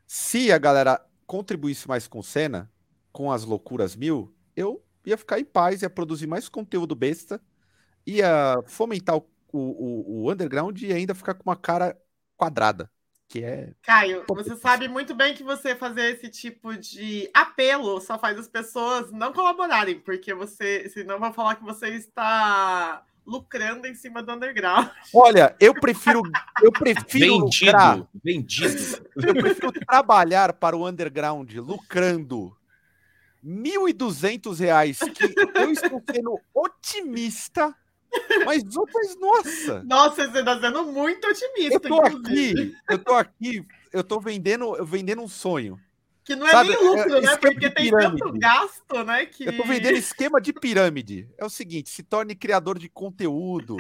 Se 0.08 0.52
a 0.52 0.58
galera 0.58 1.06
contribuísse 1.28 1.88
mais 1.88 2.08
com 2.08 2.22
cena, 2.24 2.72
com 3.16 3.32
as 3.32 3.46
loucuras 3.46 3.96
mil, 3.96 4.36
eu 4.58 4.84
ia 5.06 5.18
ficar 5.18 5.40
em 5.40 5.46
paz, 5.46 5.82
ia 5.82 5.90
produzir 5.90 6.28
mais 6.28 6.50
conteúdo 6.50 6.94
besta, 6.94 7.42
ia 8.06 8.62
fomentar 8.68 9.16
o, 9.16 9.26
o, 9.54 10.26
o 10.26 10.32
underground 10.32 10.82
e 10.82 10.92
ainda 10.92 11.16
ficar 11.16 11.34
com 11.34 11.50
uma 11.50 11.56
cara 11.56 11.98
quadrada. 12.36 12.92
Que 13.30 13.42
é. 13.42 13.72
Caio, 13.82 14.26
você 14.28 14.58
sabe 14.58 14.90
muito 14.90 15.16
bem 15.16 15.34
que 15.34 15.46
você 15.46 15.74
fazer 15.78 16.14
esse 16.14 16.28
tipo 16.28 16.76
de 16.76 17.30
apelo 17.34 18.02
só 18.02 18.20
faz 18.20 18.38
as 18.38 18.50
pessoas 18.50 19.10
não 19.14 19.32
colaborarem, 19.32 19.98
porque 19.98 20.34
você, 20.34 20.90
senão 20.90 21.18
vão 21.18 21.32
falar 21.32 21.56
que 21.56 21.64
você 21.64 21.88
está 21.92 23.02
lucrando 23.26 23.88
em 23.88 23.96
cima 23.96 24.22
do 24.22 24.34
underground. 24.34 24.90
Olha, 25.14 25.56
eu 25.62 25.74
prefiro. 25.74 26.22
Eu 26.62 26.72
prefiro 26.74 27.38
lucrar. 27.38 27.96
Vendido, 27.96 28.10
vendido. 28.22 29.10
Eu 29.16 29.34
prefiro 29.36 29.72
trabalhar 29.72 30.52
para 30.52 30.76
o 30.76 30.86
underground 30.86 31.50
lucrando 31.54 32.54
1.200 33.46 34.58
reais, 34.60 35.00
que 35.00 35.24
eu 35.56 35.72
estou 35.72 36.02
sendo 36.12 36.40
otimista, 36.54 37.74
mas, 38.46 38.64
mas 38.64 39.20
nossa, 39.20 39.84
Nossa, 39.84 40.28
você 40.32 40.40
está 40.40 40.60
sendo 40.60 40.86
muito 40.86 41.28
otimista. 41.28 41.74
eu 41.76 41.80
tô 41.80 42.08
inclusive. 42.08 42.62
aqui, 42.62 42.74
eu 42.90 42.98
tô 43.00 43.14
aqui, 43.14 43.66
eu 43.94 44.04
tô 44.04 44.20
vendendo, 44.20 44.76
eu 44.76 44.86
vendendo 44.86 45.22
um 45.22 45.28
sonho. 45.28 45.80
Que 46.24 46.36
não 46.36 46.48
é 46.48 46.52
Sabe, 46.52 46.70
nem 46.70 46.84
lucro, 46.84 47.18
é- 47.18 47.22
né? 47.22 47.38
Porque 47.38 47.70
tem 47.70 47.92
tanto 47.92 48.32
gasto, 48.40 49.04
né? 49.04 49.28
Que... 49.28 49.48
Eu 49.48 49.58
tô 49.58 49.64
vendendo 49.64 49.96
esquema 49.96 50.42
de 50.42 50.52
pirâmide. 50.52 51.30
É 51.38 51.46
o 51.46 51.50
seguinte, 51.52 51.92
se 51.92 52.02
torne 52.02 52.34
criador 52.34 52.80
de 52.80 52.90
conteúdo. 52.90 53.78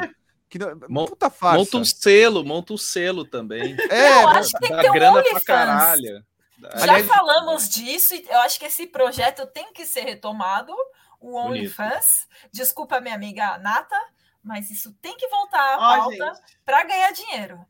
Que 0.47 0.59
não... 0.59 0.79
Mon- 0.87 1.07
Puta 1.07 1.31
farsa. 1.31 1.57
Monta 1.57 1.77
um 1.77 1.83
selo, 1.85 2.45
monta 2.45 2.71
um 2.71 2.77
selo 2.77 3.25
também. 3.25 3.75
É, 3.89 4.21
Eu 4.23 4.27
acho 4.29 4.51
que 4.51 4.59
tem 4.59 4.75
que 4.75 4.81
ter 4.83 4.89
um 4.91 4.93
grana 4.93 5.23
pra 5.23 5.41
caralho. 5.41 6.23
Dá- 6.57 6.69
Já 6.77 6.83
Aliás- 6.83 7.07
falamos 7.07 7.69
disso 7.69 8.15
e 8.15 8.25
eu 8.29 8.39
acho 8.41 8.57
que 8.59 8.65
esse 8.65 8.87
projeto 8.87 9.45
tem 9.47 9.71
que 9.73 9.85
ser 9.85 10.01
retomado. 10.01 10.73
O. 11.19 11.35
OnlyFans. 11.37 12.27
Desculpa, 12.51 12.99
minha 13.01 13.15
amiga 13.15 13.57
Nata, 13.57 13.99
mas 14.43 14.69
isso 14.69 14.93
tem 15.01 15.15
que 15.17 15.27
voltar 15.27 15.59
à 15.75 15.77
Ó, 15.77 15.97
pauta 15.97 16.33
para 16.63 16.83
ganhar 16.83 17.11
dinheiro. 17.11 17.65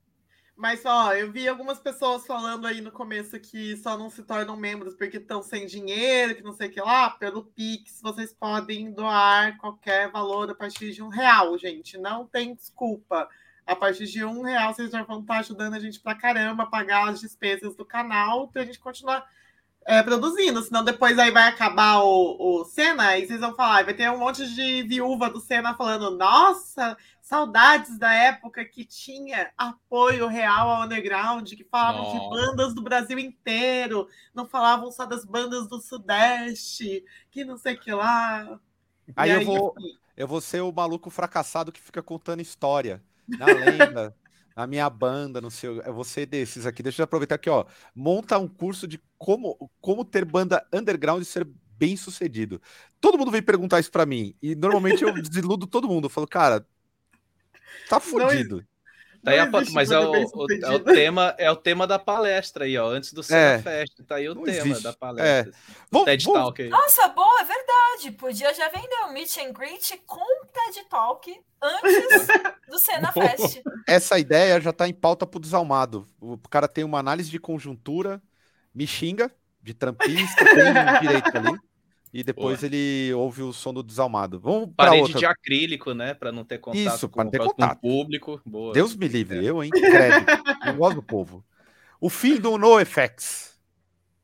Mas, 0.58 0.86
ó, 0.86 1.14
eu 1.14 1.32
vi 1.32 1.48
algumas 1.50 1.80
pessoas 1.80 2.26
falando 2.26 2.66
aí 2.66 2.80
no 2.80 2.90
começo 2.92 3.38
que 3.40 3.76
só 3.78 3.98
não 3.98 4.10
se 4.10 4.24
tornam 4.24 4.56
membros 4.56 4.96
porque 4.96 5.18
estão 5.18 5.42
sem 5.44 5.66
dinheiro, 5.66 6.34
que 6.36 6.42
não 6.44 6.54
sei 6.54 6.70
o 6.70 6.72
que 6.72 6.80
lá. 6.80 7.10
Pelo 7.10 7.44
Pix, 7.44 8.00
vocês 8.02 8.34
podem 8.34 8.90
doar 8.92 9.58
qualquer 9.58 10.10
valor 10.12 10.50
a 10.50 10.56
partir 10.56 10.94
de 10.94 11.04
um 11.04 11.10
real, 11.10 11.58
gente. 11.58 11.98
Não 11.98 12.26
tem 12.26 12.56
desculpa. 12.56 13.28
A 13.66 13.76
partir 13.76 14.06
de 14.06 14.24
um 14.24 14.44
real, 14.44 14.74
vocês 14.74 14.92
já 14.92 15.04
vão 15.04 15.22
estar 15.22 15.40
ajudando 15.40 15.74
a 15.74 15.80
gente 15.80 16.00
pra 16.00 16.14
caramba 16.14 16.64
a 16.64 16.68
pagar 16.68 17.10
as 17.10 17.20
despesas 17.20 17.76
do 17.76 17.86
canal 17.86 18.48
pra 18.48 18.64
gente 18.64 18.80
continuar 18.80 19.28
é, 19.86 20.02
produzindo. 20.02 20.62
Senão 20.62 20.84
depois 20.84 21.18
aí 21.18 21.32
vai 21.32 21.48
acabar 21.48 22.00
o, 22.00 22.62
o 22.62 22.66
Senna 22.66 23.18
e 23.18 23.26
vocês 23.26 23.40
vão 23.40 23.56
falar, 23.56 23.86
vai 23.86 23.94
ter 23.94 24.10
um 24.12 24.18
monte 24.18 24.48
de 24.54 24.84
viúva 24.84 25.30
do 25.30 25.40
Senna 25.40 25.76
falando, 25.76 26.18
nossa, 26.18 26.98
saudades 27.22 27.98
da 27.98 28.14
época 28.14 28.66
que 28.66 28.86
tinha 28.86 29.52
apoio 29.58 30.28
real 30.28 30.70
ao 30.70 30.84
underground, 30.84 31.52
que 31.54 31.64
falavam 31.64 32.12
de 32.12 32.18
Nossa. 32.18 32.30
bandas 32.30 32.74
do 32.76 32.84
Brasil 32.84 33.18
inteiro, 33.18 34.08
não 34.34 34.46
falavam 34.46 34.92
só 34.92 35.06
das 35.06 35.26
bandas 35.26 35.68
do 35.68 35.80
Sudeste, 35.80 37.04
que 37.32 37.44
não 37.46 37.58
sei 37.58 37.76
o 37.76 37.80
que 37.80 37.92
lá. 37.92 38.60
Aí 39.16 39.32
E 39.32 39.34
eu 39.34 39.46
vou, 39.46 39.76
eu 40.16 40.28
vou 40.28 40.42
ser 40.42 40.62
o 40.62 40.72
maluco 40.72 41.10
fracassado 41.10 41.72
que 41.72 41.82
fica 41.82 42.04
contando 42.04 42.42
história. 42.42 43.02
Na 43.28 43.46
lenda, 43.46 44.16
na 44.56 44.68
minha 44.68 44.90
banda, 44.90 45.42
não 45.42 45.50
sei. 45.50 45.70
Eu 45.70 45.94
vou 45.94 46.04
ser 46.04 46.26
desses 46.26 46.66
aqui. 46.66 46.82
Deixa 46.82 47.02
eu 47.02 47.04
aproveitar 47.04 47.36
aqui, 47.36 47.50
ó. 47.50 47.66
Monta 47.94 48.38
um 48.38 48.48
curso 48.48 48.88
de 48.88 49.02
como, 49.18 49.70
como 49.82 50.06
ter 50.06 50.26
banda 50.26 50.66
underground 50.72 51.22
e 51.22 51.26
ser 51.26 51.48
bem 51.78 51.98
sucedido. 51.98 52.62
Todo 53.02 53.18
mundo 53.18 53.32
vem 53.32 53.42
perguntar 53.42 53.80
isso 53.80 53.92
pra 53.92 54.06
mim. 54.06 54.36
E 54.42 54.56
normalmente 54.56 55.04
eu 55.04 55.14
desiludo 55.22 55.68
todo 55.68 55.88
mundo. 55.88 56.06
Eu 56.06 56.10
falo, 56.10 56.28
cara, 56.28 56.66
tá 57.90 58.00
fudido. 58.00 58.66
Tá 59.26 59.32
aí 59.32 59.40
a 59.40 59.50
foto, 59.52 59.72
mas 59.74 59.92
é 59.92 60.00
o, 60.00 60.12
o- 60.12 60.48
é 60.64 60.70
o 60.70 60.80
tema, 60.80 61.36
é 61.38 61.52
o 61.52 61.56
tema 61.56 61.86
da 61.88 61.98
palestra 62.00 62.66
aí, 62.66 62.78
ó. 62.78 62.88
Antes 62.88 63.12
do 63.12 63.22
Cena 63.24 63.40
É. 63.40 63.60
Fest. 63.62 63.94
Tá 64.08 64.16
aí 64.16 64.30
o 64.30 64.36
Não 64.36 64.44
tema 64.44 64.58
existe. 64.68 64.84
da 64.84 64.94
palestra. 64.94 65.52
Vamos- 65.92 66.06
TED 66.06 66.24
Talk 66.26 66.62
aí. 66.62 66.70
Nossa, 66.70 67.08
boa, 67.10 67.42
é 67.42 67.44
verdade. 67.44 68.12
Podia 68.18 68.54
já 68.54 68.70
vender 68.70 68.96
o 69.08 69.12
Meet 69.12 69.38
and 69.40 69.52
Greet 69.52 69.98
com 70.06 70.22
o 70.22 70.46
TED 70.46 70.88
Talk 70.90 71.36
antes 71.62 72.28
do 72.70 72.80
Cena 72.80 73.12
Fest. 73.12 73.62
Essa 73.88 74.20
ideia 74.20 74.62
já 74.62 74.72
tá 74.72 74.88
em 74.88 74.94
pauta 74.94 75.26
pro 75.26 75.40
desalmado. 75.40 76.08
O 76.22 76.38
cara 76.50 76.68
tem 76.68 76.84
uma 76.84 77.00
análise 77.00 77.30
de 77.32 77.40
conjuntura, 77.40 78.22
me 78.74 78.86
xinga 78.86 79.32
de 79.62 79.74
trampista, 79.74 80.46
tem 80.46 80.70
um 80.70 81.00
direito 81.02 81.36
ali. 81.38 81.58
E 82.18 82.24
depois 82.24 82.64
ele 82.64 83.14
ouve 83.14 83.42
o 83.42 83.52
som 83.52 83.74
do 83.74 83.84
desalmado. 83.84 84.40
Vamos 84.40 84.70
para 84.74 84.86
Parede 84.92 85.02
outra. 85.02 85.20
de 85.20 85.26
acrílico, 85.26 85.94
né? 85.94 86.14
Pra 86.14 86.32
não 86.32 86.46
ter 86.46 86.60
contato 86.60 86.96
Isso, 86.96 87.10
com, 87.10 87.30
ter 87.30 87.40
com 87.40 87.48
contato. 87.48 87.78
o 87.78 87.82
público. 87.82 88.42
Boa. 88.46 88.72
Deus 88.72 88.96
me 88.96 89.06
livre, 89.10 89.46
eu, 89.46 89.62
hein? 89.62 89.70
Credo. 89.70 90.26
Eu 90.66 90.76
gosto 90.80 90.96
do 90.96 91.04
povo. 91.04 91.44
O 92.00 92.10
fim 92.10 92.38
do 92.38 92.58
NoFX. 92.58 93.60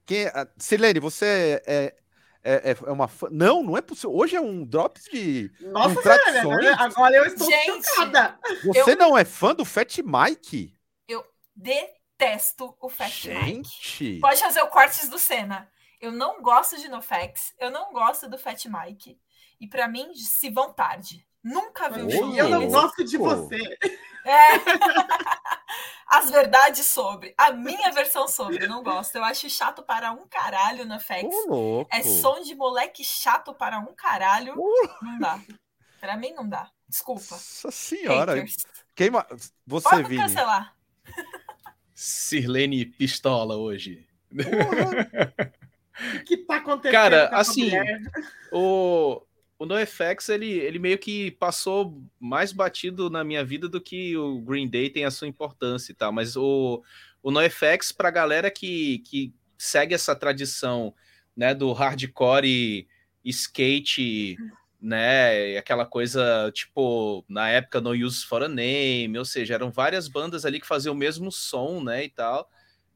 Quem, 0.06 0.26
a- 0.28 0.48
Silene, 0.58 1.02
você 1.02 1.62
é, 1.68 1.94
é, 2.42 2.72
é- 2.72 2.78
é 2.86 2.92
uma 2.94 3.10
fã? 3.10 3.28
Não, 3.30 3.62
não 3.62 3.76
é 3.76 3.82
possível. 3.82 4.16
Hoje 4.16 4.38
é 4.38 4.42
um 4.42 4.64
Drops 4.64 5.04
de. 5.12 5.52
Nossa 5.60 5.94
com 5.96 6.02
senhora, 6.02 6.24
tradições? 6.24 6.66
agora, 6.68 6.76
agora 6.86 7.16
eu 7.18 7.26
estou 7.26 7.48
Gente, 7.50 7.88
chocada. 7.90 8.40
Você 8.68 8.96
não 8.96 9.18
é 9.18 9.26
fã 9.26 9.54
do 9.54 9.66
Fat 9.66 9.98
Mike? 9.98 10.74
Detesto 11.54 12.74
o 12.82 12.88
Fat 12.88 13.26
Mike. 13.26 13.46
Gente! 13.46 14.20
Pode 14.22 14.40
fazer 14.40 14.62
o 14.62 14.68
cortes 14.68 15.10
do 15.10 15.20
Senna. 15.20 15.68
Eu 16.02 16.12
não 16.12 16.42
gosto 16.42 16.78
de 16.78 16.88
NoFX, 16.88 17.54
eu 17.60 17.70
não 17.70 17.94
gosto 17.94 18.28
do 18.28 18.38
Fat 18.38 18.66
Mike. 18.66 19.20
E 19.60 19.68
pra 19.68 19.88
mim, 19.88 20.12
se 20.16 20.50
vão 20.50 20.74
tarde. 20.74 21.24
Nunca 21.44 21.90
vi 21.90 22.02
um 22.02 22.10
show 22.10 22.36
Eu 22.36 22.50
não 22.50 22.68
gosto 22.68 23.04
de 23.04 23.18
você. 23.18 23.78
É. 24.26 24.48
As 26.08 26.30
verdades 26.30 26.88
sobre. 26.88 27.34
A 27.38 27.52
minha 27.52 27.92
versão 27.92 28.28
sobre, 28.28 28.66
eu 28.66 28.70
não 28.70 28.84
gosto. 28.84 29.16
Eu 29.16 29.24
acho 29.24 29.50
chato 29.50 29.84
para 29.84 30.12
um 30.12 30.28
caralho 30.28 30.86
no 30.86 31.00
FX. 31.00 31.24
Ô, 31.24 31.48
louco! 31.48 31.96
É 31.96 32.04
som 32.04 32.42
de 32.42 32.54
moleque 32.56 33.04
chato 33.04 33.54
para 33.54 33.80
um 33.80 33.94
caralho. 33.96 34.56
Não 35.02 35.20
dá. 35.20 35.40
Pra 36.00 36.18
mim 36.18 36.34
não 36.34 36.48
dá. 36.48 36.70
Desculpa. 36.88 37.36
Nossa 37.36 37.72
senhora! 37.72 38.34
Haters. 38.34 38.58
Queima... 38.96 39.26
Você, 39.66 39.90
Pode 39.90 40.10
Vini. 40.10 40.22
cancelar. 40.22 40.76
Sirlene 41.94 42.86
Pistola 42.86 43.56
hoje. 43.56 44.08
O 46.16 46.24
que 46.24 46.38
tá 46.38 46.58
acontecendo 46.58 46.92
Cara, 46.92 47.28
assim, 47.30 47.64
mulher? 47.66 48.02
O, 48.52 49.22
o 49.60 49.66
NoFX, 49.66 50.30
ele, 50.30 50.50
ele 50.50 50.80
meio 50.80 50.98
que 50.98 51.32
passou 51.32 52.04
mais 52.20 52.52
batido 52.52 53.10
na 53.10 53.24
minha 53.24 53.46
vida 53.46 53.70
do 53.70 53.80
que 53.80 54.18
o 54.18 54.42
Green 54.42 54.68
Day 54.68 54.90
tem 54.90 55.06
a 55.06 55.12
sua 55.12 55.28
importância 55.28 55.92
e 55.92 55.96
tal. 55.96 56.12
Mas 56.12 56.36
o, 56.36 56.82
o 57.22 57.32
NoFX, 57.32 57.92
pra 57.92 58.10
galera 58.10 58.50
que, 58.50 59.00
que 59.00 59.34
segue 59.58 59.94
essa 59.94 60.16
tradição 60.16 60.94
né, 61.38 61.54
do 61.54 61.72
hardcore 61.72 62.88
skate, 63.24 64.36
né, 64.82 65.58
aquela 65.58 65.86
coisa, 65.86 66.52
tipo, 66.54 67.24
na 67.30 67.48
época 67.50 67.80
No 67.80 67.92
Use 67.92 68.26
for 68.26 68.42
a 68.42 68.48
Name, 68.48 69.16
ou 69.16 69.26
seja, 69.26 69.54
eram 69.54 69.70
várias 69.70 70.08
bandas 70.08 70.44
ali 70.44 70.60
que 70.60 70.68
faziam 70.68 70.94
o 70.94 70.98
mesmo 70.98 71.32
som, 71.32 71.84
né, 71.84 72.06
e 72.06 72.10
tal. 72.10 72.50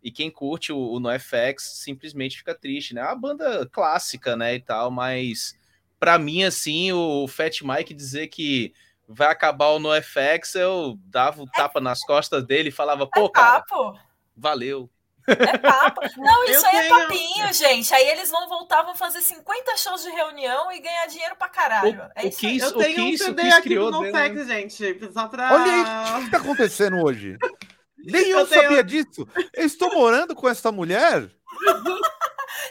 E 0.06 0.12
quem 0.12 0.30
curte 0.30 0.72
o, 0.72 0.78
o 0.78 1.00
NoFX 1.00 1.64
simplesmente 1.84 2.38
fica 2.38 2.54
triste, 2.54 2.94
né? 2.94 3.02
É 3.02 3.06
uma 3.06 3.16
banda 3.16 3.68
clássica, 3.72 4.36
né, 4.36 4.54
e 4.54 4.60
tal, 4.60 4.92
mas 4.92 5.58
para 6.00 6.20
mim, 6.20 6.44
assim, 6.44 6.92
o 6.92 7.28
Fat 7.28 7.62
Mike 7.64 7.92
dizer 7.94 8.28
que 8.28 8.72
vai 9.08 9.30
acabar 9.30 9.70
o 9.70 9.80
NoFX, 9.80 10.54
eu 10.56 11.00
dava 11.06 11.42
um 11.42 11.48
tapa 11.48 11.82
nas 11.82 12.02
costas 12.02 12.46
dele 12.46 12.70
e 12.70 12.72
falava, 12.72 13.08
pô, 13.08 13.26
É 13.26 13.30
cara, 13.30 13.62
papo. 13.62 14.00
valeu. 14.38 14.88
É 15.28 15.58
papo. 15.58 16.02
Não, 16.18 16.44
Eu 16.46 16.54
isso 16.54 16.68
aí 16.68 16.76
é 16.76 16.82
tenho- 16.88 17.00
papinho, 17.02 17.54
gente. 17.54 17.92
Aí 17.92 18.08
eles 18.10 18.30
vão 18.30 18.48
voltar, 18.48 18.84
vão 18.84 18.94
fazer 18.96 19.22
50 19.22 19.76
shows 19.78 20.04
de 20.04 20.10
reunião 20.12 20.72
e 20.72 20.80
ganhar 20.80 21.08
dinheiro 21.08 21.36
pra 21.36 21.50
caralho. 21.50 22.00
O- 22.00 22.12
é 22.16 22.26
o 22.26 22.28
isso 22.28 22.38
que 22.40 22.46
aí. 22.46 22.58
isso- 22.58 22.66
Eu 22.68 22.78
tenho 22.78 23.04
um 23.06 23.10
Kiss- 23.10 23.24
o 23.24 23.26
CD 23.26 23.42
aqui 23.50 23.70
dele, 23.70 23.82
NoFX, 23.90 24.48
gente. 24.48 25.12
Só 25.14 25.28
pra. 25.28 25.52
Olha 25.52 25.72
aí, 25.72 26.22
o 26.22 26.26
que 26.26 26.30
tá 26.32 26.38
acontecendo 26.38 26.98
hoje? 27.04 27.38
Nem 28.06 28.30
eu, 28.30 28.40
Eu 28.40 28.48
tenho- 28.48 28.62
sabia 28.64 28.84
disso. 28.84 29.28
Eu 29.54 29.66
estou 29.66 29.94
morando 29.94 30.36
com 30.36 30.48
essa 30.50 30.72
mulher 30.72 31.30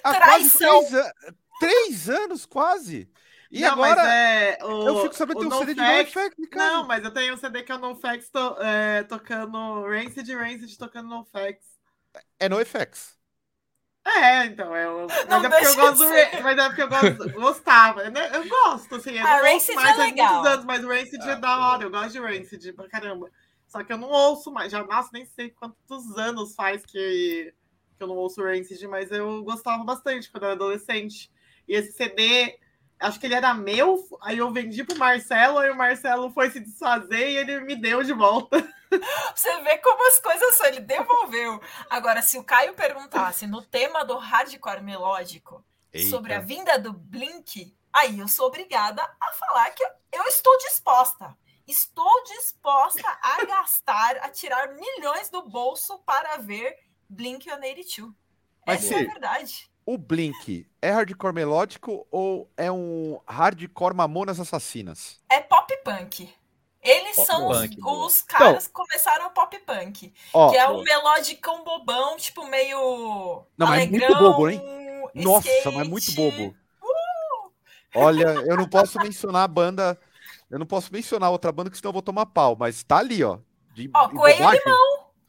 há 0.03 0.15
quase 0.21 0.51
três, 0.59 0.91
três 1.61 2.09
anos, 2.09 2.47
quase. 2.47 3.11
E 3.51 3.61
Não, 3.61 3.77
mas 3.77 3.93
agora 3.93 4.13
é, 4.13 4.59
o, 4.65 4.89
eu 4.89 5.03
fico 5.03 5.15
sabendo 5.15 5.39
que 5.41 5.49
tem 5.49 5.55
um 5.57 5.59
CD 5.61 5.75
de 5.75 5.81
NoFX. 5.81 6.37
Não, 6.55 6.87
mas 6.87 7.05
eu 7.05 7.11
tenho 7.13 7.35
um 7.35 7.37
CD 7.37 7.63
que 7.63 7.71
é 7.71 7.75
o 7.77 7.79
NoFX 7.79 8.29
to, 8.31 8.57
é, 8.61 9.03
tocando 9.05 9.87
Rancid 9.87 10.29
Rancid 10.35 10.77
tocando 10.77 11.09
NoFX. 11.09 11.65
É 12.41 12.49
NoFX. 12.49 13.15
É, 14.07 14.45
então, 14.47 14.75
é 14.77 14.87
o- 14.91 15.07
mas, 15.07 15.45
é 15.45 15.49
porque 15.49 15.67
eu 15.67 15.77
gosto 15.77 16.05
mas 16.43 16.59
é 16.59 16.67
porque 16.69 16.83
eu 16.83 16.89
gosto, 16.89 17.33
gostava, 17.41 18.11
né? 18.11 18.31
Eu 18.35 18.47
gosto, 18.49 18.97
assim, 18.97 19.13
eu 19.17 19.27
Ah, 19.27 19.37
ouço 19.37 19.45
Rancid 19.47 19.75
mais 19.77 19.87
é 19.87 19.93
há 19.93 19.97
muitos 19.97 20.11
legal. 20.11 20.47
anos, 20.47 20.65
mas 20.67 20.85
o 20.85 20.89
Rancid 20.89 21.23
Ah, 21.23 21.31
é 21.31 21.37
da 21.37 21.59
hora, 21.59 21.85
eu 21.85 21.91
gosto 21.91 22.11
de 22.13 22.19
Rancid 22.21 22.73
pra 22.75 22.89
caramba. 22.89 23.31
Só 23.75 23.83
que 23.83 23.93
eu 23.93 23.99
não 23.99 24.09
ouço 24.09 24.53
mais, 24.53 24.71
já 24.71 24.85
nossa, 24.85 25.11
nem 25.13 25.27
sei 25.27 25.51
quantos 25.51 26.17
anos 26.17 26.55
faz 26.55 26.87
que, 26.87 27.53
que 27.97 28.05
eu 28.05 28.07
não 28.07 28.15
ouço 28.15 28.41
Rancid, 28.41 28.87
mas 28.87 29.11
eu 29.11 29.43
gostava 29.43 29.83
bastante 29.83 30.31
quando 30.31 30.45
eu 30.45 30.51
era 30.51 30.55
adolescente. 30.55 31.29
E 31.67 31.75
esse 31.75 31.91
CD, 31.91 32.57
acho 33.01 33.19
que 33.19 33.27
ele 33.27 33.35
era 33.35 33.53
meu, 33.53 33.99
aí 34.23 34.39
eu 34.39 34.53
vendi 34.53 34.85
pro 34.85 34.97
Marcelo, 34.97 35.59
aí 35.59 35.73
o 35.73 35.77
Marcelo 35.77 36.31
foi 36.31 36.51
se 36.51 36.61
desfazer 36.61 37.31
e 37.31 37.37
ele 37.37 37.63
me 37.63 37.75
deu 37.75 38.05
de 38.05 38.13
volta. 38.13 38.59
Você 39.35 39.61
vê 39.63 39.77
como 39.79 40.07
as 40.07 40.21
coisas 40.21 40.55
são. 40.55 40.67
Ele 40.67 40.79
devolveu. 40.79 41.61
Agora, 41.91 42.23
se 42.23 42.39
o 42.39 42.45
Caio 42.45 42.75
perguntasse 42.75 43.45
no 43.45 43.61
tema 43.61 44.05
do 44.05 44.17
hardcore 44.17 44.83
melódico 44.83 45.65
sobre 46.09 46.33
a 46.33 46.39
vinda 46.39 46.79
do 46.79 46.93
Blink, 46.93 47.77
aí 47.93 48.21
eu 48.21 48.29
sou 48.29 48.47
obrigada 48.47 49.03
a 49.03 49.33
falar 49.33 49.69
que 49.73 49.83
eu 50.13 50.23
estou 50.29 50.57
disposta. 50.59 51.37
Estou 51.67 52.23
disposta 52.25 53.09
a 53.23 53.45
gastar, 53.47 54.17
a 54.19 54.29
tirar 54.29 54.75
milhões 54.75 55.31
do 55.31 55.49
bolso 55.49 55.99
para 56.01 56.37
ver 56.37 56.77
Blink 57.09 57.45
182. 57.45 58.13
Mas 58.67 58.85
Essa 58.85 58.95
é 58.95 59.01
a 59.01 59.13
verdade. 59.13 59.71
O 59.87 59.99
Blink 59.99 60.67
é 60.81 60.91
hardcore 60.91 61.35
melódico 61.35 62.07
ou 62.11 62.51
é 62.57 62.71
um 62.71 63.21
hardcore 63.27 63.95
mamonas 63.95 64.41
assassinas? 64.41 65.21
É 65.29 65.41
pop 65.41 65.75
punk. 65.85 66.33
Eles 66.83 67.17
Pop 67.17 67.27
são 67.27 67.49
os, 67.49 67.59
punk, 67.61 67.81
boa. 67.81 68.07
os 68.07 68.23
caras 68.23 68.67
que 68.67 68.73
começaram 68.75 69.27
o 69.27 69.31
pop 69.31 69.59
punk. 69.61 70.13
Ó, 70.35 70.51
que 70.51 70.57
é 70.57 70.69
um 70.69 70.83
melodicão 70.83 71.65
bobão, 71.65 72.17
tipo, 72.19 72.47
meio. 72.47 73.47
Não, 73.57 73.67
mas 73.67 73.89
muito 73.89 74.05
alegrão, 74.05 74.33
bobo, 74.33 74.51
hein? 74.51 74.61
Nossa, 75.15 75.49
skate. 75.49 75.77
mas 75.77 75.89
muito 75.89 76.13
bobo. 76.13 76.55
Olha, 77.95 78.27
eu 78.47 78.57
não 78.57 78.69
posso 78.69 78.99
mencionar 78.99 79.45
a 79.45 79.49
banda. 79.49 79.99
Eu 80.51 80.59
não 80.59 80.67
posso 80.67 80.93
mencionar 80.93 81.31
outra 81.31 81.51
banda, 81.51 81.71
que 81.71 81.77
senão 81.77 81.89
eu 81.91 81.95
vou 81.95 82.03
tomar 82.03 82.27
pau, 82.27 82.57
mas 82.59 82.83
tá 82.85 82.99
ali, 82.99 83.23
ó. 83.25 83.39
De, 83.75 83.91
Ó, 83.95 84.07
de 84.09 84.15
Coelho 84.15 84.39
bobagem. 84.39 84.61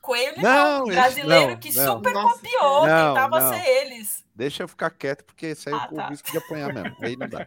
Coelho 0.01 0.41
Não, 0.41 0.83
Limão, 0.83 0.85
brasileiro 0.85 1.51
não, 1.53 1.57
que 1.59 1.73
não. 1.73 1.95
super 1.95 2.13
Nossa, 2.13 2.35
copiou, 2.35 2.85
não, 2.87 3.07
tentava 3.15 3.39
não. 3.39 3.53
ser 3.53 3.67
eles. 3.67 4.23
Deixa 4.35 4.61
eu 4.63 4.67
ficar 4.67 4.91
quieto, 4.91 5.23
porque 5.25 5.47
isso 5.47 5.67
aí 5.67 5.73
Ah, 5.73 5.87
o 5.91 5.95
tá. 5.95 6.09
risco 6.09 6.29
de 6.31 6.37
apanhar 6.37 6.71
mesmo. 6.71 6.95
Aí 7.01 7.15
não 7.15 7.27
dá. 7.27 7.39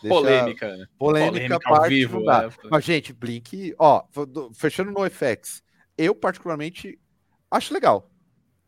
Deixa- 0.00 0.08
Polêmica. 0.08 0.76
né? 0.76 0.86
Polêmica, 0.96 1.32
Polêmica 1.32 1.54
ao 1.54 1.60
parte 1.60 1.88
vivo, 1.94 2.18
não 2.18 2.26
dá. 2.26 2.42
né? 2.46 2.54
Mas, 2.70 2.84
gente, 2.84 3.12
Blink, 3.12 3.74
ó, 3.76 4.04
fechando 4.54 4.92
no 4.92 5.04
FX, 5.04 5.64
eu 5.98 6.14
particularmente 6.14 6.96
acho 7.50 7.74
legal, 7.74 8.08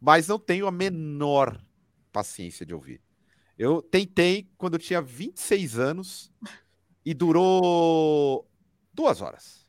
mas 0.00 0.26
não 0.26 0.38
tenho 0.38 0.66
a 0.66 0.72
menor 0.72 1.60
paciência 2.10 2.66
de 2.66 2.74
ouvir. 2.74 3.00
Eu 3.56 3.80
tentei 3.82 4.50
quando 4.58 4.74
eu 4.74 4.80
tinha 4.80 5.00
26 5.00 5.78
anos 5.78 6.32
e 7.06 7.14
durou 7.14 8.44
duas 8.92 9.22
horas. 9.22 9.64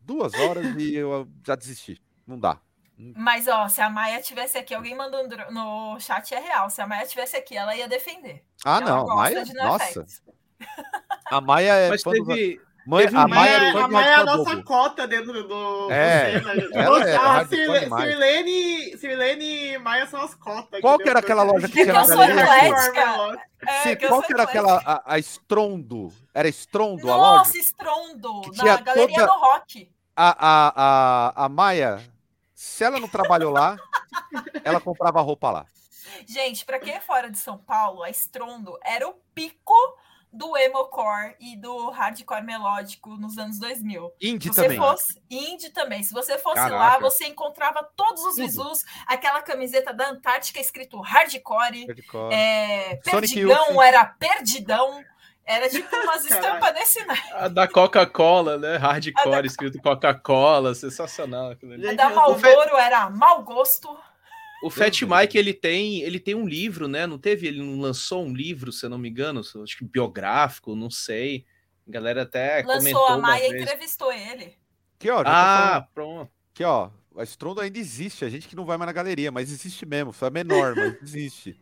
Duas 0.00 0.32
horas 0.34 0.64
e 0.76 0.94
eu 0.94 1.28
já 1.44 1.56
desisti. 1.56 2.00
Não 2.24 2.38
dá. 2.38 2.60
Mas, 2.96 3.46
ó, 3.48 3.68
se 3.68 3.80
a 3.80 3.90
Maia 3.90 4.22
tivesse 4.22 4.56
aqui, 4.56 4.72
alguém 4.72 4.94
mandou 4.94 5.26
no 5.50 5.98
chat 5.98 6.32
é 6.32 6.38
real. 6.38 6.70
Se 6.70 6.80
a 6.80 6.86
Maia 6.86 7.04
tivesse 7.06 7.36
aqui, 7.36 7.56
ela 7.56 7.76
ia 7.76 7.88
defender. 7.88 8.44
Ah, 8.64 8.78
ela 8.80 8.90
não. 8.90 9.04
gosta 9.04 9.16
Maia, 9.16 9.44
de 9.44 9.52
nossa. 9.54 10.06
A 11.26 11.40
Maia 11.40 11.72
é 11.74 11.88
Mas 11.90 12.02
do- 12.04 12.12
teve. 12.12 12.60
Mãe- 12.86 13.06
a 13.12 13.26
Maia 13.26 13.50
é 13.50 13.70
a 13.82 13.88
Maia 13.88 14.06
é 14.10 14.14
a 14.14 14.24
nossa 14.24 14.62
cota 14.62 15.06
dentro 15.08 15.42
do. 15.48 15.90
É, 15.90 16.34
ela 16.72 17.02
é 17.04 17.16
a 17.16 17.44
Cirlene 18.98 19.72
e 19.72 19.78
Maia 19.78 20.06
são 20.06 20.20
as 20.20 20.34
cotas. 20.34 20.80
Qual 20.80 20.98
que 20.98 21.08
era 21.08 21.18
aquela 21.18 21.42
loja 21.42 21.66
que 21.66 21.72
tinha 21.72 21.92
na 21.92 22.00
eu 22.00 22.04
sou 22.06 22.16
galeria? 22.16 23.42
É, 23.84 23.96
qual 23.96 24.22
que 24.22 24.32
era 24.32 24.42
aquela, 24.44 24.80
a, 24.84 25.14
a 25.14 25.18
Estrondo? 25.18 26.12
Era 26.32 26.48
Estrondo 26.48 27.10
a 27.10 27.16
loja? 27.16 27.38
Nossa, 27.38 27.58
estrondo! 27.58 28.40
Que 28.42 28.56
Na 28.64 28.76
galeria 28.76 29.16
toda- 29.16 29.26
do 29.26 29.38
rock. 29.38 29.90
A, 30.14 30.28
a, 30.38 30.72
a, 30.76 31.44
a 31.44 31.48
Maia, 31.48 32.00
se 32.54 32.84
ela 32.84 32.98
não 33.00 33.08
trabalhou 33.08 33.52
lá, 33.52 33.76
ela 34.64 34.80
comprava 34.80 35.20
roupa 35.20 35.50
lá. 35.50 35.66
Gente, 36.26 36.64
pra 36.64 36.78
quem 36.78 36.94
é 36.94 37.00
fora 37.00 37.30
de 37.30 37.36
São 37.38 37.58
Paulo, 37.58 38.02
a 38.02 38.08
Estrondo 38.08 38.78
era 38.82 39.06
o 39.06 39.14
pico 39.34 39.74
do 40.36 40.56
emocore 40.56 41.34
e 41.40 41.56
do 41.56 41.90
hardcore 41.90 42.42
melódico 42.42 43.16
nos 43.16 43.38
anos 43.38 43.58
2000. 43.58 44.12
Indie 44.20 44.48
Se 44.48 44.54
você 44.54 44.62
também. 44.62 44.78
fosse 44.78 45.22
indie 45.30 45.70
também, 45.70 46.02
se 46.02 46.12
você 46.12 46.38
fosse 46.38 46.60
lá, 46.60 46.68
Caraca. 46.70 47.00
você 47.00 47.26
encontrava 47.26 47.82
todos 47.96 48.22
os 48.24 48.34
Tudo. 48.34 48.46
visus, 48.46 48.84
aquela 49.06 49.42
camiseta 49.42 49.92
da 49.92 50.10
Antártica 50.10 50.60
escrito 50.60 51.00
hardcore, 51.00 51.86
Hardcore. 51.86 52.34
é, 52.34 53.00
Youth. 53.72 53.82
era 53.82 54.04
perdidão, 54.04 55.02
era 55.44 55.68
tipo 55.68 55.94
umas 55.96 56.24
estampas 56.30 56.74
nesse 56.74 57.04
naipe. 57.04 57.32
A 57.32 57.48
da 57.48 57.68
Coca-Cola, 57.68 58.58
né? 58.58 58.76
Hardcore, 58.76 59.30
da- 59.42 59.46
escrito 59.46 59.80
Coca-Cola, 59.80 60.74
sensacional. 60.74 61.50
aquilo 61.50 61.72
ali. 61.72 61.88
A 61.88 61.94
da 61.94 62.10
Malboro 62.10 62.76
era 62.76 63.08
mau 63.10 63.42
gosto. 63.42 63.96
O 64.66 64.70
Fat 64.70 65.00
Mike, 65.02 65.38
ele 65.38 65.54
tem, 65.54 66.00
ele 66.02 66.18
tem 66.18 66.34
um 66.34 66.46
livro, 66.46 66.88
né? 66.88 67.06
Não 67.06 67.18
teve? 67.18 67.46
Ele 67.46 67.62
não 67.62 67.78
lançou 67.80 68.24
um 68.24 68.34
livro, 68.34 68.72
se 68.72 68.84
eu 68.84 68.90
não 68.90 68.98
me 68.98 69.08
engano, 69.08 69.40
acho 69.40 69.78
que 69.78 69.84
biográfico, 69.84 70.74
não 70.74 70.90
sei. 70.90 71.46
A 71.86 71.90
galera 71.92 72.22
até 72.22 72.64
comentou 72.64 73.00
Lançou 73.02 73.06
a 73.06 73.16
uma 73.16 73.28
Maia 73.28 73.48
vez. 73.48 73.62
entrevistou 73.62 74.12
ele. 74.12 74.56
Aqui, 74.98 75.08
ó, 75.08 75.22
falando. 75.22 75.28
Ah, 75.28 75.88
pronto. 75.94 76.32
Aqui, 76.52 76.64
ó. 76.64 76.90
A 77.16 77.22
Estrondo 77.22 77.60
ainda 77.60 77.78
existe. 77.78 78.24
A 78.24 78.28
gente 78.28 78.48
que 78.48 78.56
não 78.56 78.64
vai 78.66 78.76
mais 78.76 78.86
na 78.86 78.92
galeria, 78.92 79.30
mas 79.30 79.52
existe 79.52 79.86
mesmo. 79.86 80.10
Foi 80.12 80.26
a 80.26 80.30
menor, 80.32 80.74
mas 80.74 80.96
existe. 81.02 81.56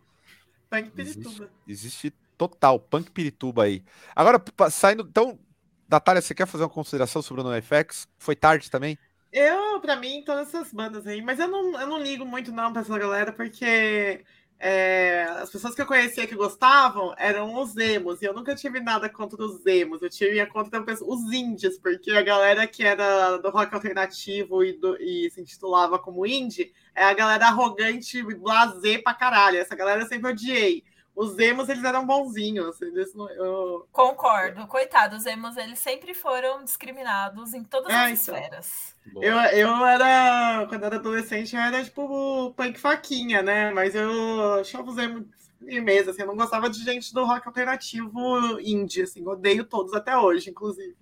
Punk 0.70 0.90
Pirituba. 0.90 1.50
Existe 1.68 2.10
total. 2.38 2.80
Punk 2.80 3.10
Pirituba 3.10 3.64
aí. 3.64 3.84
Agora, 4.16 4.42
saindo. 4.70 5.06
Então, 5.06 5.38
Natália, 5.86 6.22
você 6.22 6.34
quer 6.34 6.46
fazer 6.46 6.64
uma 6.64 6.70
consideração 6.70 7.20
sobre 7.20 7.42
o 7.42 7.44
NoFX? 7.44 8.08
Foi 8.18 8.34
tarde 8.34 8.70
também? 8.70 8.98
Eu, 9.36 9.80
pra 9.80 9.96
mim, 9.96 10.22
todas 10.24 10.48
essas 10.48 10.72
bandas 10.72 11.06
aí, 11.08 11.20
mas 11.20 11.40
eu 11.40 11.48
não, 11.48 11.80
eu 11.80 11.86
não 11.88 11.98
ligo 12.00 12.24
muito 12.24 12.52
não 12.52 12.72
pra 12.72 12.82
essa 12.82 12.96
galera, 12.96 13.32
porque 13.32 14.24
é, 14.60 15.24
as 15.24 15.50
pessoas 15.50 15.74
que 15.74 15.82
eu 15.82 15.86
conhecia 15.86 16.24
que 16.26 16.36
gostavam 16.36 17.12
eram 17.18 17.52
os 17.60 17.76
emos, 17.76 18.22
e 18.22 18.26
eu 18.26 18.32
nunca 18.32 18.54
tive 18.54 18.78
nada 18.78 19.08
contra 19.10 19.42
os 19.44 19.66
emos, 19.66 20.00
eu 20.02 20.08
tive 20.08 20.46
contra 20.46 20.80
os 21.04 21.32
indies, 21.32 21.76
porque 21.80 22.12
a 22.12 22.22
galera 22.22 22.64
que 22.68 22.84
era 22.84 23.36
do 23.38 23.50
rock 23.50 23.74
alternativo 23.74 24.62
e, 24.64 24.72
do- 24.78 24.96
e 25.02 25.28
se 25.32 25.40
intitulava 25.40 25.98
como 25.98 26.24
indie, 26.24 26.72
é 26.94 27.02
a 27.04 27.12
galera 27.14 27.46
arrogante, 27.48 28.22
blazer 28.22 29.02
pra 29.02 29.14
caralho, 29.14 29.58
essa 29.58 29.74
galera 29.74 30.02
eu 30.02 30.06
sempre 30.08 30.30
odiei. 30.30 30.84
Os 31.14 31.38
emos, 31.38 31.68
eles 31.68 31.84
eram 31.84 32.04
bonzinhos, 32.04 32.80
eles 32.82 33.14
não- 33.14 33.30
eu, 33.30 33.86
Concordo. 33.92 34.66
Coitado, 34.66 35.14
os 35.16 35.24
emos, 35.26 35.56
eles 35.56 35.78
sempre 35.78 36.12
foram 36.12 36.64
discriminados 36.64 37.54
em 37.54 37.62
todas 37.62 37.92
É, 37.92 37.96
as 38.12 38.20
então. 38.20 38.34
esferas. 38.36 38.96
Boa. 39.12 39.24
Eu, 39.24 39.36
eu 39.68 39.86
era, 39.86 40.66
quando 40.68 40.82
eu 40.82 40.86
era 40.86 40.96
adolescente, 40.96 41.54
eu 41.54 41.60
era 41.62 41.84
tipo 41.84 42.52
punk 42.56 42.78
faquinha, 42.80 43.42
né? 43.42 43.70
Mas 43.70 43.94
eu 43.94 44.54
achava 44.54 44.90
os 44.90 44.98
emo 44.98 45.24
firmeza, 45.60 46.10
assim, 46.10 46.20
eu 46.22 46.26
não 46.26 46.36
gostava 46.36 46.68
de 46.68 46.82
gente 46.82 47.14
do 47.14 47.24
rock 47.24 47.46
alternativo 47.46 48.60
indie, 48.60 49.02
assim, 49.02 49.26
odeio 49.26 49.64
todos 49.64 49.94
até 49.94 50.16
hoje, 50.16 50.50
inclusive. 50.50 50.96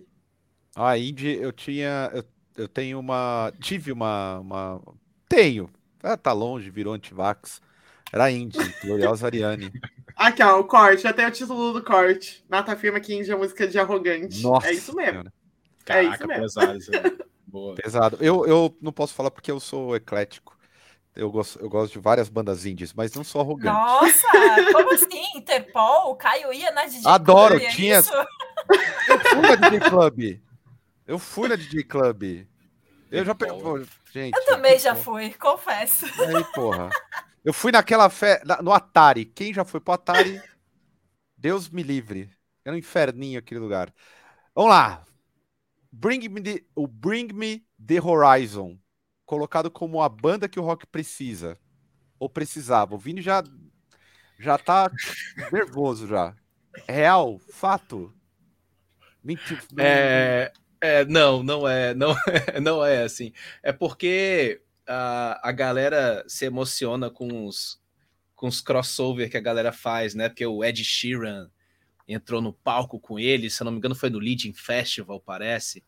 A 0.76 0.96
Indie, 0.96 1.36
eu 1.40 1.52
tinha. 1.52 2.10
Eu, 2.14 2.24
eu 2.56 2.68
tenho 2.68 2.98
uma. 2.98 3.52
Tive 3.60 3.92
uma. 3.92 4.38
uma 4.40 4.80
tenho. 5.28 5.68
Ah, 6.02 6.16
tá 6.16 6.32
longe, 6.32 6.70
virou 6.70 6.94
antivax. 6.94 7.60
Era 8.12 8.30
Indie, 8.30 8.58
Gloriosa 8.82 9.26
Ariane. 9.26 9.70
Aqui, 10.16 10.42
ó, 10.42 10.60
o 10.60 10.64
corte, 10.64 11.06
até 11.06 11.26
o 11.26 11.30
título 11.30 11.72
do 11.72 11.82
corte. 11.82 12.44
Nata 12.48 12.72
afirma 12.72 13.00
que 13.00 13.14
indie 13.14 13.32
é 13.32 13.36
música 13.36 13.66
de 13.66 13.78
arrogante. 13.78 14.42
Nossa. 14.42 14.68
é 14.68 14.72
isso 14.74 14.94
mesmo. 14.94 15.12
Senhora, 15.12 15.32
é 15.88 16.02
isso 16.04 16.10
Caraca, 16.18 16.26
mesmo. 16.26 16.42
pesado. 16.42 16.78
isso. 16.78 16.90
Boa. 17.46 17.74
pesado. 17.74 18.16
Eu, 18.20 18.46
eu 18.46 18.76
não 18.80 18.92
posso 18.92 19.12
falar 19.14 19.30
porque 19.30 19.50
eu 19.50 19.60
sou 19.60 19.94
eclético. 19.96 20.56
Eu 21.14 21.30
gosto, 21.30 21.58
eu 21.60 21.68
gosto 21.68 21.92
de 21.92 21.98
várias 21.98 22.30
bandas 22.30 22.64
indies, 22.64 22.94
mas 22.94 23.12
não 23.12 23.22
sou 23.22 23.42
arrogante. 23.42 23.66
Nossa, 23.76 24.26
como 24.72 24.94
assim? 24.94 25.22
Interpol? 25.36 26.16
Caio 26.16 26.50
ia 26.54 26.70
na 26.72 26.86
DJ 26.86 27.02
Adoro, 27.04 27.56
Club, 27.56 27.66
é 27.68 27.70
tinha- 27.70 27.98
isso? 27.98 28.12
Eu 29.08 29.18
fui 29.20 29.42
na 29.42 29.54
DJ 29.56 29.80
Club. 29.80 30.40
Eu 31.06 31.18
fui 31.18 31.48
na 31.48 31.56
DJ 31.56 31.84
Club. 31.84 32.22
Eu 33.10 33.24
já 33.26 33.34
pergunto. 33.34 33.86
Gente. 34.10 34.34
Eu 34.34 34.44
também 34.46 34.78
já 34.78 34.94
fui, 34.94 35.34
confesso. 35.34 36.06
Aí, 36.06 36.44
porra. 36.54 36.88
Eu 37.44 37.52
fui 37.52 37.72
naquela 37.72 38.08
festa. 38.08 38.62
No 38.62 38.72
Atari. 38.72 39.24
Quem 39.24 39.52
já 39.52 39.64
foi 39.64 39.80
pro 39.80 39.94
Atari? 39.94 40.40
Deus 41.36 41.68
me 41.68 41.82
livre. 41.82 42.30
Era 42.64 42.74
um 42.74 42.78
inferninho 42.78 43.38
aquele 43.38 43.60
lugar. 43.60 43.92
Vamos 44.54 44.70
lá. 44.70 45.04
Bring 45.90 46.28
me 46.28 46.40
the, 46.40 46.64
o 46.74 46.86
Bring 46.86 47.32
Me 47.32 47.66
the 47.84 48.00
Horizon. 48.00 48.78
Colocado 49.26 49.70
como 49.70 50.02
a 50.02 50.08
banda 50.08 50.48
que 50.48 50.60
o 50.60 50.62
rock 50.62 50.86
precisa. 50.86 51.58
Ou 52.18 52.28
precisava. 52.28 52.94
O 52.94 52.98
Vini 52.98 53.20
já, 53.20 53.42
já 54.38 54.56
tá 54.56 54.90
nervoso 55.50 56.06
já. 56.06 56.34
Real? 56.88 57.38
Fato? 57.50 58.14
Mentira. 59.22 59.60
É, 59.78 60.52
é, 60.80 61.04
não, 61.04 61.42
não 61.42 61.68
é, 61.68 61.94
não, 61.94 62.12
é- 62.26 62.60
não 62.60 62.84
é 62.84 63.02
assim. 63.02 63.32
É 63.62 63.72
porque 63.72 64.60
a, 64.92 65.40
a 65.42 65.52
galera 65.52 66.22
se 66.28 66.44
emociona 66.44 67.08
com 67.08 67.46
os, 67.46 67.80
com 68.36 68.46
os 68.46 68.60
crossover 68.60 69.30
que 69.30 69.36
a 69.36 69.40
galera 69.40 69.72
faz, 69.72 70.14
né? 70.14 70.28
Porque 70.28 70.44
o 70.44 70.62
Ed 70.62 70.84
Sheeran 70.84 71.48
entrou 72.06 72.42
no 72.42 72.52
palco 72.52 73.00
com 73.00 73.18
ele, 73.18 73.48
se 73.48 73.62
eu 73.62 73.64
não 73.64 73.72
me 73.72 73.78
engano, 73.78 73.94
foi 73.94 74.10
no 74.10 74.18
Leading 74.18 74.52
Festival, 74.52 75.20
parece. 75.20 75.82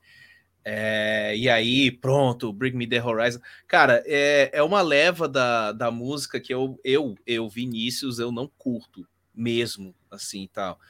É, 0.65 1.37
e 1.37 1.49
aí, 1.51 1.91
pronto, 1.91 2.53
Bring 2.53 2.73
Me 2.73 2.87
the 2.87 3.03
Horizon. 3.03 3.41
Cara, 3.67 4.03
é, 4.07 4.51
é 4.53 4.63
uma 4.63 4.81
leva 4.81 5.29
da, 5.29 5.73
da 5.73 5.91
música 5.91 6.41
que 6.41 6.55
eu, 6.55 6.81
eu, 6.83 7.15
eu, 7.27 7.49
Vinícius, 7.49 8.19
eu 8.19 8.33
não 8.33 8.51
curto 8.57 9.07
mesmo, 9.35 9.95
assim, 10.11 10.49
tal, 10.51 10.81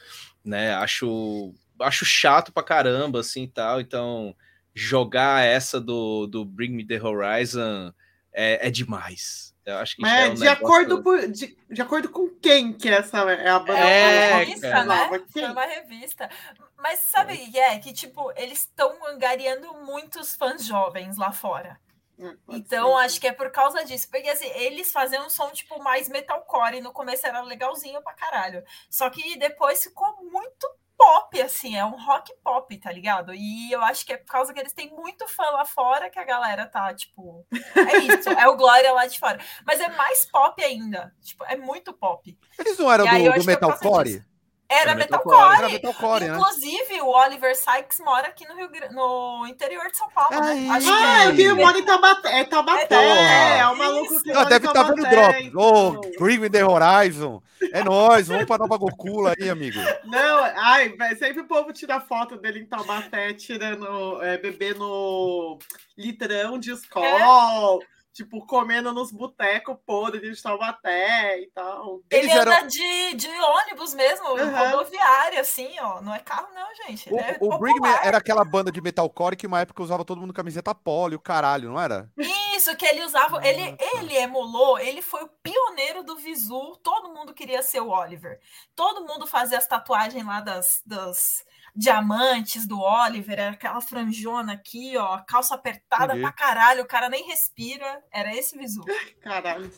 né? 0.43 0.73
Acho, 0.75 1.53
acho 1.81 2.05
chato 2.05 2.53
pra 2.53 2.63
caramba, 2.63 3.19
assim, 3.19 3.47
tal, 3.47 3.81
então 3.81 4.33
jogar 4.73 5.45
essa 5.45 5.81
do, 5.81 6.27
do 6.27 6.45
Bring 6.45 6.69
Me 6.69 6.85
the 6.85 7.01
Horizon 7.01 7.93
é, 8.35 8.67
é 8.67 8.69
demais. 8.69 9.53
Eu 9.65 9.77
acho 9.79 9.95
que 9.95 10.01
Mas 10.03 10.11
já 10.11 10.17
é 10.19 10.29
um 10.29 10.33
de, 10.35 10.39
negócio- 10.41 10.65
acordo 10.65 11.01
por, 11.03 11.27
de, 11.27 11.57
de 11.71 11.81
acordo 11.81 12.09
com 12.09 12.29
quem 12.29 12.71
que 12.71 12.87
essa 12.87 13.17
é 13.31 13.49
a 13.49 13.57
banda 13.57 13.79
É, 13.79 14.33
rock 14.33 14.45
revista, 14.45 14.69
cara. 14.69 14.83
né? 14.85 14.95
nova? 14.95 15.09
Foi 15.09 15.25
Quem? 15.33 15.51
uma 15.51 15.65
revista. 15.65 16.29
Mas 16.77 16.99
sabe, 16.99 17.57
é 17.57 17.79
que 17.79 17.91
tipo, 17.91 18.31
eles 18.35 18.59
estão 18.59 18.95
angariando 19.07 19.73
muitos 19.83 20.35
fãs 20.35 20.63
jovens 20.63 21.17
lá 21.17 21.31
fora. 21.31 21.79
Hum, 22.19 22.37
Então, 22.49 22.95
ser. 22.99 23.05
acho 23.05 23.19
que 23.21 23.27
é 23.27 23.31
por 23.31 23.49
causa 23.51 23.83
disso. 23.83 24.07
Porque 24.11 24.29
assim, 24.29 24.45
eles 24.53 24.91
faziam 24.91 25.25
um 25.25 25.29
som, 25.31 25.49
tipo, 25.49 25.81
mais 25.81 26.07
metalcore. 26.09 26.77
E 26.77 26.81
no 26.81 26.93
começo 26.93 27.25
era 27.25 27.41
legalzinho 27.41 28.03
pra 28.03 28.13
caralho. 28.13 28.63
Só 28.87 29.09
que 29.09 29.35
depois 29.39 29.83
ficou 29.83 30.23
muito 30.31 30.69
pop, 31.05 31.39
assim, 31.39 31.75
é 31.75 31.85
um 31.85 32.03
rock 32.03 32.33
pop, 32.43 32.75
tá 32.79 32.91
ligado? 32.91 33.31
E 33.31 33.71
eu 33.71 33.81
acho 33.81 34.03
que 34.03 34.13
é 34.13 34.17
por 34.17 34.25
causa 34.25 34.51
que 34.51 34.59
eles 34.59 34.73
têm 34.73 34.89
muito 34.89 35.27
fã 35.27 35.43
lá 35.51 35.63
fora 35.63 36.09
que 36.09 36.17
a 36.17 36.23
galera 36.23 36.65
tá, 36.65 36.91
tipo, 36.95 37.45
é 37.75 37.97
isso, 37.99 38.29
é 38.29 38.47
o 38.47 38.57
Glória 38.57 38.91
lá 38.91 39.05
de 39.05 39.19
fora. 39.19 39.39
Mas 39.63 39.79
é 39.79 39.87
mais 39.89 40.25
pop 40.25 40.63
ainda, 40.63 41.13
tipo, 41.21 41.45
é 41.45 41.55
muito 41.55 41.93
pop. 41.93 42.35
Eles 42.57 42.79
não 42.79 42.91
eram 42.91 43.05
E 43.05 43.09
do, 43.09 43.33
do 43.33 43.41
é 43.41 43.43
Metalcore? 43.43 44.25
Era 44.67 44.91
Era 44.91 44.95
metalcore. 44.95 45.57
Era 45.57 45.69
Metalcore, 45.69 46.25
né? 46.25 46.35
Inclusive, 46.35 47.01
o 47.01 47.07
Oliver 47.07 47.55
Sykes 47.55 47.99
mora 47.99 48.27
aqui 48.27 48.47
no, 48.47 48.55
Rio, 48.55 48.69
no 48.91 49.45
interior 49.47 49.89
de 49.91 49.97
São 49.97 50.09
Paulo, 50.09 50.29
Ai. 50.41 50.55
né? 50.55 50.69
Acho 50.71 50.91
Ah, 50.91 51.25
eu 51.25 51.31
que 51.31 51.37
vi, 51.37 51.53
mora 51.53 51.77
em 51.77 51.83
Taubaté. 51.83 52.39
É 52.39 52.43
Taubaté. 52.45 52.95
É, 52.95 53.57
É, 53.59 53.67
o 53.67 53.77
maluco 53.77 54.23
que. 54.23 54.33
Não, 54.33 54.45
deve 54.45 54.67
estar 54.67 54.83
vendo 54.83 55.03
Taubaté, 55.03 55.41
Drops. 55.43 55.55
Ô, 55.55 56.01
então. 56.07 56.25
Me 56.39 56.49
The 56.49 56.65
Horizon. 56.65 57.41
É 57.71 57.83
nóis, 57.83 58.27
vamos 58.27 58.45
pra 58.45 58.57
Nova 58.57 58.77
Gokula 58.77 59.33
aí, 59.39 59.49
amigo. 59.49 59.79
Não, 60.03 60.43
ai, 60.55 60.93
sempre 61.17 61.41
o 61.41 61.47
povo 61.47 61.71
tira 61.71 61.99
foto 62.01 62.35
dele 62.37 62.59
em 62.59 62.65
Taubaté, 62.65 63.33
tirando, 63.33 64.21
é, 64.21 64.37
bebendo 64.37 65.57
litrão 65.97 66.59
de 66.59 66.71
escola, 66.71 67.79
tipo, 68.15 68.45
comendo 68.47 68.93
nos 68.93 69.11
botecos 69.11 69.75
podres 69.85 70.37
de 70.37 70.41
Taubaté 70.41 71.41
e 71.41 71.47
tal. 71.53 71.99
ele 72.09 72.21
Eles 72.27 72.33
anda 72.33 72.55
eram- 72.55 72.67
de, 72.67 73.13
de 73.15 73.27
ônibus 73.27 73.93
mesmo, 73.93 74.29
Uhum. 74.29 74.57
rodoviária, 74.57 75.41
assim, 75.41 75.69
ó. 75.81 75.99
Não 76.01 76.15
é 76.15 76.19
carro, 76.19 76.47
não, 76.55 76.73
gente. 76.87 77.09
Ele 77.09 77.19
é 77.19 77.37
O, 77.41 77.47
o 77.47 77.59
popular. 77.59 78.05
era 78.07 78.17
aquela 78.17 78.45
banda 78.45 78.71
de 78.71 78.79
metalcore 78.79 79.35
que 79.35 79.45
uma 79.45 79.59
época 79.59 79.83
usava 79.83 80.05
todo 80.05 80.21
mundo 80.21 80.33
camiseta 80.33 80.73
polo 80.73 81.11
e 81.11 81.15
o 81.17 81.19
caralho, 81.19 81.69
não 81.73 81.81
era? 81.81 82.09
Isso, 82.55 82.73
que 82.77 82.85
ele 82.85 83.03
usava. 83.03 83.45
Ele, 83.45 83.61
Ah, 83.61 83.75
tá. 83.77 83.85
ele 83.99 84.15
emulou, 84.15 84.79
ele 84.79 85.01
foi 85.01 85.23
o 85.25 85.29
pioneiro 85.43 86.01
do 86.01 86.15
Visu. 86.15 86.77
Todo 86.81 87.13
mundo 87.13 87.33
queria 87.33 87.61
ser 87.61 87.81
o 87.81 87.89
Oliver. 87.89 88.39
Todo 88.73 89.05
mundo 89.05 89.27
fazia 89.27 89.57
as 89.57 89.67
tatuagens 89.67 90.25
lá 90.25 90.39
das, 90.39 90.81
das 90.85 91.43
diamantes 91.75 92.65
do 92.65 92.79
Oliver, 92.79 93.37
era 93.39 93.51
aquela 93.51 93.81
franjona 93.81 94.53
aqui, 94.53 94.95
ó, 94.97 95.17
calça 95.27 95.55
apertada 95.55 96.13
Entendi. 96.13 96.21
pra 96.21 96.31
caralho, 96.31 96.83
o 96.83 96.87
cara 96.87 97.09
nem 97.09 97.27
respira. 97.27 98.01
Era 98.11 98.35
esse 98.35 98.57
Visu. 98.57 98.83
Caralho. 99.21 99.71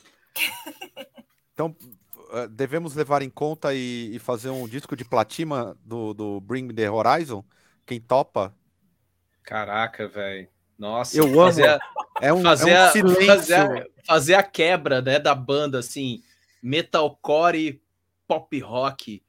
Então, 1.53 1.75
eh, 2.33 2.47
devemos 2.47 2.93
levar 2.93 3.21
em 3.21 3.29
conta 3.29 3.73
e, 3.73 4.11
e 4.15 4.19
fazer 4.19 4.49
um 4.49 4.67
disco 4.67 4.95
de 4.95 5.03
platina 5.03 5.75
do, 5.83 6.13
do 6.13 6.39
Bring 6.41 6.63
Me 6.63 6.73
The 6.73 6.89
Horizon? 6.89 7.43
Quem 7.85 7.99
topa? 7.99 8.55
Caraca, 9.43 10.07
velho. 10.07 10.47
Nossa, 10.77 11.17
Eu 11.17 11.25
amo. 11.25 11.35
fazer 11.45 11.67
a- 11.69 11.79
É 12.21 12.31
um, 12.33 12.43
fazer, 12.43 12.69
é 12.71 12.79
um 12.79 12.83
a, 12.85 12.91
silêncio. 12.91 13.25
fazer, 13.25 13.55
a, 13.55 13.85
fazer 14.05 14.33
a 14.35 14.43
quebra 14.43 15.01
né, 15.01 15.17
da 15.19 15.33
banda, 15.33 15.79
assim, 15.79 16.21
metalcore 16.61 17.81
pop 18.27 18.59
rock, 18.59 19.23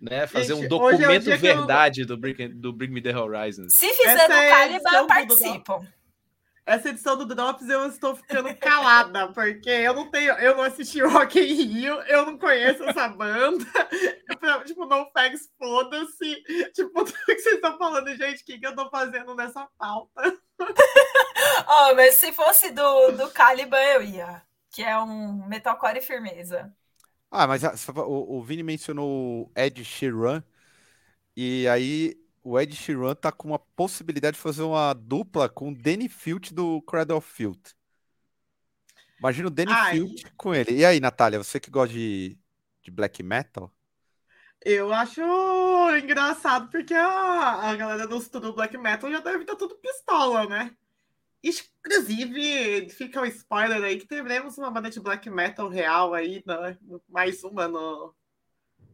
né? 0.00 0.26
Fazer 0.26 0.54
Gente, 0.54 0.60
um 0.60 0.62
é 0.62 0.66
o 0.66 0.68
documento 0.68 1.22
dia 1.24 1.38
que 1.38 1.46
eu- 1.46 1.56
verdade 1.56 2.04
do, 2.04 2.16
Bring, 2.16 2.48
do 2.58 2.72
Bring 2.72 2.88
Me 2.90 3.02
The 3.02 3.16
Horizons. 3.16 3.72
Se 3.76 3.88
fizer 3.92 4.10
Essa 4.12 4.28
no 4.28 4.34
é 4.34 4.50
a 4.50 4.54
Caliban, 4.54 4.76
edição 4.76 5.02
do 5.02 5.06
participam. 5.08 5.86
Essa 6.66 6.88
edição 6.90 7.16
do 7.16 7.26
Drops 7.26 7.68
eu 7.68 7.86
estou 7.86 8.14
ficando 8.14 8.54
calada, 8.54 9.28
porque 9.32 9.68
eu 9.68 9.92
não 9.92 10.08
tenho, 10.08 10.34
eu 10.34 10.56
não 10.56 10.62
assisti 10.62 11.02
o 11.02 11.08
Rock 11.10 11.40
in 11.40 11.64
Rio, 11.64 11.94
eu 12.02 12.24
não 12.26 12.38
conheço 12.38 12.84
essa 12.84 13.08
banda. 13.08 13.64
Eu, 14.42 14.64
tipo, 14.64 14.86
não 14.86 15.04
pegues, 15.12 15.50
foda-se. 15.58 16.42
Tipo, 16.72 17.04
tudo 17.04 17.12
que 17.26 17.38
vocês 17.40 17.56
estão 17.56 17.76
falando, 17.76 18.08
gente, 18.16 18.40
o 18.40 18.44
que, 18.46 18.58
que 18.58 18.66
eu 18.66 18.74
tô 18.74 18.88
fazendo 18.88 19.34
nessa 19.34 19.68
pauta? 19.78 20.38
Ó, 21.66 21.94
mas 21.94 22.14
se 22.14 22.32
fosse 22.32 22.70
do, 22.70 23.10
do 23.12 23.30
Caliban, 23.32 23.76
eu 23.76 24.02
ia. 24.02 24.40
Que 24.72 24.82
é 24.82 24.96
um 24.98 25.46
metalcore 25.46 26.00
firmeza. 26.00 26.72
Ah, 27.30 27.46
mas 27.46 27.62
a- 27.64 27.74
o, 28.06 28.38
o 28.38 28.42
Vini 28.42 28.62
mencionou 28.62 29.44
o 29.46 29.52
Ed 29.54 29.84
Sheeran, 29.84 30.42
e 31.36 31.68
aí 31.68 32.16
o 32.44 32.58
Ed 32.60 32.74
Sheeran 32.76 33.14
tá 33.14 33.32
com 33.32 33.48
uma 33.48 33.58
possibilidade 33.58 34.36
de 34.36 34.42
fazer 34.42 34.62
uma 34.62 34.94
dupla 34.94 35.48
com 35.48 35.70
o 35.70 35.74
Danny 35.76 36.08
Field 36.08 36.54
do 36.54 36.82
Cradle 36.82 37.18
of 37.18 37.28
Filth. 37.32 37.74
Imagina 39.18 39.48
o 39.48 39.50
Danny 39.50 39.76
Ai. 39.82 40.00
Field 40.00 40.24
com 40.36 40.54
ele. 40.54 40.76
E 40.78 40.84
aí, 40.84 40.98
Natália, 41.00 41.38
você 41.42 41.60
que 41.60 41.70
gosta 41.70 41.92
de, 41.94 42.38
de 42.82 42.90
black 42.90 43.22
metal? 43.22 43.72
Eu 44.64 44.92
acho 44.92 45.20
engraçado, 45.96 46.68
porque 46.70 46.92
a, 46.94 47.70
a 47.70 47.76
galera 47.76 48.06
do, 48.06 48.18
do 48.40 48.52
Black 48.54 48.76
Metal 48.76 49.10
já 49.10 49.20
deve 49.20 49.40
estar 49.44 49.56
tudo 49.56 49.76
pistola, 49.76 50.46
né? 50.46 50.76
Inclusive, 51.42 52.90
fica 52.90 53.20
o 53.22 53.26
spoiler 53.26 53.82
aí 53.82 53.98
que 53.98 54.06
teremos 54.06 54.58
uma 54.58 54.70
banda 54.70 54.90
de 54.90 55.00
black 55.00 55.28
metal 55.30 55.68
real 55.68 56.12
aí, 56.12 56.42
né? 56.46 56.76
mais 57.08 57.42
uma 57.42 57.66
no, 57.66 58.14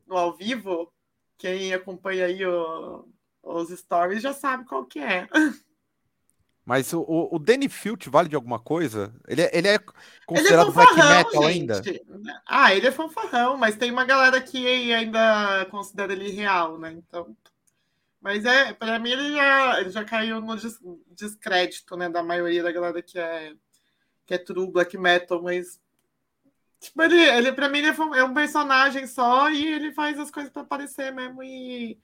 no 0.06 0.16
ao 0.16 0.36
vivo. 0.36 0.92
Quem 1.38 1.74
acompanha 1.74 2.26
aí 2.26 2.44
o- 2.46 3.08
os 3.42 3.68
stories 3.70 4.22
já 4.22 4.32
sabe 4.32 4.64
qual 4.64 4.84
que 4.86 4.98
é. 4.98 5.28
Mas 6.64 6.92
o, 6.92 7.00
o, 7.00 7.36
o 7.36 7.38
Danny 7.38 7.68
Field 7.68 8.10
vale 8.10 8.28
de 8.28 8.34
alguma 8.34 8.58
coisa? 8.58 9.14
Ele 9.28 9.42
é, 9.42 9.50
ele 9.56 9.68
é 9.68 9.74
Ele 9.74 9.80
é 9.80 10.24
considerado 10.26 10.72
black 10.72 10.94
metal 10.96 11.46
ainda? 11.46 11.82
gente. 11.82 12.02
Ah, 12.44 12.74
ele 12.74 12.88
é 12.88 12.92
fanfarrão, 12.92 13.56
mas 13.56 13.76
tem 13.76 13.90
uma 13.92 14.04
galera 14.04 14.40
que 14.40 14.66
ainda 14.92 15.66
considera 15.66 16.12
ele 16.12 16.30
real, 16.30 16.76
né? 16.78 16.92
Então. 16.92 17.36
Mas 18.20 18.44
é, 18.44 18.72
pra 18.72 18.98
mim 18.98 19.10
ele 19.10 19.32
já, 19.32 19.80
ele 19.80 19.90
já 19.90 20.04
caiu 20.04 20.40
no 20.40 20.56
des- 20.56 20.80
descrédito, 21.08 21.96
né? 21.96 22.08
Da 22.08 22.22
maioria 22.22 22.62
da 22.62 22.72
galera 22.72 23.02
que 23.02 23.18
é, 23.18 23.54
que 24.26 24.34
é 24.34 24.38
true 24.38 24.70
black 24.70 24.96
metal, 24.98 25.42
mas. 25.42 25.80
Tipo, 26.80 27.02
ele, 27.02 27.18
ele 27.20 27.52
pra 27.52 27.68
mim 27.68 27.78
ele 27.78 27.88
é 27.88 28.18
é 28.18 28.24
um 28.24 28.34
personagem 28.34 29.06
só 29.06 29.50
e 29.50 29.66
ele 29.66 29.92
faz 29.92 30.18
as 30.18 30.30
coisas 30.30 30.52
pra 30.52 30.62
aparecer 30.62 31.12
mesmo 31.12 31.42
e. 31.42 31.98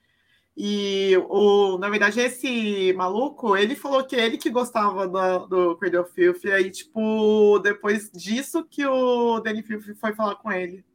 E 0.55 1.17
o, 1.29 1.79
na 1.79 1.89
verdade, 1.89 2.19
esse 2.19 2.93
maluco, 2.93 3.57
ele 3.57 3.75
falou 3.75 4.05
que 4.05 4.15
ele 4.15 4.37
que 4.37 4.51
gostava 4.51 5.07
do, 5.07 5.47
do 5.47 5.77
Cradle 5.77 6.01
of 6.01 6.13
Filth, 6.13 6.43
e 6.45 6.51
aí, 6.51 6.69
tipo, 6.69 7.57
depois 7.57 8.11
disso 8.11 8.63
que 8.63 8.85
o 8.85 9.39
Danny 9.39 9.63
Filth 9.63 9.95
foi 9.99 10.13
falar 10.13 10.35
com 10.35 10.51
ele. 10.51 10.85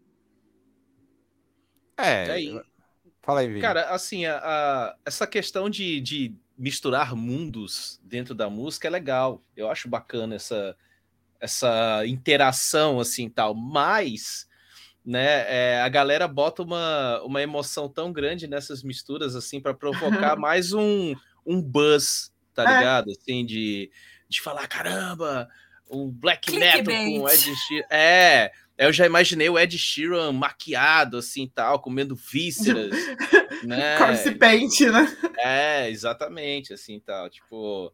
É. 1.97 2.25
Fala 3.29 3.41
aí, 3.41 3.47
Vini. 3.49 3.61
Cara, 3.61 3.91
assim, 3.91 4.25
a, 4.25 4.39
a- 4.39 4.97
essa 5.05 5.27
questão 5.27 5.69
de, 5.69 6.01
de 6.01 6.35
misturar 6.57 7.15
mundos 7.15 8.01
dentro 8.03 8.35
da 8.35 8.49
música 8.49 8.89
é 8.89 8.91
legal. 8.91 9.43
Eu 9.55 9.71
acho 9.71 9.87
bacana 9.87 10.35
essa, 10.35 10.75
essa 11.39 12.07
interação, 12.07 12.99
assim, 12.99 13.29
tal. 13.29 13.55
Mas, 13.55 14.49
né, 15.05 15.45
é, 15.47 15.83
a 15.83 15.89
galera 15.91 16.27
bota 16.27 16.63
uma, 16.63 17.21
uma 17.23 17.43
emoção 17.43 17.87
tão 17.87 18.11
grande 18.15 18.47
nessas 18.47 18.83
misturas, 18.83 19.37
assim, 19.37 19.61
para 19.61 19.75
provocar 19.75 20.35
mais 20.41 20.73
um, 20.73 21.15
um 21.45 21.61
buzz, 21.61 22.33
tá 22.55 22.65
É. 22.65 22.79
ligado? 22.79 23.11
Assim, 23.11 23.45
de, 23.45 23.91
de 24.27 24.41
falar, 24.41 24.67
caramba, 24.69 25.51
um 25.91 26.09
black 26.11 26.51
metal 26.53 26.83
Clickbait. 26.83 27.21
com 27.21 27.29
Ed 27.29 27.57
Sheeran. 27.57 27.87
É, 27.91 28.53
eu 28.79 28.93
já 28.93 29.05
imaginei 29.05 29.49
o 29.49 29.59
Ed 29.59 29.77
Sheeran 29.77 30.33
maquiado, 30.33 31.19
assim, 31.19 31.51
tal, 31.53 31.81
comendo 31.81 32.15
vísceras, 32.15 32.91
né? 33.65 33.99
Corpse 33.99 34.31
Paint, 34.37 34.81
né? 34.83 35.17
É, 35.39 35.91
exatamente, 35.91 36.73
assim, 36.73 37.01
tal, 37.01 37.29
tipo... 37.29 37.93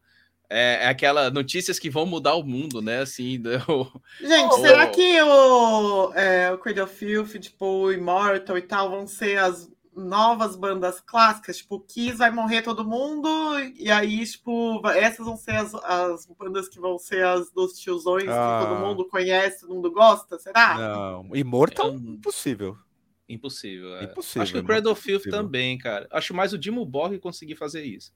É, 0.51 0.85
é 0.85 0.87
aquela 0.89 1.31
notícias 1.31 1.79
que 1.79 1.89
vão 1.89 2.05
mudar 2.05 2.35
o 2.35 2.45
mundo, 2.45 2.83
né? 2.83 3.01
Assim, 3.01 3.41
do- 3.43 4.03
Gente, 4.21 4.55
será 4.61 4.87
que 4.89 5.23
o, 5.23 6.13
é, 6.15 6.53
o 6.53 6.59
Cradle 6.59 6.85
of 6.85 6.95
Filth, 6.95 7.41
tipo, 7.41 7.65
o 7.65 7.93
Immortal 7.93 8.59
e 8.59 8.63
tal, 8.63 8.91
vão 8.91 9.07
ser 9.07 9.39
as 9.39 9.71
novas 9.97 10.57
bandas 10.57 11.01
clássicas? 11.01 11.59
Tipo, 11.59 11.81
Kiss 11.81 12.17
vai 12.19 12.31
morrer 12.31 12.63
todo 12.63 12.85
mundo, 12.85 13.29
e 13.77 13.91
aí, 13.91 14.25
tipo, 14.27 14.81
essas 14.89 15.25
vão 15.27 15.37
ser 15.37 15.57
as, 15.57 15.75
as 15.75 16.27
bandas 16.27 16.69
que 16.69 16.79
vão 16.81 16.99
ser 16.99 17.25
as 17.25 17.51
dos 17.53 17.79
tiozões 17.79 18.29
Ah. 18.29 18.61
que 18.63 18.67
todo 18.69 18.81
mundo 18.81 19.09
conhece, 19.09 19.61
todo 19.61 19.75
mundo 19.75 19.91
gosta, 19.93 20.39
será? 20.39 20.77
Não, 20.79 21.29
Immortal, 21.35 21.91
É 21.91 21.95
impossível. 21.95 22.77
impossível. 23.29 23.97
é. 23.97 24.05
Impossível, 24.05 24.43
Acho 24.43 24.53
que 24.53 24.59
o 24.59 24.65
Cradle 24.65 24.93
of 24.93 25.01
Filth 25.03 25.25
também, 25.31 25.79
cara. 25.79 26.07
Acho 26.11 26.35
mais 26.35 26.53
o 26.53 26.59
Dimo 26.59 26.85
Borg 26.85 27.19
conseguir 27.19 27.57
fazer 27.57 27.85
isso. 27.85 28.13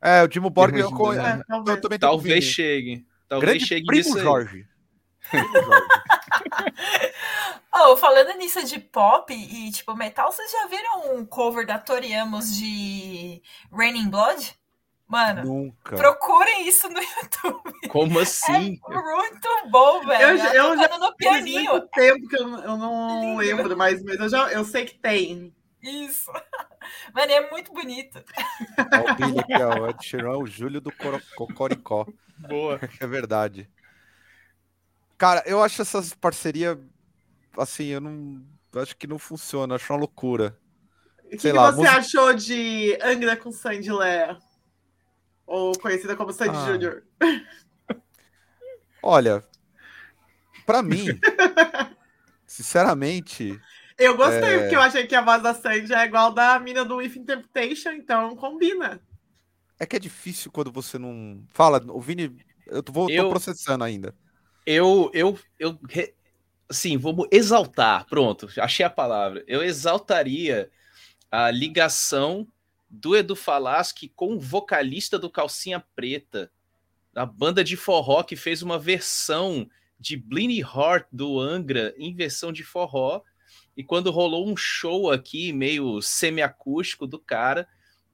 É, 0.00 0.22
o 0.22 0.28
Timo 0.28 0.50
Borg, 0.50 0.76
eu, 0.78 0.90
co- 0.92 1.12
né? 1.12 1.40
É, 1.40 1.44
talvez. 1.48 1.76
eu 1.76 1.80
também 1.82 1.98
Talvez 1.98 2.44
chegue. 2.44 3.06
Talvez 3.28 3.50
Grande 3.50 3.66
chegue 3.66 3.86
primo. 3.86 4.18
Jorge. 4.18 4.68
Primo 5.30 5.48
Jorge. 5.64 5.86
Oh, 7.78 7.96
falando 7.96 8.36
nisso 8.38 8.64
de 8.64 8.78
pop 8.80 9.32
e 9.34 9.70
tipo 9.70 9.94
metal, 9.94 10.32
vocês 10.32 10.50
já 10.50 10.66
viram 10.66 11.14
um 11.16 11.26
cover 11.26 11.66
da 11.66 11.78
Tori 11.78 12.14
Amos 12.14 12.56
de 12.56 13.42
Raining 13.72 14.08
Blood? 14.08 14.58
Mano, 15.08 15.44
Nunca. 15.44 15.94
procurem 15.94 16.66
isso 16.66 16.88
no 16.88 16.98
YouTube. 17.00 17.88
Como 17.88 18.18
assim? 18.18 18.80
É 18.90 19.00
muito 19.00 19.48
bom, 19.70 20.04
velho. 20.04 20.30
Eu 20.30 20.36
já- 20.38 20.54
eu 20.54 20.76
já 20.78 20.88
no 20.98 21.04
Faz 21.04 21.14
pianinho. 21.16 21.70
muito 21.72 21.88
tempo 21.88 22.28
que 22.28 22.36
eu, 22.36 22.46
não- 22.48 22.64
eu 22.64 22.76
não 22.76 23.20
Lindo. 23.40 23.56
lembro 23.56 23.76
mais, 23.76 24.02
mas 24.02 24.18
eu, 24.18 24.28
já, 24.28 24.50
eu 24.50 24.64
sei 24.64 24.84
que 24.84 24.98
tem. 24.98 25.54
Isso. 25.82 26.32
Mano, 27.14 27.30
é 27.30 27.48
muito 27.50 27.72
bonito. 27.72 28.20
Ó, 28.78 29.12
o 29.12 29.14
Billy 29.14 29.38
aqui, 29.38 29.62
ó, 29.62 29.80
o 29.82 29.90
Ed 29.90 30.04
Sheeran, 30.04 30.38
o 30.38 30.46
Júlio 30.46 30.80
do 30.80 30.90
Cocoricó. 31.36 32.04
Boa. 32.38 32.80
É 32.98 33.06
verdade. 33.06 33.70
Cara, 35.16 35.42
eu 35.46 35.62
acho 35.62 35.80
essas 35.82 36.12
parcerias, 36.12 36.76
assim, 37.58 37.86
eu 37.86 38.00
não. 38.00 38.42
eu 38.72 38.80
Acho 38.82 38.96
que 38.96 39.06
não 39.06 39.18
funciona, 39.18 39.74
acho 39.74 39.92
uma 39.92 39.98
loucura. 40.00 40.58
O 41.24 41.28
que, 41.30 41.38
Sei 41.38 41.50
que 41.50 41.56
lá, 41.56 41.70
você 41.72 41.78
música- 41.78 41.96
achou 41.98 42.34
de 42.34 42.98
Angra 43.02 43.36
com 43.36 43.50
Sandy 43.50 43.90
Léa? 43.90 44.38
Ou 45.46 45.76
conhecida 45.78 46.14
como 46.16 46.32
Sandy 46.32 46.56
Ah. 46.56 46.66
Júnior? 46.66 47.04
Olha, 49.02 49.44
pra 50.64 50.82
mim, 50.82 51.06
sinceramente, 52.46 53.58
Eu 53.98 54.14
gostei, 54.16 54.42
É. 54.56 54.58
porque 54.60 54.76
eu 54.76 54.80
achei 54.80 55.06
que 55.06 55.14
a 55.14 55.22
voz 55.22 55.42
da 55.42 55.54
Sandy 55.54 55.94
é 55.94 56.04
igual 56.04 56.30
da 56.32 56.58
mina 56.58 56.84
do 56.84 57.00
If 57.00 57.16
Temptation, 57.24 57.90
então 57.92 58.36
combina. 58.36 59.00
é 59.78 59.86
que 59.86 59.96
é 59.96 59.98
difícil 59.98 60.50
quando 60.50 60.70
você 60.70 60.98
não. 60.98 61.42
Fala, 61.54 61.82
o 61.88 62.00
Vini, 62.00 62.36
eu 62.66 62.82
tô, 62.82 62.92
vou, 62.92 63.06
tô 63.06 63.12
Eu- 63.12 63.30
processando 63.30 63.84
ainda. 63.84 64.14
Eu, 64.66 65.10
eu, 65.14 65.38
eu, 65.58 65.78
re- 65.88 66.14
assim, 66.68 66.96
vamos 66.96 67.28
exaltar, 67.30 68.06
pronto, 68.06 68.48
achei 68.58 68.84
a 68.84 68.90
palavra. 68.90 69.44
Eu 69.46 69.62
exaltaria 69.62 70.70
a 71.30 71.50
ligação 71.50 72.46
do 72.88 73.16
Edu 73.16 73.36
Falaschi 73.36 74.08
com 74.08 74.34
o 74.34 74.40
vocalista 74.40 75.18
do 75.18 75.30
Calcinha 75.30 75.84
Preta, 75.94 76.50
a 77.14 77.26
banda 77.26 77.64
de 77.64 77.76
forró 77.76 78.22
que 78.22 78.36
fez 78.36 78.62
uma 78.62 78.78
versão 78.78 79.68
de 79.98 80.16
Bleeding 80.16 80.60
Heart 80.60 81.06
do 81.10 81.40
Angra 81.40 81.94
em 81.96 82.14
versão 82.14 82.52
de 82.52 82.62
forró. 82.62 83.22
E 83.76 83.82
quando 83.82 84.10
rolou 84.10 84.46
um 84.48 84.56
show 84.56 85.10
aqui, 85.10 85.52
meio 85.52 86.00
semiacústico 86.00 87.06
do 87.06 87.18
cara, 87.18 87.66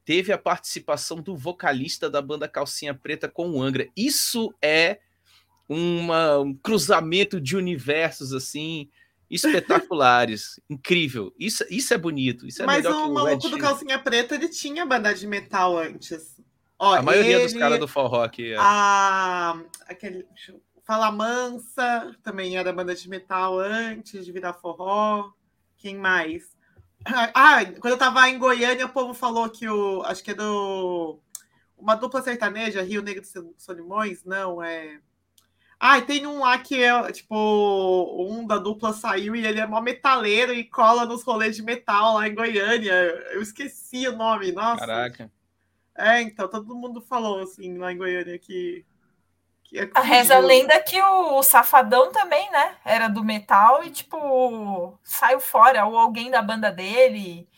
teve 0.05 0.33
a 0.33 0.39
participação 0.39 1.21
do 1.21 1.37
vocalista 1.37 2.09
da 2.09 2.21
banda 2.21 2.49
Calcinha 2.49 2.95
Preta 2.95 3.29
com 3.29 3.51
o 3.51 3.63
Angra. 3.63 3.89
Isso 3.97 4.55
é 4.61 5.01
uma- 5.69 6.39
um 6.41 6.55
cruzamento 6.55 7.41
de 7.41 7.57
universos 7.57 8.33
assim 8.33 8.89
espetaculares, 9.31 10.61
incrível. 10.69 11.33
Isso, 11.39 11.65
isso 11.71 11.93
é 11.95 11.99
bonito. 11.99 12.47
Isso 12.47 12.63
é 12.63 12.67
Mas 12.67 12.83
melhor 12.85 13.03
que 13.03 13.09
o 13.11 13.15
maluco 13.15 13.49
do. 13.49 13.59
Calcinha 13.59 13.99
Preta, 13.99 14.35
ele 14.35 14.49
tinha 14.49 14.85
banda 14.85 15.15
de 15.15 15.27
metal 15.27 15.79
antes. 15.79 16.41
Ó, 16.79 16.95
A 16.95 17.03
maioria 17.03 17.41
dos 17.41 17.53
ele, 17.53 17.61
caras 17.61 17.79
do 17.79 17.87
forró 17.89 18.25
aqui. 18.25 18.53
É. 18.53 18.57
A, 18.59 19.61
aquele, 19.87 20.27
Fala 20.85 21.13
Mansa 21.13 22.15
também 22.25 22.57
era 22.57 22.73
banda 22.73 22.95
de 22.95 23.09
metal 23.09 23.59
antes 23.59 24.25
de 24.25 24.33
virar 24.33 24.53
forró. 24.55 25.31
Quem 25.79 25.97
mais? 25.97 26.51
Ah, 27.05 27.65
quando 27.81 27.95
eu 27.95 27.99
tava 27.99 28.29
em 28.29 28.39
Goiânia, 28.39 28.87
o 28.87 28.93
povo 28.93 29.15
falou 29.15 29.49
que 29.49 29.69
o. 29.69 30.03
Acho 30.03 30.23
que 30.23 30.33
é 30.33 30.35
do. 30.35 31.19
Uma 31.77 31.95
dupla 31.97 32.23
sertaneja, 32.23 32.83
Rio 32.83 33.03
Negro 33.03 33.23
de 33.23 33.29
Solimões? 33.59 34.25
Não, 34.25 34.63
é. 34.63 35.01
Ah, 35.85 35.99
e 35.99 36.03
tem 36.03 36.25
um 36.29 36.39
lá 36.39 36.57
que 36.59 36.81
é, 36.81 37.11
tipo, 37.11 37.35
um 38.17 38.47
da 38.47 38.57
dupla 38.57 38.93
saiu 38.93 39.35
e 39.35 39.45
ele 39.45 39.59
é 39.59 39.67
mó 39.67 39.81
metaleiro 39.81 40.55
e 40.55 40.63
cola 40.63 41.05
nos 41.05 41.25
rolês 41.25 41.57
de 41.57 41.63
metal 41.63 42.15
lá 42.15 42.29
em 42.29 42.35
Goiânia. 42.37 42.93
Eu 43.33 43.43
esqueci 43.43 44.07
o 44.07 44.17
nome, 44.17 44.53
nossa. 44.53 44.87
Caraca. 44.87 45.29
É, 45.99 46.23
então, 46.23 46.47
todo 46.47 46.77
mundo 46.77 47.01
falou 47.01 47.43
assim 47.43 47.79
lá 47.79 47.91
em 47.93 47.97
Goiânia 47.97 48.39
que. 48.39 48.87
que 49.65 49.81
é 49.81 49.91
A 49.93 50.03
reza 50.03 50.37
a 50.37 50.39
lenda 50.39 50.79
que 50.79 51.03
o 51.03 51.43
Safadão 51.43 52.13
também, 52.13 52.49
né? 52.53 52.77
Era 52.85 53.09
do 53.09 53.25
metal 53.25 53.83
e, 53.83 53.91
tipo, 53.91 54.97
saiu 55.03 55.41
fora. 55.41 55.85
Ou 55.85 55.99
alguém 55.99 56.31
da 56.31 56.41
banda 56.41 56.71
dele 56.71 57.49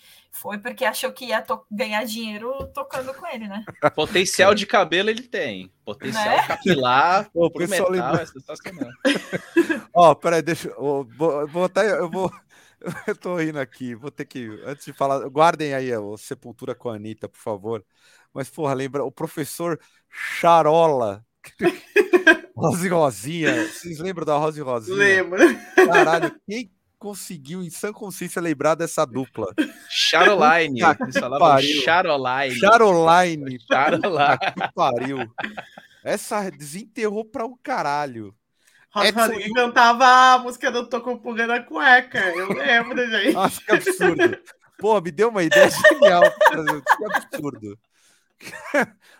foi 0.44 0.58
porque 0.58 0.84
achou 0.84 1.10
que 1.10 1.24
ia 1.24 1.40
to- 1.40 1.64
ganhar 1.70 2.04
dinheiro 2.04 2.52
tocando 2.74 3.14
com 3.14 3.26
ele, 3.26 3.48
né? 3.48 3.64
Potencial 3.96 4.54
de 4.54 4.66
cabelo 4.66 5.08
ele 5.08 5.22
tem. 5.22 5.72
Potencial 5.86 6.36
Né? 6.36 6.46
capilar 6.46 7.30
Ô, 7.32 7.46
o 7.46 7.50
pro 7.50 7.66
metal 7.66 7.90
lembra- 7.90 8.20
é 8.20 8.26
sensacional. 8.26 8.90
Ó, 9.94 10.14
peraí, 10.14 10.42
deixa 10.42 10.68
eu. 10.68 11.08
Vou, 11.16 11.40
eu 11.40 11.48
vou 11.48 11.64
até. 11.64 11.98
Eu 11.98 12.10
vou. 12.10 12.30
Eu 13.06 13.16
tô 13.16 13.36
rindo 13.36 13.58
aqui, 13.58 13.94
vou 13.94 14.10
ter 14.10 14.26
que. 14.26 14.46
Antes 14.66 14.84
de 14.84 14.92
falar, 14.92 15.26
guardem 15.30 15.72
aí 15.72 15.96
o 15.96 16.18
Sepultura 16.18 16.74
com 16.74 16.90
a 16.90 16.96
Anitta, 16.96 17.26
por 17.26 17.38
favor. 17.38 17.82
Mas, 18.34 18.50
porra, 18.50 18.74
lembra 18.74 19.02
o 19.02 19.10
professor 19.10 19.80
Charola. 20.10 21.24
Rose 22.54 22.86
Rosinha. 22.88 23.66
Vocês 23.68 23.98
lembram 23.98 24.26
da 24.26 24.36
Rose 24.36 24.60
Rosinha? 24.60 24.98
Lembro. 24.98 25.40
Caralho, 25.74 26.38
quem 26.46 26.70
conseguiu 27.04 27.62
em 27.62 27.68
sã 27.68 27.92
consciência 27.92 28.40
lembrar 28.40 28.74
dessa 28.74 29.04
dupla? 29.06 29.52
Charoline. 29.90 30.80
Eles 30.80 31.18
falavam. 31.18 31.60
Charoline. 31.60 32.54
Charoline. 32.58 33.58
Charoline. 33.70 34.38
Que 34.38 34.72
pariu. 34.74 35.18
Essa 36.02 36.50
desenterrou 36.50 37.26
pra 37.26 37.44
um 37.44 37.54
caralho. 37.62 38.34
Rosa 38.90 39.08
Edson 39.08 39.54
cantava 39.54 40.06
a 40.06 40.38
música 40.38 40.70
do 40.70 40.88
Tocopuga 40.88 41.46
na 41.46 41.60
cueca. 41.60 42.20
Eu 42.20 42.48
lembro, 42.54 42.96
gente. 43.10 43.32
Nossa, 43.32 43.60
que 43.60 43.72
absurdo. 43.72 44.38
Pô, 44.78 45.00
me 45.00 45.10
deu 45.10 45.28
uma 45.28 45.42
ideia 45.42 45.68
genial. 45.68 46.22
Que 46.22 47.04
absurdo. 47.04 47.78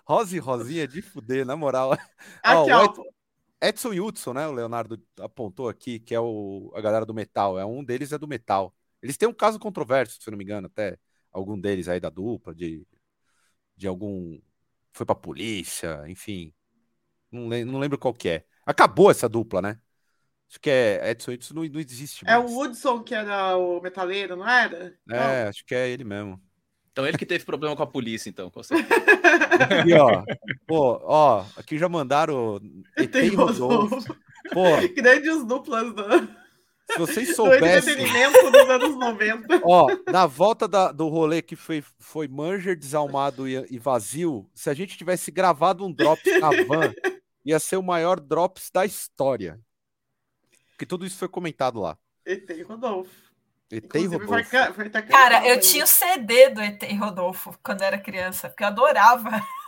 Rose 0.07 0.37
e 0.37 0.39
Rosinha 0.39 0.89
de 0.89 1.03
fuder, 1.03 1.45
na 1.45 1.57
moral. 1.57 1.93
Aqui, 2.43 2.73
o 2.73 2.77
ó. 2.77 2.95
Ed- 3.65 3.69
Edson 3.69 3.93
e 3.93 4.01
Hudson, 4.01 4.33
né? 4.35 4.47
O 4.47 4.53
Leonardo 4.53 5.03
apontou 5.21 5.69
aqui, 5.69 5.99
que 6.01 6.15
é 6.15 6.21
o, 6.21 6.73
a 6.75 6.81
galera 6.81 7.07
do 7.07 7.15
metal. 7.15 7.59
É 7.59 7.65
um 7.65 7.85
deles 7.85 8.13
é 8.13 8.19
do 8.19 8.29
metal. 8.29 8.75
Eles 9.03 9.17
têm 9.17 9.29
um 9.29 9.35
caso 9.35 9.59
controverso, 9.59 10.21
se 10.21 10.29
eu 10.29 10.33
não 10.33 10.39
me 10.39 10.45
engano, 10.45 10.67
até 10.67 10.99
algum 11.33 11.61
deles 11.61 11.89
aí 11.89 12.01
da 12.01 12.11
dupla, 12.11 12.55
de, 12.55 12.87
de 13.77 13.89
algum. 13.89 14.41
Foi 14.93 15.07
pra 15.07 15.15
polícia, 15.15 16.05
enfim. 16.09 16.55
Não, 17.31 17.49
lem- 17.49 17.65
não 17.65 17.79
lembro 17.81 17.99
qual 17.99 18.15
que 18.15 18.29
é. 18.31 18.47
Acabou 18.67 19.11
essa 19.11 19.29
dupla, 19.29 19.63
né? 19.63 19.81
Acho 20.51 20.61
que 20.61 20.71
é 20.71 21.11
Edson 21.11 21.33
e 21.33 21.35
Hudson 21.37 21.55
não, 21.55 21.65
não 21.65 21.81
existe 21.81 22.25
É 22.27 22.37
mais. 22.37 22.39
o 22.39 22.47
Woodson 22.55 23.03
que 23.03 23.15
era 23.15 23.57
o 23.57 23.81
metaleiro, 23.81 24.37
não 24.37 24.47
era? 24.49 24.99
É, 25.11 25.49
acho 25.49 25.65
que 25.65 25.75
é 25.75 25.89
ele 25.91 26.05
mesmo. 26.05 26.41
Então 26.95 27.05
ele 27.05 27.19
que 27.19 27.27
teve 27.27 27.45
problema 27.45 27.75
com 27.75 27.83
a 27.83 27.87
polícia, 27.89 28.31
então, 28.31 28.49
com 28.49 28.63
certeza. 28.63 28.95
Aqui, 29.81 29.93
ó. 29.95 30.23
Pô, 30.65 31.01
ó, 31.03 31.45
aqui 31.57 31.77
já 31.77 31.89
mandaram 31.89 32.61
ET 32.97 33.11
Tem 33.11 33.31
Rodolfo. 33.31 33.67
Rodolfo. 33.97 34.17
Pô, 34.53 34.63
Grandes 34.95 35.45
duplas 35.45 35.93
do, 35.93 36.05
se 36.93 36.99
vocês 36.99 37.29
do 37.31 37.35
soubessem. 37.35 37.95
entretenimento 37.95 38.51
dos 38.53 38.71
anos 38.71 38.97
90. 38.97 39.61
Ó, 39.65 39.89
na 40.09 40.25
volta 40.27 40.69
da- 40.69 40.93
do 40.93 41.09
rolê 41.09 41.43
que 41.43 41.57
foi, 41.57 41.83
foi 41.99 42.29
Manger, 42.29 42.79
Desalmado 42.79 43.49
e, 43.49 43.57
e 43.71 43.77
Vazio, 43.77 44.49
se 44.55 44.71
a 44.71 44.75
gente 44.75 44.97
tivesse 44.97 45.33
gravado 45.33 45.85
um 45.85 45.93
Drops 45.93 46.41
na 46.41 46.51
van, 46.51 46.95
ia 47.45 47.59
ser 47.59 47.77
o 47.77 47.83
maior 47.83 48.21
Drops 48.21 48.71
da 48.73 48.85
história. 48.87 49.59
Porque 50.71 50.87
tudo 50.87 51.05
isso 51.05 51.19
foi 51.19 51.29
comentado 51.29 51.81
lá. 51.81 51.99
E 52.25 52.37
tem 52.37 52.63
Rodolfo. 52.63 53.11
ET 53.77 53.95
e 53.95 54.07
vai, 54.09 54.19
Rodolfo. 54.19 54.51
ca- 54.51 54.71
vai 54.71 54.89
tá 54.89 55.03
Cara, 55.03 55.39
eu 55.45 55.53
ainda. 55.53 55.59
tinha 55.59 55.85
o 55.85 55.87
CD 55.87 56.51
do 56.51 56.61
ET 56.63 56.83
e 56.83 56.95
Rodolfo 56.97 57.59
quando 57.63 57.83
era 57.83 57.99
criança, 57.99 58.49
porque 58.49 58.63
eu 58.65 58.69
adorava. 58.69 59.31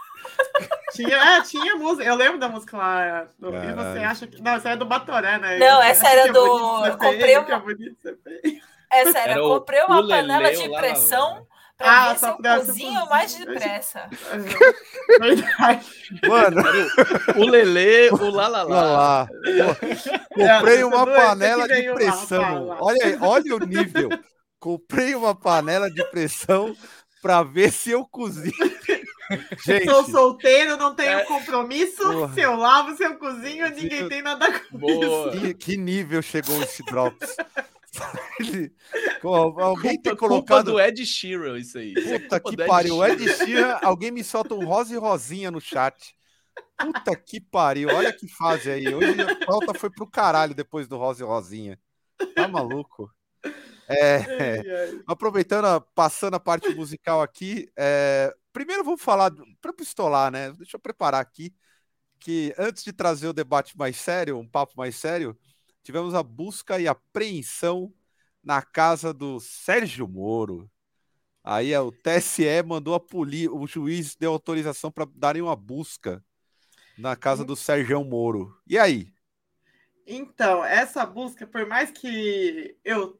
Tinha, 0.93 1.17
é, 1.17 1.43
tinha 1.43 1.77
música. 1.77 2.03
Eu 2.05 2.15
lembro 2.17 2.39
da 2.39 2.49
música 2.49 2.77
lá. 2.77 3.27
do- 3.39 3.49
e 3.55 3.73
você 3.73 3.99
acha 4.01 4.27
que. 4.27 4.41
Não, 4.43 4.55
essa 4.55 4.69
era 4.71 4.77
do 4.77 4.85
Batoré, 4.87 5.39
né? 5.39 5.59
Não, 5.59 5.81
essa 5.83 6.09
era 6.09 6.29
é 6.29 6.33
do- 6.33 6.43
bonito 6.79 6.99
comprei 6.99 7.37
uma- 7.37 7.45
que 7.45 7.53
é 7.53 7.59
bonito 7.59 7.97
sério, 9.13 9.19
Era 9.33 9.35
eu 9.41 9.45
o 9.45 9.59
comprei 9.59 9.83
uma 9.83 10.07
panela 10.09 10.51
de 10.53 10.69
o 10.69 10.71
lá, 10.71 10.81
lá, 10.81 10.89
lá. 10.89 11.47
Pra 11.77 11.87
Ah, 11.91 12.13
ver 12.13 12.19
se 12.19 12.27
eu 12.27 12.37
pra- 12.37 12.57
cozinho 12.59 13.07
mais 13.07 13.35
depressa. 13.35 14.09
Verdade. 15.21 15.87
Mano, 16.27 16.63
O 17.37 17.45
Lelê, 17.51 18.11
o 18.11 18.31
Lalala. 18.31 18.75
olha 18.75 18.87
lá. 18.91 19.27
Pô, 19.27 20.35
comprei 20.35 20.77
essa 20.77 20.87
uma 20.87 21.07
panela 21.07 21.69
de 21.69 21.93
pressão. 21.95 22.77
Olha, 22.81 23.05
aí, 23.05 23.19
olha 23.21 23.57
o 23.57 23.59
nível. 23.61 24.09
Comprei 24.59 25.15
uma 25.15 25.35
panela 25.35 25.91
de 25.91 26.03
pressão 26.11 26.75
pra 27.23 27.43
ver 27.43 27.71
se 27.73 27.91
eu 27.91 28.05
cozinho. 28.07 28.53
Gente, 29.65 29.85
Sou 29.91 30.05
solteiro, 30.05 30.77
não 30.77 30.95
tenho 30.95 31.19
É. 31.19 31.25
compromisso. 31.25 32.03
Porra. 32.03 32.33
Se 32.33 32.41
eu 32.41 32.55
lavo, 32.57 32.97
se 32.97 33.03
eu 33.05 33.19
cozinho, 33.19 33.69
ninguém 33.71 34.09
tem 34.09 34.23
nada 34.23 34.61
com 34.61 34.79
Boa. 34.79 35.33
Que, 35.33 35.53
que 35.55 35.77
nível 35.77 36.23
chegou 36.23 36.63
esse 36.63 36.85
Drops? 36.85 37.37
Ele- 38.41 38.75
alguém 39.57 40.01
tem 40.01 40.13
Culpa, 40.13 40.17
culpa 40.17 40.61
colocado. 40.61 40.65
do 40.65 40.81
Ed 40.81 41.05
Sheeran, 41.05 41.59
isso 41.59 41.79
aí. 41.79 41.95
É 42.05 42.19
Puta 42.19 42.41
culpa 42.41 42.53
que 42.53 42.57
do 42.57 42.63
Ed 42.63 42.69
pariu. 42.69 42.87
Sheeran. 42.89 43.07
Ed 43.07 43.29
Sheeran, 43.29 43.79
alguém 43.83 44.11
me 44.11 44.23
solta 44.25 44.55
um 44.55 44.65
rosa 44.65 44.95
e 44.95 44.99
rosinha 44.99 45.51
no 45.51 45.61
chat. 45.61 46.15
Puta 46.79 47.17
que 47.17 47.41
pariu. 47.41 47.93
Olha 47.93 48.13
que 48.13 48.29
fase 48.29 48.71
aí. 48.71 48.95
Hoje 48.95 49.23
a 49.23 49.31
pauta 49.31 49.75
foi 49.75 49.91
pro 49.91 50.11
caralho 50.11 50.55
depois 50.55 50.89
do 50.89 50.97
rosa 50.99 51.25
e 51.25 51.27
rosinha. 51.27 51.81
Tá 52.35 52.49
maluco? 52.49 53.11
É, 53.89 54.19
Ai, 54.25 54.63
ai. 54.71 55.07
aproveitando, 55.07 55.81
passando 55.95 56.35
a 56.35 56.41
parte 56.41 56.73
musical 56.73 57.23
aqui, 57.23 57.71
é, 57.77 58.35
primeiro 58.53 58.85
vamos 58.85 59.03
falar 59.03 59.33
para 59.61 59.73
pistolar, 59.73 60.31
né? 60.33 60.53
Deixa 60.53 60.77
eu 60.77 60.81
preparar 60.81 61.21
aqui 61.21 61.55
que 62.21 62.55
antes 62.59 62.85
de 62.85 62.93
trazer 62.93 63.29
o 63.29 63.33
debate 63.33 63.77
mais 63.79 63.97
sério, 63.97 64.39
um 64.39 64.49
papo 64.49 64.75
mais 64.77 64.97
sério, 64.97 65.39
tivemos 65.87 66.15
a 66.15 66.23
busca 66.23 66.81
e 66.81 66.89
apreensão 66.89 67.95
na 68.43 68.61
casa 68.61 69.15
do 69.15 69.39
Sérgio 69.39 70.09
Moro. 70.09 70.69
Aí 71.45 71.73
é, 71.73 71.79
o 71.81 71.93
TSE 71.93 72.61
mandou 72.67 72.93
a 72.93 72.99
polícia, 72.99 73.53
o 73.53 73.65
juiz 73.69 74.17
deu 74.17 74.33
autorização 74.33 74.91
para 74.91 75.07
darem 75.15 75.43
uma 75.43 75.55
busca 75.55 76.25
na 76.99 77.15
casa 77.15 77.45
do 77.45 77.55
Sérgio 77.55 78.03
Moro. 78.05 78.61
E 78.67 78.77
aí? 78.77 79.13
Então, 80.05 80.65
essa 80.65 81.07
busca, 81.07 81.47
por 81.47 81.65
mais 81.67 81.93
que 81.93 82.77
eu 82.85 83.17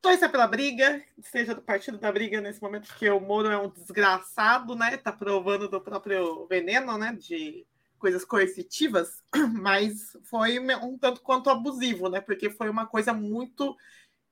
torcer 0.00 0.30
pela 0.30 0.46
briga, 0.46 1.04
seja 1.20 1.54
do 1.54 1.60
partido 1.60 1.98
da 1.98 2.10
briga 2.10 2.40
nesse 2.40 2.62
momento, 2.62 2.88
porque 2.88 3.10
o 3.10 3.20
Moro 3.20 3.50
é 3.50 3.58
um 3.58 3.68
desgraçado, 3.68 4.74
né? 4.74 4.96
Tá 4.96 5.12
provando 5.12 5.68
do 5.68 5.82
próprio 5.82 6.46
veneno, 6.46 6.96
né? 6.96 7.12
De 7.12 7.66
coisas 7.98 8.24
coercitivas, 8.24 9.22
mas 9.60 10.16
foi 10.24 10.58
um 10.58 10.98
tanto 10.98 11.20
quanto 11.22 11.50
abusivo, 11.50 12.08
né? 12.08 12.20
Porque 12.20 12.50
foi 12.50 12.68
uma 12.68 12.86
coisa 12.86 13.12
muito 13.12 13.76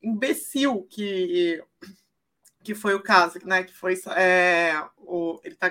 imbecil 0.02 0.82
que 0.84 1.62
que 2.62 2.74
foi 2.74 2.94
o 2.94 3.02
caso, 3.02 3.38
né? 3.44 3.62
Que 3.62 3.74
foi 3.74 3.94
é, 4.16 4.82
o, 4.96 5.38
ele 5.44 5.54
está 5.54 5.70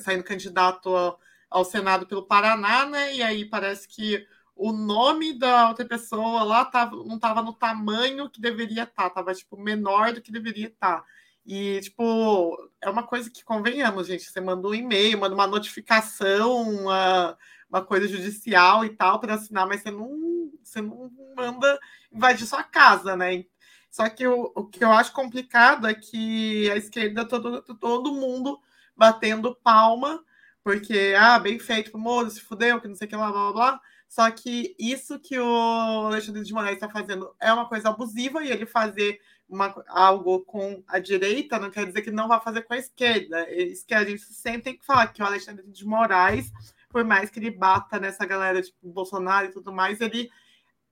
saindo 0.00 0.24
candidato 0.24 0.88
ao, 0.88 1.20
ao 1.48 1.64
Senado 1.64 2.06
pelo 2.06 2.26
Paraná, 2.26 2.84
né? 2.86 3.14
E 3.14 3.22
aí 3.22 3.44
parece 3.44 3.86
que 3.86 4.26
o 4.56 4.72
nome 4.72 5.38
da 5.38 5.68
outra 5.68 5.86
pessoa 5.86 6.42
lá 6.42 6.64
tava, 6.64 6.96
não 6.96 7.16
estava 7.16 7.42
no 7.42 7.52
tamanho 7.52 8.28
que 8.28 8.40
deveria 8.40 8.82
estar, 8.82 9.04
tá, 9.04 9.08
estava 9.08 9.34
tipo 9.34 9.56
menor 9.56 10.12
do 10.12 10.20
que 10.20 10.32
deveria 10.32 10.66
estar. 10.66 11.00
Tá. 11.00 11.06
E, 11.44 11.80
tipo, 11.80 12.56
é 12.80 12.88
uma 12.88 13.02
coisa 13.02 13.30
que 13.30 13.44
convenhamos, 13.44 14.06
gente. 14.06 14.24
Você 14.24 14.40
manda 14.40 14.66
um 14.68 14.74
e-mail, 14.74 15.18
manda 15.18 15.34
uma 15.34 15.46
notificação, 15.46 16.62
uma, 16.62 17.36
uma 17.68 17.84
coisa 17.84 18.06
judicial 18.06 18.84
e 18.84 18.90
tal 18.90 19.18
para 19.20 19.34
assinar, 19.34 19.66
mas 19.66 19.82
você 19.82 19.90
não, 19.90 20.52
você 20.62 20.80
não 20.80 21.10
manda 21.36 21.78
invadir 22.12 22.46
sua 22.46 22.62
casa, 22.62 23.16
né? 23.16 23.44
Só 23.90 24.08
que 24.08 24.26
o, 24.26 24.52
o 24.54 24.66
que 24.66 24.84
eu 24.84 24.90
acho 24.92 25.12
complicado 25.12 25.86
é 25.86 25.94
que 25.94 26.70
a 26.70 26.76
esquerda, 26.76 27.26
todo, 27.26 27.62
todo 27.62 28.14
mundo 28.14 28.60
batendo 28.96 29.54
palma, 29.56 30.24
porque, 30.62 31.14
ah, 31.18 31.38
bem 31.38 31.58
feito 31.58 31.90
pro 31.90 32.00
Moro, 32.00 32.30
se 32.30 32.40
fudeu, 32.40 32.80
que 32.80 32.88
não 32.88 32.94
sei 32.94 33.06
o 33.06 33.10
que 33.10 33.16
lá, 33.16 33.30
blá, 33.30 33.42
blá, 33.42 33.52
blá. 33.52 33.80
Só 34.08 34.30
que 34.30 34.76
isso 34.78 35.18
que 35.18 35.38
o 35.38 36.06
Alexandre 36.06 36.42
de 36.42 36.52
Moraes 36.52 36.74
está 36.74 36.88
fazendo 36.88 37.34
é 37.40 37.52
uma 37.52 37.66
coisa 37.68 37.88
abusiva 37.88 38.44
e 38.44 38.50
ele 38.50 38.66
fazer 38.66 39.20
uma, 39.48 39.74
algo 39.88 40.40
com 40.40 40.82
a 40.88 40.98
direita 40.98 41.58
não 41.58 41.70
quer 41.70 41.86
dizer 41.86 42.02
que 42.02 42.10
não 42.10 42.28
vai 42.28 42.40
fazer 42.40 42.62
com 42.62 42.74
a 42.74 42.78
esquerda. 42.78 43.40
É 43.48 43.62
isso 43.62 43.86
que 43.86 43.94
a 43.94 44.04
gente 44.04 44.22
sempre 44.22 44.62
tem 44.62 44.78
que 44.78 44.84
falar, 44.84 45.08
que 45.08 45.22
o 45.22 45.26
Alexandre 45.26 45.66
de 45.66 45.84
Moraes, 45.84 46.52
por 46.88 47.04
mais 47.04 47.30
que 47.30 47.38
ele 47.38 47.50
bata 47.50 47.98
nessa 47.98 48.24
galera 48.24 48.62
tipo 48.62 48.76
Bolsonaro 48.82 49.46
e 49.46 49.52
tudo 49.52 49.72
mais, 49.72 50.00
ele 50.00 50.30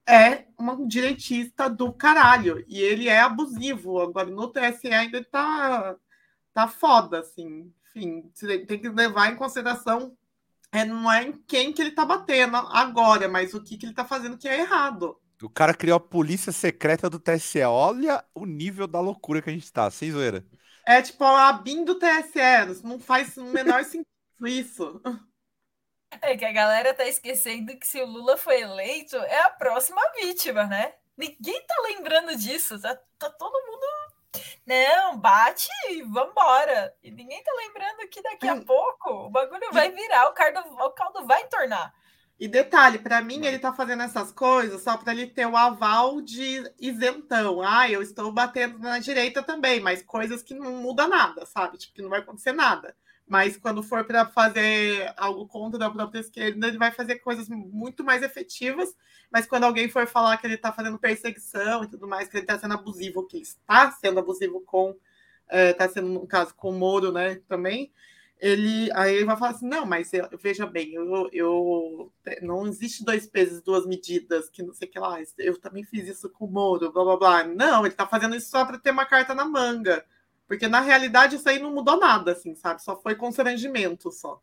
é 0.06 0.46
um 0.58 0.86
direitista 0.86 1.68
do 1.68 1.92
caralho. 1.92 2.64
E 2.68 2.80
ele 2.80 3.08
é 3.08 3.20
abusivo. 3.20 4.00
Agora, 4.00 4.28
no 4.28 4.48
TSE 4.48 4.88
ainda 4.88 5.24
tá, 5.24 5.96
tá 6.52 6.68
foda, 6.68 7.20
assim. 7.20 7.72
Enfim, 7.88 8.30
tem 8.66 8.78
que 8.80 8.88
levar 8.88 9.32
em 9.32 9.36
consideração 9.36 10.16
é, 10.72 10.84
não 10.84 11.10
é 11.10 11.24
em 11.24 11.32
quem 11.46 11.72
que 11.72 11.82
ele 11.82 11.90
tá 11.90 12.04
batendo 12.04 12.56
agora, 12.56 13.28
mas 13.28 13.54
o 13.54 13.62
que, 13.62 13.76
que 13.76 13.86
ele 13.86 13.94
tá 13.94 14.04
fazendo 14.04 14.38
que 14.38 14.48
é 14.48 14.60
errado. 14.60 15.20
O 15.42 15.48
cara 15.48 15.74
criou 15.74 15.96
a 15.96 16.00
polícia 16.00 16.52
secreta 16.52 17.08
do 17.08 17.18
TSE. 17.18 17.62
Olha 17.62 18.24
o 18.34 18.44
nível 18.44 18.86
da 18.86 19.00
loucura 19.00 19.40
que 19.40 19.48
a 19.48 19.52
gente 19.52 19.72
tá, 19.72 19.90
sem 19.90 20.10
zoeira. 20.10 20.44
É 20.86 21.00
tipo 21.00 21.24
a 21.24 21.52
BIM 21.52 21.84
do 21.84 21.98
TSE. 21.98 22.82
Não 22.84 22.98
faz 22.98 23.36
o 23.36 23.44
menor 23.44 23.84
sentido 23.84 24.06
isso. 24.46 25.00
É 26.20 26.36
que 26.36 26.44
a 26.44 26.52
galera 26.52 26.92
tá 26.92 27.06
esquecendo 27.06 27.76
que 27.78 27.86
se 27.86 28.00
o 28.00 28.06
Lula 28.06 28.36
foi 28.36 28.60
eleito, 28.60 29.16
é 29.16 29.42
a 29.42 29.50
próxima 29.50 30.00
vítima, 30.20 30.64
né? 30.66 30.94
Ninguém 31.16 31.64
tá 31.66 31.74
lembrando 31.82 32.36
disso. 32.36 32.80
Tá, 32.80 32.98
tá 33.18 33.30
todo 33.30 33.66
mundo. 33.66 33.80
Não, 34.66 35.18
bate 35.18 35.68
e 35.90 36.02
vambora. 36.02 36.94
E 37.02 37.10
ninguém 37.10 37.42
tá 37.42 37.52
lembrando 37.56 38.08
que 38.08 38.22
daqui 38.22 38.48
a 38.48 38.56
pouco 38.56 39.26
o 39.26 39.30
bagulho 39.30 39.72
vai 39.72 39.90
virar, 39.90 40.28
o 40.28 40.32
caldo, 40.32 40.60
o 40.60 40.90
caldo 40.90 41.26
vai 41.26 41.46
tornar. 41.48 41.92
E 42.40 42.48
detalhe, 42.48 42.98
para 42.98 43.20
mim 43.20 43.44
ele 43.44 43.58
tá 43.58 43.70
fazendo 43.70 44.02
essas 44.02 44.32
coisas 44.32 44.80
só 44.80 44.96
para 44.96 45.12
ele 45.12 45.26
ter 45.26 45.46
o 45.46 45.54
aval 45.54 46.22
de 46.22 46.72
isentão. 46.80 47.60
Ah, 47.60 47.90
eu 47.90 48.00
estou 48.00 48.32
batendo 48.32 48.78
na 48.78 48.98
direita 48.98 49.42
também, 49.42 49.78
mas 49.78 50.02
coisas 50.02 50.42
que 50.42 50.54
não 50.54 50.72
muda 50.78 51.06
nada, 51.06 51.44
sabe? 51.44 51.76
Tipo, 51.76 51.96
que 51.96 52.00
não 52.02 52.08
vai 52.08 52.20
acontecer 52.20 52.52
nada. 52.52 52.96
Mas 53.28 53.58
quando 53.58 53.82
for 53.82 54.04
para 54.04 54.24
fazer 54.24 55.12
algo 55.18 55.46
contra 55.46 55.84
a 55.84 55.90
própria 55.90 56.20
esquerda, 56.20 56.66
ele 56.66 56.78
vai 56.78 56.90
fazer 56.90 57.16
coisas 57.16 57.46
muito 57.50 58.02
mais 58.02 58.22
efetivas. 58.22 58.96
Mas 59.30 59.44
quando 59.44 59.64
alguém 59.64 59.90
for 59.90 60.06
falar 60.06 60.38
que 60.38 60.46
ele 60.46 60.54
está 60.54 60.72
fazendo 60.72 60.98
perseguição 60.98 61.84
e 61.84 61.88
tudo 61.88 62.08
mais, 62.08 62.26
que 62.26 62.38
ele 62.38 62.44
está 62.44 62.58
sendo 62.58 62.72
abusivo, 62.72 63.26
que 63.26 63.36
está 63.36 63.92
sendo 63.92 64.18
abusivo 64.18 64.62
com. 64.62 64.96
Está 65.52 65.84
eh, 65.84 65.88
sendo, 65.88 66.08
no 66.08 66.26
caso, 66.26 66.54
com 66.54 66.70
o 66.70 66.78
Moro, 66.78 67.12
né? 67.12 67.34
Também. 67.46 67.92
Ele, 68.40 68.90
aí 68.94 69.16
ele 69.16 69.24
vai 69.26 69.36
falar 69.36 69.50
assim: 69.52 69.68
não, 69.68 69.84
mas 69.84 70.12
eu, 70.12 70.28
veja 70.42 70.66
bem, 70.66 70.94
eu, 70.94 71.28
eu 71.32 72.12
não 72.42 72.66
existe 72.66 73.04
dois 73.04 73.26
pesos, 73.26 73.62
duas 73.62 73.86
medidas, 73.86 74.48
que 74.48 74.62
não 74.62 74.72
sei 74.72 74.88
o 74.88 74.90
que 74.90 74.98
lá. 74.98 75.18
Eu 75.38 75.58
também 75.58 75.84
fiz 75.84 76.08
isso 76.08 76.28
com 76.30 76.46
o 76.46 76.50
Moro, 76.50 76.92
blá 76.92 77.04
blá 77.04 77.16
blá. 77.16 77.44
Não, 77.44 77.80
ele 77.80 77.88
está 77.88 78.06
fazendo 78.06 78.34
isso 78.34 78.50
só 78.50 78.64
para 78.64 78.78
ter 78.78 78.90
uma 78.90 79.04
carta 79.04 79.34
na 79.34 79.44
manga 79.44 80.04
porque 80.50 80.66
na 80.66 80.80
realidade 80.80 81.36
isso 81.36 81.48
aí 81.48 81.60
não 81.60 81.72
mudou 81.72 81.96
nada, 81.96 82.32
assim, 82.32 82.56
sabe? 82.56 82.82
Só 82.82 83.00
foi 83.00 83.14
constrangimento 83.14 84.10
só. 84.10 84.42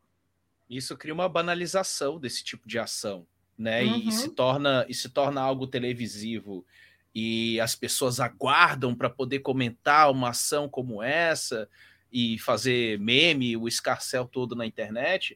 Isso 0.70 0.96
cria 0.96 1.14
uma 1.14 1.28
banalização 1.28 2.18
desse 2.18 2.46
tipo 2.46 2.66
de 2.66 2.80
ação, 2.80 3.28
né? 3.58 3.84
Uhum. 3.84 3.98
E, 3.98 4.12
se 4.14 4.30
torna 4.30 4.86
e 4.88 4.94
se 4.94 5.10
torna 5.10 5.42
algo 5.42 5.68
televisivo 5.68 6.66
e 7.14 7.60
as 7.60 7.76
pessoas 7.76 8.22
aguardam 8.22 8.96
para 8.96 9.10
poder 9.10 9.40
comentar 9.40 10.10
uma 10.10 10.30
ação 10.30 10.70
como 10.70 11.04
essa 11.04 11.68
e 12.12 12.38
fazer 12.40 13.00
meme, 13.00 13.58
o 13.58 13.68
escarcel 13.68 14.26
todo 14.26 14.56
na 14.56 14.66
internet. 14.66 15.36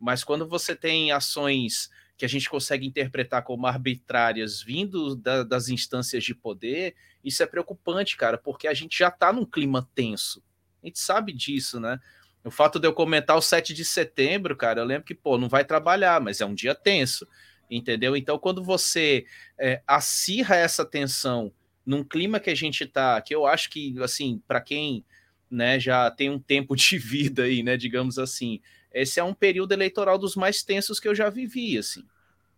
Mas 0.00 0.24
quando 0.24 0.46
você 0.46 0.74
tem 0.74 1.12
ações 1.12 1.90
que 2.16 2.24
a 2.24 2.28
gente 2.28 2.50
consegue 2.50 2.86
interpretar 2.86 3.42
como 3.42 3.66
arbitrárias 3.66 4.60
vindo 4.60 5.14
da, 5.14 5.44
das 5.44 5.68
instâncias 5.68 6.24
de 6.24 6.34
poder, 6.34 6.94
isso 7.24 7.42
é 7.42 7.46
preocupante, 7.46 8.16
cara, 8.16 8.36
porque 8.36 8.66
a 8.66 8.74
gente 8.74 8.98
já 8.98 9.08
está 9.08 9.32
num 9.32 9.44
clima 9.44 9.88
tenso. 9.94 10.42
A 10.82 10.86
gente 10.86 10.98
sabe 10.98 11.32
disso, 11.32 11.78
né? 11.78 11.98
O 12.44 12.50
fato 12.50 12.78
de 12.78 12.86
eu 12.86 12.92
comentar 12.92 13.36
o 13.36 13.42
7 13.42 13.74
de 13.74 13.84
setembro, 13.84 14.56
cara, 14.56 14.80
eu 14.80 14.84
lembro 14.84 15.04
que, 15.04 15.14
pô, 15.14 15.36
não 15.36 15.48
vai 15.48 15.64
trabalhar, 15.64 16.20
mas 16.20 16.40
é 16.40 16.46
um 16.46 16.54
dia 16.54 16.74
tenso, 16.74 17.26
entendeu? 17.70 18.16
Então, 18.16 18.38
quando 18.38 18.62
você 18.64 19.26
é, 19.58 19.82
acirra 19.86 20.56
essa 20.56 20.84
tensão 20.84 21.52
num 21.84 22.04
clima 22.04 22.40
que 22.40 22.50
a 22.50 22.54
gente 22.54 22.86
tá, 22.86 23.20
que 23.20 23.34
eu 23.34 23.46
acho 23.46 23.70
que, 23.70 23.94
assim, 24.02 24.42
para 24.46 24.60
quem 24.60 25.04
né, 25.50 25.78
já 25.78 26.10
tem 26.10 26.30
um 26.30 26.38
tempo 26.38 26.76
de 26.76 26.96
vida 26.98 27.44
aí, 27.44 27.62
né, 27.62 27.76
digamos 27.76 28.18
assim, 28.18 28.60
esse 28.92 29.20
é 29.20 29.24
um 29.24 29.34
período 29.34 29.72
eleitoral 29.72 30.18
dos 30.18 30.34
mais 30.34 30.62
tensos 30.62 30.98
que 30.98 31.08
eu 31.08 31.14
já 31.14 31.28
vivi, 31.28 31.76
assim. 31.78 32.04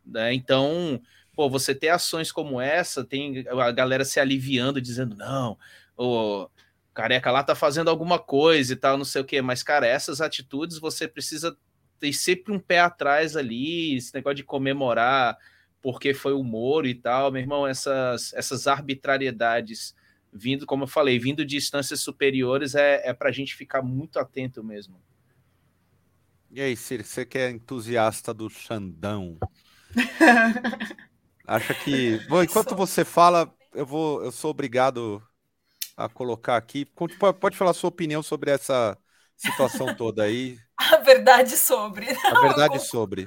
Né? 0.05 0.33
Então, 0.33 1.01
pô, 1.35 1.49
você 1.49 1.75
ter 1.75 1.89
ações 1.89 2.31
como 2.33 2.61
essa, 2.61 3.05
tem 3.05 3.45
a 3.49 3.71
galera 3.73 4.05
se 4.05 4.21
aliviando, 4.21 4.81
dizendo, 4.81 5.17
não, 5.17 5.59
o 5.97 6.49
careca 6.95 7.31
lá 7.31 7.43
tá 7.43 7.55
fazendo 7.55 7.91
alguma 7.91 8.19
coisa 8.19 8.73
e 8.73 8.77
tal, 8.77 8.97
não 8.97 9.05
sei 9.05 9.23
o 9.23 9.25
quê. 9.25 9.43
Mas, 9.43 9.63
cara, 9.63 9.87
essas 9.87 10.21
atitudes 10.21 10.79
você 10.79 11.07
precisa 11.09 11.57
ter 11.99 12.13
sempre 12.13 12.53
um 12.53 12.59
pé 12.59 12.81
atrás 12.81 13.37
ali, 13.37 13.97
esse 13.97 14.15
negócio 14.15 14.37
de 14.37 14.45
comemorar 14.45 15.37
porque 15.83 16.13
foi 16.13 16.33
o 16.33 16.43
Moro 16.43 16.87
e 16.87 16.95
tal, 16.95 17.31
meu 17.33 17.41
irmão, 17.41 17.67
essas, 17.67 18.33
essas 18.35 18.67
arbitrariedades 18.67 19.95
vindo, 20.33 20.67
como 20.67 20.85
eu 20.85 20.89
falei, 20.89 21.19
vindo 21.19 21.45
de 21.45 21.57
instâncias 21.57 22.01
superiores 22.01 22.75
é, 22.75 23.09
é 23.09 23.13
para 23.13 23.29
a 23.29 23.33
gente 23.33 23.55
ficar 23.55 23.83
muito 23.83 24.19
atento 24.19 24.63
mesmo. 24.63 25.01
E 26.51 26.61
aí, 26.61 26.77
Ciro, 26.77 27.05
você 27.05 27.25
que 27.25 27.39
é 27.39 27.51
entusiasta 27.51 28.35
do 28.35 28.51
Xandão, 28.51 29.39
acha 31.47 31.75
que. 31.75 32.19
Bom, 32.29 32.43
enquanto 32.43 32.75
você 32.75 33.05
fala, 33.05 33.53
eu 33.73 33.87
vou, 33.87 34.25
eu 34.25 34.33
sou 34.33 34.51
obrigado 34.51 35.23
a 35.97 36.09
colocar 36.09 36.57
aqui. 36.57 36.85
Pode 36.85 37.57
falar 37.57 37.71
a 37.71 37.75
sua 37.75 37.89
opinião 37.89 38.23
sobre 38.23 38.51
essa 38.51 38.99
situação 39.41 39.95
toda 39.95 40.25
aí. 40.25 40.59
A 40.77 40.97
verdade 40.97 41.57
sobre. 41.57 42.07
A 42.25 42.41
verdade 42.41 42.77
eu 42.77 42.81
sobre. 42.81 43.27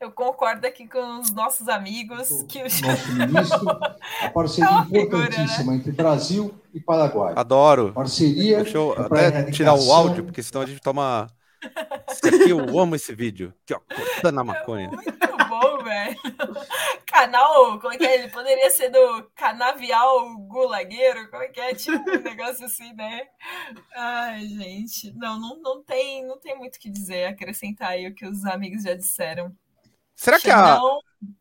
Eu 0.00 0.10
concordo 0.10 0.66
aqui 0.66 0.88
com 0.88 1.20
os 1.20 1.30
nossos 1.30 1.68
amigos 1.68 2.30
o 2.30 2.46
que 2.46 2.58
o 2.58 2.62
nosso 2.62 3.12
ministro, 3.12 3.70
a 4.22 4.30
parceria 4.30 4.86
é 4.92 5.00
importantíssima 5.00 5.48
figura, 5.48 5.64
né? 5.70 5.74
entre 5.76 5.92
Brasil 5.92 6.54
e 6.74 6.80
Paraguai. 6.80 7.34
Adoro. 7.36 7.92
Parceria. 7.92 8.62
Deixa 8.62 8.76
eu 8.76 8.92
até 8.92 9.50
tirar 9.52 9.74
o 9.74 9.92
áudio, 9.92 10.24
porque 10.24 10.42
senão 10.42 10.62
a 10.62 10.66
gente 10.66 10.80
toma 10.80 11.28
aqui, 12.24 12.50
eu 12.50 12.78
amo 12.78 12.96
esse 12.96 13.14
vídeo. 13.14 13.54
Aqui, 13.62 13.74
ó, 13.74 13.80
cortando 13.94 14.38
a 14.38 14.44
maconha. 14.44 14.86
É 14.86 14.90
muito 14.90 15.48
bom, 15.48 15.69
velho. 15.90 16.16
Canal, 17.06 17.80
como 17.80 17.92
é 17.92 17.98
que 17.98 18.06
é? 18.06 18.14
Ele 18.14 18.28
poderia 18.28 18.70
ser 18.70 18.90
do 18.90 19.28
canavial 19.34 20.36
gulagueiro? 20.46 21.28
Como 21.30 21.42
é 21.42 21.48
que 21.48 21.60
é? 21.60 21.74
Tipo 21.74 21.98
um 21.98 22.22
negócio 22.22 22.64
assim, 22.64 22.92
né? 22.94 23.22
Ai, 23.94 24.46
gente. 24.46 25.12
Não, 25.16 25.38
não, 25.40 25.60
não, 25.60 25.82
tem, 25.82 26.24
não 26.24 26.38
tem 26.38 26.56
muito 26.56 26.76
o 26.76 26.78
que 26.78 26.88
dizer, 26.88 27.26
acrescentar 27.26 27.90
aí 27.90 28.06
o 28.06 28.14
que 28.14 28.26
os 28.26 28.44
amigos 28.44 28.84
já 28.84 28.94
disseram. 28.94 29.52
Será 30.14 30.38
que 30.38 30.50
a. 30.50 30.80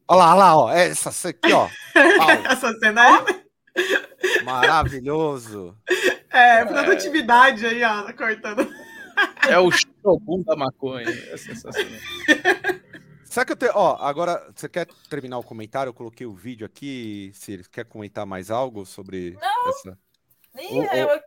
Olha 0.08 0.18
lá, 0.18 0.32
olha 0.32 0.34
lá, 0.34 0.58
ó. 0.58 0.72
Essa 0.72 1.30
aqui, 1.30 1.54
ó. 1.54 1.70
Essa 2.50 2.74
cena 2.80 3.02
é. 3.06 4.44
Maravilhoso. 4.44 5.78
É, 6.32 6.66
produtividade 6.66 7.66
aí, 7.66 7.84
ó, 7.84 8.12
cortando. 8.14 8.68
É 9.48 9.60
o 9.60 9.70
Shogun 9.72 10.44
da 10.44 10.56
maconha. 10.56 11.10
É 11.10 11.38
sensacional. 11.38 12.00
Será 13.30 13.46
que 13.46 13.52
eu 13.52 13.56
tenho. 13.56 13.72
Ó, 13.76 13.96
agora, 14.00 14.52
você 14.56 14.68
quer 14.68 14.88
terminar 15.08 15.38
o 15.38 15.44
comentário? 15.44 15.90
Eu 15.90 15.94
coloquei 15.94 16.26
o 16.26 16.34
vídeo 16.34 16.66
aqui. 16.66 17.32
Se 17.36 17.64
quer 17.70 17.86
comentar 17.86 18.26
mais 18.26 18.50
algo 18.50 18.86
sobre 18.86 19.38
Não. 19.40 19.70
essa. 19.70 20.00
O, 20.56 20.84
eu, 20.84 21.22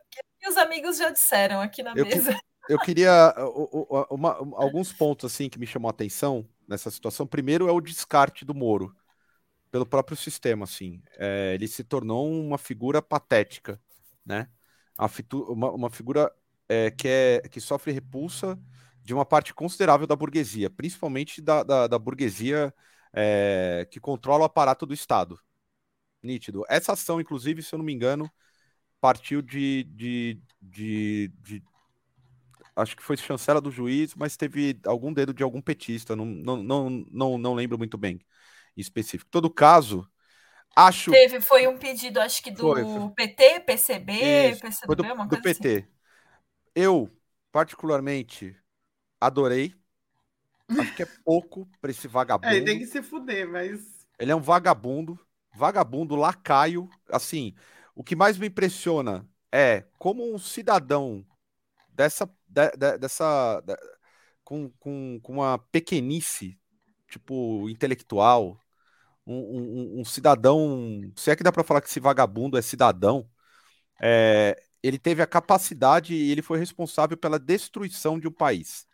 os 0.49 0.57
amigos 0.57 0.97
já 0.97 1.09
disseram 1.09 1.61
aqui 1.61 1.81
na 1.81 1.93
eu 1.95 2.05
mesa. 2.05 2.33
Que, 2.33 2.39
eu 2.73 2.79
queria 2.79 3.33
uma, 4.09 4.37
uma, 4.41 4.61
alguns 4.61 4.91
pontos 4.91 5.31
assim 5.31 5.49
que 5.49 5.57
me 5.57 5.65
chamou 5.65 5.87
a 5.87 5.91
atenção 5.91 6.45
nessa 6.67 6.91
situação. 6.91 7.25
Primeiro 7.25 7.69
é 7.69 7.71
o 7.71 7.79
descarte 7.79 8.43
do 8.43 8.53
Moro 8.53 8.93
pelo 9.71 9.85
próprio 9.85 10.17
sistema, 10.17 10.65
assim. 10.65 11.01
É, 11.17 11.53
ele 11.53 11.69
se 11.69 11.85
tornou 11.85 12.29
uma 12.29 12.57
figura 12.57 13.01
patética, 13.01 13.79
né? 14.25 14.49
Uma, 15.47 15.71
uma 15.71 15.89
figura 15.89 16.31
é, 16.67 16.91
que, 16.91 17.07
é, 17.07 17.41
que 17.49 17.61
sofre 17.61 17.93
repulsa 17.93 18.59
de 19.03 19.13
uma 19.13 19.25
parte 19.25 19.53
considerável 19.53 20.07
da 20.07 20.15
burguesia, 20.15 20.69
principalmente 20.69 21.41
da, 21.41 21.61
da, 21.61 21.87
da 21.87 21.99
burguesia 21.99 22.73
é, 23.13 23.87
que 23.91 23.99
controla 23.99 24.43
o 24.43 24.45
aparato 24.45 24.85
do 24.85 24.93
Estado. 24.93 25.39
Nítido. 26.21 26.63
Essa 26.69 26.93
ação, 26.93 27.19
inclusive, 27.19 27.61
se 27.61 27.75
eu 27.75 27.77
não 27.77 27.85
me 27.85 27.93
engano, 27.93 28.31
partiu 29.01 29.41
de, 29.41 29.83
de, 29.83 30.41
de, 30.61 31.31
de 31.41 31.63
acho 32.73 32.95
que 32.95 33.03
foi 33.03 33.17
chancela 33.17 33.59
do 33.59 33.69
juiz, 33.69 34.15
mas 34.15 34.37
teve 34.37 34.79
algum 34.85 35.11
dedo 35.11 35.33
de 35.33 35.43
algum 35.43 35.61
petista, 35.61 36.15
não, 36.15 36.25
não, 36.25 36.63
não, 36.63 36.89
não, 37.11 37.37
não 37.37 37.53
lembro 37.53 37.77
muito 37.77 37.97
bem 37.97 38.21
em 38.75 38.81
específico. 38.81 39.27
Em 39.27 39.31
todo 39.31 39.49
caso, 39.49 40.09
acho. 40.73 41.11
Teve, 41.11 41.41
foi 41.41 41.67
um 41.67 41.77
pedido, 41.77 42.21
acho 42.21 42.41
que 42.41 42.51
do 42.51 42.61
foi, 42.61 42.83
foi... 42.83 43.09
PT, 43.09 43.59
PCB, 43.59 44.13
Isso, 44.51 44.85
foi 44.85 44.95
do, 44.95 45.03
uma 45.03 45.27
coisa 45.27 45.29
do 45.29 45.41
PT. 45.41 45.69
Assim. 45.69 45.87
Eu, 46.73 47.11
particularmente, 47.51 48.55
adorei. 49.25 49.73
Acho 50.69 50.95
que 50.95 51.03
é 51.03 51.07
pouco 51.23 51.67
para 51.81 51.91
esse 51.91 52.07
vagabundo. 52.07 52.53
É, 52.53 52.57
ele 52.57 52.65
tem 52.65 52.79
que 52.79 52.87
se 52.87 53.01
fuder, 53.01 53.47
mas. 53.47 54.05
Ele 54.17 54.31
é 54.31 54.35
um 54.35 54.41
vagabundo, 54.41 55.19
vagabundo, 55.55 56.15
lacaio. 56.15 56.89
Assim, 57.09 57.53
o 57.95 58.03
que 58.03 58.15
mais 58.15 58.37
me 58.37 58.47
impressiona 58.47 59.27
é 59.51 59.85
como 59.97 60.33
um 60.33 60.37
cidadão 60.37 61.25
dessa. 61.89 62.29
De, 62.47 62.69
de, 62.77 62.97
dessa 62.97 63.61
de, 63.65 63.75
com, 64.43 64.69
com, 64.79 65.19
com 65.21 65.33
uma 65.33 65.57
pequenice, 65.57 66.59
tipo, 67.07 67.69
intelectual, 67.69 68.59
um, 69.25 69.35
um, 69.35 69.99
um, 70.01 70.05
cidadão. 70.05 71.01
Se 71.15 71.31
é 71.31 71.35
que 71.35 71.43
dá 71.43 71.51
para 71.51 71.63
falar 71.63 71.81
que 71.81 71.87
esse 71.87 71.99
vagabundo 71.99 72.57
é 72.57 72.61
cidadão, 72.61 73.27
é, 74.01 74.61
ele 74.81 74.99
teve 74.99 75.21
a 75.21 75.27
capacidade 75.27 76.13
e 76.13 76.31
ele 76.31 76.41
foi 76.41 76.59
responsável 76.59 77.17
pela 77.17 77.39
destruição 77.39 78.19
de 78.19 78.27
um 78.27 78.31
país. 78.31 78.85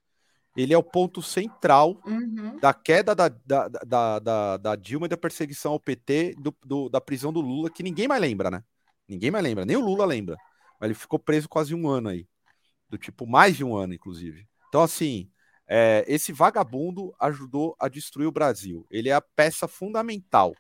Ele 0.60 0.74
é 0.74 0.78
o 0.78 0.84
ponto 0.84 1.22
central 1.22 2.02
uhum. 2.06 2.58
da 2.60 2.74
queda 2.74 3.16
da, 3.16 3.30
da, 3.30 3.68
da, 3.70 4.20
da, 4.20 4.58
da 4.58 4.76
Dilma 4.76 5.06
e 5.06 5.10
da 5.10 5.16
perseguição 5.16 5.72
ao 5.72 5.80
PT, 5.80 6.36
do, 6.38 6.54
do, 6.66 6.90
da 6.90 7.00
prisão 7.00 7.32
do 7.32 7.40
Lula, 7.40 7.70
que 7.70 7.82
ninguém 7.82 8.10
mais 8.10 8.22
lembra, 8.22 8.52
né? 8.52 8.62
Ninguém 9.08 9.32
mais 9.32 9.42
lembra, 9.42 9.66
nem 9.66 9.78
o 9.78 9.82
Lula 9.82 10.06
lembra. 10.06 10.36
Mas 10.78 10.90
ele 10.90 11.00
ficou 11.00 11.18
preso 11.18 11.48
quase 11.48 11.74
um 11.74 11.88
ano 11.88 12.10
aí. 12.10 12.28
Do 12.90 12.98
tipo, 12.98 13.26
mais 13.26 13.56
de 13.56 13.64
um 13.64 13.74
ano, 13.74 13.94
inclusive. 13.94 14.46
Então, 14.68 14.82
assim, 14.82 15.32
é, 15.66 16.04
esse 16.10 16.34
vagabundo 16.34 17.14
ajudou 17.22 17.74
a 17.80 17.88
destruir 17.88 18.28
o 18.28 18.32
Brasil. 18.32 18.86
Ele 18.92 19.08
é 19.08 19.14
a 19.14 19.22
peça 19.22 19.66
fundamental. 19.66 20.54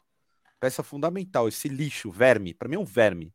Peça 0.61 0.81
fundamental, 0.81 1.49
esse 1.49 1.67
lixo, 1.67 2.09
verme. 2.09 2.53
Para 2.53 2.69
mim 2.69 2.75
é 2.75 2.79
um 2.79 2.85
verme. 2.85 3.33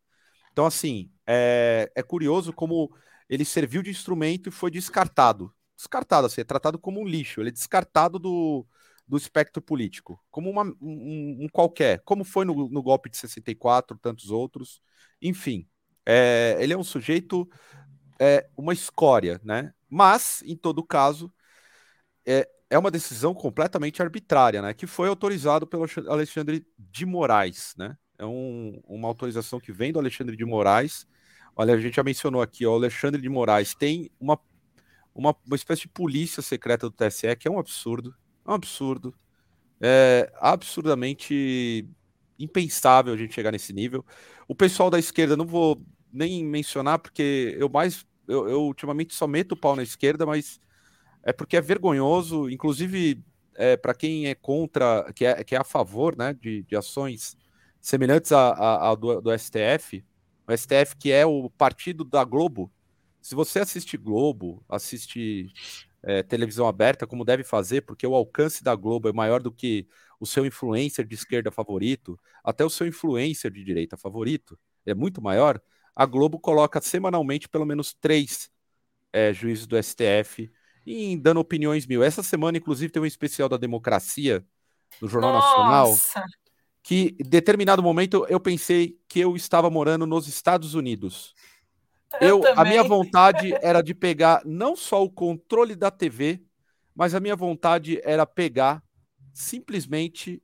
Então, 0.51 0.65
assim, 0.65 1.11
é, 1.27 1.93
é 1.95 2.03
curioso 2.03 2.55
como 2.55 2.91
ele 3.29 3.45
serviu 3.45 3.83
de 3.83 3.91
instrumento 3.91 4.49
e 4.49 4.53
foi 4.53 4.71
descartado. 4.71 5.53
Descartado, 5.85 6.27
assim, 6.27 6.41
é 6.41 6.45
tratado 6.45 6.79
como 6.79 7.01
um 7.01 7.07
lixo. 7.07 7.41
Ele 7.43 7.51
é 7.51 7.53
descartado 7.53 8.19
do, 8.19 8.67
do 9.07 9.19
espectro 9.19 9.61
político, 9.61 10.19
como 10.31 10.51
uma, 10.51 10.63
um, 10.81 11.45
um, 11.45 11.49
qualquer, 11.53 12.01
como 12.07 12.25
foi 12.25 12.47
no, 12.47 12.71
no, 12.71 12.83
golpe 12.83 13.11
de 13.11 13.19
64, 13.19 13.99
tantos 13.99 14.31
outros. 14.31 14.81
Enfim, 15.21 15.69
é, 16.07 16.57
ele 16.59 16.73
é 16.73 16.77
um 16.77 16.83
sujeito, 16.83 17.47
é, 18.19 18.49
uma 18.57 18.73
escória, 18.73 19.39
né? 19.45 19.75
Mas, 19.91 20.43
em 20.47 20.57
todo 20.57 20.83
caso, 20.83 21.31
é, 22.25 22.49
é 22.71 22.79
uma 22.79 22.91
decisão 22.91 23.35
completamente 23.35 24.01
arbitrária, 24.01 24.63
né? 24.63 24.73
Que 24.73 24.87
foi 24.87 25.09
autorizado 25.09 25.67
pelo 25.67 25.85
Alexandre 26.09 26.67
de 26.79 27.05
Moraes, 27.05 27.75
né? 27.77 27.95
É 28.19 28.25
um, 28.25 28.81
uma 28.87 29.09
autorização 29.09 29.61
que 29.61 29.71
vem 29.71 29.93
do 29.93 29.99
Alexandre 29.99 30.35
de 30.35 30.47
Moraes. 30.47 31.07
Olha, 31.55 31.75
a 31.75 31.81
gente 31.81 31.97
já 31.97 32.03
mencionou 32.03 32.41
aqui, 32.41 32.65
ó, 32.65 32.73
o 32.73 32.77
Alexandre 32.77 33.21
de 33.21 33.29
Moraes 33.29 33.75
tem 33.75 34.11
uma, 34.19 34.41
uma, 35.15 35.35
uma 35.47 35.57
espécie 35.57 35.83
de 35.83 35.89
polícia 35.89 36.43
secreta 36.43 36.89
do 36.89 36.97
TSE, 36.97 37.37
que 37.37 37.47
é 37.47 37.51
um 37.51 37.59
absurdo. 37.59 38.15
É 38.47 38.51
um 38.51 38.55
absurdo. 38.55 39.15
É 39.81 40.33
absurdamente 40.41 41.89
impensável 42.39 43.13
a 43.15 43.17
gente 43.17 43.35
chegar 43.35 43.53
nesse 43.53 43.73
nível. 43.73 44.05
O 44.49 44.55
pessoal 44.55 44.91
da 44.91 44.99
esquerda, 44.99 45.37
não 45.37 45.47
vou 45.47 45.81
nem 46.13 46.45
mencionar, 46.45 46.99
porque 46.99 47.57
eu 47.59 47.69
mais. 47.69 48.07
Eu, 48.27 48.49
eu 48.49 48.63
ultimamente 48.63 49.15
só 49.15 49.27
meto 49.27 49.53
o 49.53 49.57
pau 49.57 49.77
na 49.77 49.83
esquerda, 49.83 50.25
mas 50.25 50.59
é 51.23 51.33
porque 51.33 51.57
é 51.57 51.61
vergonhoso, 51.61 52.49
inclusive 52.49 53.23
é, 53.55 53.77
para 53.77 53.95
quem 53.95 54.27
é 54.27 54.35
contra, 54.35 55.11
que 55.15 55.25
é, 55.25 55.45
que 55.45 55.55
é 55.55 55.59
a 55.59 55.65
favor 55.65 56.17
né, 56.17 56.35
de, 56.35 56.63
de 56.63 56.77
ações 56.77 57.37
semelhantes 57.81 58.33
ao 58.33 58.97
do, 58.97 59.21
do 59.21 59.39
STF, 59.39 60.05
o 60.47 60.57
STF 60.57 60.97
que 60.99 61.11
é 61.13 61.25
o 61.27 61.51
partido 61.51 62.05
da 62.05 62.25
Globo. 62.25 62.71
Se 63.25 63.35
você 63.35 63.61
assiste 63.61 63.97
Globo, 63.97 64.63
assiste 64.69 65.51
é, 66.03 66.23
televisão 66.23 66.69
aberta, 66.69 67.07
como 67.07 67.25
deve 67.25 67.43
fazer, 67.43 67.81
porque 67.81 68.07
o 68.07 68.15
alcance 68.15 68.63
da 68.63 68.75
Globo 68.75 69.09
é 69.09 69.15
maior 69.15 69.41
do 69.41 69.51
que 69.51 69.89
o 70.21 70.27
seu 70.27 70.45
influencer 70.45 71.07
de 71.07 71.15
esquerda 71.15 71.51
favorito, 71.51 72.21
até 72.45 72.63
o 72.63 72.69
seu 72.69 72.87
influencer 72.87 73.51
de 73.51 73.65
direita 73.65 73.97
favorito, 73.97 74.59
é 74.85 74.93
muito 74.93 75.23
maior. 75.23 75.59
A 75.97 76.05
Globo 76.05 76.39
coloca 76.39 76.83
semanalmente 76.83 77.49
pelo 77.49 77.65
menos 77.65 77.95
três 77.95 78.51
é, 79.11 79.33
juízes 79.33 79.67
do 79.67 79.83
STF 79.83 80.53
em 80.87 81.19
dando 81.19 81.41
opiniões 81.41 81.87
mil. 81.87 82.03
Essa 82.03 82.23
semana, 82.23 82.59
inclusive, 82.59 82.93
tem 82.93 83.03
um 83.03 83.07
especial 83.07 83.49
da 83.49 83.57
democracia 83.57 84.45
no 85.01 85.09
Jornal 85.09 85.33
Nossa. 85.33 85.49
Nacional 85.49 85.97
que 86.85 87.17
em 87.19 87.27
determinado 87.27 87.83
momento 87.83 88.27
eu 88.29 88.39
pensei 88.39 89.01
que 89.09 89.19
eu 89.19 89.35
estava 89.35 89.71
morando 89.71 90.07
nos 90.07 90.29
Estados 90.29 90.75
Unidos. 90.75 91.35
Eu, 92.21 92.43
eu 92.43 92.59
a 92.59 92.65
minha 92.65 92.83
vontade 92.83 93.53
era 93.61 93.83
de 93.83 93.95
pegar 93.95 94.43
não 94.45 94.77
só 94.77 95.03
o 95.03 95.11
controle 95.11 95.75
da 95.75 95.91
TV, 95.91 96.41
mas 96.95 97.15
a 97.15 97.21
minha 97.21 97.35
vontade 97.35 98.01
era 98.05 98.25
pegar 98.25 98.83
simplesmente 99.33 100.43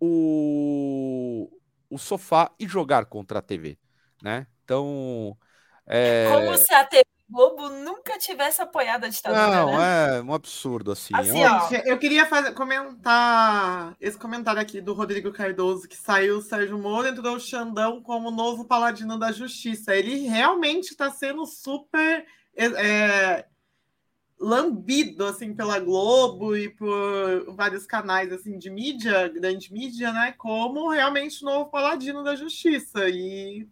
o, 0.00 1.50
o 1.90 1.98
sofá 1.98 2.50
e 2.58 2.66
jogar 2.66 3.04
contra 3.04 3.40
a 3.40 3.42
TV, 3.42 3.78
né? 4.22 4.46
Então, 4.64 5.36
é... 5.86 6.26
como 6.32 6.56
se 6.56 6.72
a 6.72 6.84
TV 6.84 7.09
Globo 7.30 7.68
nunca 7.68 8.18
tivesse 8.18 8.60
apoiado 8.60 9.04
a 9.04 9.08
ditadura. 9.08 9.46
Não, 9.48 9.78
né? 9.78 10.18
é 10.18 10.22
um 10.22 10.34
absurdo, 10.34 10.90
assim. 10.90 11.14
assim 11.14 11.42
é 11.42 11.50
ó, 11.50 11.68
eu 11.84 11.98
queria 11.98 12.26
fazer, 12.26 12.52
comentar 12.52 13.96
esse 14.00 14.18
comentário 14.18 14.60
aqui 14.60 14.80
do 14.80 14.92
Rodrigo 14.92 15.32
Cardoso, 15.32 15.88
que 15.88 15.96
saiu 15.96 16.38
o 16.38 16.42
Sérgio 16.42 16.78
Moro, 16.78 17.06
entrou 17.06 17.36
o 17.36 17.40
Xandão 17.40 18.02
como 18.02 18.30
novo 18.30 18.64
paladino 18.64 19.16
da 19.16 19.30
justiça. 19.30 19.94
Ele 19.94 20.26
realmente 20.26 20.90
está 20.90 21.10
sendo 21.10 21.46
super 21.46 22.26
é, 22.56 22.66
é, 22.66 23.46
lambido, 24.40 25.24
assim, 25.24 25.54
pela 25.54 25.78
Globo 25.78 26.56
e 26.56 26.68
por 26.68 27.54
vários 27.54 27.86
canais, 27.86 28.32
assim, 28.32 28.58
de 28.58 28.70
mídia, 28.70 29.28
grande 29.28 29.72
mídia, 29.72 30.12
né, 30.12 30.34
como 30.36 30.90
realmente 30.90 31.42
o 31.42 31.46
novo 31.46 31.70
paladino 31.70 32.24
da 32.24 32.34
justiça. 32.34 33.08
E 33.08 33.68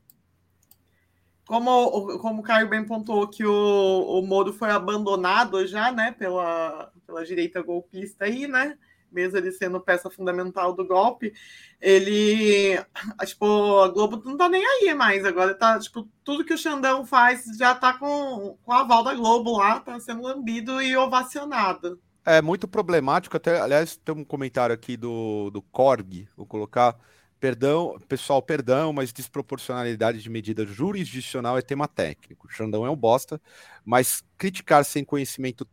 como, 1.49 2.19
como 2.19 2.41
o 2.41 2.43
Caio 2.43 2.69
bem 2.69 2.85
pontuou 2.85 3.27
que 3.27 3.45
o, 3.45 3.51
o 3.51 4.21
Moro 4.21 4.53
foi 4.53 4.71
abandonado 4.71 5.67
já, 5.67 5.91
né, 5.91 6.13
pela, 6.13 6.93
pela 7.07 7.25
direita 7.25 7.63
golpista 7.63 8.27
aí, 8.27 8.47
né, 8.47 8.77
mesmo 9.11 9.39
ele 9.39 9.51
sendo 9.51 9.81
peça 9.81 10.11
fundamental 10.11 10.75
do 10.75 10.87
golpe, 10.87 11.33
ele, 11.81 12.79
tipo, 13.25 13.81
a 13.81 13.89
Globo 13.89 14.23
não 14.27 14.37
tá 14.37 14.47
nem 14.47 14.63
aí 14.63 14.93
mais, 14.93 15.25
agora 15.25 15.55
tá, 15.55 15.79
tipo, 15.79 16.07
tudo 16.23 16.45
que 16.45 16.53
o 16.53 16.59
Xandão 16.59 17.07
faz 17.07 17.45
já 17.57 17.75
tá 17.75 17.95
com, 17.95 18.59
com 18.63 18.71
a 18.71 18.81
aval 18.81 19.03
da 19.03 19.15
Globo 19.15 19.57
lá, 19.57 19.81
tá 19.81 19.99
sendo 19.99 20.25
lambido 20.25 20.83
e 20.83 20.95
ovacionado. 20.99 21.99
É 22.27 22.43
muito 22.43 22.69
problemático, 22.69 23.39
até, 23.39 23.59
aliás, 23.59 23.97
tem 23.97 24.15
um 24.15 24.23
comentário 24.23 24.75
aqui 24.75 24.99
do, 24.99 25.49
do 25.49 25.63
Korg, 25.63 26.29
vou 26.37 26.45
colocar, 26.45 26.95
Perdão, 27.41 27.97
pessoal, 28.09 28.43
perdão, 28.43 28.93
mas 28.93 29.13
desproporcionalidade 29.13 30.21
de 30.21 30.29
medida 30.29 30.67
jurisdicional 30.67 31.57
é 31.57 31.63
tema 31.63 31.87
técnico. 31.87 32.51
Xandão 32.51 32.85
é 32.85 32.91
um 32.91 32.97
bosta, 32.97 33.41
mas 33.85 34.25
criticar 34.37 34.85
sem 34.85 35.05
conhecimento 35.05 35.67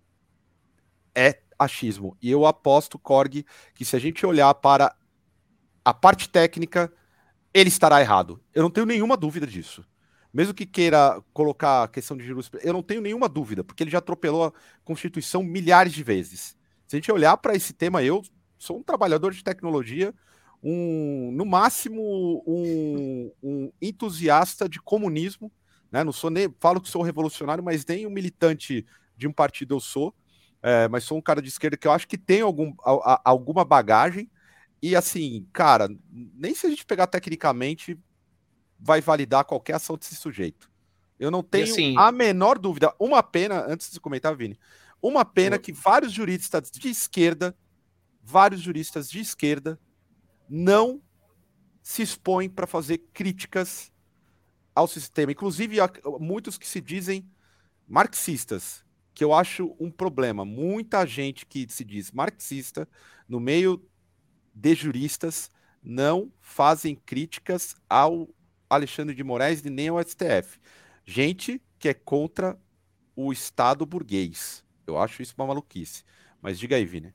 é 1.16 1.42
achismo. 1.58 2.16
E 2.22 2.30
eu 2.30 2.46
aposto, 2.46 3.00
Korg, 3.00 3.44
que 3.74 3.84
se 3.84 3.96
a 3.96 4.00
gente 4.00 4.24
olhar 4.26 4.54
para 4.54 4.96
a 5.84 5.94
parte 5.94 6.30
técnica, 6.30 6.92
ele 7.52 7.70
estará 7.70 8.00
errado. 8.00 8.40
Eu 8.54 8.62
não 8.62 8.70
tenho 8.70 8.86
nenhuma 8.86 9.18
dúvida 9.18 9.48
disso. 9.48 9.84
Mesmo 10.32 10.54
que 10.54 10.68
queira 10.68 11.20
colocar 11.34 11.84
a 11.84 11.88
questão 11.88 12.16
de 12.16 12.26
jurisprudência, 12.26 12.70
eu 12.70 12.74
não 12.74 12.84
tenho 12.84 13.02
nenhuma 13.02 13.28
dúvida, 13.28 13.64
porque 13.64 13.82
ele 13.82 13.90
já 13.90 14.00
atropelou 14.00 14.46
a 14.46 14.54
Constituição 14.84 15.42
milhares 15.42 15.94
de 15.94 16.04
vezes. 16.04 16.56
Se 16.86 16.96
a 16.96 16.98
gente 16.98 17.12
olhar 17.12 17.38
para 17.38 17.56
esse 17.56 17.74
tema, 17.74 18.04
eu 18.04 18.22
sou 18.60 18.78
um 18.78 18.84
trabalhador 18.84 19.32
de 19.34 19.44
tecnologia 19.44 20.14
um, 20.68 21.32
no 21.32 21.46
máximo, 21.46 22.44
um, 22.48 23.32
um 23.44 23.72
entusiasta 23.80 24.68
de 24.68 24.82
comunismo, 24.82 25.52
né? 25.92 26.04
Não 26.04 26.12
sou 26.12 26.32
nem 26.32 26.52
falo 26.60 26.82
que 26.82 26.90
sou 26.90 27.04
revolucionário, 27.04 27.64
mas 27.64 27.86
nem 27.86 28.08
um 28.08 28.10
militante 28.10 28.84
de 29.16 29.28
um 29.28 29.32
partido 29.32 29.76
eu 29.76 29.80
sou. 29.80 30.12
É, 30.64 30.88
mas 30.88 31.04
sou 31.04 31.20
um 31.20 31.22
cara 31.22 31.40
de 31.40 31.50
esquerda 31.50 31.78
que 31.78 31.88
eu 31.88 31.92
acho 31.92 32.08
que 32.08 32.18
tem 32.18 32.42
algum, 32.42 32.74
a, 32.84 33.14
a, 33.14 33.22
alguma 33.26 33.64
bagagem. 33.64 34.28
E 34.82 34.96
assim, 34.96 35.48
cara, 35.54 35.88
nem 36.12 36.56
se 36.56 36.66
a 36.66 36.70
gente 36.72 36.84
pegar 36.84 37.06
tecnicamente, 37.06 37.96
vai 38.80 39.02
validar 39.02 39.46
qualquer 39.46 39.76
ação 39.76 39.96
desse 39.96 40.16
sujeito. 40.16 40.72
Eu 41.20 41.30
não 41.30 41.44
tenho 41.44 41.66
assim, 41.66 41.96
a 41.96 42.12
menor 42.12 42.58
dúvida. 42.58 42.92
Uma 43.00 43.22
pena, 43.22 43.64
antes 43.68 43.92
de 43.92 44.00
comentar, 44.00 44.36
Vini, 44.36 44.58
uma 45.00 45.24
pena 45.24 45.60
que 45.60 45.72
vários 45.72 46.12
juristas 46.12 46.72
de 46.72 46.90
esquerda, 46.90 47.56
vários 48.24 48.62
juristas 48.62 49.08
de 49.08 49.20
esquerda, 49.20 49.80
não 50.50 51.02
se 51.82 52.02
expõem 52.02 52.50
para 52.50 52.66
fazer 52.66 52.98
críticas 53.14 53.92
ao 54.74 54.88
sistema. 54.88 55.32
Inclusive, 55.32 55.78
muitos 56.20 56.58
que 56.58 56.68
se 56.68 56.82
dizem 56.82 57.30
marxistas, 57.88 58.84
que 59.14 59.24
eu 59.24 59.34
acho 59.34 59.76
um 59.80 59.90
problema. 59.90 60.44
Muita 60.44 61.06
gente 61.06 61.46
que 61.46 61.68
se 61.70 61.84
diz 61.84 62.12
marxista, 62.12 62.88
no 63.28 63.40
meio 63.40 63.82
de 64.54 64.76
juristas, 64.76 65.50
não 65.82 66.32
fazem 66.42 66.96
críticas 66.96 67.76
ao 67.90 68.28
Alexandre 68.70 69.16
de 69.16 69.24
Moraes 69.24 69.64
e 69.64 69.70
nem 69.70 69.88
ao 69.88 70.02
STF. 70.02 70.60
Gente 71.06 71.62
que 71.78 71.90
é 71.90 71.94
contra 71.94 72.60
o 73.16 73.32
Estado 73.32 73.86
burguês. 73.86 74.64
Eu 74.88 74.98
acho 74.98 75.22
isso 75.22 75.36
uma 75.38 75.48
maluquice. 75.48 76.04
Mas 76.42 76.60
diga 76.60 76.76
aí, 76.76 76.86
Vini. 76.86 77.14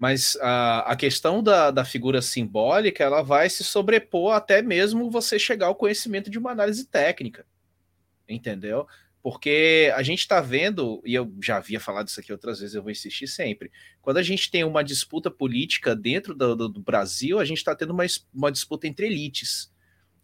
Mas 0.00 0.34
a, 0.40 0.92
a 0.92 0.96
questão 0.96 1.42
da, 1.42 1.70
da 1.70 1.84
figura 1.84 2.22
simbólica, 2.22 3.04
ela 3.04 3.20
vai 3.20 3.50
se 3.50 3.62
sobrepor 3.62 4.32
até 4.32 4.62
mesmo 4.62 5.10
você 5.10 5.38
chegar 5.38 5.66
ao 5.66 5.74
conhecimento 5.74 6.30
de 6.30 6.38
uma 6.38 6.52
análise 6.52 6.86
técnica. 6.86 7.44
Entendeu? 8.26 8.88
Porque 9.22 9.92
a 9.94 10.02
gente 10.02 10.20
está 10.20 10.40
vendo, 10.40 11.02
e 11.04 11.14
eu 11.14 11.30
já 11.42 11.58
havia 11.58 11.78
falado 11.78 12.08
isso 12.08 12.18
aqui 12.18 12.32
outras 12.32 12.60
vezes, 12.60 12.74
eu 12.74 12.82
vou 12.82 12.90
insistir 12.90 13.26
sempre. 13.26 13.70
Quando 14.00 14.16
a 14.16 14.22
gente 14.22 14.50
tem 14.50 14.64
uma 14.64 14.82
disputa 14.82 15.30
política 15.30 15.94
dentro 15.94 16.34
do, 16.34 16.56
do, 16.56 16.68
do 16.70 16.80
Brasil, 16.80 17.38
a 17.38 17.44
gente 17.44 17.58
está 17.58 17.76
tendo 17.76 17.92
uma, 17.92 18.06
uma 18.32 18.50
disputa 18.50 18.88
entre 18.88 19.04
elites 19.04 19.70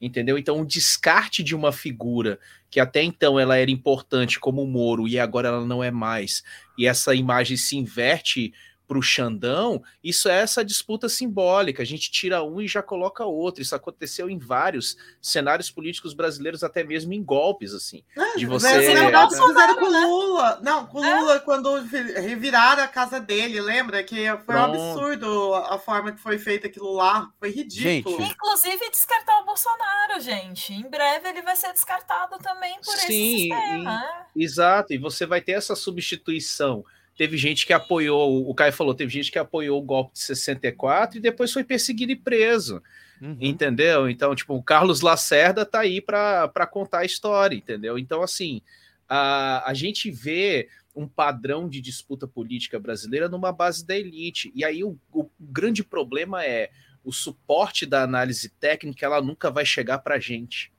entendeu? 0.00 0.36
Então, 0.36 0.60
o 0.60 0.66
descarte 0.66 1.42
de 1.42 1.54
uma 1.54 1.72
figura 1.72 2.38
que 2.70 2.78
até 2.78 3.02
então 3.02 3.40
ela 3.40 3.56
era 3.56 3.70
importante 3.70 4.38
como 4.38 4.62
o 4.62 4.66
Moro 4.66 5.08
e 5.08 5.18
agora 5.18 5.48
ela 5.48 5.64
não 5.64 5.82
é 5.82 5.90
mais, 5.90 6.42
e 6.76 6.86
essa 6.86 7.14
imagem 7.14 7.56
se 7.56 7.76
inverte 7.76 8.52
para 8.86 8.98
o 8.98 9.02
Xandão, 9.02 9.82
isso 10.02 10.28
é 10.28 10.38
essa 10.38 10.64
disputa 10.64 11.08
simbólica. 11.08 11.82
A 11.82 11.86
gente 11.86 12.10
tira 12.10 12.42
um 12.42 12.60
e 12.60 12.68
já 12.68 12.82
coloca 12.82 13.24
outro. 13.24 13.62
Isso 13.62 13.74
aconteceu 13.74 14.30
em 14.30 14.38
vários 14.38 14.96
cenários 15.20 15.70
políticos 15.70 16.14
brasileiros, 16.14 16.62
até 16.62 16.84
mesmo 16.84 17.12
em 17.12 17.22
golpes, 17.22 17.74
assim. 17.74 18.04
É, 18.16 18.36
de 18.36 18.46
você. 18.46 18.68
É, 18.68 18.80
fizeram 19.28 19.76
com 19.76 19.90
né? 19.90 20.00
Lula. 20.00 20.60
Não, 20.62 20.86
com 20.86 21.04
é. 21.04 21.20
Lula, 21.20 21.40
quando 21.40 21.74
reviraram 21.80 22.82
a 22.82 22.88
casa 22.88 23.18
dele, 23.18 23.60
lembra? 23.60 24.02
Que 24.04 24.26
foi 24.44 24.54
um 24.54 24.64
absurdo 24.64 25.54
a 25.54 25.78
forma 25.78 26.12
que 26.12 26.20
foi 26.20 26.38
feita 26.38 26.68
aquilo 26.68 26.92
lá. 26.92 27.30
Foi 27.38 27.50
ridículo. 27.50 28.18
Gente. 28.18 28.32
Inclusive, 28.32 28.90
descartar 28.90 29.40
o 29.40 29.44
Bolsonaro, 29.44 30.20
gente. 30.20 30.72
Em 30.72 30.88
breve 30.88 31.28
ele 31.28 31.42
vai 31.42 31.56
ser 31.56 31.72
descartado 31.72 32.38
também 32.38 32.76
por 32.76 32.96
Sim, 32.96 32.96
esse 32.96 33.38
sistema. 33.40 34.04
E, 34.34 34.44
exato, 34.44 34.92
e 34.92 34.98
você 34.98 35.26
vai 35.26 35.40
ter 35.40 35.52
essa 35.52 35.74
substituição 35.74 36.84
teve 37.16 37.36
gente 37.36 37.66
que 37.66 37.72
apoiou, 37.72 38.48
o 38.48 38.54
Caio 38.54 38.72
falou, 38.72 38.94
teve 38.94 39.10
gente 39.10 39.32
que 39.32 39.38
apoiou 39.38 39.80
o 39.80 39.84
golpe 39.84 40.12
de 40.12 40.20
64 40.20 41.18
e 41.18 41.20
depois 41.20 41.52
foi 41.52 41.64
perseguido 41.64 42.12
e 42.12 42.16
preso. 42.16 42.82
Uhum. 43.20 43.36
Entendeu? 43.40 44.10
Então, 44.10 44.34
tipo, 44.34 44.54
o 44.54 44.62
Carlos 44.62 45.00
Lacerda 45.00 45.64
tá 45.64 45.80
aí 45.80 46.00
para 46.00 46.66
contar 46.70 47.00
a 47.00 47.04
história, 47.04 47.56
entendeu? 47.56 47.98
Então, 47.98 48.22
assim, 48.22 48.60
a, 49.08 49.68
a 49.68 49.72
gente 49.72 50.10
vê 50.10 50.68
um 50.94 51.08
padrão 51.08 51.68
de 51.68 51.80
disputa 51.80 52.26
política 52.26 52.78
brasileira 52.78 53.28
numa 53.28 53.52
base 53.52 53.86
da 53.86 53.96
elite. 53.96 54.52
E 54.54 54.64
aí 54.64 54.84
o, 54.84 54.98
o 55.12 55.28
grande 55.40 55.82
problema 55.82 56.44
é 56.44 56.70
o 57.02 57.12
suporte 57.12 57.86
da 57.86 58.02
análise 58.02 58.50
técnica, 58.50 59.06
ela 59.06 59.22
nunca 59.22 59.50
vai 59.50 59.64
chegar 59.64 59.98
para 59.98 60.16
a 60.16 60.20
gente 60.20 60.72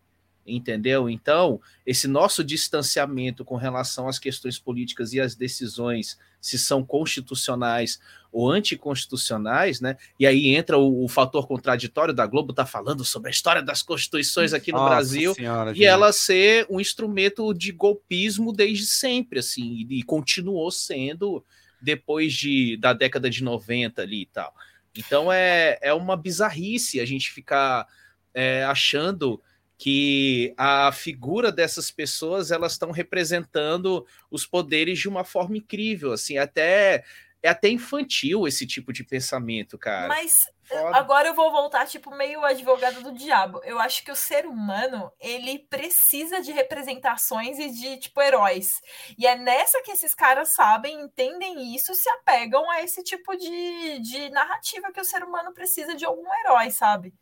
entendeu? 0.47 1.09
Então, 1.09 1.59
esse 1.85 2.07
nosso 2.07 2.43
distanciamento 2.43 3.43
com 3.43 3.55
relação 3.55 4.07
às 4.07 4.17
questões 4.17 4.57
políticas 4.57 5.11
e 5.13 5.19
às 5.19 5.35
decisões, 5.35 6.17
se 6.39 6.57
são 6.57 6.83
constitucionais 6.83 7.99
ou 8.31 8.51
anticonstitucionais, 8.51 9.81
né? 9.81 9.97
E 10.19 10.27
aí 10.27 10.55
entra 10.55 10.77
o, 10.77 11.05
o 11.05 11.07
fator 11.07 11.47
contraditório 11.47 12.13
da 12.13 12.27
Globo 12.27 12.53
tá 12.53 12.65
falando 12.65 13.03
sobre 13.03 13.29
a 13.29 13.31
história 13.31 13.61
das 13.61 13.81
constituições 13.81 14.53
aqui 14.53 14.71
no 14.71 14.77
Nossa 14.77 14.89
Brasil 14.89 15.33
senhora, 15.33 15.71
e 15.71 15.75
gente. 15.75 15.85
ela 15.85 16.11
ser 16.11 16.67
um 16.69 16.79
instrumento 16.79 17.53
de 17.53 17.71
golpismo 17.71 18.53
desde 18.53 18.85
sempre, 18.85 19.39
assim, 19.39 19.87
e, 19.89 19.99
e 19.99 20.03
continuou 20.03 20.69
sendo 20.69 21.43
depois 21.81 22.33
de, 22.33 22.77
da 22.77 22.93
década 22.93 23.29
de 23.29 23.43
90 23.43 24.01
ali 24.01 24.21
e 24.21 24.25
tal. 24.25 24.53
Então 24.95 25.31
é, 25.31 25.77
é 25.81 25.93
uma 25.93 26.17
bizarrice 26.17 26.99
a 26.99 27.05
gente 27.05 27.31
ficar 27.31 27.87
é, 28.33 28.63
achando 28.65 29.41
que 29.77 30.53
a 30.57 30.91
figura 30.91 31.51
dessas 31.51 31.91
pessoas 31.91 32.49
elas 32.49 32.71
estão 32.71 32.91
representando 32.91 34.05
os 34.31 34.45
poderes 34.45 34.97
de 34.97 35.07
uma 35.07 35.23
forma 35.23 35.57
incrível, 35.57 36.11
assim, 36.11 36.37
até 36.37 37.03
é 37.43 37.49
até 37.49 37.69
infantil 37.69 38.47
esse 38.47 38.65
tipo 38.65 38.91
de 38.91 39.03
pensamento, 39.03 39.77
cara. 39.77 40.07
Mas 40.07 40.49
Foda. 40.63 40.97
agora 40.97 41.27
eu 41.29 41.35
vou 41.35 41.51
voltar 41.51 41.85
tipo 41.85 42.09
meio 42.15 42.43
advogado 42.43 43.01
do 43.01 43.13
diabo. 43.13 43.61
Eu 43.63 43.79
acho 43.79 44.03
que 44.03 44.11
o 44.11 44.15
ser 44.15 44.47
humano, 44.47 45.11
ele 45.19 45.59
precisa 45.59 46.41
de 46.41 46.51
representações 46.51 47.59
e 47.59 47.69
de 47.69 47.97
tipo 47.97 48.21
heróis. 48.21 48.81
E 49.17 49.27
é 49.27 49.35
nessa 49.35 49.81
que 49.83 49.91
esses 49.91 50.15
caras 50.15 50.53
sabem, 50.53 50.99
entendem 50.99 51.75
isso, 51.75 51.93
se 51.93 52.09
apegam 52.09 52.69
a 52.71 52.81
esse 52.81 53.03
tipo 53.03 53.35
de, 53.37 53.99
de 53.99 54.29
narrativa 54.31 54.91
que 54.91 54.99
o 54.99 55.05
ser 55.05 55.23
humano 55.23 55.53
precisa 55.53 55.95
de 55.95 56.05
algum 56.05 56.27
herói, 56.41 56.71
sabe? 56.71 57.13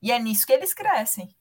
E 0.00 0.12
é 0.12 0.18
nisso 0.18 0.46
que 0.46 0.52
eles 0.52 0.72
crescem. 0.72 1.34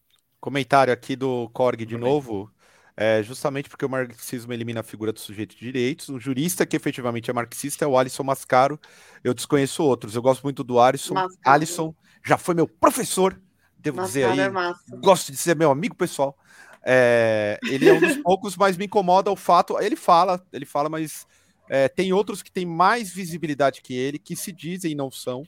Comentário 0.43 0.91
aqui 0.91 1.15
do 1.15 1.49
Korg 1.53 1.85
de 1.85 1.97
novo. 1.97 2.51
É, 2.97 3.23
justamente 3.23 3.69
porque 3.69 3.85
o 3.85 3.89
marxismo 3.89 4.51
elimina 4.51 4.81
a 4.81 4.83
figura 4.83 5.13
do 5.13 5.19
sujeito 5.21 5.55
de 5.55 5.61
direitos. 5.61 6.09
Um 6.09 6.19
jurista 6.19 6.65
que 6.65 6.75
efetivamente 6.75 7.31
é 7.31 7.33
marxista 7.33 7.85
é 7.85 7.87
o 7.87 7.97
Alisson 7.97 8.23
Mascaro. 8.23 8.77
Eu 9.23 9.33
desconheço 9.33 9.81
outros. 9.81 10.17
Eu 10.17 10.21
gosto 10.21 10.43
muito 10.43 10.61
do 10.61 10.81
Alisson. 10.81 11.13
Mascaro. 11.13 11.39
Alisson 11.45 11.95
já 12.25 12.37
foi 12.37 12.53
meu 12.55 12.67
professor, 12.67 13.41
devo 13.79 14.01
Mascaro 14.01 14.33
dizer 14.33 14.41
aí. 14.41 14.93
É 14.93 14.97
gosto 14.97 15.31
de 15.31 15.37
ser 15.37 15.55
meu 15.55 15.71
amigo 15.71 15.95
pessoal. 15.95 16.37
É, 16.85 17.57
ele 17.63 17.87
é 17.87 17.93
um 17.93 18.01
dos 18.01 18.17
poucos, 18.21 18.57
mas 18.57 18.75
me 18.75 18.83
incomoda 18.83 19.31
o 19.31 19.37
fato. 19.37 19.79
Ele 19.79 19.95
fala, 19.95 20.45
ele 20.51 20.65
fala, 20.65 20.89
mas 20.89 21.25
é, 21.69 21.87
tem 21.87 22.11
outros 22.11 22.43
que 22.43 22.51
têm 22.51 22.65
mais 22.65 23.09
visibilidade 23.09 23.81
que 23.81 23.93
ele, 23.93 24.19
que 24.19 24.35
se 24.35 24.51
dizem 24.51 24.91
e 24.91 24.95
não 24.95 25.09
são 25.09 25.45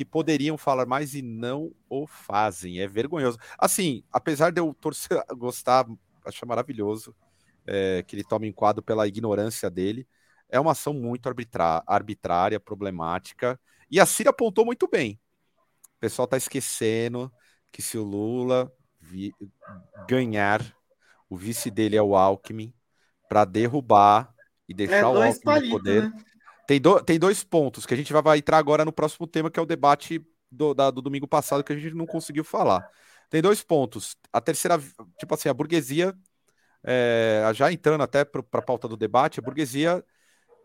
que 0.00 0.04
poderiam 0.06 0.56
falar 0.56 0.86
mais 0.86 1.14
e 1.14 1.20
não 1.20 1.74
o 1.86 2.06
fazem. 2.06 2.80
É 2.80 2.88
vergonhoso. 2.88 3.36
Assim, 3.58 4.02
apesar 4.10 4.50
de 4.50 4.58
eu 4.58 4.72
torcer, 4.72 5.22
gostar, 5.36 5.86
achar 6.24 6.46
maravilhoso 6.46 7.14
é, 7.66 8.02
que 8.02 8.16
ele 8.16 8.24
tome 8.24 8.48
enquadro 8.48 8.82
pela 8.82 9.06
ignorância 9.06 9.68
dele, 9.68 10.08
é 10.48 10.58
uma 10.58 10.72
ação 10.72 10.94
muito 10.94 11.28
arbitrária, 11.28 12.58
problemática. 12.58 13.60
E 13.90 14.00
a 14.00 14.06
Cira 14.06 14.30
apontou 14.30 14.64
muito 14.64 14.88
bem. 14.88 15.20
O 15.96 16.00
pessoal 16.00 16.24
está 16.24 16.38
esquecendo 16.38 17.30
que 17.70 17.82
se 17.82 17.98
o 17.98 18.02
Lula 18.02 18.72
ganhar, 20.08 20.64
o 21.28 21.36
vice 21.36 21.70
dele 21.70 21.96
é 21.96 22.02
o 22.02 22.16
Alckmin, 22.16 22.72
para 23.28 23.44
derrubar 23.44 24.34
e 24.66 24.72
deixar 24.72 24.96
é 24.96 25.04
o 25.04 25.22
Alckmin 25.22 25.68
no 25.68 25.70
poder. 25.72 26.04
Né? 26.04 26.24
Tem, 26.70 26.80
do, 26.80 27.02
tem 27.02 27.18
dois 27.18 27.42
pontos 27.42 27.84
que 27.84 27.92
a 27.94 27.96
gente 27.96 28.12
vai, 28.12 28.38
entrar 28.38 28.56
agora 28.56 28.84
no 28.84 28.92
próximo 28.92 29.26
tema, 29.26 29.50
que 29.50 29.58
é 29.58 29.62
o 29.62 29.66
debate 29.66 30.24
do, 30.48 30.72
da, 30.72 30.88
do 30.88 31.02
domingo 31.02 31.26
passado, 31.26 31.64
que 31.64 31.72
a 31.72 31.76
gente 31.76 31.96
não 31.96 32.06
conseguiu 32.06 32.44
falar. 32.44 32.88
Tem 33.28 33.42
dois 33.42 33.60
pontos. 33.60 34.16
A 34.32 34.40
terceira, 34.40 34.80
tipo 35.18 35.34
assim, 35.34 35.48
a 35.48 35.52
burguesia, 35.52 36.16
é, 36.84 37.50
já 37.54 37.72
entrando 37.72 38.02
até 38.02 38.24
para 38.24 38.44
a 38.52 38.62
pauta 38.62 38.86
do 38.86 38.96
debate, 38.96 39.40
a 39.40 39.42
burguesia, 39.42 40.04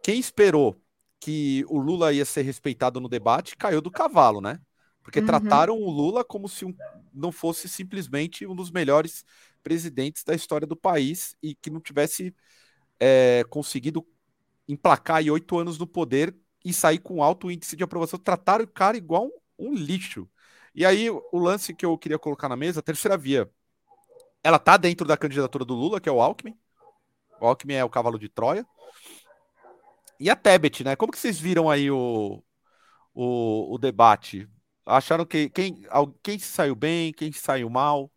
quem 0.03 0.19
esperou 0.19 0.79
que 1.19 1.65
o 1.67 1.79
Lula 1.79 2.13
ia 2.13 2.23
ser 2.23 2.43
respeitado 2.43 3.01
no 3.01 3.09
debate, 3.09 3.57
caiu 3.57 3.81
do 3.81 3.89
cavalo, 3.89 4.39
né? 4.39 4.59
Porque 5.01 5.21
uhum. 5.21 5.25
trataram 5.25 5.75
o 5.75 5.89
Lula 5.89 6.23
como 6.23 6.47
se 6.47 6.65
um, 6.65 6.75
não 7.11 7.31
fosse 7.31 7.67
simplesmente 7.67 8.45
um 8.45 8.55
dos 8.55 8.69
melhores 8.69 9.25
presidentes 9.63 10.23
da 10.23 10.35
história 10.35 10.67
do 10.67 10.75
país 10.75 11.35
e 11.41 11.55
que 11.55 11.71
não 11.71 11.81
tivesse 11.81 12.31
é, 12.99 13.43
conseguido 13.49 14.05
emplacar 14.67 15.17
aí 15.17 15.29
oito 15.29 15.57
anos 15.57 15.77
no 15.77 15.87
poder 15.87 16.35
e 16.63 16.73
sair 16.73 16.99
com 16.99 17.21
alto 17.21 17.51
índice 17.51 17.75
de 17.75 17.83
aprovação. 17.83 18.19
Trataram 18.19 18.63
o 18.63 18.67
cara 18.67 18.97
igual 18.97 19.27
um, 19.57 19.69
um 19.69 19.73
lixo. 19.73 20.27
E 20.73 20.85
aí, 20.85 21.09
o 21.09 21.39
lance 21.39 21.73
que 21.73 21.85
eu 21.85 21.97
queria 21.97 22.19
colocar 22.19 22.49
na 22.49 22.55
mesa, 22.55 22.79
a 22.79 22.83
terceira 22.83 23.17
via, 23.17 23.49
ela 24.43 24.59
tá 24.59 24.77
dentro 24.77 25.07
da 25.07 25.15
candidatura 25.15 25.63
do 25.63 25.73
Lula, 25.73 26.01
que 26.01 26.09
é 26.09 26.11
o 26.11 26.21
Alckmin. 26.21 26.57
O 27.39 27.47
Alckmin 27.47 27.75
é 27.75 27.83
o 27.83 27.89
cavalo 27.89 28.19
de 28.19 28.29
Troia. 28.29 28.65
E 30.19 30.29
a 30.29 30.35
Tebet, 30.35 30.83
né? 30.83 30.95
Como 30.95 31.11
que 31.11 31.19
vocês 31.19 31.39
viram 31.39 31.69
aí 31.69 31.89
o, 31.91 32.43
o, 33.13 33.73
o 33.73 33.77
debate? 33.77 34.47
Acharam 34.85 35.25
que 35.25 35.49
quem, 35.49 35.81
quem 36.21 36.39
saiu 36.39 36.75
bem, 36.75 37.11
quem 37.11 37.31
saiu 37.31 37.69
mal? 37.69 38.11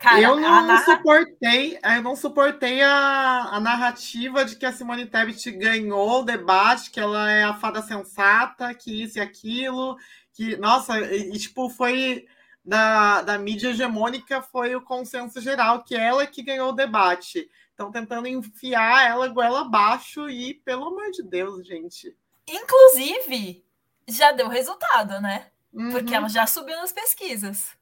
Cara, 0.00 0.18
eu 0.18 0.34
não 0.36 0.66
narra... 0.66 0.82
suportei, 0.82 1.78
eu 1.84 2.02
não 2.02 2.16
suportei 2.16 2.80
a, 2.80 3.50
a 3.52 3.60
narrativa 3.60 4.46
de 4.46 4.56
que 4.56 4.64
a 4.64 4.72
Simone 4.72 5.04
Tebet 5.04 5.50
ganhou 5.52 6.20
o 6.20 6.24
debate, 6.24 6.90
que 6.90 6.98
ela 6.98 7.30
é 7.30 7.44
a 7.44 7.52
fada 7.52 7.82
sensata, 7.82 8.72
que 8.72 9.02
isso 9.02 9.18
e 9.18 9.20
aquilo, 9.20 9.98
que, 10.32 10.56
nossa, 10.56 10.98
e, 10.98 11.34
e 11.34 11.38
tipo, 11.38 11.68
foi 11.68 12.26
da, 12.64 13.20
da 13.20 13.38
mídia 13.38 13.68
hegemônica 13.68 14.40
foi 14.40 14.74
o 14.74 14.80
consenso 14.80 15.38
geral, 15.38 15.84
que 15.84 15.94
ela 15.94 16.26
que 16.26 16.42
ganhou 16.42 16.70
o 16.70 16.74
debate. 16.74 17.50
Estão 17.68 17.92
tentando 17.92 18.26
enfiar 18.26 19.06
ela 19.06 19.28
goela 19.28 19.60
abaixo 19.60 20.30
e, 20.30 20.54
pelo 20.54 20.86
amor 20.86 21.10
de 21.10 21.22
Deus, 21.22 21.66
gente. 21.66 22.16
Inclusive, 22.48 23.62
já 24.08 24.32
deu 24.32 24.48
resultado, 24.48 25.20
né? 25.20 25.48
Uhum. 25.70 25.90
Porque 25.90 26.14
ela 26.14 26.28
já 26.30 26.46
subiu 26.46 26.76
nas 26.76 26.90
pesquisas. 26.90 27.78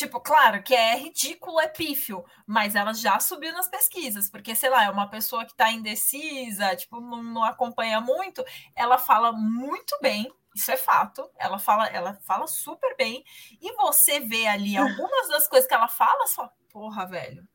Tipo, 0.00 0.18
claro 0.18 0.62
que 0.62 0.74
é 0.74 0.96
ridículo, 0.96 1.60
é 1.60 1.68
pífio, 1.68 2.24
mas 2.46 2.74
ela 2.74 2.94
já 2.94 3.20
subiu 3.20 3.52
nas 3.52 3.68
pesquisas, 3.68 4.30
porque, 4.30 4.54
sei 4.54 4.70
lá, 4.70 4.84
é 4.84 4.88
uma 4.88 5.10
pessoa 5.10 5.44
que 5.44 5.54
tá 5.54 5.70
indecisa, 5.70 6.74
tipo, 6.74 6.98
não, 7.02 7.22
não 7.22 7.44
acompanha 7.44 8.00
muito, 8.00 8.42
ela 8.74 8.96
fala 8.96 9.30
muito 9.30 9.94
bem, 10.00 10.26
isso 10.54 10.70
é 10.70 10.76
fato. 10.78 11.30
Ela 11.38 11.58
fala, 11.58 11.86
ela 11.88 12.18
fala 12.22 12.46
super 12.46 12.96
bem. 12.96 13.22
E 13.60 13.74
você 13.76 14.20
vê 14.20 14.46
ali 14.46 14.74
algumas 14.74 15.28
das 15.28 15.46
coisas 15.46 15.68
que 15.68 15.74
ela 15.74 15.86
fala, 15.86 16.26
só, 16.26 16.50
porra, 16.70 17.06
velho. 17.06 17.46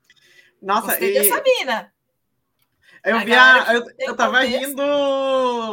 Nossa, 0.62 0.90
Gostei 0.90 1.18
e... 1.18 1.20
dessa 1.20 1.42
mina. 1.42 1.92
Eu 3.04 3.22
vi 3.22 3.34
a, 3.34 3.74
eu, 3.74 3.86
eu 3.98 4.16
tava 4.16 4.40
rindo 4.42 4.84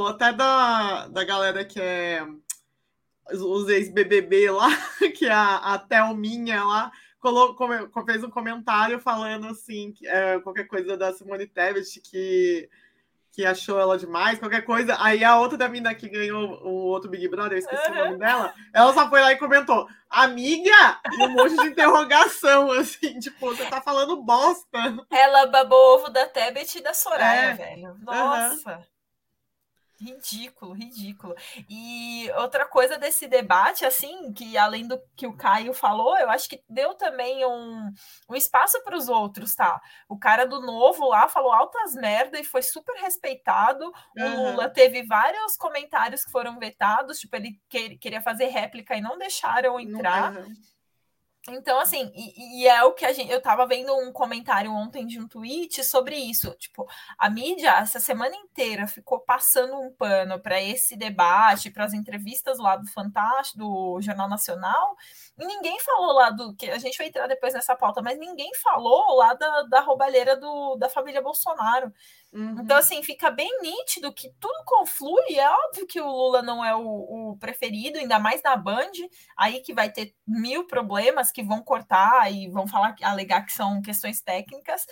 até 0.09 0.33
da, 0.33 1.07
da 1.09 1.23
galera 1.23 1.67
que 1.67 1.79
é 1.79 2.27
os 3.41 3.69
ex-BBB 3.69 4.51
lá, 4.51 4.69
que 5.17 5.27
é 5.27 5.33
a, 5.33 5.57
a 5.57 5.79
Thelminha 5.79 6.63
lá, 6.65 6.93
colocou, 7.21 7.69
fez 8.05 8.25
um 8.25 8.31
comentário 8.31 8.99
falando 8.99 9.47
assim, 9.47 9.93
que, 9.93 10.07
é, 10.07 10.41
qualquer 10.41 10.67
coisa 10.67 10.97
da 10.97 11.13
Simone 11.13 11.47
Tebet, 11.47 12.01
que 12.01 12.69
que 13.33 13.47
achou 13.47 13.81
ela 13.81 13.97
demais, 13.97 14.39
qualquer 14.39 14.63
coisa. 14.63 14.95
Aí 15.01 15.25
a 15.25 15.39
outra 15.39 15.57
da 15.57 15.69
mina 15.69 15.95
que 15.95 16.09
ganhou 16.09 16.63
o 16.63 16.85
outro 16.85 17.11
Big 17.11 17.27
Brother, 17.29 17.53
eu 17.53 17.59
esqueci 17.59 17.91
uhum. 17.91 17.97
o 17.97 18.05
nome 18.05 18.19
dela, 18.19 18.55
ela 18.75 18.93
só 18.93 19.09
foi 19.09 19.21
lá 19.23 19.33
e 19.33 19.39
comentou: 19.39 19.89
Amiga! 20.09 21.01
E 21.11 21.25
um 21.25 21.31
monte 21.31 21.57
de 21.57 21.69
interrogação, 21.69 22.71
assim, 22.79 23.19
tipo, 23.19 23.47
você 23.47 23.65
tá 23.65 23.81
falando 23.81 24.23
bosta. 24.23 24.79
Ela 25.11 25.47
babou 25.47 25.95
ovo 25.95 26.11
da 26.11 26.27
Tebet 26.27 26.79
e 26.79 26.83
da 26.83 26.93
Soraya, 26.93 27.51
é. 27.51 27.55
velho. 27.55 27.97
Nossa. 28.03 28.77
Uhum. 28.77 28.83
Ridículo, 30.03 30.73
ridículo. 30.73 31.35
E 31.69 32.29
outra 32.37 32.67
coisa 32.67 32.99
desse 32.99 33.29
debate, 33.29 33.85
assim, 33.85 34.33
que 34.33 34.59
além 34.59 34.87
do 34.87 35.01
que 35.17 35.27
o 35.27 35.37
Caio 35.37 35.73
falou, 35.73 36.19
eu 36.19 36.29
acho 36.29 36.49
que 36.49 36.63
deu 36.69 36.95
também 36.95 37.47
um, 37.47 37.89
um 38.29 38.35
espaço 38.35 38.83
para 38.83 38.97
os 38.97 39.09
outros, 39.09 39.55
tá? 39.55 39.81
O 40.09 40.19
cara 40.19 40.45
do 40.45 40.61
novo 40.61 41.09
lá 41.09 41.29
falou 41.29 41.53
altas 41.53 41.95
merda 41.95 42.39
e 42.41 42.45
foi 42.45 42.63
super 42.63 42.97
respeitado. 42.97 43.93
O 44.17 44.23
uhum. 44.23 44.51
Lula 44.51 44.69
teve 44.69 45.05
vários 45.05 45.57
comentários 45.57 46.25
que 46.25 46.33
foram 46.33 46.59
vetados, 46.59 47.21
tipo, 47.21 47.37
ele 47.37 47.61
que, 47.69 47.97
queria 47.99 48.21
fazer 48.21 48.47
réplica 48.47 48.97
e 48.97 49.01
não 49.01 49.17
deixaram 49.17 49.79
entrar. 49.79 50.37
Uhum. 50.37 50.53
Então, 51.49 51.81
assim, 51.81 52.13
e, 52.15 52.63
e, 52.63 52.69
é 52.69 52.85
o 52.85 52.93
que 52.93 53.05
a 53.05 53.13
gente. 53.13 53.31
Eu 53.31 53.43
tava 53.43 53.67
vendo 53.67 53.93
um 53.97 54.13
comentário 54.13 54.71
ontem 54.73 55.05
de 55.07 55.19
um 55.19 55.27
tweet 55.27 55.83
sobre 55.83 56.15
isso. 56.17 56.53
Tipo, 56.53 56.87
a 57.19 57.29
mídia, 57.29 57.79
essa 57.79 57.99
semana 57.99 58.37
inteira, 58.37 58.87
ficou 58.87 59.19
passando 59.21 59.75
um 59.75 59.93
pano 59.93 60.39
para 60.39 60.63
esse 60.63 60.97
debate, 60.97 61.71
para 61.71 61.85
as 61.85 61.95
entrevistas 61.95 62.59
lá 62.59 62.77
do 62.77 62.87
Fantástico, 62.87 63.59
do 63.59 64.01
Jornal 64.01 64.29
Nacional, 64.29 64.97
ninguém 65.37 65.79
falou 65.81 66.13
lá 66.13 66.31
do. 66.31 66.55
que 66.55 66.71
A 66.71 66.79
gente 66.79 66.97
vai 66.99 67.07
entrar 67.07 67.27
depois 67.27 67.55
nessa 67.55 67.75
pauta, 67.75 68.03
mas 68.03 68.19
ninguém 68.19 68.51
falou 68.63 69.17
lá 69.17 69.35
da, 69.35 69.63
da 69.63 69.81
roubalheira 69.81 70.37
do, 70.37 70.77
da 70.77 70.89
família 70.89 71.23
Bolsonaro. 71.23 71.93
Uhum. 72.33 72.61
Então, 72.61 72.77
assim, 72.77 73.03
fica 73.03 73.31
bem 73.31 73.61
nítido 73.61 74.13
que 74.13 74.31
tudo 74.41 74.65
conflui. 74.65 75.39
É 75.39 75.51
óbvio 75.51 75.87
que 75.87 76.01
o 76.01 76.07
Lula 76.07 76.43
não 76.43 76.65
é 76.65 76.75
o, 76.75 76.83
o, 76.83 77.37
preferido, 77.39 77.99
ainda 77.99 78.19
mais 78.19 78.43
na 78.43 78.57
Band, 78.57 78.93
aí 79.37 79.61
que 79.61 79.75
vai 79.75 79.91
ter 79.91 80.15
mil 80.27 80.67
problemas 80.67 81.31
que 81.31 81.43
vão 81.43 81.63
cortar 81.63 82.33
e 82.33 82.49
vão 82.49 82.67
falar, 82.67 82.95
alegar 83.03 83.45
que 83.45 83.53
são 83.53 83.83
questões 83.83 84.21
técnicas. 84.21 84.87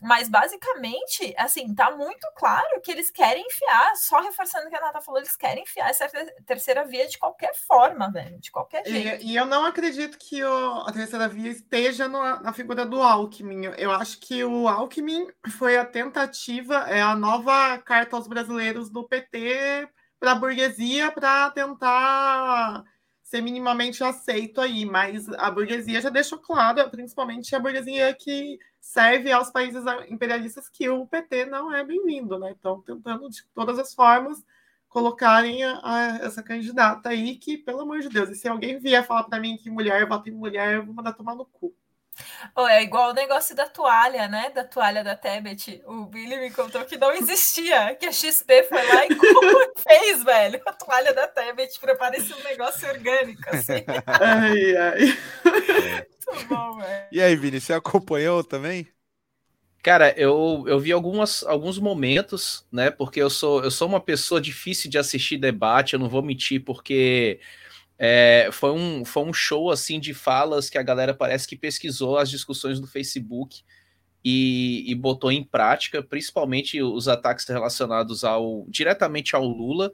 Mas 0.00 0.28
basicamente, 0.28 1.34
assim, 1.38 1.74
tá 1.74 1.90
muito 1.90 2.26
claro 2.36 2.80
que 2.82 2.90
eles 2.90 3.10
querem 3.10 3.44
enfiar, 3.46 3.96
só 3.96 4.20
reforçando 4.20 4.66
o 4.66 4.70
que 4.70 4.76
a 4.76 4.80
Nata 4.80 5.00
falou, 5.00 5.20
eles 5.20 5.36
querem 5.36 5.62
enfiar 5.62 5.88
essa 5.88 6.06
terceira 6.44 6.84
via 6.84 7.06
de 7.08 7.18
qualquer 7.18 7.54
forma, 7.54 8.10
velho, 8.10 8.38
de 8.38 8.50
qualquer 8.50 8.86
jeito. 8.86 9.24
E, 9.24 9.32
e 9.32 9.36
eu 9.36 9.46
não 9.46 9.64
acredito 9.64 10.18
que 10.18 10.44
o, 10.44 10.80
a 10.80 10.92
terceira 10.92 11.28
via 11.28 11.50
esteja 11.50 12.08
no, 12.08 12.20
na 12.40 12.52
figura 12.52 12.84
do 12.84 13.00
Alckmin. 13.00 13.66
Eu 13.78 13.90
acho 13.90 14.20
que 14.20 14.44
o 14.44 14.68
Alckmin 14.68 15.28
foi 15.56 15.78
a 15.78 15.84
tentativa, 15.84 16.86
é 16.88 17.00
a 17.00 17.16
nova 17.16 17.78
carta 17.78 18.16
aos 18.16 18.26
brasileiros 18.26 18.90
do 18.90 19.08
PT 19.08 19.88
para 20.18 20.32
a 20.32 20.34
burguesia 20.34 21.10
para 21.10 21.50
tentar 21.50 22.84
ser 23.26 23.40
minimamente 23.40 24.04
aceito 24.04 24.60
aí, 24.60 24.86
mas 24.86 25.28
a 25.30 25.50
burguesia 25.50 26.00
já 26.00 26.08
deixou 26.08 26.38
claro, 26.38 26.88
principalmente 26.88 27.56
a 27.56 27.58
burguesia 27.58 28.14
que 28.14 28.56
serve 28.80 29.32
aos 29.32 29.50
países 29.50 29.82
imperialistas 30.08 30.68
que 30.68 30.88
o 30.88 31.04
PT 31.08 31.44
não 31.46 31.74
é 31.74 31.82
bem-vindo, 31.84 32.38
né? 32.38 32.54
Então, 32.56 32.80
tentando 32.82 33.28
de 33.28 33.44
todas 33.52 33.80
as 33.80 33.92
formas 33.92 34.44
colocarem 34.88 35.64
a, 35.64 35.80
a, 35.82 36.06
essa 36.24 36.40
candidata 36.40 37.08
aí, 37.08 37.34
que, 37.36 37.58
pelo 37.58 37.80
amor 37.80 37.98
de 37.98 38.08
Deus, 38.08 38.30
e 38.30 38.36
se 38.36 38.46
alguém 38.46 38.78
vier 38.78 39.04
falar 39.04 39.24
para 39.24 39.40
mim 39.40 39.56
que 39.56 39.68
mulher 39.70 40.06
vota 40.06 40.30
em 40.30 40.32
mulher, 40.32 40.76
eu 40.76 40.86
vou 40.86 40.94
mandar 40.94 41.12
tomar 41.12 41.34
no 41.34 41.44
cu. 41.46 41.74
Oh, 42.54 42.66
é 42.66 42.82
igual 42.82 43.10
o 43.10 43.14
negócio 43.14 43.54
da 43.54 43.66
toalha, 43.66 44.28
né? 44.28 44.50
Da 44.50 44.64
toalha 44.64 45.04
da 45.04 45.14
Tebet. 45.14 45.82
O 45.86 46.06
Billy 46.06 46.36
me 46.38 46.50
contou 46.50 46.84
que 46.84 46.96
não 46.96 47.12
existia, 47.12 47.94
que 47.94 48.06
a 48.06 48.12
XP 48.12 48.62
foi 48.64 48.86
lá 48.86 49.06
e 49.06 49.08
fez, 49.82 50.24
velho, 50.24 50.60
a 50.66 50.72
toalha 50.72 51.12
da 51.12 51.28
Tebet 51.28 51.78
para 51.80 51.96
parecer 51.96 52.34
um 52.34 52.42
negócio 52.42 52.88
orgânico, 52.88 53.42
assim. 53.50 53.84
Ai, 54.06 54.76
ai. 54.76 55.18
Muito 56.26 56.48
bom, 56.48 56.78
velho. 56.78 57.08
E 57.12 57.20
aí, 57.20 57.36
Vini, 57.36 57.60
você 57.60 57.72
acompanhou 57.72 58.42
também? 58.42 58.88
Cara, 59.82 60.12
eu, 60.18 60.64
eu 60.66 60.80
vi 60.80 60.90
algumas, 60.90 61.44
alguns 61.44 61.78
momentos, 61.78 62.66
né? 62.72 62.90
Porque 62.90 63.22
eu 63.22 63.30
sou, 63.30 63.62
eu 63.62 63.70
sou 63.70 63.86
uma 63.86 64.00
pessoa 64.00 64.40
difícil 64.40 64.90
de 64.90 64.98
assistir 64.98 65.38
debate, 65.38 65.94
eu 65.94 66.00
não 66.00 66.08
vou 66.08 66.22
mentir, 66.22 66.64
porque 66.64 67.38
é, 67.98 68.48
foi, 68.52 68.72
um, 68.72 69.04
foi 69.04 69.24
um 69.24 69.32
show 69.32 69.70
assim 69.70 69.98
de 69.98 70.12
falas 70.12 70.68
que 70.68 70.76
a 70.76 70.82
galera 70.82 71.14
parece 71.14 71.48
que 71.48 71.56
pesquisou 71.56 72.18
as 72.18 72.28
discussões 72.28 72.78
do 72.78 72.86
Facebook 72.86 73.62
e, 74.24 74.84
e 74.86 74.94
botou 74.94 75.32
em 75.32 75.42
prática, 75.42 76.02
principalmente 76.02 76.82
os 76.82 77.08
ataques 77.08 77.46
relacionados 77.46 78.24
ao 78.24 78.66
diretamente 78.68 79.34
ao 79.34 79.46
Lula, 79.46 79.92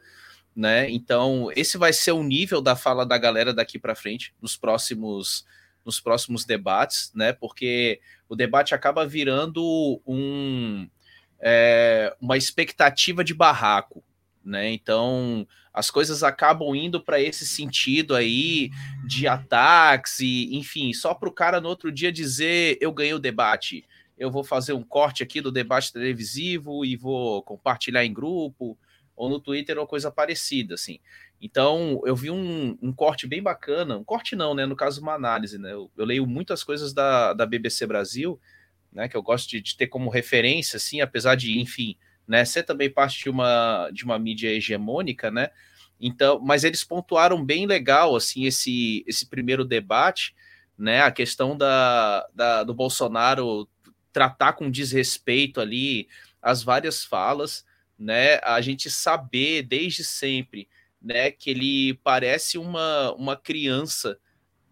né? 0.55 0.91
Então, 0.91 1.51
esse 1.55 1.79
vai 1.79 1.93
ser 1.93 2.13
o 2.13 2.23
nível 2.23 2.61
da 2.61 2.75
fala 2.75 3.07
da 3.07 3.17
galera 3.19 3.55
daqui 3.55 3.79
para 3.79 3.95
frente, 3.95 4.35
nos 4.41 4.57
próximos 4.57 5.45
nos 5.85 5.99
próximos 6.01 6.45
debates, 6.45 7.11
né? 7.15 7.33
Porque 7.33 8.01
o 8.29 8.37
debate 8.37 8.75
acaba 8.75 9.05
virando 9.05 10.01
um, 10.07 10.89
é, 11.41 12.15
uma 12.21 12.37
expectativa 12.37 13.25
de 13.25 13.35
barraco, 13.35 14.03
né? 14.45 14.73
Então 14.73 15.47
as 15.73 15.91
coisas 15.91 16.23
acabam 16.23 16.75
indo 16.75 17.01
para 17.01 17.21
esse 17.21 17.47
sentido 17.47 18.15
aí 18.15 18.71
de 19.07 19.27
ataques 19.27 20.21
e, 20.21 20.55
enfim, 20.57 20.93
só 20.93 21.15
para 21.15 21.29
o 21.29 21.33
cara 21.33 21.61
no 21.61 21.69
outro 21.69 21.91
dia 21.91 22.13
dizer 22.13 22.77
eu 22.81 22.93
ganhei 22.93 23.15
o 23.15 23.19
debate, 23.19 23.85
eu 24.19 24.31
vou 24.31 24.45
fazer 24.45 24.73
um 24.73 24.83
corte 24.83 25.23
aqui 25.23 25.41
do 25.41 25.51
debate 25.51 25.93
televisivo 25.93 26.85
e 26.85 26.97
vou 26.97 27.43
compartilhar 27.43 28.05
em 28.05 28.13
grupo 28.13 28.79
ou 29.17 29.29
no 29.29 29.41
Twitter 29.41 29.79
ou 29.79 29.87
coisa 29.87 30.11
parecida, 30.11 30.75
assim. 30.75 30.99
Então, 31.41 32.01
eu 32.07 32.15
vi 32.15 32.31
um, 32.31 32.79
um, 32.81 32.93
corte 32.93 33.27
bem 33.27 33.43
bacana, 33.43 33.97
um 33.97 34.05
corte 34.05 34.37
não, 34.37 34.55
né? 34.55 34.65
No 34.65 34.77
caso, 34.77 35.01
uma 35.01 35.15
análise, 35.15 35.59
né? 35.59 35.73
Eu, 35.73 35.91
eu 35.97 36.05
leio 36.05 36.27
muitas 36.27 36.63
coisas 36.63 36.93
da, 36.93 37.33
da 37.33 37.45
BBC 37.45 37.85
Brasil, 37.85 38.41
né? 38.93 39.09
Que 39.09 39.17
eu 39.17 39.23
gosto 39.23 39.51
de, 39.51 39.61
de 39.61 39.77
ter 39.77 39.89
como 39.89 40.09
referência, 40.09 40.77
assim, 40.77 41.01
apesar 41.01 41.35
de, 41.35 41.59
enfim, 41.59 41.97
né, 42.33 42.47
ser 42.47 42.63
também 42.63 42.89
parte 42.89 43.25
de 43.25 43.29
uma, 43.29 43.91
de 43.93 44.07
uma 44.07 44.19
mídia 44.19 44.49
hegemônica, 44.49 45.31
né? 45.31 45.51
Então, 46.01 46.41
mas 46.41 46.65
eles 46.65 46.83
pontuaram 46.83 47.45
bem 47.45 47.67
legal 47.67 48.17
assim 48.17 48.47
esse, 48.47 49.05
esse 49.07 49.27
primeiro 49.27 49.67
debate, 49.67 50.35
né? 50.79 51.03
A 51.03 51.11
questão 51.11 51.55
da, 51.55 52.27
da, 52.35 52.65
do 52.65 52.73
Bolsonaro 52.73 53.69
tratar 54.15 54.55
com 54.55 54.71
desrespeito 54.71 55.61
ali 55.61 56.09
as 56.41 56.63
várias 56.63 57.05
falas, 57.05 57.67
né? 57.99 58.39
A 58.43 58.63
gente 58.63 58.89
saber 58.89 59.63
desde 59.65 60.03
sempre, 60.03 60.71
né, 61.03 61.31
que 61.31 61.51
ele 61.51 62.01
parece 62.03 62.57
uma, 62.57 63.13
uma 63.13 63.37
criança 63.37 64.19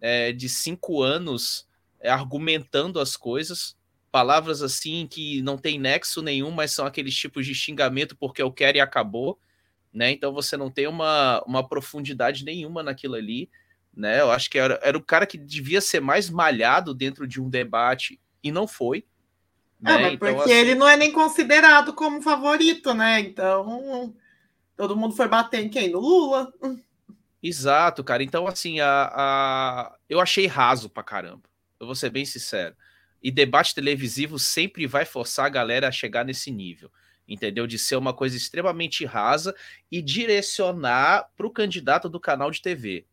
é, 0.01 0.31
de 0.31 0.49
cinco 0.49 1.03
anos 1.03 1.67
é, 1.99 2.09
argumentando 2.09 2.99
as 2.99 3.15
coisas, 3.15 3.77
palavras 4.11 4.61
assim 4.61 5.07
que 5.07 5.41
não 5.41 5.57
tem 5.57 5.79
nexo 5.79 6.21
nenhum, 6.21 6.51
mas 6.51 6.71
são 6.71 6.85
aqueles 6.85 7.15
tipos 7.15 7.45
de 7.45 7.55
xingamento 7.55 8.15
porque 8.15 8.41
eu 8.41 8.51
quero 8.51 8.77
e 8.77 8.81
acabou, 8.81 9.39
né? 9.93 10.11
Então 10.11 10.33
você 10.33 10.57
não 10.57 10.69
tem 10.69 10.87
uma, 10.87 11.41
uma 11.47 11.67
profundidade 11.67 12.43
nenhuma 12.43 12.83
naquilo 12.83 13.15
ali, 13.15 13.49
né? 13.95 14.19
Eu 14.19 14.31
acho 14.31 14.49
que 14.49 14.59
era, 14.59 14.79
era 14.83 14.97
o 14.97 15.03
cara 15.03 15.25
que 15.25 15.37
devia 15.37 15.79
ser 15.79 16.01
mais 16.01 16.29
malhado 16.29 16.93
dentro 16.93 17.25
de 17.25 17.41
um 17.41 17.49
debate 17.49 18.19
e 18.43 18.51
não 18.51 18.67
foi. 18.67 19.05
Né? 19.79 19.97
mas 19.97 20.13
então, 20.13 20.35
porque 20.35 20.51
assim... 20.51 20.61
ele 20.61 20.75
não 20.75 20.87
é 20.87 20.95
nem 20.95 21.11
considerado 21.11 21.93
como 21.93 22.21
favorito, 22.21 22.93
né? 22.93 23.19
Então 23.21 24.13
todo 24.75 24.95
mundo 24.95 25.15
foi 25.15 25.27
bater 25.27 25.63
em 25.63 25.69
quem? 25.69 25.89
No 25.89 25.99
Lula. 25.99 26.53
Exato, 27.41 28.03
cara. 28.03 28.21
Então, 28.21 28.45
assim, 28.45 28.79
a, 28.79 29.11
a... 29.13 29.95
eu 30.07 30.19
achei 30.19 30.45
raso 30.45 30.89
pra 30.89 31.01
caramba. 31.01 31.41
Eu 31.79 31.87
vou 31.87 31.95
ser 31.95 32.11
bem 32.11 32.25
sincero. 32.25 32.75
E 33.21 33.31
debate 33.31 33.75
televisivo 33.75 34.39
sempre 34.39 34.87
vai 34.87 35.05
forçar 35.05 35.45
a 35.45 35.49
galera 35.49 35.87
a 35.87 35.91
chegar 35.91 36.25
nesse 36.25 36.51
nível 36.51 36.91
entendeu? 37.27 37.65
De 37.65 37.79
ser 37.79 37.95
uma 37.95 38.13
coisa 38.13 38.35
extremamente 38.35 39.05
rasa 39.05 39.55
e 39.89 40.01
direcionar 40.01 41.29
para 41.37 41.47
o 41.47 41.51
candidato 41.51 42.09
do 42.09 42.19
canal 42.19 42.51
de 42.51 42.61
TV. 42.61 43.05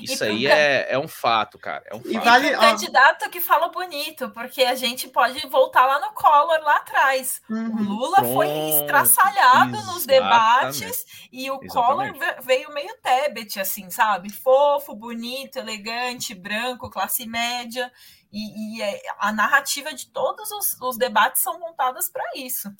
Isso 0.00 0.24
aí 0.24 0.46
é, 0.46 0.92
é 0.92 0.98
um 0.98 1.08
fato, 1.08 1.58
cara. 1.58 1.84
É 1.86 1.94
um 1.94 1.98
fato. 1.98 2.14
E 2.14 2.18
vale 2.18 2.54
um 2.54 2.60
candidato 2.60 3.30
que 3.30 3.40
fala 3.40 3.68
bonito, 3.68 4.30
porque 4.30 4.62
a 4.62 4.74
gente 4.74 5.08
pode 5.08 5.46
voltar 5.48 5.86
lá 5.86 6.00
no 6.00 6.12
Collor 6.12 6.60
lá 6.62 6.76
atrás. 6.76 7.40
Uhum. 7.48 7.74
O 7.74 7.82
Lula 7.82 8.16
Pronto, 8.16 8.32
foi 8.34 8.48
estraçalhado 8.48 9.70
exatamente. 9.70 9.86
nos 9.86 10.06
debates 10.06 11.04
e 11.32 11.50
o 11.50 11.58
exatamente. 11.62 12.18
Collor 12.18 12.42
veio 12.42 12.72
meio 12.72 12.94
Tebet, 13.02 13.60
assim, 13.60 13.90
sabe? 13.90 14.30
Fofo, 14.30 14.94
bonito, 14.94 15.58
elegante, 15.58 16.34
branco, 16.34 16.90
classe 16.90 17.26
média. 17.26 17.90
E, 18.36 18.76
e 18.76 18.82
é, 18.82 19.00
a 19.18 19.32
narrativa 19.32 19.94
de 19.94 20.08
todos 20.10 20.50
os, 20.50 20.78
os 20.82 20.98
debates 20.98 21.40
são 21.40 21.58
montadas 21.58 22.10
para 22.10 22.22
isso. 22.34 22.70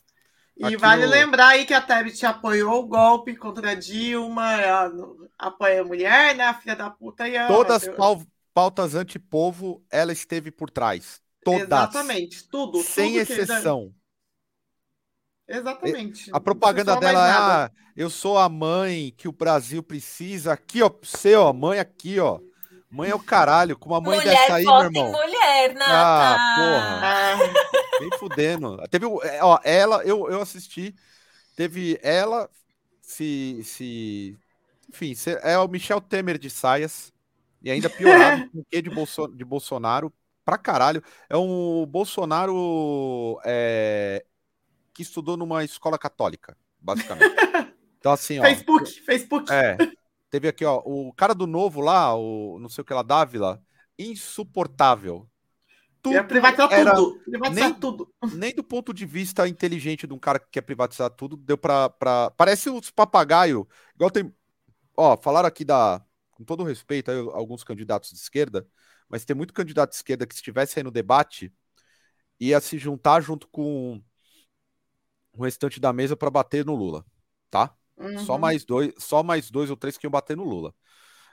E 0.55 0.67
Aqui 0.67 0.77
vale 0.77 1.07
lembrar 1.07 1.49
aí 1.49 1.65
que 1.65 1.73
a 1.73 1.81
Tebet 1.81 2.27
apoiou 2.27 2.83
o 2.83 2.87
golpe 2.87 3.35
contra 3.35 3.71
a 3.71 3.75
Dilma, 3.75 4.45
a, 4.45 4.91
apoia 5.39 5.81
a 5.81 5.85
mulher, 5.85 6.37
né? 6.37 6.45
A 6.45 6.55
filha 6.55 6.77
da 6.77 6.91
puta 6.91 7.27
e 7.27 7.39
a. 7.39 7.47
Todas 7.47 7.89
as 7.89 8.27
pautas 8.53 8.95
antipovo, 8.95 9.83
ela 9.91 10.13
esteve 10.13 10.51
por 10.51 10.71
trás. 10.71 11.23
Todas. 11.43 11.63
Exatamente, 11.63 12.47
tudo. 12.49 12.83
Sem 12.83 13.13
tudo 13.13 13.21
exceção. 13.23 13.95
Exatamente. 15.49 16.31
A 16.35 16.41
propaganda 16.41 16.97
dela 16.97 17.29
é: 17.29 17.33
ah, 17.33 17.71
eu 17.97 18.11
sou 18.11 18.37
a 18.37 18.49
mãe 18.49 19.11
que 19.17 19.27
o 19.27 19.33
Brasil 19.33 19.83
precisa. 19.83 20.53
Aqui, 20.53 20.83
ó, 20.83 20.91
seu, 21.03 21.47
a 21.47 21.53
mãe 21.55 21.79
aqui, 21.79 22.21
ó. 22.21 22.41
Mãe 22.91 23.11
é 23.11 23.15
o 23.15 23.21
caralho, 23.21 23.77
com 23.77 23.91
uma 23.91 24.01
mãe 24.01 24.19
mulher 24.19 24.31
dessa 24.31 24.55
aí, 24.55 24.65
meu 24.65 24.81
irmão. 24.81 25.13
mulher, 25.13 25.75
Nata. 25.75 25.91
Ah, 25.91 26.55
porra. 26.57 27.01
Ah. 27.03 27.99
Vem 28.01 28.19
fudendo. 28.19 28.77
Teve, 28.89 29.07
é, 29.25 29.43
ó, 29.43 29.59
ela, 29.65 30.05
eu, 30.05 30.31
eu 30.31 30.41
assisti, 30.41 30.95
teve 31.57 31.99
ela, 32.03 32.49
se, 33.01 33.61
se, 33.65 34.39
enfim, 34.89 35.15
se, 35.15 35.33
é 35.43 35.59
o 35.59 35.69
Michel 35.69 36.01
Temer 36.01 36.39
de 36.39 36.49
saias, 36.49 37.13
e 37.63 37.71
ainda 37.71 37.91
piorado 37.91 38.49
com 38.51 38.61
o 38.61 38.65
que 38.65 38.81
de, 38.81 38.91
Bolso, 38.91 39.27
de 39.29 39.45
Bolsonaro, 39.45 40.13
pra 40.45 40.57
caralho. 40.57 41.03
É 41.29 41.37
um 41.37 41.85
Bolsonaro 41.85 43.41
é, 43.45 44.25
que 44.95 45.03
estudou 45.03 45.37
numa 45.37 45.65
escola 45.65 45.99
católica, 45.99 46.57
basicamente. 46.81 47.35
Então, 47.99 48.13
assim, 48.13 48.39
ó. 48.39 48.43
Facebook, 48.43 49.01
Facebook. 49.01 49.53
É. 49.53 49.77
Teve 50.31 50.49
aqui, 50.49 50.65
ó, 50.65 50.83
o 50.85 51.13
cara 51.13 51.35
do 51.35 51.47
novo 51.47 51.81
lá, 51.81 52.15
o 52.15 52.59
não 52.59 52.69
sei 52.69 52.83
o 52.83 52.85
que 52.85 52.93
lá, 52.93 53.03
Dávila, 53.03 53.63
insuportável. 53.99 55.29
Tudo 56.03 56.25
privatizar 56.25 56.73
era, 56.73 56.95
tudo. 56.95 57.21
Privatizar 57.25 57.71
nem, 57.71 57.75
tudo. 57.81 58.15
Nem 58.33 58.55
do 58.55 58.63
ponto 58.63 58.95
de 58.95 59.05
vista 59.05 59.49
inteligente 59.49 60.07
de 60.07 60.13
um 60.13 60.19
cara 60.19 60.39
que 60.39 60.47
quer 60.51 60.63
privatizar 60.63 61.11
tudo, 61.11 61.37
deu 61.37 61.59
pra. 61.59 61.89
pra... 61.91 62.31
Parece 62.37 62.71
os 62.71 62.91
papagaio. 62.91 63.67
Igual 63.95 64.11
tem. 64.11 64.33
Ó, 64.97 65.17
falaram 65.17 65.49
aqui 65.49 65.65
da. 65.65 66.05
Com 66.31 66.45
todo 66.45 66.65
respeito, 66.65 67.11
aí, 67.11 67.19
alguns 67.33 67.65
candidatos 67.65 68.11
de 68.11 68.17
esquerda, 68.17 68.69
mas 69.09 69.25
tem 69.25 69.35
muito 69.35 69.55
candidato 69.55 69.91
de 69.91 69.97
esquerda 69.97 70.27
que, 70.27 70.35
se 70.35 70.41
estivesse 70.41 70.79
aí 70.79 70.83
no 70.83 70.91
debate, 70.91 71.51
ia 72.39 72.61
se 72.61 72.77
juntar 72.77 73.23
junto 73.23 73.49
com 73.49 74.03
o 75.33 75.43
restante 75.43 75.81
da 75.81 75.95
mesa 75.95 76.15
para 76.15 76.31
bater 76.31 76.65
no 76.65 76.75
Lula, 76.75 77.05
tá? 77.51 77.75
Uhum. 77.97 78.19
Só 78.19 78.39
mais 78.39 78.65
dois, 78.65 78.93
só 78.99 79.23
mais 79.23 79.51
dois 79.51 79.71
ou 79.71 79.77
três 79.77 79.97
que 79.97 80.07
iam 80.07 80.11
bater 80.11 80.37
no 80.37 80.45
Lula. 80.45 80.75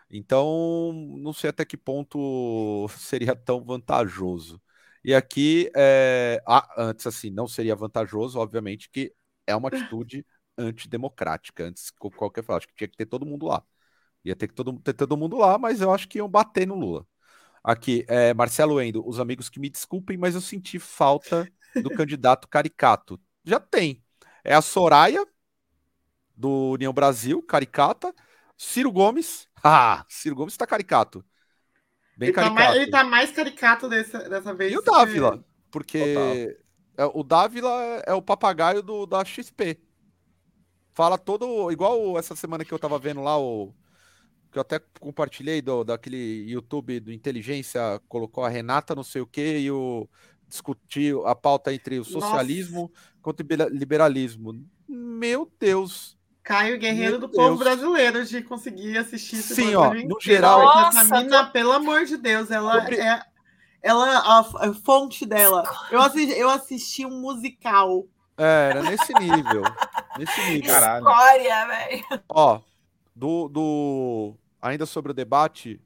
Então, 0.10 0.94
não 1.18 1.34
sei 1.34 1.50
até 1.50 1.66
que 1.66 1.78
ponto 1.78 2.88
seria 2.98 3.36
tão 3.36 3.64
vantajoso. 3.64 4.62
E 5.04 5.14
aqui, 5.14 5.70
é... 5.76 6.42
ah, 6.48 6.68
antes 6.78 7.06
assim, 7.08 7.30
não 7.30 7.48
seria 7.48 7.76
vantajoso, 7.76 8.40
obviamente, 8.40 8.90
que 8.90 9.14
é 9.46 9.56
uma 9.56 9.70
atitude 9.70 10.26
antidemocrática. 10.58 11.66
Antes, 11.66 11.92
qualquer 11.92 12.44
falar, 12.44 12.58
acho 12.60 12.68
que 12.68 12.76
tinha 12.76 12.88
que 12.88 12.98
ter 12.98 13.06
todo 13.06 13.26
mundo 13.26 13.46
lá. 13.48 13.64
Ia 14.24 14.36
ter 14.36 14.48
que 14.48 14.54
todo, 14.54 14.80
ter 14.80 14.94
todo 14.94 15.18
mundo 15.18 15.38
lá, 15.38 15.58
mas 15.58 15.82
eu 15.82 15.92
acho 15.92 16.08
que 16.08 16.20
iam 16.20 16.30
bater 16.30 16.66
no 16.68 16.76
Lula. 16.76 17.06
Aqui, 17.64 18.06
é, 18.08 18.34
Marcelo 18.34 18.82
Endo, 18.82 19.08
os 19.08 19.20
amigos 19.20 19.50
que 19.50 19.60
me 19.60 19.70
desculpem, 19.70 20.18
mas 20.18 20.36
eu 20.36 20.42
senti 20.42 20.80
falta 20.80 21.50
do 21.82 21.90
candidato 21.92 22.48
caricato. 22.48 23.20
Já 23.44 23.60
tem. 23.60 24.04
É 24.44 24.54
a 24.54 24.62
Soraya, 24.62 25.26
do 26.36 26.72
União 26.72 26.94
Brasil, 26.94 27.42
caricata. 27.42 28.14
Ciro 28.58 28.92
Gomes. 28.92 29.48
Ah, 29.66 30.06
Ciro 30.10 30.36
Gomes 30.36 30.54
está 30.54 30.68
caricato. 30.68 31.24
Bem 32.18 32.28
ele 32.28 32.36
caricato. 32.36 32.58
Tá 32.58 32.66
mais, 32.66 32.76
ele 32.76 32.92
tá 32.92 33.04
mais 33.06 33.32
caricato 33.32 33.88
dessa, 33.88 34.28
dessa 34.28 34.54
vez. 34.54 34.74
E 34.74 34.78
o 34.78 34.82
Dávila, 34.82 35.42
porque 35.72 36.58
é, 36.98 37.06
o 37.06 37.24
Dávila 37.24 37.70
é, 37.82 38.04
é 38.08 38.14
o 38.14 38.22
papagaio 38.22 38.82
do, 38.82 39.06
da 39.06 39.24
XP. 39.24 39.80
Fala 40.92 41.18
todo. 41.18 41.72
Igual 41.72 42.18
essa 42.18 42.36
semana 42.36 42.64
que 42.64 42.72
eu 42.72 42.80
tava 42.80 43.00
vendo 43.00 43.22
lá, 43.22 43.40
o. 43.40 43.74
Que 44.52 44.60
eu 44.60 44.62
até 44.62 44.80
compartilhei 45.00 45.62
do, 45.62 45.84
daquele 45.84 46.44
YouTube 46.48 47.00
do 47.00 47.12
Inteligência, 47.12 48.00
colocou 48.08 48.44
a 48.44 48.50
Renata, 48.50 48.94
não 48.94 49.04
sei 49.04 49.22
o 49.22 49.28
que, 49.28 49.60
e 49.60 49.72
o. 49.72 50.08
Discutir 50.48 51.16
a 51.26 51.34
pauta 51.34 51.74
entre 51.74 51.98
o 51.98 52.04
socialismo 52.04 52.82
Nossa. 52.82 53.14
contra 53.24 53.44
o 53.44 53.70
liberalismo. 53.70 54.64
Meu 54.88 55.52
Deus! 55.60 56.16
Caio 56.44 56.78
Guerreiro 56.78 57.20
Meu 57.20 57.20
do 57.22 57.28
Deus. 57.28 57.38
povo 57.38 57.58
brasileiro 57.58 58.26
de 58.26 58.42
conseguir 58.42 58.98
assistir 58.98 59.38
esse 59.38 59.56
Sim, 59.56 59.76
ó, 59.76 59.94
no 59.94 60.20
geral. 60.20 60.60
Nossa, 60.60 61.00
essa 61.00 61.22
mina, 61.22 61.46
pelo 61.46 61.72
amor 61.72 62.04
de 62.04 62.18
Deus, 62.18 62.52
ela 62.52 62.86
é. 62.86 63.22
Ela, 63.82 64.20
a, 64.20 64.40
a 64.40 64.74
fonte 64.74 65.26
dela. 65.26 65.64
Eu 65.90 66.02
assisti, 66.02 66.40
eu 66.40 66.50
assisti 66.50 67.06
um 67.06 67.22
musical. 67.22 68.06
É, 68.38 68.70
era 68.72 68.84
nesse 68.84 69.14
nível. 69.14 69.62
nesse 70.18 70.42
nível. 70.50 70.74
Caralho. 70.74 71.08
História, 71.08 71.68
velho. 71.68 72.24
Ó, 72.30 72.62
do, 73.16 73.48
do. 73.48 74.36
Ainda 74.62 74.86
sobre 74.86 75.12
o 75.12 75.16
debate, 75.16 75.82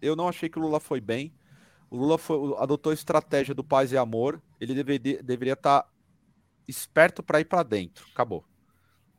eu 0.00 0.16
não 0.16 0.28
achei 0.28 0.48
que 0.48 0.58
o 0.58 0.62
Lula 0.62 0.80
foi 0.80 1.00
bem. 1.00 1.34
O 1.90 1.96
Lula 1.96 2.16
foi, 2.16 2.54
adotou 2.58 2.90
a 2.90 2.94
estratégia 2.94 3.54
do 3.54 3.64
paz 3.64 3.92
e 3.92 3.98
amor. 3.98 4.42
Ele 4.58 4.74
deveria, 4.74 5.22
deveria 5.22 5.52
estar 5.52 5.82
tá 5.82 5.88
esperto 6.66 7.22
para 7.22 7.40
ir 7.40 7.44
para 7.44 7.62
dentro. 7.62 8.06
Acabou 8.12 8.44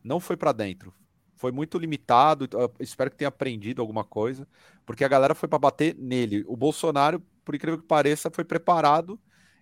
não 0.03 0.19
foi 0.19 0.35
para 0.35 0.51
dentro. 0.51 0.93
Foi 1.35 1.51
muito 1.51 1.77
limitado. 1.77 2.47
Espero 2.79 3.09
que 3.09 3.17
tenha 3.17 3.29
aprendido 3.29 3.81
alguma 3.81 4.03
coisa, 4.03 4.47
porque 4.85 5.03
a 5.03 5.07
galera 5.07 5.33
foi 5.33 5.47
para 5.47 5.59
bater 5.59 5.95
nele. 5.95 6.43
O 6.47 6.55
Bolsonaro, 6.55 7.21
por 7.43 7.55
incrível 7.55 7.79
que 7.79 7.87
pareça, 7.87 8.29
foi 8.29 8.43
preparado 8.43 9.19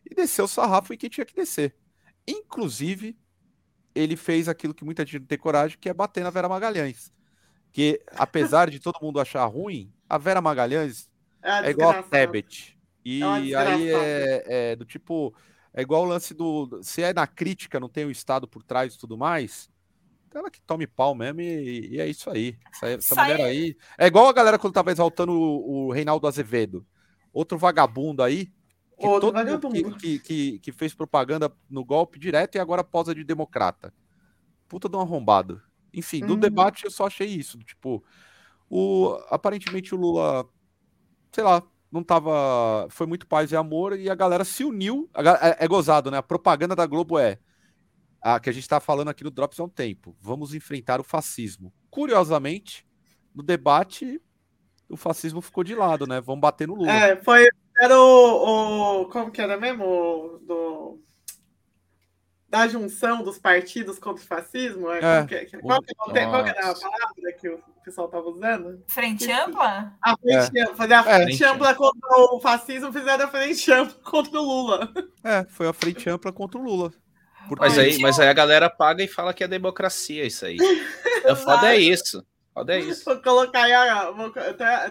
e 0.09 0.15
desceu 0.15 0.45
o 0.45 0.47
sarrafo 0.47 0.93
em 0.93 0.97
quem 0.97 1.09
tinha 1.09 1.25
que 1.25 1.35
descer. 1.35 1.75
Inclusive, 2.27 3.17
ele 3.95 4.15
fez 4.15 4.47
aquilo 4.47 4.73
que 4.73 4.85
muita 4.85 5.05
gente 5.05 5.19
não 5.19 5.27
tem 5.27 5.37
coragem, 5.37 5.77
que 5.79 5.89
é 5.89 5.93
bater 5.93 6.23
na 6.23 6.29
Vera 6.29 6.49
Magalhães. 6.49 7.11
Que, 7.71 8.01
apesar 8.15 8.69
de 8.69 8.79
todo 8.79 9.01
mundo 9.01 9.19
achar 9.19 9.45
ruim, 9.45 9.91
a 10.09 10.17
Vera 10.17 10.41
Magalhães 10.41 11.09
é, 11.41 11.67
é 11.67 11.69
igual 11.69 11.91
a 11.91 12.03
Tebet. 12.03 12.77
E 13.03 13.21
é 13.21 13.55
aí 13.55 13.89
é, 13.89 14.43
é, 14.45 14.75
do 14.75 14.85
tipo. 14.85 15.33
É 15.73 15.81
igual 15.81 16.03
o 16.03 16.05
lance 16.05 16.33
do. 16.33 16.79
Se 16.83 17.01
é 17.01 17.13
na 17.13 17.25
crítica, 17.25 17.79
não 17.79 17.89
tem 17.89 18.05
o 18.05 18.11
Estado 18.11 18.47
por 18.47 18.61
trás 18.61 18.93
e 18.93 18.99
tudo 18.99 19.17
mais 19.17 19.71
ela 20.39 20.49
que 20.49 20.61
tome 20.61 20.87
pau 20.87 21.13
mesmo 21.13 21.41
e, 21.41 21.95
e 21.95 21.99
é 21.99 22.07
isso 22.07 22.29
aí. 22.29 22.57
Essa, 22.71 22.87
essa 22.87 23.15
mulher 23.15 23.41
aí. 23.41 23.75
É 23.97 24.07
igual 24.07 24.27
a 24.27 24.33
galera 24.33 24.57
quando 24.57 24.73
tava 24.73 24.91
exaltando 24.91 25.31
o, 25.33 25.87
o 25.87 25.91
Reinaldo 25.91 26.27
Azevedo. 26.27 26.85
Outro 27.33 27.57
vagabundo 27.57 28.23
aí. 28.23 28.47
Que 28.99 29.07
Outro 29.07 29.31
vagabundo. 29.31 29.95
Que, 29.97 30.19
que, 30.19 30.19
que, 30.19 30.59
que, 30.59 30.71
fez 30.71 30.93
propaganda 30.93 31.51
no 31.69 31.83
golpe 31.83 32.19
direto 32.19 32.55
e 32.55 32.59
agora 32.59 32.83
posa 32.83 33.15
de 33.15 33.23
democrata. 33.23 33.93
Puta 34.67 34.87
de 34.87 34.95
um 34.95 35.01
arrombado. 35.01 35.61
Enfim, 35.93 36.21
do 36.21 36.33
uhum. 36.33 36.39
debate 36.39 36.85
eu 36.85 36.91
só 36.91 37.07
achei 37.07 37.27
isso. 37.27 37.57
Tipo, 37.59 38.03
o, 38.69 39.17
aparentemente 39.29 39.93
o 39.93 39.97
Lula, 39.97 40.47
sei 41.31 41.43
lá, 41.43 41.61
não 41.91 42.03
tava. 42.03 42.87
Foi 42.89 43.05
muito 43.05 43.27
paz 43.27 43.51
e 43.51 43.55
amor 43.55 43.99
e 43.99 44.09
a 44.09 44.15
galera 44.15 44.45
se 44.45 44.63
uniu. 44.63 45.09
é, 45.41 45.65
é 45.65 45.67
gozado, 45.67 46.09
né? 46.09 46.17
A 46.17 46.23
propaganda 46.23 46.75
da 46.75 46.85
Globo 46.85 47.19
é 47.19 47.37
a 48.21 48.39
que 48.39 48.49
a 48.49 48.53
gente 48.53 48.63
está 48.63 48.79
falando 48.79 49.09
aqui 49.09 49.23
no 49.23 49.31
Drops 49.31 49.59
há 49.59 49.63
um 49.63 49.69
tempo. 49.69 50.15
Vamos 50.21 50.53
enfrentar 50.53 50.99
o 50.99 51.03
fascismo. 51.03 51.73
Curiosamente, 51.89 52.85
no 53.33 53.41
debate, 53.41 54.21
o 54.87 54.95
fascismo 54.95 55.41
ficou 55.41 55.63
de 55.63 55.75
lado, 55.75 56.05
né? 56.05 56.21
Vamos 56.21 56.41
bater 56.41 56.67
no 56.67 56.75
Lula. 56.75 56.91
É, 56.91 57.15
foi. 57.17 57.47
Era 57.79 57.99
o. 57.99 59.01
o 59.01 59.05
como 59.09 59.31
que 59.31 59.41
era 59.41 59.57
mesmo? 59.57 60.39
do, 60.43 61.01
da 62.51 62.67
junção 62.67 63.23
dos 63.23 63.39
partidos 63.39 63.97
contra 63.97 64.21
o 64.21 64.27
fascismo? 64.27 64.91
É, 64.91 64.99
qual, 64.99 65.27
que, 65.27 65.35
é, 65.35 65.45
qual, 65.45 65.81
que, 65.81 65.95
qual, 65.95 66.11
qual 66.11 66.45
era 66.45 66.69
a 66.69 66.75
palavra 66.75 67.33
que 67.39 67.47
o 67.47 67.63
pessoal 67.83 68.07
estava 68.07 68.27
usando? 68.27 68.83
Frente 68.87 69.31
ampla? 69.31 69.93
A 70.01 70.17
frente 70.17 70.57
é. 70.57 70.63
ampla. 70.63 70.75
Fazer 70.75 70.93
a 70.93 71.03
frente 71.03 71.43
é. 71.43 71.47
ampla 71.47 71.73
contra 71.73 72.17
o 72.17 72.39
fascismo, 72.41 72.91
fizeram 72.91 73.25
a 73.25 73.27
frente 73.29 73.71
ampla 73.71 73.95
contra 74.03 74.39
o 74.39 74.43
Lula. 74.43 74.93
É, 75.23 75.45
foi 75.45 75.67
a 75.67 75.73
frente 75.73 76.09
ampla 76.09 76.33
contra 76.33 76.59
o 76.59 76.63
Lula. 76.63 76.91
Mas 77.59 77.77
aí, 77.77 77.97
mas 77.99 78.19
aí 78.19 78.27
a 78.27 78.33
galera 78.33 78.69
paga 78.69 79.03
e 79.03 79.07
fala 79.07 79.33
que 79.33 79.43
é 79.43 79.47
democracia 79.47 80.25
isso 80.25 80.45
aí. 80.45 80.57
A 81.25 81.35
foda 81.35 81.73
é 81.73 81.77
isso. 81.77 82.25
Foda 82.53 82.75
é 82.75 82.79
isso. 82.79 83.05
Vou 83.05 83.21
colocar 83.21 83.63
aí, 83.63 84.13
vou, 84.13 84.29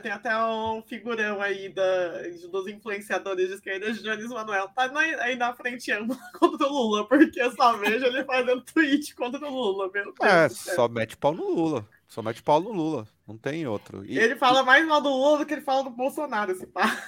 tem 0.03 0.11
até 0.11 0.37
um 0.37 0.83
figurão 0.83 1.43
aí 1.43 1.69
da, 1.69 2.23
dos 2.51 2.67
influenciadores 2.67 3.49
de 3.49 3.55
esquerda, 3.55 3.93
Jones 3.93 4.31
Manuel, 4.31 4.69
tá 4.69 4.91
aí 5.21 5.37
na 5.37 5.53
frente 5.55 5.93
ampla 5.93 6.17
contra 6.39 6.67
o 6.67 6.73
Lula, 6.73 7.07
porque 7.07 7.51
só 7.51 7.77
vejo 7.77 8.07
ele 8.07 8.25
fazendo 8.25 8.63
tweet 8.63 9.15
contra 9.15 9.47
o 9.47 9.53
Lula, 9.53 9.91
meu 9.93 10.05
Deus 10.05 10.17
É, 10.23 10.49
só 10.49 10.89
mete 10.89 11.17
pau 11.17 11.35
no 11.35 11.51
Lula. 11.51 11.87
Só 12.09 12.23
mete 12.23 12.43
pau 12.43 12.61
no 12.61 12.73
Lula. 12.73 13.07
Não 13.29 13.37
tem 13.37 13.67
outro. 13.67 14.05
E, 14.05 14.19
ele 14.19 14.37
fala 14.37 14.63
mais 14.63 14.85
mal 14.87 15.01
do 15.01 15.11
Lula 15.11 15.39
do 15.39 15.47
que 15.47 15.55
ele 15.55 15.61
fala 15.61 15.85
do 15.85 15.91
Bolsonaro, 15.91 16.53
esse 16.53 16.67
pá. 16.67 16.99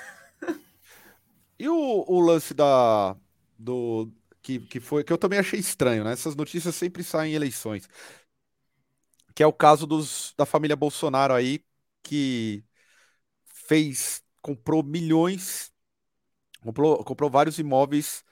E 1.58 1.68
o, 1.68 2.04
o 2.08 2.18
lance 2.18 2.52
da. 2.52 3.14
Do, 3.56 4.10
que, 4.42 4.60
que 4.60 4.80
foi 4.80 5.04
que 5.04 5.12
eu 5.12 5.18
também 5.18 5.38
achei 5.38 5.58
estranho, 5.60 6.04
né? 6.04 6.12
Essas 6.12 6.34
notícias 6.34 6.74
sempre 6.74 7.04
saem 7.04 7.32
em 7.32 7.36
eleições 7.36 7.88
que 9.34 9.42
é 9.42 9.46
o 9.46 9.52
caso 9.52 9.86
dos, 9.86 10.34
da 10.36 10.46
família 10.46 10.76
Bolsonaro 10.76 11.34
aí, 11.34 11.64
que 12.02 12.64
fez, 13.44 14.22
comprou 14.40 14.82
milhões, 14.82 15.72
comprou, 16.62 17.02
comprou 17.04 17.30
vários 17.30 17.58
imóveis 17.58 18.24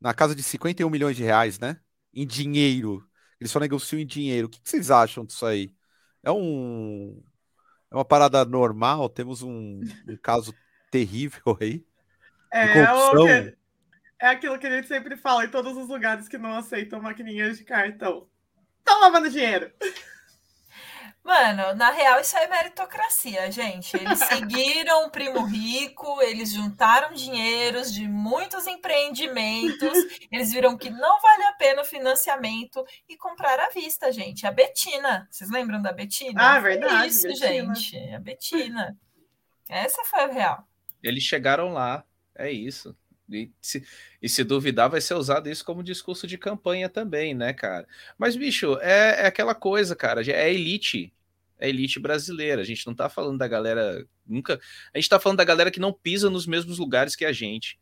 na 0.00 0.12
casa 0.12 0.34
de 0.34 0.42
51 0.42 0.90
milhões 0.90 1.16
de 1.16 1.22
reais, 1.22 1.58
né? 1.58 1.80
Em 2.12 2.26
dinheiro. 2.26 3.08
Eles 3.40 3.50
só 3.50 3.58
negociam 3.58 4.00
em 4.00 4.06
dinheiro. 4.06 4.46
O 4.46 4.50
que, 4.50 4.60
vocês 4.62 4.90
acham 4.90 5.24
disso 5.24 5.46
aí? 5.46 5.74
É 6.22 6.30
um. 6.30 7.22
É 7.90 7.94
uma 7.94 8.04
parada 8.04 8.44
normal? 8.44 9.08
Temos 9.08 9.42
um, 9.42 9.80
um 10.08 10.16
caso 10.16 10.54
terrível 10.90 11.56
aí? 11.60 11.84
É, 12.50 12.78
é 12.78 12.92
o 12.92 13.26
que, 13.26 13.56
é 14.22 14.28
aquilo 14.28 14.56
que 14.56 14.68
a 14.68 14.70
gente 14.70 14.86
sempre 14.86 15.16
fala 15.16 15.44
em 15.44 15.48
todos 15.48 15.76
os 15.76 15.88
lugares 15.88 16.28
que 16.28 16.38
não 16.38 16.56
aceitam 16.56 17.02
maquininhas 17.02 17.58
de 17.58 17.64
cartão. 17.64 18.28
Estão 18.78 19.00
lavando 19.00 19.28
dinheiro. 19.28 19.72
Mano, 21.24 21.74
na 21.74 21.90
real, 21.90 22.20
isso 22.20 22.36
é 22.36 22.46
meritocracia, 22.46 23.50
gente. 23.50 23.96
Eles 23.96 24.20
seguiram 24.30 25.06
o 25.06 25.10
primo 25.10 25.44
rico, 25.44 26.22
eles 26.22 26.52
juntaram 26.52 27.12
dinheiros 27.12 27.92
de 27.92 28.06
muitos 28.06 28.68
empreendimentos, 28.68 29.98
eles 30.30 30.52
viram 30.52 30.76
que 30.76 30.88
não 30.88 31.20
vale 31.20 31.42
a 31.44 31.52
pena 31.54 31.82
o 31.82 31.84
financiamento 31.84 32.84
e 33.08 33.16
compraram 33.16 33.64
à 33.64 33.70
vista, 33.70 34.12
gente. 34.12 34.46
A 34.46 34.52
Betina. 34.52 35.26
Vocês 35.32 35.50
lembram 35.50 35.82
da 35.82 35.92
Betina? 35.92 36.40
Ah, 36.40 36.60
verdade. 36.60 37.08
Isso, 37.08 37.26
Betina. 37.26 37.74
gente. 37.74 38.14
A 38.14 38.20
Betina. 38.20 38.96
Essa 39.68 40.04
foi 40.04 40.20
a 40.20 40.26
real. 40.26 40.68
Eles 41.02 41.24
chegaram 41.24 41.72
lá, 41.72 42.04
é 42.36 42.52
isso. 42.52 42.96
E 43.30 43.50
se, 43.60 43.84
e 44.20 44.28
se, 44.28 44.44
duvidar, 44.44 44.90
vai 44.90 45.00
ser 45.00 45.14
usado 45.14 45.48
isso 45.48 45.64
como 45.64 45.82
discurso 45.82 46.26
de 46.26 46.36
campanha 46.36 46.88
também, 46.88 47.34
né, 47.34 47.52
cara? 47.52 47.86
Mas, 48.18 48.36
bicho, 48.36 48.78
é, 48.80 49.22
é 49.22 49.26
aquela 49.26 49.54
coisa, 49.54 49.96
cara, 49.96 50.22
é 50.30 50.52
elite. 50.52 51.12
É 51.58 51.68
elite 51.68 52.00
brasileira. 52.00 52.60
A 52.60 52.64
gente 52.64 52.86
não 52.86 52.94
tá 52.94 53.08
falando 53.08 53.38
da 53.38 53.46
galera. 53.46 54.04
Nunca. 54.26 54.60
A 54.92 54.98
gente 54.98 55.08
tá 55.08 55.20
falando 55.20 55.38
da 55.38 55.44
galera 55.44 55.70
que 55.70 55.80
não 55.80 55.92
pisa 55.92 56.28
nos 56.28 56.46
mesmos 56.46 56.78
lugares 56.78 57.14
que 57.14 57.24
a 57.24 57.32
gente. 57.32 57.78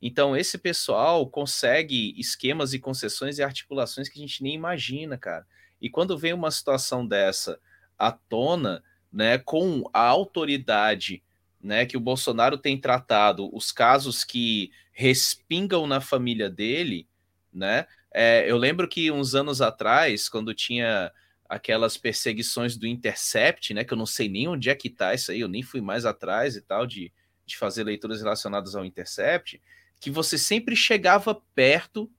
Então, 0.00 0.36
esse 0.36 0.58
pessoal 0.58 1.26
consegue 1.28 2.12
esquemas 2.18 2.74
e 2.74 2.78
concessões 2.78 3.38
e 3.38 3.42
articulações 3.42 4.08
que 4.08 4.18
a 4.18 4.22
gente 4.22 4.42
nem 4.42 4.54
imagina, 4.54 5.16
cara. 5.16 5.46
E 5.80 5.88
quando 5.88 6.18
vem 6.18 6.32
uma 6.32 6.50
situação 6.50 7.06
dessa 7.06 7.58
à 7.98 8.10
tona, 8.10 8.82
né, 9.12 9.38
com 9.38 9.88
a 9.92 10.00
autoridade 10.00 11.22
né, 11.62 11.86
que 11.86 11.96
o 11.96 12.00
Bolsonaro 12.00 12.58
tem 12.58 12.80
tratado, 12.80 13.48
os 13.54 13.70
casos 13.70 14.24
que 14.24 14.70
respingam 14.92 15.86
na 15.86 16.00
família 16.00 16.50
dele, 16.50 17.06
né? 17.52 17.86
É, 18.12 18.50
eu 18.50 18.58
lembro 18.58 18.88
que 18.88 19.10
uns 19.10 19.34
anos 19.34 19.62
atrás, 19.62 20.28
quando 20.28 20.54
tinha 20.54 21.10
aquelas 21.48 21.96
perseguições 21.96 22.76
do 22.76 22.86
Intercept, 22.86 23.72
né? 23.74 23.84
Que 23.84 23.92
eu 23.92 23.98
não 23.98 24.06
sei 24.06 24.28
nem 24.28 24.48
onde 24.48 24.70
é 24.70 24.74
que 24.74 24.90
tá 24.90 25.14
isso 25.14 25.30
aí, 25.30 25.40
eu 25.40 25.48
nem 25.48 25.62
fui 25.62 25.80
mais 25.80 26.04
atrás 26.04 26.56
e 26.56 26.62
tal 26.62 26.86
de, 26.86 27.12
de 27.46 27.56
fazer 27.56 27.84
leituras 27.84 28.20
relacionadas 28.20 28.74
ao 28.74 28.84
Intercept, 28.84 29.60
que 30.00 30.10
você 30.10 30.36
sempre 30.36 30.74
chegava 30.74 31.40
perto 31.54 32.10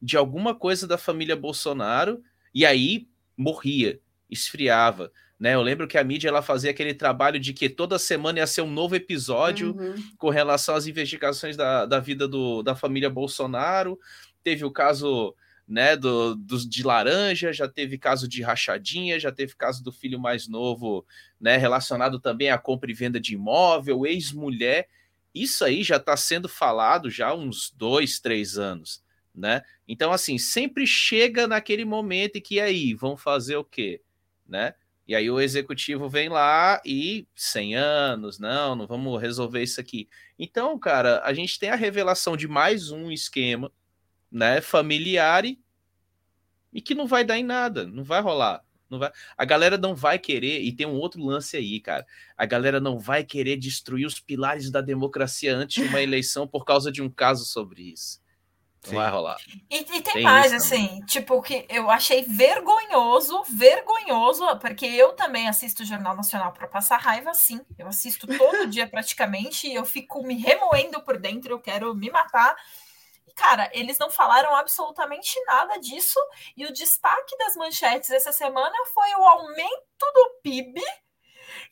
de 0.00 0.16
alguma 0.16 0.54
coisa 0.54 0.86
da 0.86 0.98
família 0.98 1.34
Bolsonaro 1.34 2.22
e 2.54 2.66
aí 2.66 3.08
morria, 3.36 4.00
esfriava. 4.30 5.12
Né, 5.38 5.54
eu 5.54 5.60
lembro 5.60 5.86
que 5.86 5.98
a 5.98 6.04
mídia 6.04 6.28
ela 6.28 6.40
fazia 6.40 6.70
aquele 6.70 6.94
trabalho 6.94 7.38
de 7.38 7.52
que 7.52 7.68
toda 7.68 7.98
semana 7.98 8.38
ia 8.38 8.46
ser 8.46 8.62
um 8.62 8.70
novo 8.70 8.96
episódio 8.96 9.76
uhum. 9.76 9.94
com 10.16 10.30
relação 10.30 10.74
às 10.74 10.86
investigações 10.86 11.58
da, 11.58 11.84
da 11.84 12.00
vida 12.00 12.26
do, 12.26 12.62
da 12.62 12.74
família 12.74 13.10
Bolsonaro. 13.10 13.98
Teve 14.42 14.64
o 14.64 14.70
caso 14.70 15.34
né, 15.66 15.96
do, 15.96 16.34
do, 16.36 16.56
de 16.68 16.82
laranja, 16.82 17.52
já 17.52 17.68
teve 17.68 17.98
caso 17.98 18.28
de 18.28 18.40
rachadinha, 18.42 19.18
já 19.18 19.32
teve 19.32 19.54
caso 19.56 19.82
do 19.82 19.90
filho 19.90 20.18
mais 20.18 20.46
novo, 20.46 21.04
né, 21.40 21.56
relacionado 21.56 22.20
também 22.20 22.50
à 22.50 22.56
compra 22.56 22.90
e 22.90 22.94
venda 22.94 23.18
de 23.18 23.34
imóvel, 23.34 24.06
ex-mulher. 24.06 24.88
Isso 25.34 25.64
aí 25.64 25.82
já 25.82 25.96
está 25.96 26.16
sendo 26.16 26.48
falado 26.48 27.10
já 27.10 27.28
há 27.28 27.34
uns 27.34 27.70
dois, 27.76 28.20
três 28.20 28.56
anos, 28.56 29.02
né? 29.34 29.60
Então, 29.86 30.10
assim, 30.10 30.38
sempre 30.38 30.86
chega 30.86 31.46
naquele 31.46 31.84
momento 31.84 32.36
e 32.36 32.40
que 32.40 32.58
aí, 32.58 32.94
vão 32.94 33.18
fazer 33.18 33.56
o 33.56 33.64
quê, 33.64 34.00
né? 34.48 34.74
E 35.06 35.14
aí 35.14 35.30
o 35.30 35.40
executivo 35.40 36.08
vem 36.08 36.28
lá 36.28 36.80
e 36.84 37.26
100 37.34 37.76
anos, 37.76 38.38
não, 38.38 38.74
não 38.74 38.86
vamos 38.86 39.20
resolver 39.20 39.62
isso 39.62 39.80
aqui. 39.80 40.08
Então, 40.36 40.76
cara, 40.78 41.22
a 41.24 41.32
gente 41.32 41.58
tem 41.58 41.70
a 41.70 41.76
revelação 41.76 42.36
de 42.36 42.48
mais 42.48 42.90
um 42.90 43.10
esquema, 43.10 43.70
né, 44.30 44.60
familiar 44.60 45.44
e, 45.44 45.60
e 46.72 46.80
que 46.80 46.94
não 46.94 47.06
vai 47.06 47.24
dar 47.24 47.38
em 47.38 47.44
nada, 47.44 47.86
não 47.86 48.02
vai 48.02 48.20
rolar. 48.20 48.64
Não 48.90 48.98
vai... 48.98 49.12
A 49.36 49.44
galera 49.44 49.78
não 49.78 49.94
vai 49.94 50.18
querer, 50.18 50.62
e 50.62 50.72
tem 50.72 50.86
um 50.86 50.94
outro 50.96 51.24
lance 51.24 51.56
aí, 51.56 51.80
cara. 51.80 52.06
A 52.36 52.46
galera 52.46 52.80
não 52.80 52.98
vai 52.98 53.24
querer 53.24 53.56
destruir 53.56 54.06
os 54.06 54.20
pilares 54.20 54.70
da 54.70 54.80
democracia 54.80 55.56
antes 55.56 55.82
de 55.82 55.88
uma 55.88 56.02
eleição 56.02 56.46
por 56.46 56.64
causa 56.64 56.90
de 56.90 57.02
um 57.02 57.10
caso 57.10 57.44
sobre 57.44 57.92
isso. 57.92 58.20
Sim. 58.90 58.96
vai 58.96 59.10
rolar. 59.10 59.36
E, 59.70 59.78
e 59.78 59.84
tem, 59.84 60.02
tem, 60.02 60.22
mais, 60.22 60.52
assim, 60.52 60.86
também. 60.86 61.06
tipo, 61.06 61.42
que 61.42 61.66
eu 61.68 61.90
achei 61.90 62.22
vergonhoso, 62.22 63.42
vergonhoso, 63.48 64.44
porque 64.58 64.86
eu 64.86 65.12
também 65.14 65.48
assisto 65.48 65.82
o 65.82 65.86
Jornal 65.86 66.14
Nacional 66.14 66.52
para 66.52 66.68
passar 66.68 66.98
raiva, 66.98 67.34
sim. 67.34 67.60
Eu 67.78 67.88
assisto 67.88 68.26
todo 68.26 68.66
dia 68.68 68.86
praticamente 68.86 69.66
e 69.66 69.74
eu 69.74 69.84
fico 69.84 70.22
me 70.22 70.36
remoendo 70.36 71.00
por 71.02 71.18
dentro, 71.18 71.54
eu 71.54 71.60
quero 71.60 71.94
me 71.94 72.10
matar. 72.10 72.56
Cara, 73.34 73.70
eles 73.74 73.98
não 73.98 74.10
falaram 74.10 74.54
absolutamente 74.56 75.38
nada 75.44 75.78
disso, 75.78 76.18
e 76.56 76.64
o 76.64 76.72
destaque 76.72 77.36
das 77.36 77.54
manchetes 77.54 78.10
essa 78.10 78.32
semana 78.32 78.74
foi 78.94 79.10
o 79.14 79.24
aumento 79.24 80.12
do 80.14 80.40
PIB, 80.42 80.80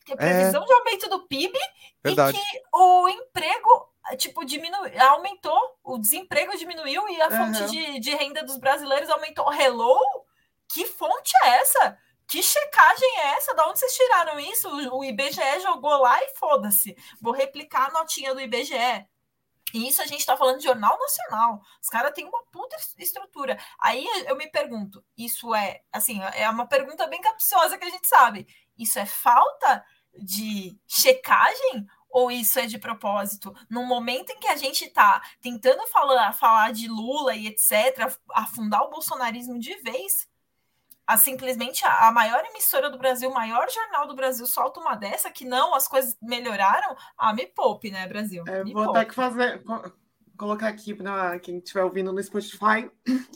que 0.05 0.13
é 0.13 0.17
previsão 0.17 0.63
é... 0.63 0.67
de 0.67 0.73
aumento 0.75 1.09
do 1.09 1.27
PIB, 1.27 1.59
Verdade. 2.03 2.37
e 2.37 2.41
que 2.41 2.63
o 2.75 3.09
emprego 3.09 3.94
tipo, 4.17 4.45
diminuiu, 4.45 5.03
aumentou, 5.03 5.59
o 5.83 5.99
desemprego 5.99 6.57
diminuiu 6.57 7.09
e 7.09 7.21
a 7.23 7.29
uhum. 7.29 7.37
fonte 7.37 7.71
de, 7.71 8.01
de 8.01 8.15
renda 8.15 8.45
dos 8.45 8.59
brasileiros 8.59 9.09
aumentou. 9.09 9.53
Hello? 9.53 9.99
Que 10.69 10.87
fonte 10.87 11.33
é 11.45 11.49
essa? 11.61 11.99
Que 12.27 12.43
checagem 12.43 13.19
é 13.19 13.37
essa? 13.37 13.55
Da 13.55 13.67
onde 13.69 13.79
vocês 13.79 13.95
tiraram 13.95 14.39
isso? 14.41 14.69
O 14.93 15.05
IBGE 15.05 15.61
jogou 15.63 15.97
lá 15.99 16.23
e 16.23 16.35
foda-se. 16.37 16.97
Vou 17.21 17.33
replicar 17.33 17.89
a 17.89 17.93
notinha 17.93 18.35
do 18.35 18.41
IBGE. 18.41 19.07
E 19.73 19.89
isso 19.89 20.01
a 20.01 20.07
gente 20.07 20.21
está 20.21 20.37
falando 20.37 20.59
de 20.59 20.65
jornal 20.65 20.97
nacional. 20.99 21.61
Os 21.83 21.89
caras 21.89 22.13
têm 22.13 22.27
uma 22.27 22.45
puta 22.53 22.77
estrutura. 22.99 23.59
Aí 23.81 24.07
eu 24.27 24.37
me 24.37 24.49
pergunto, 24.49 25.05
isso 25.17 25.55
é, 25.55 25.81
assim, 25.93 26.21
é 26.35 26.49
uma 26.49 26.67
pergunta 26.67 27.07
bem 27.09 27.21
capciosa 27.21 27.77
que 27.77 27.85
a 27.85 27.91
gente 27.91 28.07
sabe. 28.07 28.47
Isso 28.79 28.99
é 28.99 29.05
falta 29.05 29.85
de 30.17 30.79
checagem 30.87 31.87
ou 32.15 32.31
isso 32.31 32.61
é 32.61 32.67
de 32.67 32.79
propósito? 32.79 33.53
No 33.69 33.85
momento 33.85 34.31
em 34.31 34.39
que 34.39 34.47
a 34.47 34.55
gente 34.55 34.85
está 34.85 35.21
tentando 35.41 35.85
falar, 35.89 36.33
falar 36.33 36.73
de 36.73 36.87
Lula 36.87 37.35
e 37.35 37.49
etc., 37.49 38.17
afundar 38.31 38.83
o 38.83 38.91
bolsonarismo 38.91 39.59
de 39.59 39.75
vez, 39.83 40.29
a, 41.05 41.17
simplesmente 41.17 41.85
a, 41.85 42.07
a, 42.07 42.13
maior 42.13 42.45
emissora 42.45 42.89
do 42.89 42.99
Brasil, 42.99 43.29
o 43.29 43.35
maior 43.35 43.69
jornal 43.69 44.07
do 44.07 44.15
Brasil 44.15 44.47
solta 44.47 44.79
uma 44.79 44.95
dessa 44.95 45.29
que 45.29 45.45
não, 45.45 45.75
as 45.75 45.89
coisas 45.89 46.17
melhoraram. 46.23 46.97
Ah, 47.19 47.35
me 47.35 47.47
poupe, 47.47 47.91
né, 47.91 48.07
Brasil? 48.07 48.45
É, 48.47 48.63
vou 48.63 48.85
poupe. 48.85 49.01
ter 49.01 49.07
que 49.07 49.15
fazer. 49.15 49.61
Colocar 50.37 50.69
aqui 50.69 50.95
para 50.95 51.41
quem 51.41 51.59
estiver 51.59 51.83
ouvindo 51.83 52.13
no 52.13 52.23
Spotify, 52.23 52.89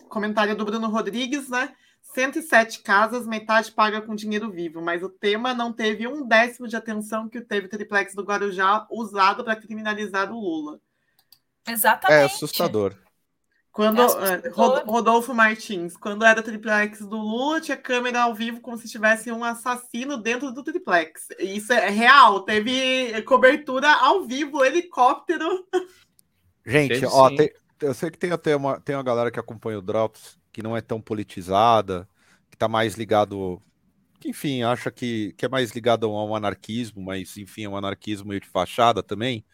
comentário 0.08 0.54
do 0.54 0.64
Bruno 0.64 0.88
Rodrigues, 0.88 1.48
né? 1.48 1.74
107 2.18 2.80
casas, 2.80 3.28
metade 3.28 3.70
paga 3.70 4.02
com 4.02 4.12
dinheiro 4.12 4.50
vivo, 4.50 4.82
mas 4.82 5.04
o 5.04 5.08
tema 5.08 5.54
não 5.54 5.72
teve 5.72 6.08
um 6.08 6.26
décimo 6.26 6.66
de 6.66 6.74
atenção 6.74 7.28
que 7.28 7.40
teve 7.40 7.66
o 7.66 7.70
triplex 7.70 8.12
do 8.12 8.24
Guarujá 8.24 8.88
usado 8.90 9.44
para 9.44 9.54
criminalizar 9.54 10.32
o 10.32 10.40
Lula. 10.40 10.80
Exatamente. 11.68 12.20
É 12.20 12.24
assustador. 12.24 12.96
Quando 13.70 14.02
é, 14.02 14.48
Rodolfo 14.84 15.32
Martins, 15.32 15.96
quando 15.96 16.24
era 16.24 16.42
triplex 16.42 16.98
do 16.98 17.16
Lula, 17.16 17.60
tinha 17.60 17.76
câmera 17.76 18.22
ao 18.22 18.34
vivo 18.34 18.60
como 18.60 18.76
se 18.76 18.88
tivesse 18.88 19.30
um 19.30 19.44
assassino 19.44 20.16
dentro 20.16 20.50
do 20.50 20.64
triplex. 20.64 21.28
Isso 21.38 21.72
é 21.72 21.88
real, 21.88 22.40
teve 22.40 23.22
cobertura 23.22 23.92
ao 23.92 24.24
vivo, 24.24 24.64
helicóptero. 24.64 25.64
Gente, 26.66 27.06
ó, 27.06 27.30
tem, 27.30 27.52
eu 27.80 27.94
sei 27.94 28.10
que 28.10 28.18
tem 28.18 28.32
até 28.32 28.56
uma, 28.56 28.80
tem 28.80 28.96
uma 28.96 29.04
galera 29.04 29.30
que 29.30 29.38
acompanha 29.38 29.78
o 29.78 29.82
Drops 29.82 30.37
que 30.52 30.62
não 30.62 30.76
é 30.76 30.80
tão 30.80 31.00
politizada, 31.00 32.08
que 32.50 32.56
tá 32.56 32.68
mais 32.68 32.94
ligado, 32.94 33.62
que 34.20 34.28
enfim, 34.30 34.62
acha 34.62 34.90
que, 34.90 35.32
que 35.36 35.44
é 35.44 35.48
mais 35.48 35.70
ligado 35.72 36.06
ao 36.06 36.34
anarquismo, 36.34 37.02
mas 37.02 37.36
enfim, 37.36 37.64
é 37.64 37.68
um 37.68 37.76
anarquismo 37.76 38.28
meio 38.28 38.40
de 38.40 38.48
fachada 38.48 39.02
também, 39.02 39.44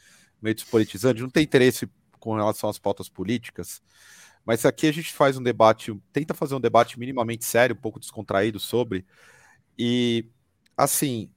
meio 0.40 0.54
despolitizante, 0.54 1.22
não 1.22 1.30
tem 1.30 1.44
interesse 1.44 1.88
com 2.20 2.34
relação 2.34 2.70
às 2.70 2.78
pautas 2.78 3.08
políticas. 3.08 3.82
Mas 4.44 4.64
aqui 4.66 4.86
a 4.86 4.92
gente 4.92 5.12
faz 5.12 5.36
um 5.38 5.42
debate, 5.42 5.94
tenta 6.12 6.34
fazer 6.34 6.54
um 6.54 6.60
debate 6.60 6.98
minimamente 6.98 7.44
sério, 7.44 7.74
um 7.76 7.80
pouco 7.80 7.98
descontraído 8.00 8.60
sobre. 8.60 9.06
E, 9.78 10.26
assim, 10.76 11.30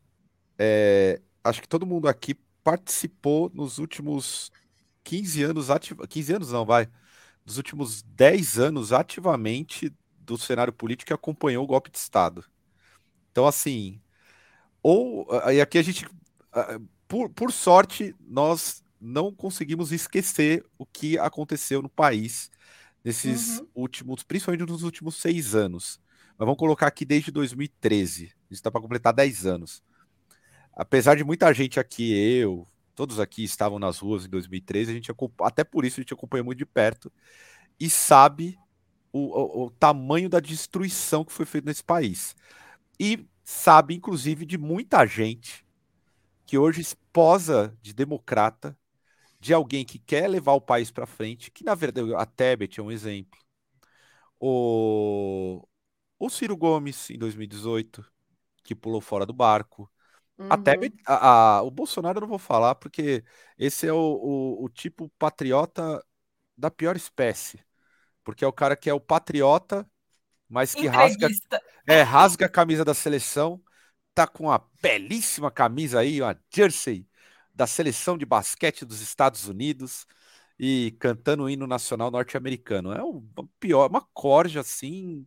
é, 0.58 1.22
acho 1.44 1.62
que 1.62 1.68
todo 1.68 1.86
mundo 1.86 2.08
aqui 2.08 2.36
participou 2.64 3.50
nos 3.54 3.78
últimos 3.80 4.52
15 5.04 5.44
anos, 5.44 5.70
ativ... 5.70 6.00
15 6.08 6.34
anos 6.34 6.52
não, 6.52 6.66
vai, 6.66 6.90
nos 7.48 7.56
últimos 7.56 8.04
10 8.04 8.60
anos 8.60 8.92
ativamente 8.92 9.92
do 10.20 10.38
cenário 10.38 10.74
político 10.74 11.14
e 11.14 11.16
acompanhou 11.16 11.64
o 11.64 11.68
golpe 11.68 11.90
de 11.90 11.98
Estado. 11.98 12.44
Então, 13.32 13.48
assim, 13.48 14.02
ou, 14.84 15.26
e 15.50 15.62
aqui 15.62 15.78
a 15.78 15.82
gente, 15.82 16.06
por, 17.08 17.30
por 17.30 17.54
sorte, 17.54 18.14
nós 18.20 18.84
não 19.00 19.34
conseguimos 19.34 19.94
esquecer 19.94 20.66
o 20.78 20.86
que 20.86 21.18
aconteceu 21.18 21.82
no 21.82 21.88
país 21.88 22.52
nesses 23.02 23.60
uhum. 23.60 23.68
últimos, 23.76 24.24
principalmente 24.24 24.70
nos 24.70 24.84
últimos 24.84 25.16
seis 25.16 25.56
anos. 25.56 26.02
Mas 26.38 26.46
vamos 26.46 26.60
colocar 26.60 26.88
aqui 26.88 27.06
desde 27.06 27.32
2013. 27.32 28.26
Isso 28.26 28.36
está 28.50 28.70
para 28.70 28.82
completar 28.82 29.14
10 29.14 29.46
anos. 29.46 29.82
Apesar 30.74 31.16
de 31.16 31.24
muita 31.24 31.52
gente 31.54 31.80
aqui, 31.80 32.12
eu, 32.14 32.68
todos 32.98 33.20
aqui 33.20 33.44
estavam 33.44 33.78
nas 33.78 34.00
ruas 34.00 34.26
em 34.26 34.30
2013, 34.30 34.92
a 34.92 34.96
gente 34.96 35.12
até 35.44 35.64
por 35.64 35.86
isso 35.86 36.00
a 36.00 36.02
gente 36.02 36.16
acompanha 36.16 36.44
muito 36.44 36.58
de 36.58 36.66
perto 36.66 37.14
e 37.80 37.90
sabe 37.92 38.58
o, 39.14 39.20
o, 39.64 39.66
o 39.68 39.72
tamanho 39.72 40.28
da 40.28 40.40
destruição 40.40 41.24
que 41.24 41.32
foi 41.32 41.46
feita 41.46 41.68
nesse 41.68 41.84
país. 41.84 42.36
E 43.00 43.28
sabe, 43.44 43.96
inclusive, 43.96 44.46
de 44.46 44.58
muita 44.58 45.06
gente 45.06 45.66
que 46.46 46.58
hoje 46.58 46.82
esposa 46.82 47.78
de 47.82 47.94
democrata 47.94 48.78
de 49.40 49.54
alguém 49.54 49.86
que 49.86 50.00
quer 50.00 50.28
levar 50.30 50.54
o 50.54 50.62
país 50.62 50.92
para 50.92 51.06
frente, 51.06 51.52
que 51.52 51.64
na 51.64 51.76
verdade 51.76 52.16
a 52.16 52.26
Tebet 52.26 52.80
é 52.80 52.84
um 52.84 52.92
exemplo. 52.92 53.40
O, 54.40 55.68
o 56.20 56.30
Ciro 56.30 56.58
Gomes, 56.58 57.10
em 57.10 57.18
2018, 57.18 58.06
que 58.64 58.76
pulou 58.76 59.02
fora 59.02 59.26
do 59.26 59.34
barco. 59.34 59.92
Uhum. 60.38 60.48
A 60.50 60.58
Tebet, 60.58 60.96
a, 61.06 61.58
a, 61.58 61.62
o 61.64 61.72
Bolsonaro 61.72 62.18
eu 62.18 62.22
não 62.22 62.28
vou 62.28 62.38
falar, 62.38 62.76
porque 62.76 63.24
esse 63.58 63.88
é 63.88 63.94
o, 63.94 63.98
o, 63.98 64.66
o 64.66 64.70
tipo 64.70 65.10
patriota 65.18 66.04
da 66.56 66.70
pior 66.70 66.96
espécie. 66.96 67.60
Porque 68.24 68.44
é 68.44 68.48
o 68.48 68.54
cara 68.54 68.76
que 68.76 68.90
é 68.90 68.94
o 68.94 69.00
patriota, 69.00 69.90
mas 70.50 70.74
que 70.74 70.88
rasga, 70.88 71.28
é, 71.88 72.02
rasga 72.02 72.46
a 72.46 72.50
camisa 72.50 72.86
da 72.86 72.94
seleção, 72.94 73.62
tá 74.14 74.28
com 74.28 74.46
uma 74.46 74.64
belíssima 74.82 75.52
camisa 75.52 76.00
aí, 76.00 76.22
uma 76.22 76.40
jersey 76.54 77.08
da 77.54 77.66
seleção 77.68 78.18
de 78.18 78.26
basquete 78.26 78.86
dos 78.86 79.02
Estados 79.02 79.48
Unidos 79.48 80.06
e 80.60 80.96
cantando 81.00 81.44
o 81.44 81.50
hino 81.50 81.68
nacional 81.68 82.12
norte-americano. 82.12 82.92
É 82.92 83.02
uma 83.02 83.48
pior, 83.60 83.90
uma 83.90 84.02
corja 84.14 84.62
assim 84.62 85.26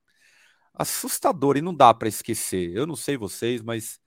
assustadora 0.75 1.59
e 1.59 1.63
não 1.63 1.75
dá 1.75 1.93
para 1.93 2.09
esquecer. 2.09 2.75
Eu 2.75 2.87
não 2.87 2.97
sei 2.97 3.17
vocês, 3.17 3.63
mas 3.63 4.00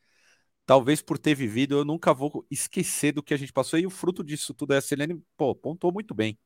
talvez 0.65 1.01
por 1.01 1.17
ter 1.17 1.35
vivido 1.35 1.75
eu 1.75 1.85
nunca 1.85 2.13
vou 2.13 2.45
esquecer 2.49 3.11
do 3.11 3.23
que 3.23 3.33
a 3.33 3.37
gente 3.37 3.53
passou 3.53 3.77
e 3.79 3.85
o 3.85 3.89
fruto 3.89 4.23
disso 4.23 4.53
tudo 4.53 4.73
é 4.73 4.77
a 4.77 4.81
Selene, 4.81 5.21
pô, 5.37 5.55
pontuou 5.55 5.93
muito 5.93 6.13
bem. 6.13 6.37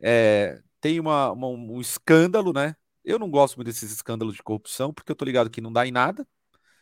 É, 0.00 0.60
tem 0.80 0.98
uma, 0.98 1.30
uma, 1.32 1.46
um 1.48 1.80
escândalo, 1.80 2.52
né? 2.52 2.74
Eu 3.04 3.18
não 3.18 3.30
gosto 3.30 3.56
muito 3.56 3.66
desses 3.68 3.90
escândalos 3.92 4.34
de 4.34 4.42
corrupção, 4.42 4.92
porque 4.92 5.10
eu 5.10 5.16
tô 5.16 5.24
ligado 5.24 5.50
que 5.50 5.60
não 5.60 5.72
dá 5.72 5.86
em 5.86 5.92
nada. 5.92 6.26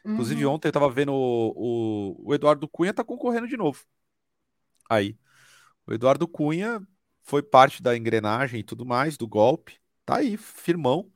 Inclusive, 0.04 0.46
uhum. 0.46 0.54
ontem 0.54 0.68
eu 0.68 0.72
tava 0.72 0.90
vendo 0.90 1.12
o, 1.12 1.52
o, 1.54 2.28
o, 2.28 2.34
Eduardo 2.34 2.66
Cunha 2.68 2.94
tá 2.94 3.04
concorrendo 3.04 3.46
de 3.46 3.56
novo. 3.56 3.84
Aí. 4.88 5.18
O 5.86 5.92
Eduardo 5.92 6.26
Cunha 6.26 6.80
foi 7.22 7.42
parte 7.42 7.82
da 7.82 7.96
engrenagem 7.96 8.60
e 8.60 8.64
tudo 8.64 8.86
mais, 8.86 9.16
do 9.16 9.26
golpe. 9.26 9.78
Tá 10.04 10.16
aí, 10.16 10.36
firmão. 10.36 11.10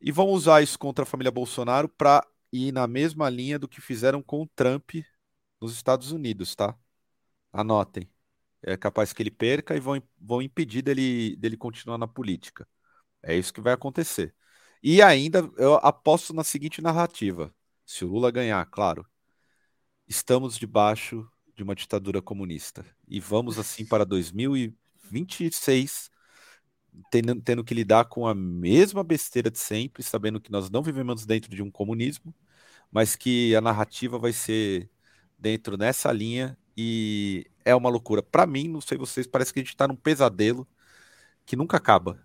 E 0.00 0.10
vão 0.10 0.28
usar 0.28 0.62
isso 0.62 0.78
contra 0.78 1.04
a 1.04 1.06
família 1.06 1.30
Bolsonaro 1.30 1.88
para 1.88 2.26
ir 2.52 2.72
na 2.72 2.86
mesma 2.86 3.28
linha 3.30 3.58
do 3.58 3.68
que 3.68 3.80
fizeram 3.80 4.22
com 4.22 4.42
o 4.42 4.48
Trump 4.54 4.90
nos 5.60 5.72
Estados 5.74 6.12
Unidos, 6.12 6.54
tá? 6.54 6.76
Anotem. 7.52 8.10
É 8.62 8.76
capaz 8.76 9.12
que 9.12 9.22
ele 9.22 9.30
perca 9.30 9.76
e 9.76 9.80
vão, 9.80 10.02
vão 10.20 10.42
impedir 10.42 10.82
dele, 10.82 11.36
dele 11.36 11.56
continuar 11.56 11.98
na 11.98 12.08
política. 12.08 12.66
É 13.22 13.36
isso 13.36 13.52
que 13.52 13.60
vai 13.60 13.72
acontecer. 13.74 14.34
E 14.82 15.02
ainda 15.02 15.50
eu 15.58 15.74
aposto 15.76 16.32
na 16.34 16.44
seguinte 16.44 16.80
narrativa 16.82 17.54
se 17.86 18.04
o 18.04 18.08
Lula 18.08 18.30
ganhar, 18.30 18.64
claro, 18.66 19.06
estamos 20.06 20.58
debaixo 20.58 21.28
de 21.56 21.62
uma 21.62 21.74
ditadura 21.74 22.22
comunista. 22.22 22.84
E 23.06 23.20
vamos 23.20 23.58
assim 23.58 23.84
para 23.84 24.04
2026, 24.04 26.10
tendo, 27.10 27.40
tendo 27.40 27.64
que 27.64 27.74
lidar 27.74 28.04
com 28.06 28.26
a 28.26 28.34
mesma 28.34 29.02
besteira 29.02 29.50
de 29.50 29.58
sempre, 29.58 30.02
sabendo 30.02 30.40
que 30.40 30.50
nós 30.50 30.70
não 30.70 30.82
vivemos 30.82 31.26
dentro 31.26 31.54
de 31.54 31.62
um 31.62 31.70
comunismo, 31.70 32.34
mas 32.90 33.16
que 33.16 33.54
a 33.54 33.60
narrativa 33.60 34.18
vai 34.18 34.32
ser 34.32 34.90
dentro 35.38 35.76
nessa 35.76 36.12
linha 36.12 36.56
e 36.76 37.46
é 37.64 37.74
uma 37.74 37.90
loucura. 37.90 38.22
Para 38.22 38.46
mim, 38.46 38.68
não 38.68 38.80
sei 38.80 38.96
vocês, 38.98 39.26
parece 39.26 39.52
que 39.52 39.60
a 39.60 39.62
gente 39.62 39.72
está 39.72 39.86
num 39.86 39.96
pesadelo 39.96 40.66
que 41.46 41.56
nunca 41.56 41.76
acaba. 41.76 42.18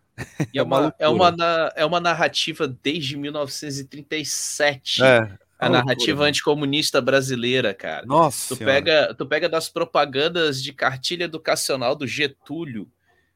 E 0.54 0.60
é, 0.60 0.64
uma, 0.64 0.80
uma 0.80 0.96
é, 1.00 1.08
uma, 1.08 1.36
é 1.76 1.86
uma 1.86 2.00
narrativa 2.00 2.68
desde 2.68 3.18
1937. 3.18 5.04
É, 5.04 5.38
a 5.58 5.70
narrativa 5.70 6.24
anticomunista 6.24 7.02
brasileira, 7.02 7.74
cara. 7.74 8.06
Nossa. 8.06 8.56
Tu 8.56 8.64
pega, 8.64 9.14
tu 9.14 9.26
pega 9.26 9.48
das 9.48 9.70
propagandas 9.70 10.62
de 10.62 10.74
cartilha 10.74 11.24
educacional 11.24 11.96
do 11.96 12.06
Getúlio, 12.06 12.92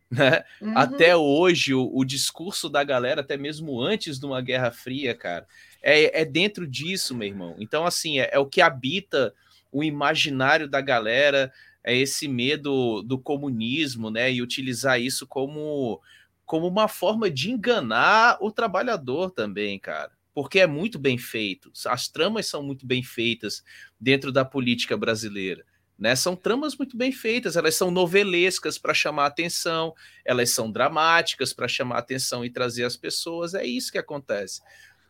né? 0.10 0.44
Uhum. 0.62 0.78
Até 0.78 1.16
hoje, 1.16 1.74
o, 1.74 1.90
o, 1.94 2.04
discurso 2.04 2.70
da 2.70 2.84
galera, 2.84 3.22
até 3.22 3.38
mesmo 3.38 3.80
antes 3.82 4.20
de 4.20 4.26
uma 4.26 4.42
Guerra 4.42 4.72
Fria, 4.72 5.14
cara, 5.14 5.48
é, 5.82 6.22
é 6.22 6.26
dentro 6.26 6.68
disso, 6.68 7.16
meu 7.16 7.28
irmão. 7.28 7.56
Então, 7.60 7.86
assim, 7.86 8.20
é, 8.20 8.30
é 8.32 8.40
o 8.40 8.46
que 8.46 8.62
habita 8.62 9.34
o 9.72 9.84
imaginário 9.84 10.68
da 10.68 10.82
galera, 10.82 11.52
é 11.84 11.96
esse 11.96 12.28
medo 12.28 13.04
do 13.04 13.20
comunismo, 13.20 14.10
né? 14.10 14.32
E 14.32 14.42
utilizar 14.42 15.00
isso 15.00 15.28
como, 15.28 16.02
como 16.46 16.68
uma 16.68 16.88
forma 16.88 17.30
de 17.30 17.52
enganar 17.52 18.38
o 18.42 18.52
trabalhador 18.52 19.32
também, 19.32 19.78
cara 19.78 20.12
porque 20.34 20.60
é 20.60 20.68
muito 20.68 20.98
bem 20.98 21.18
feito. 21.18 21.70
As 21.88 22.08
tramas 22.08 22.46
são 22.46 22.64
muito 22.64 22.86
bem 22.86 23.04
feitas 23.04 23.62
dentro 24.00 24.32
da 24.32 24.46
política 24.46 24.96
brasileira. 24.96 25.66
Né? 26.00 26.16
São 26.16 26.36
tramas 26.36 26.78
muito 26.78 26.96
bem 26.96 27.12
feitas, 27.12 27.58
elas 27.58 27.76
são 27.76 27.92
novelescas 27.92 28.78
para 28.78 28.94
chamar 28.94 29.26
atenção, 29.26 29.94
elas 30.24 30.50
são 30.52 30.72
dramáticas 30.72 31.52
para 31.52 31.68
chamar 31.68 31.98
atenção 31.98 32.46
e 32.46 32.50
trazer 32.50 32.86
as 32.86 32.96
pessoas. 32.96 33.54
É 33.54 33.66
isso 33.66 33.92
que 33.92 33.98
acontece. 33.98 34.62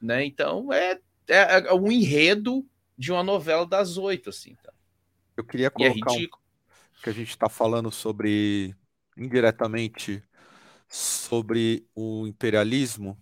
Né? 0.01 0.25
Então, 0.25 0.73
é, 0.73 0.99
é, 1.27 1.67
é 1.67 1.73
um 1.73 1.91
enredo 1.91 2.65
de 2.97 3.11
uma 3.11 3.23
novela 3.23 3.65
das 3.65 3.97
oito. 3.97 4.29
Assim, 4.31 4.55
tá? 4.63 4.73
Eu 5.37 5.43
queria 5.43 5.67
é 5.67 5.69
colocar 5.69 6.13
é 6.13 6.17
um, 6.17 6.27
que 7.03 7.09
a 7.09 7.13
gente 7.13 7.29
está 7.29 7.47
falando 7.47 7.91
sobre, 7.91 8.75
indiretamente, 9.15 10.23
sobre 10.89 11.87
o 11.93 12.25
imperialismo 12.25 13.15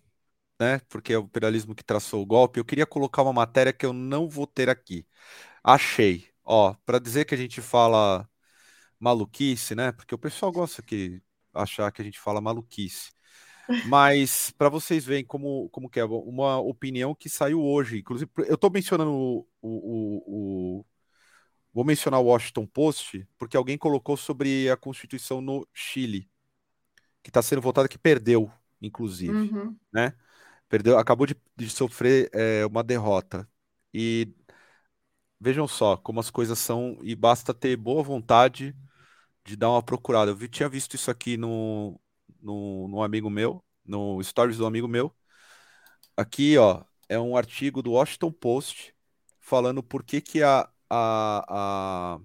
né? 0.59 0.79
Porque 0.89 1.13
é 1.13 1.17
o 1.19 1.23
imperialismo 1.23 1.75
que 1.75 1.83
traçou 1.83 2.21
o 2.21 2.25
golpe. 2.25 2.59
Eu 2.59 2.65
queria 2.65 2.85
colocar 2.85 3.21
uma 3.23 3.33
matéria 3.33 3.73
que 3.73 3.85
eu 3.85 3.93
não 3.93 4.27
vou 4.29 4.47
ter 4.47 4.69
aqui. 4.69 5.05
Achei. 5.63 6.27
Ó, 6.49 6.73
para 6.85 6.97
dizer 6.97 7.25
que 7.25 7.35
a 7.35 7.37
gente 7.37 7.61
fala 7.61 8.27
maluquice, 8.97 9.75
né? 9.75 9.91
Porque 9.91 10.15
o 10.15 10.17
pessoal 10.17 10.49
gosta 10.49 10.81
de 10.81 11.21
achar 11.53 11.91
que 11.91 12.01
a 12.01 12.05
gente 12.05 12.17
fala 12.17 12.39
maluquice. 12.39 13.11
Mas 13.85 14.49
para 14.51 14.69
vocês 14.69 15.03
verem 15.03 15.25
como, 15.25 15.69
como 15.71 15.89
que 15.89 15.99
é 15.99 16.05
uma 16.05 16.57
opinião 16.57 17.13
que 17.13 17.27
saiu 17.29 17.61
hoje. 17.61 17.99
Inclusive, 17.99 18.31
eu 18.47 18.55
estou 18.55 18.71
mencionando 18.71 19.11
o, 19.11 19.45
o, 19.61 20.79
o, 20.79 20.85
Vou 21.73 21.83
mencionar 21.83 22.21
o 22.21 22.27
Washington 22.27 22.65
Post, 22.65 23.27
porque 23.37 23.57
alguém 23.57 23.77
colocou 23.77 24.15
sobre 24.15 24.69
a 24.69 24.77
Constituição 24.77 25.41
no 25.41 25.67
Chile, 25.73 26.29
que 27.21 27.29
está 27.29 27.41
sendo 27.41 27.61
votada, 27.61 27.89
que 27.89 27.97
perdeu, 27.97 28.49
inclusive. 28.81 29.33
Uhum. 29.33 29.77
Né? 29.91 30.13
Perdeu, 30.69 30.97
acabou 30.97 31.27
de, 31.27 31.35
de 31.57 31.69
sofrer 31.69 32.29
é, 32.33 32.65
uma 32.65 32.83
derrota. 32.83 33.45
E 33.93 34.33
vejam 35.39 35.67
só 35.67 35.97
como 35.97 36.19
as 36.19 36.29
coisas 36.29 36.59
são, 36.59 36.97
e 37.03 37.15
basta 37.15 37.53
ter 37.53 37.75
boa 37.77 38.03
vontade 38.03 38.75
de 39.45 39.55
dar 39.55 39.71
uma 39.71 39.83
procurada. 39.83 40.31
Eu 40.31 40.35
vi, 40.35 40.49
tinha 40.49 40.69
visto 40.69 40.95
isso 40.95 41.11
aqui 41.11 41.37
no, 41.37 41.99
no, 42.41 42.87
no 42.87 43.03
amigo 43.03 43.29
meu, 43.29 43.63
no 43.85 44.21
stories 44.23 44.57
do 44.57 44.65
amigo 44.65 44.87
meu. 44.87 45.15
Aqui, 46.15 46.57
ó, 46.57 46.83
é 47.07 47.19
um 47.19 47.37
artigo 47.37 47.81
do 47.81 47.91
Washington 47.91 48.31
Post 48.31 48.93
falando 49.39 49.83
por 49.83 50.03
que, 50.03 50.19
que 50.21 50.43
a, 50.43 50.69
a, 50.89 52.15
a 52.17 52.19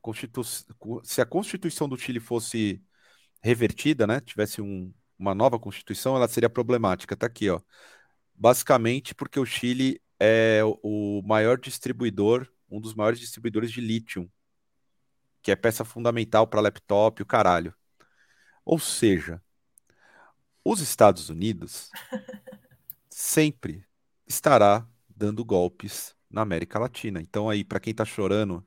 Constitu... 0.00 0.42
se 1.04 1.20
a 1.20 1.26
Constituição 1.26 1.88
do 1.88 1.96
Chile 1.96 2.20
fosse 2.20 2.82
revertida, 3.42 4.06
né, 4.06 4.20
tivesse 4.20 4.60
um, 4.60 4.92
uma 5.18 5.34
nova 5.34 5.58
Constituição, 5.58 6.16
ela 6.16 6.28
seria 6.28 6.50
problemática. 6.50 7.16
Tá 7.16 7.26
aqui, 7.26 7.48
ó. 7.48 7.60
Basicamente 8.34 9.14
porque 9.14 9.38
o 9.38 9.46
Chile 9.46 10.01
é 10.24 10.60
o 10.84 11.20
maior 11.24 11.58
distribuidor, 11.58 12.48
um 12.70 12.80
dos 12.80 12.94
maiores 12.94 13.18
distribuidores 13.18 13.72
de 13.72 13.80
lítio, 13.80 14.30
que 15.42 15.50
é 15.50 15.56
peça 15.56 15.84
fundamental 15.84 16.46
para 16.46 16.60
laptop, 16.60 17.20
o 17.20 17.26
caralho. 17.26 17.74
Ou 18.64 18.78
seja, 18.78 19.42
os 20.64 20.80
Estados 20.80 21.28
Unidos 21.28 21.90
sempre 23.10 23.84
estará 24.28 24.86
dando 25.08 25.44
golpes 25.44 26.14
na 26.30 26.42
América 26.42 26.78
Latina. 26.78 27.20
Então 27.20 27.50
aí, 27.50 27.64
para 27.64 27.80
quem 27.80 27.92
tá 27.92 28.04
chorando, 28.04 28.64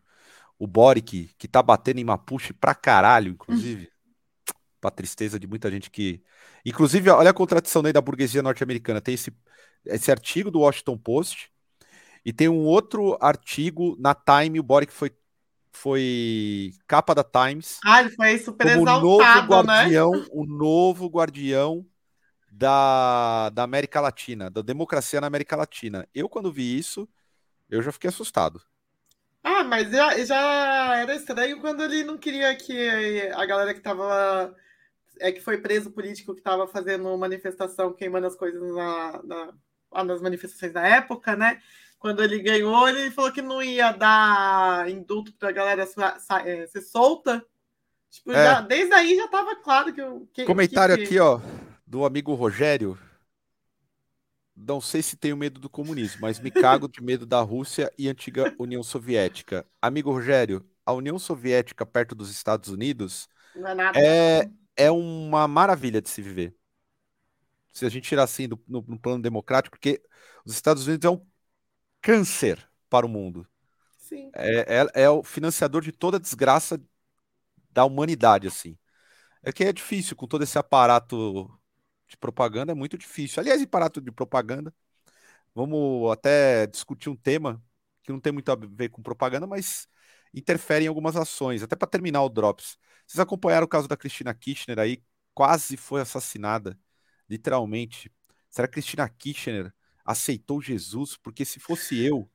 o 0.60 0.68
Boric, 0.68 1.34
que 1.38 1.48
tá 1.48 1.64
batendo 1.64 2.00
em 2.00 2.04
Mapuche 2.04 2.52
pra 2.54 2.76
caralho, 2.76 3.32
inclusive, 3.32 3.90
pra 4.86 4.92
tristeza 4.96 5.40
de 5.40 5.48
muita 5.48 5.72
gente 5.72 5.90
que... 5.90 6.22
Inclusive, 6.66 7.10
olha 7.10 7.32
a 7.32 7.34
contradição 7.34 7.84
aí 7.86 7.94
da 7.94 8.02
burguesia 8.02 8.44
norte-americana. 8.44 9.02
Tem 9.02 9.16
esse, 9.16 9.34
esse 9.86 10.12
artigo 10.12 10.52
do 10.52 10.60
Washington 10.60 10.98
Post 10.98 11.50
e 12.24 12.32
tem 12.32 12.48
um 12.48 12.66
outro 12.66 13.18
artigo 13.20 13.96
na 14.00 14.16
Time, 14.16 14.60
o 14.60 14.64
Boric 14.64 14.92
foi 14.92 15.12
foi 15.76 16.72
capa 16.88 17.14
da 17.14 17.24
Times. 17.24 17.80
Ah, 17.86 18.00
ele 18.00 18.10
foi 18.12 18.38
super 18.38 18.66
como 18.66 18.82
exaltado, 18.90 19.06
o 19.06 19.10
novo 19.10 19.68
né? 19.68 19.74
guardião, 19.74 20.26
o 20.32 20.46
novo 20.46 21.08
guardião 21.08 21.86
da, 22.50 23.50
da 23.50 23.64
América 23.64 24.00
Latina, 24.00 24.50
da 24.50 24.62
democracia 24.62 25.20
na 25.20 25.28
América 25.28 25.56
Latina. 25.58 26.08
Eu, 26.16 26.30
quando 26.30 26.52
vi 26.52 26.78
isso, 26.78 27.08
eu 27.70 27.82
já 27.82 27.92
fiquei 27.92 28.08
assustado. 28.08 28.62
Ah, 29.44 29.64
mas 29.64 29.92
já, 29.92 30.18
já 30.26 30.96
era 30.96 31.14
estranho 31.14 31.60
quando 31.60 31.84
ele 31.84 32.04
não 32.04 32.18
queria 32.18 32.56
que 32.56 33.30
a 33.36 33.46
galera 33.46 33.74
que 33.74 33.82
tava. 33.82 34.56
É 35.20 35.32
que 35.32 35.42
foi 35.42 35.58
preso 35.60 35.92
político 35.92 36.34
que 36.34 36.40
estava 36.40 36.68
fazendo 36.68 37.18
manifestação, 37.18 37.94
queimando 37.94 38.28
as 38.28 38.36
coisas 38.36 38.62
na, 38.74 39.24
na, 39.24 39.54
lá 39.92 40.04
nas 40.04 40.22
manifestações 40.22 40.74
da 40.74 40.86
época, 40.86 41.36
né? 41.36 41.62
Quando 42.00 42.24
ele 42.24 42.40
ganhou, 42.40 42.88
ele 42.88 43.10
falou 43.12 43.32
que 43.32 43.42
não 43.42 43.62
ia 43.64 43.92
dar 43.92 44.90
indulto 44.90 45.34
para 45.34 45.50
a 45.50 45.54
galera 45.54 45.86
sa- 45.88 46.18
é, 46.46 46.68
ser 46.68 46.82
solta. 46.82 47.44
Tipo, 48.12 48.32
É. 48.32 48.36
já- 48.36 48.62
desde 48.62 48.94
aí 48.94 49.16
já 49.16 49.26
estava 49.26 49.56
claro 49.56 49.94
que. 49.94 50.02
o- 50.02 50.28
Comentário 50.46 50.96
que- 50.96 51.04
aqui, 51.04 51.20
ó, 51.20 51.40
do 51.86 52.06
amigo 52.06 52.34
Rogério. 52.34 52.98
Não 54.56 54.80
sei 54.80 55.02
se 55.02 55.18
tenho 55.18 55.36
medo 55.36 55.60
do 55.60 55.70
comunismo, 55.70 56.22
mas 56.22 56.40
me 56.40 56.50
cago 56.50 56.88
de 56.88 57.02
medo 57.02 57.26
da 57.26 57.42
Rússia 57.42 57.92
e 57.98 58.08
antiga 58.08 58.56
União 58.58 58.82
Soviética. 58.82 59.66
Amigo 59.82 60.12
Rogério, 60.12 60.66
a 60.86 60.94
União 60.94 61.20
Soviética 61.20 61.86
perto 61.86 62.16
dos 62.16 62.32
Estados 62.32 62.70
Unidos 62.70 63.28
Não 63.54 63.68
é 63.70 63.76
nada. 63.76 64.00
É, 64.78 64.92
uma 64.92 65.48
maravilha 65.48 66.02
de 66.02 66.10
se 66.10 66.22
viver. 66.22 66.56
Se 67.72 67.86
a 67.86 67.90
gente 67.90 68.08
tirar 68.08 68.24
assim 68.24 68.48
do- 68.48 68.62
no, 68.68 68.82
no 68.88 69.00
plano 69.00 69.22
democrático, 69.22 69.78
porque 69.78 70.02
os 70.46 70.54
Estados 70.54 70.88
Unidos 70.88 71.06
é 71.06 71.10
um 71.10 71.26
câncer 72.02 72.70
para 72.90 73.06
o 73.06 73.10
mundo. 73.10 73.48
Sim. 73.98 74.32
É, 74.36 74.82
é, 74.96 75.04
é 75.06 75.10
o 75.10 75.24
financiador 75.24 75.82
de 75.84 75.92
toda 75.92 76.18
a 76.18 76.22
desgraça 76.22 76.82
da 77.72 77.86
humanidade, 77.86 78.48
assim. 78.48 78.78
É 79.44 79.54
que 79.54 79.64
é 79.66 79.74
difícil, 79.74 80.16
com 80.16 80.28
todo 80.28 80.44
esse 80.44 80.58
aparato 80.60 81.50
de 82.08 82.18
propaganda, 82.18 82.72
é 82.74 82.76
muito 82.76 82.98
difícil. 82.98 83.42
Aliás, 83.42 83.62
aparato 83.62 84.02
de 84.02 84.12
propaganda, 84.12 84.74
vamos 85.56 86.12
até 86.12 86.68
discutir 86.68 87.10
um 87.10 87.16
tema 87.16 87.64
que 88.04 88.12
não 88.12 88.20
tem 88.20 88.34
muito 88.34 88.52
a 88.52 88.56
ver 88.56 88.90
com 88.90 89.02
propaganda, 89.04 89.48
mas 89.48 89.88
interfere 90.36 90.86
em 90.86 90.88
algumas 90.88 91.16
ações. 91.16 91.64
Até 91.64 91.76
para 91.76 91.88
terminar 91.88 92.22
o 92.24 92.30
Drops. 92.30 92.78
Vocês 93.08 93.20
acompanharam 93.20 93.66
o 93.66 93.70
caso 93.70 93.88
da 93.88 93.96
Cristina 93.96 94.34
Kirchner 94.34 94.80
aí? 94.80 95.02
Quase 95.34 95.78
foi 95.78 96.02
assassinada, 96.02 96.78
literalmente. 97.30 98.12
Será 98.50 98.68
que 98.68 98.74
Cristina 98.74 99.08
Kirchner 99.08 99.74
aceitou 100.04 100.62
Jesus? 100.62 101.18
Porque 101.18 101.46
se 101.46 101.60
fosse 101.60 102.00
eu, 102.00 102.30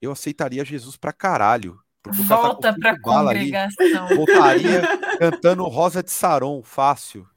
eu 0.00 0.12
aceitaria 0.12 0.64
Jesus 0.64 0.96
pra 0.96 1.12
caralho. 1.12 1.80
Tá 2.02 2.10
Volta 2.12 2.74
para 2.78 2.94
cinco 2.94 3.10
bala 3.10 3.30
ali. 3.30 3.40
congregação. 3.40 4.08
Voltaria 4.16 4.82
cantando 5.18 5.64
Rosa 5.64 6.02
de 6.02 6.10
Saron, 6.10 6.62
fácil. 6.62 7.28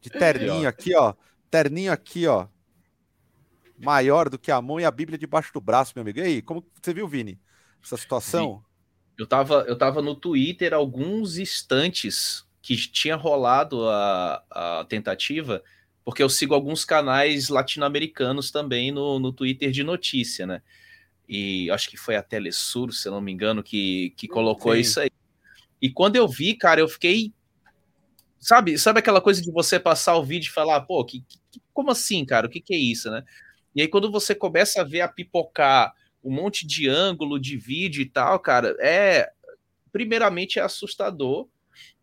De 0.00 0.10
terninho 0.10 0.68
aqui, 0.68 0.94
ó. 0.94 1.14
Terninho 1.50 1.92
aqui, 1.92 2.26
ó. 2.26 2.46
Maior 3.78 4.28
do 4.28 4.38
que 4.38 4.52
a 4.52 4.62
mão 4.62 4.78
e 4.78 4.84
a 4.84 4.90
Bíblia 4.90 5.18
debaixo 5.18 5.52
do 5.52 5.60
braço, 5.60 5.92
meu 5.96 6.02
amigo. 6.02 6.18
E 6.20 6.22
aí, 6.22 6.42
como 6.42 6.64
você 6.80 6.94
viu, 6.94 7.08
Vini? 7.08 7.40
Essa 7.82 7.96
situação? 7.96 8.64
Eu 9.16 9.26
tava, 9.26 9.64
eu 9.68 9.76
tava 9.76 10.02
no 10.02 10.14
Twitter 10.14 10.74
alguns 10.74 11.38
instantes 11.38 12.44
que 12.60 12.76
tinha 12.76 13.14
rolado 13.14 13.88
a, 13.88 14.42
a 14.50 14.84
tentativa, 14.88 15.62
porque 16.04 16.22
eu 16.22 16.28
sigo 16.28 16.54
alguns 16.54 16.84
canais 16.84 17.48
latino-americanos 17.48 18.50
também 18.50 18.90
no, 18.90 19.18
no 19.18 19.32
Twitter 19.32 19.70
de 19.70 19.84
notícia, 19.84 20.46
né? 20.46 20.62
E 21.28 21.70
acho 21.70 21.88
que 21.88 21.96
foi 21.96 22.16
a 22.16 22.22
Telesur, 22.22 22.92
se 22.92 23.08
eu 23.08 23.12
não 23.12 23.20
me 23.20 23.32
engano, 23.32 23.62
que, 23.62 24.10
que 24.16 24.28
colocou 24.28 24.74
Sim. 24.74 24.80
isso 24.80 25.00
aí. 25.00 25.10
E 25.80 25.90
quando 25.90 26.16
eu 26.16 26.28
vi, 26.28 26.54
cara, 26.54 26.80
eu 26.80 26.88
fiquei. 26.88 27.32
Sabe, 28.38 28.76
sabe 28.78 28.98
aquela 28.98 29.20
coisa 29.20 29.40
de 29.40 29.50
você 29.50 29.80
passar 29.80 30.16
o 30.16 30.24
vídeo 30.24 30.48
e 30.48 30.52
falar, 30.52 30.82
pô, 30.82 31.02
que, 31.04 31.20
que- 31.50 31.62
como 31.72 31.90
assim, 31.90 32.24
cara? 32.24 32.46
O 32.46 32.50
que, 32.50 32.60
que 32.60 32.74
é 32.74 32.78
isso, 32.78 33.10
né? 33.10 33.24
E 33.74 33.80
aí, 33.82 33.88
quando 33.88 34.10
você 34.10 34.34
começa 34.34 34.80
a 34.82 34.84
ver 34.84 35.00
a 35.00 35.08
pipocar 35.08 35.94
um 36.24 36.32
monte 36.32 36.66
de 36.66 36.88
ângulo 36.88 37.38
de 37.38 37.56
vídeo 37.56 38.02
e 38.02 38.06
tal, 38.06 38.38
cara, 38.40 38.74
é. 38.80 39.30
Primeiramente 39.92 40.58
é 40.58 40.62
assustador, 40.62 41.48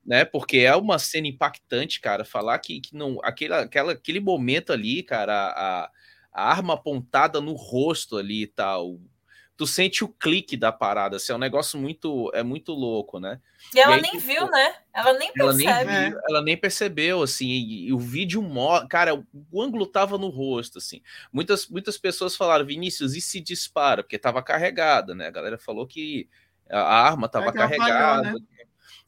né? 0.06 0.23
Porque 0.23 0.60
é 0.60 0.73
uma 0.76 0.98
cena 0.98 1.27
impactante, 1.27 1.99
cara. 1.99 2.23
Falar 2.23 2.57
que, 2.60 2.80
que 2.80 2.95
não. 2.95 3.19
Aquele, 3.23 3.53
aquela, 3.53 3.91
aquele 3.91 4.19
momento 4.22 4.72
ali, 4.72 5.03
cara, 5.03 5.34
a, 5.34 5.91
a 6.31 6.49
arma 6.52 6.76
apontada 6.76 7.41
no 7.41 7.53
rosto 7.53 8.18
ali 8.18 8.43
e 8.43 8.48
tal. 8.48 8.98
Tu 9.62 9.68
sente 9.68 10.04
o 10.04 10.08
clique 10.08 10.58
da 10.58 10.72
parada, 10.72 11.18
assim, 11.18 11.32
é 11.32 11.36
um 11.36 11.38
negócio 11.38 11.78
muito, 11.78 12.32
é 12.34 12.42
muito 12.42 12.74
louco, 12.74 13.20
né? 13.20 13.40
E 13.76 13.80
ela 13.80 13.92
E 13.92 13.96
aí, 13.98 14.02
nem 14.02 14.12
tipo, 14.14 14.24
viu, 14.24 14.50
né? 14.50 14.76
Ela 14.92 15.14
nem 15.14 15.32
Ela 15.38 15.54
percebe. 15.54 15.92
É. 15.92 16.10
viu, 16.10 16.20
ela 16.28 16.42
nem 16.42 16.58
percebeu, 16.58 17.22
assim, 17.22 17.46
e, 17.46 17.90
e 17.90 17.94
o 17.94 18.00
vídeo, 18.00 18.44
cara, 18.90 19.14
o, 19.14 19.24
o 19.52 19.62
ângulo 19.62 19.86
tava 19.86 20.18
no 20.18 20.30
rosto, 20.30 20.80
assim. 20.80 21.04
Muitas, 21.32 21.68
muitas 21.68 21.96
pessoas 21.96 22.36
falaram, 22.36 22.66
Vinícius, 22.66 23.14
e 23.16 23.22
se 23.22 23.40
dispara? 23.40 24.02
Porque 24.02 24.18
tava 24.18 24.42
carregada, 24.42 25.14
né? 25.14 25.28
A 25.28 25.32
galera 25.32 25.60
falou 25.60 25.86
que 25.86 26.28
a, 26.68 26.82
arma 26.82 27.30
tava 27.30 27.46
É 27.46 27.50
ela 27.50 27.54
falhou, 27.70 27.78
carregada. 27.78 28.34
né? 28.34 28.40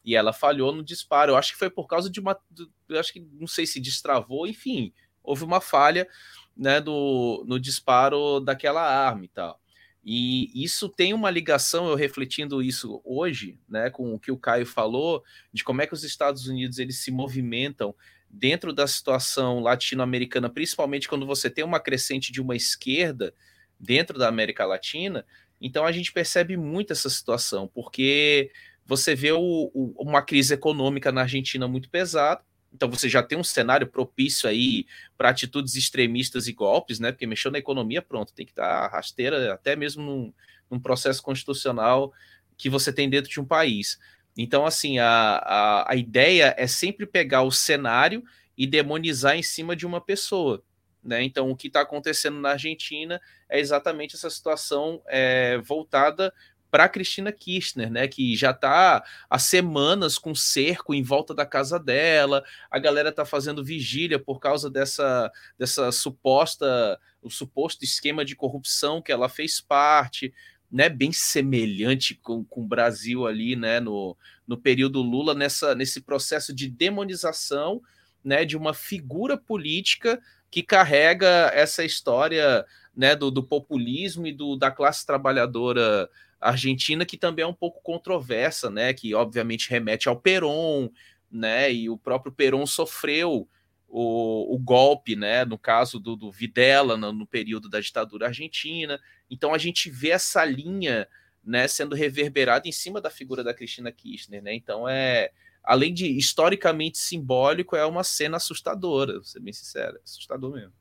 E 0.05 0.15
ela 0.15 0.31
falhou 0.31 0.71
no 0.71 0.83
disparo. 0.83 1.31
Eu 1.31 1.35
acho 1.35 1.53
que 1.53 1.57
foi 1.57 1.71
por 1.71 1.87
causa 1.87 2.11
de 2.11 2.19
uma. 2.19 2.39
Eu 2.87 2.99
acho 2.99 3.11
que 3.11 3.27
não 3.39 3.47
sei 3.47 3.65
se 3.65 3.79
destravou, 3.79 4.45
enfim, 4.45 4.93
houve 5.23 5.43
uma 5.43 5.59
falha 5.59 6.07
né, 6.55 6.79
do, 6.79 7.43
no 7.47 7.59
disparo 7.59 8.39
daquela 8.39 8.83
arma 8.83 9.25
e 9.25 9.29
tal. 9.29 9.62
E 10.05 10.51
isso 10.53 10.89
tem 10.89 11.13
uma 11.13 11.29
ligação, 11.29 11.87
eu 11.87 11.95
refletindo 11.95 12.61
isso 12.61 13.01
hoje, 13.05 13.57
né, 13.69 13.89
com 13.89 14.13
o 14.13 14.19
que 14.19 14.31
o 14.31 14.37
Caio 14.37 14.65
falou, 14.65 15.23
de 15.53 15.63
como 15.63 15.81
é 15.81 15.87
que 15.87 15.93
os 15.93 16.03
Estados 16.03 16.45
Unidos 16.45 16.77
eles 16.77 16.99
se 16.99 17.09
movimentam 17.09 17.95
dentro 18.29 18.73
da 18.73 18.85
situação 18.85 19.59
latino-americana, 19.59 20.49
principalmente 20.49 21.07
quando 21.07 21.25
você 21.25 21.49
tem 21.49 21.63
uma 21.63 21.79
crescente 21.79 22.31
de 22.31 22.41
uma 22.41 22.55
esquerda 22.55 23.33
dentro 23.79 24.17
da 24.17 24.27
América 24.27 24.65
Latina. 24.65 25.25
Então 25.61 25.85
a 25.85 25.91
gente 25.91 26.11
percebe 26.11 26.57
muito 26.57 26.91
essa 26.91 27.09
situação, 27.09 27.69
porque 27.73 28.51
você 28.85 29.15
vê 29.15 29.31
o, 29.31 29.71
o, 29.73 29.93
uma 29.97 30.21
crise 30.21 30.53
econômica 30.53 31.11
na 31.11 31.21
Argentina 31.21 31.67
muito 31.67 31.89
pesada. 31.89 32.43
Então 32.73 32.89
você 32.89 33.07
já 33.07 33.21
tem 33.21 33.37
um 33.37 33.43
cenário 33.43 33.87
propício 33.87 34.49
aí 34.49 34.85
para 35.17 35.29
atitudes 35.29 35.75
extremistas 35.75 36.47
e 36.47 36.53
golpes, 36.53 36.99
né? 36.99 37.11
Porque 37.11 37.27
mexeu 37.27 37.51
na 37.51 37.59
economia, 37.59 38.01
pronto, 38.01 38.33
tem 38.33 38.45
que 38.45 38.55
dar 38.55 38.87
rasteira 38.87 39.53
até 39.53 39.75
mesmo 39.75 40.01
num, 40.01 40.33
num 40.69 40.79
processo 40.79 41.21
constitucional 41.21 42.11
que 42.57 42.69
você 42.69 42.91
tem 42.91 43.09
dentro 43.09 43.29
de 43.29 43.39
um 43.39 43.45
país. 43.45 43.99
Então, 44.35 44.65
assim, 44.65 44.97
a, 44.97 45.07
a, 45.07 45.91
a 45.91 45.95
ideia 45.95 46.55
é 46.57 46.65
sempre 46.65 47.05
pegar 47.05 47.43
o 47.43 47.51
cenário 47.51 48.23
e 48.57 48.65
demonizar 48.65 49.35
em 49.35 49.43
cima 49.43 49.75
de 49.75 49.85
uma 49.85 50.01
pessoa. 50.01 50.63
Né? 51.03 51.23
Então, 51.23 51.49
o 51.51 51.55
que 51.55 51.67
está 51.67 51.81
acontecendo 51.81 52.39
na 52.39 52.51
Argentina 52.51 53.21
é 53.49 53.59
exatamente 53.59 54.15
essa 54.15 54.29
situação 54.29 55.01
é, 55.07 55.57
voltada 55.57 56.33
para 56.73 56.89
Cristina 56.89 57.31
Kirchner, 57.31 57.91
né, 57.91 58.07
que 58.07 58.35
já 58.35 58.49
está 58.49 59.03
há 59.29 59.37
semanas 59.37 60.17
com 60.17 60.33
cerco 60.33 60.91
em 60.91 61.03
volta 61.03 61.31
da 61.31 61.45
casa 61.45 61.77
dela, 61.79 62.43
a 62.71 62.79
galera 62.79 63.09
está 63.09 63.23
fazendo 63.23 63.63
vigília 63.63 64.17
por 64.17 64.39
causa 64.39 64.71
dessa, 64.71 65.31
dessa 65.55 65.91
suposta, 65.91 66.99
o 67.21 67.29
suposto 67.29 67.83
esquema 67.83 68.25
de 68.25 68.35
corrupção 68.35 69.03
que 69.03 69.11
ela 69.11 69.29
fez 69.29 69.61
parte, 69.61 70.33
né, 70.71 70.89
bem 70.89 71.11
semelhante 71.11 72.15
com, 72.15 72.43
com 72.43 72.63
o 72.63 72.67
Brasil 72.67 73.27
ali, 73.27 73.55
né, 73.55 73.79
no, 73.79 74.17
no 74.47 74.57
período 74.57 74.99
Lula, 74.99 75.35
nessa, 75.35 75.75
nesse 75.75 76.01
processo 76.01 76.51
de 76.51 76.67
demonização 76.67 77.83
né, 78.23 78.45
de 78.45 78.57
uma 78.57 78.73
figura 78.73 79.37
política 79.37 80.19
que 80.49 80.63
carrega 80.63 81.51
essa 81.53 81.83
história 81.83 82.65
né, 82.95 83.15
do, 83.15 83.29
do 83.29 83.43
populismo 83.43 84.25
e 84.25 84.33
do, 84.33 84.55
da 84.55 84.71
classe 84.71 85.05
trabalhadora 85.05 86.09
argentina, 86.49 87.05
que 87.05 87.17
também 87.17 87.43
é 87.43 87.47
um 87.47 87.53
pouco 87.53 87.81
controversa, 87.81 88.69
né, 88.69 88.93
que 88.93 89.13
obviamente 89.13 89.69
remete 89.69 90.09
ao 90.09 90.19
Perón, 90.19 90.89
né, 91.31 91.71
e 91.71 91.89
o 91.89 91.97
próprio 91.97 92.31
Perón 92.31 92.65
sofreu 92.65 93.47
o, 93.87 94.55
o 94.55 94.57
golpe, 94.57 95.15
né, 95.15 95.45
no 95.45 95.57
caso 95.57 95.99
do, 95.99 96.15
do 96.15 96.31
Videla, 96.31 96.97
no, 96.97 97.13
no, 97.13 97.27
período 97.27 97.69
da 97.69 97.79
ditadura 97.79 98.27
argentina. 98.27 98.99
Então 99.29 99.53
a 99.53 99.57
gente 99.59 99.89
vê 99.89 100.09
essa 100.09 100.43
linha 100.43 101.07
né, 101.43 101.67
sendo 101.67 101.95
reverberada 101.95 102.67
em 102.67 102.71
cima 102.71 102.99
da 102.99 103.11
figura 103.11 103.43
da 103.43 103.53
Cristina 103.53 103.91
Kirchner. 103.91 104.41
Né? 104.41 104.55
Então 104.55 104.89
é, 104.89 105.31
além 105.63 105.93
de 105.93 106.07
historicamente 106.07 106.97
simbólico, 106.97 107.75
é 107.75 107.85
uma 107.85 108.03
cena 108.03 108.37
assustadora, 108.37 109.13
vou 109.13 109.23
ser 109.23 109.39
bem 109.39 109.53
sincero, 109.53 109.99
assustador 110.03 110.51
mesmo. 110.51 110.73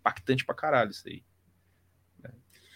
Impactante 0.00 0.44
pra 0.44 0.54
caralho 0.54 0.90
isso 0.90 1.06
aí. 1.06 1.22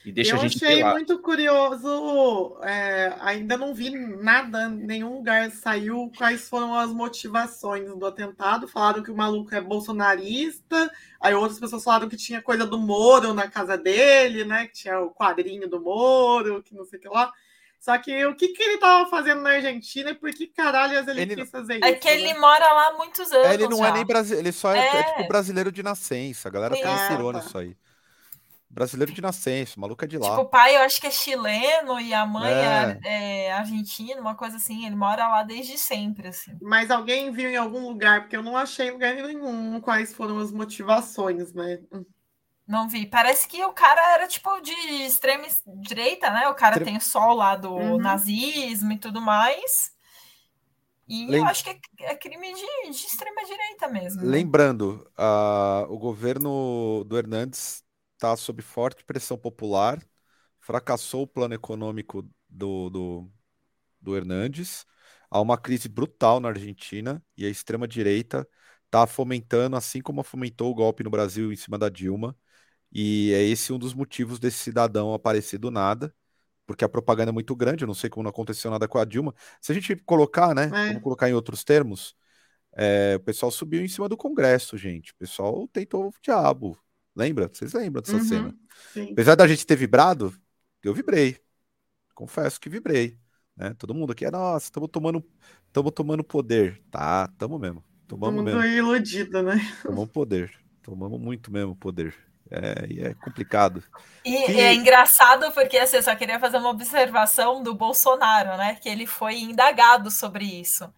E 0.08 0.12
deixa 0.12 0.32
eu 0.32 0.36
a 0.36 0.38
gente 0.38 0.64
achei 0.64 0.82
muito 0.82 1.18
curioso, 1.18 2.58
é, 2.62 3.14
ainda 3.20 3.58
não 3.58 3.74
vi 3.74 3.90
nada, 3.90 4.66
nenhum 4.66 5.16
lugar 5.16 5.50
saiu 5.50 6.10
quais 6.16 6.48
foram 6.48 6.74
as 6.74 6.90
motivações 6.90 7.94
do 7.94 8.06
atentado. 8.06 8.66
Falaram 8.66 9.02
que 9.02 9.10
o 9.10 9.16
maluco 9.16 9.54
é 9.54 9.60
bolsonarista, 9.60 10.90
aí 11.20 11.34
outras 11.34 11.60
pessoas 11.60 11.84
falaram 11.84 12.08
que 12.08 12.16
tinha 12.16 12.40
coisa 12.40 12.64
do 12.64 12.78
Moro 12.78 13.34
na 13.34 13.48
casa 13.48 13.76
dele, 13.76 14.46
né? 14.46 14.68
Que 14.68 14.72
tinha 14.72 14.98
o 14.98 15.10
quadrinho 15.10 15.68
do 15.68 15.78
Moro, 15.78 16.62
que 16.62 16.74
não 16.74 16.86
sei 16.86 16.98
o 16.98 17.02
que 17.02 17.08
lá. 17.08 17.30
Só 17.78 17.98
que 17.98 18.24
o 18.24 18.34
que, 18.34 18.48
que 18.48 18.62
ele 18.62 18.78
tava 18.78 19.10
fazendo 19.10 19.42
na 19.42 19.50
Argentina 19.50 20.08
e 20.08 20.14
por 20.14 20.30
que 20.30 20.46
caralho 20.46 20.96
ele, 20.98 21.20
ele 21.20 21.36
quis 21.36 21.50
fazer 21.50 21.74
é 21.74 21.76
isso? 21.76 21.84
É 21.84 21.92
que 21.92 22.08
ele 22.08 22.32
né? 22.32 22.40
mora 22.40 22.72
lá 22.72 22.88
há 22.88 22.92
muitos 22.94 23.30
anos. 23.30 23.46
É, 23.46 23.54
ele 23.54 23.68
não 23.68 23.76
já. 23.76 23.88
é 23.88 23.92
nem 23.92 24.06
brasileiro, 24.06 24.46
ele 24.46 24.52
só 24.52 24.74
é, 24.74 24.78
é. 24.78 25.00
é, 25.00 25.02
tipo 25.02 25.28
brasileiro 25.28 25.70
de 25.70 25.82
nascença. 25.82 26.48
A 26.48 26.50
galera 26.50 26.80
tá 26.80 26.94
inspirou 26.94 27.30
nisso 27.30 27.58
aí. 27.58 27.76
Brasileiro 28.70 29.12
de 29.12 29.22
nascença, 29.22 29.74
o 29.76 29.80
maluco 29.80 30.04
é 30.04 30.08
de 30.08 30.18
lá. 30.18 30.28
Tipo, 30.28 30.42
o 30.42 30.48
pai 30.48 30.76
eu 30.76 30.82
acho 30.82 31.00
que 31.00 31.06
é 31.06 31.10
chileno 31.10 31.98
e 31.98 32.12
a 32.12 32.26
mãe 32.26 32.52
é, 32.52 32.98
é, 33.04 33.44
é 33.46 33.52
argentina, 33.52 34.20
uma 34.20 34.34
coisa 34.34 34.58
assim. 34.58 34.84
Ele 34.84 34.94
mora 34.94 35.26
lá 35.26 35.42
desde 35.42 35.78
sempre, 35.78 36.28
assim. 36.28 36.56
Mas 36.60 36.90
alguém 36.90 37.32
viu 37.32 37.48
em 37.48 37.56
algum 37.56 37.88
lugar, 37.88 38.20
porque 38.20 38.36
eu 38.36 38.42
não 38.42 38.56
achei 38.56 38.88
em 38.88 38.90
lugar 38.92 39.14
nenhum 39.14 39.80
quais 39.80 40.14
foram 40.14 40.38
as 40.38 40.52
motivações, 40.52 41.52
né? 41.54 41.80
Não 42.66 42.86
vi. 42.86 43.06
Parece 43.06 43.48
que 43.48 43.64
o 43.64 43.72
cara 43.72 44.14
era 44.14 44.28
tipo 44.28 44.60
de 44.60 44.74
extrema 45.06 45.46
direita, 45.80 46.28
né? 46.30 46.48
O 46.48 46.54
cara 46.54 46.76
Extrem... 46.76 46.92
tem 46.92 46.96
o 46.98 47.00
sol 47.00 47.34
lá 47.34 47.56
do 47.56 47.72
uhum. 47.72 47.96
nazismo 47.96 48.92
e 48.92 48.98
tudo 48.98 49.22
mais. 49.22 49.96
E 51.08 51.26
Lem... 51.26 51.40
eu 51.40 51.46
acho 51.46 51.64
que 51.64 51.70
é, 51.70 51.78
é 52.00 52.14
crime 52.14 52.52
de, 52.52 52.90
de 52.90 53.06
extrema 53.06 53.42
direita 53.42 53.88
mesmo. 53.88 54.22
Né? 54.22 54.28
Lembrando, 54.30 55.10
uh, 55.18 55.90
o 55.90 55.98
governo 55.98 57.02
do 57.04 57.16
Hernandes 57.16 57.82
está 58.18 58.36
sob 58.36 58.60
forte 58.62 59.04
pressão 59.04 59.38
popular, 59.38 60.02
fracassou 60.60 61.22
o 61.22 61.26
plano 61.26 61.54
econômico 61.54 62.28
do, 62.48 62.90
do, 62.90 63.30
do 64.00 64.16
Hernandes, 64.16 64.84
há 65.30 65.40
uma 65.40 65.56
crise 65.56 65.88
brutal 65.88 66.40
na 66.40 66.48
Argentina 66.48 67.22
e 67.36 67.46
a 67.46 67.48
extrema-direita 67.48 68.46
está 68.86 69.06
fomentando, 69.06 69.76
assim 69.76 70.00
como 70.00 70.22
fomentou 70.22 70.70
o 70.70 70.74
golpe 70.74 71.04
no 71.04 71.10
Brasil 71.10 71.52
em 71.52 71.56
cima 71.56 71.78
da 71.78 71.88
Dilma, 71.88 72.36
e 72.92 73.32
é 73.34 73.42
esse 73.44 73.72
um 73.72 73.78
dos 73.78 73.94
motivos 73.94 74.38
desse 74.38 74.58
cidadão 74.58 75.14
aparecer 75.14 75.58
do 75.58 75.70
nada, 75.70 76.14
porque 76.66 76.84
a 76.84 76.88
propaganda 76.88 77.30
é 77.30 77.32
muito 77.32 77.54
grande, 77.54 77.84
eu 77.84 77.86
não 77.86 77.94
sei 77.94 78.10
como 78.10 78.24
não 78.24 78.30
aconteceu 78.30 78.70
nada 78.70 78.88
com 78.88 78.98
a 78.98 79.04
Dilma. 79.04 79.34
Se 79.60 79.72
a 79.72 79.74
gente 79.74 79.96
colocar, 79.96 80.54
né, 80.54 80.64
é. 80.64 80.88
vamos 80.88 81.02
colocar 81.02 81.28
em 81.28 81.34
outros 81.34 81.64
termos, 81.64 82.16
é, 82.76 83.16
o 83.16 83.20
pessoal 83.20 83.50
subiu 83.52 83.82
em 83.84 83.88
cima 83.88 84.08
do 84.08 84.16
Congresso, 84.16 84.76
gente. 84.76 85.12
O 85.12 85.16
pessoal 85.16 85.68
tentou 85.68 86.08
o 86.08 86.12
diabo. 86.22 86.78
Lembra? 87.18 87.50
Vocês 87.52 87.72
lembram 87.72 88.00
dessa 88.00 88.16
uhum, 88.16 88.24
cena? 88.24 88.54
Sim. 88.92 89.08
Apesar 89.10 89.34
da 89.34 89.48
gente 89.48 89.66
ter 89.66 89.74
vibrado, 89.74 90.32
eu 90.84 90.94
vibrei. 90.94 91.36
Confesso 92.14 92.60
que 92.60 92.68
vibrei. 92.68 93.18
Né? 93.56 93.74
Todo 93.76 93.92
mundo 93.92 94.12
aqui 94.12 94.24
é, 94.24 94.30
nossa, 94.30 94.66
estamos 94.66 94.88
tomando, 94.88 95.24
estamos 95.66 95.90
tomando 95.90 96.22
poder. 96.22 96.80
Tá, 96.92 97.28
estamos 97.32 97.60
mesmo. 97.60 97.82
Tomamos 98.06 98.44
mesmo. 98.44 98.62
iludido, 98.62 99.42
né? 99.42 99.58
Tomamos 99.82 100.10
poder. 100.12 100.54
Tomamos 100.80 101.20
muito 101.20 101.50
mesmo 101.50 101.74
poder. 101.74 102.14
É, 102.50 102.86
e 102.88 103.00
é 103.00 103.14
complicado. 103.14 103.82
E, 104.24 104.50
e, 104.50 104.60
é 104.60 104.74
engraçado 104.74 105.50
porque 105.52 105.76
assim, 105.76 105.96
eu 105.96 106.02
só 106.02 106.14
queria 106.16 106.40
fazer 106.40 106.56
uma 106.56 106.70
observação 106.70 107.62
do 107.62 107.74
Bolsonaro, 107.74 108.56
né? 108.56 108.76
Que 108.80 108.88
ele 108.88 109.06
foi 109.06 109.38
indagado 109.38 110.10
sobre 110.10 110.44
isso. 110.44 110.92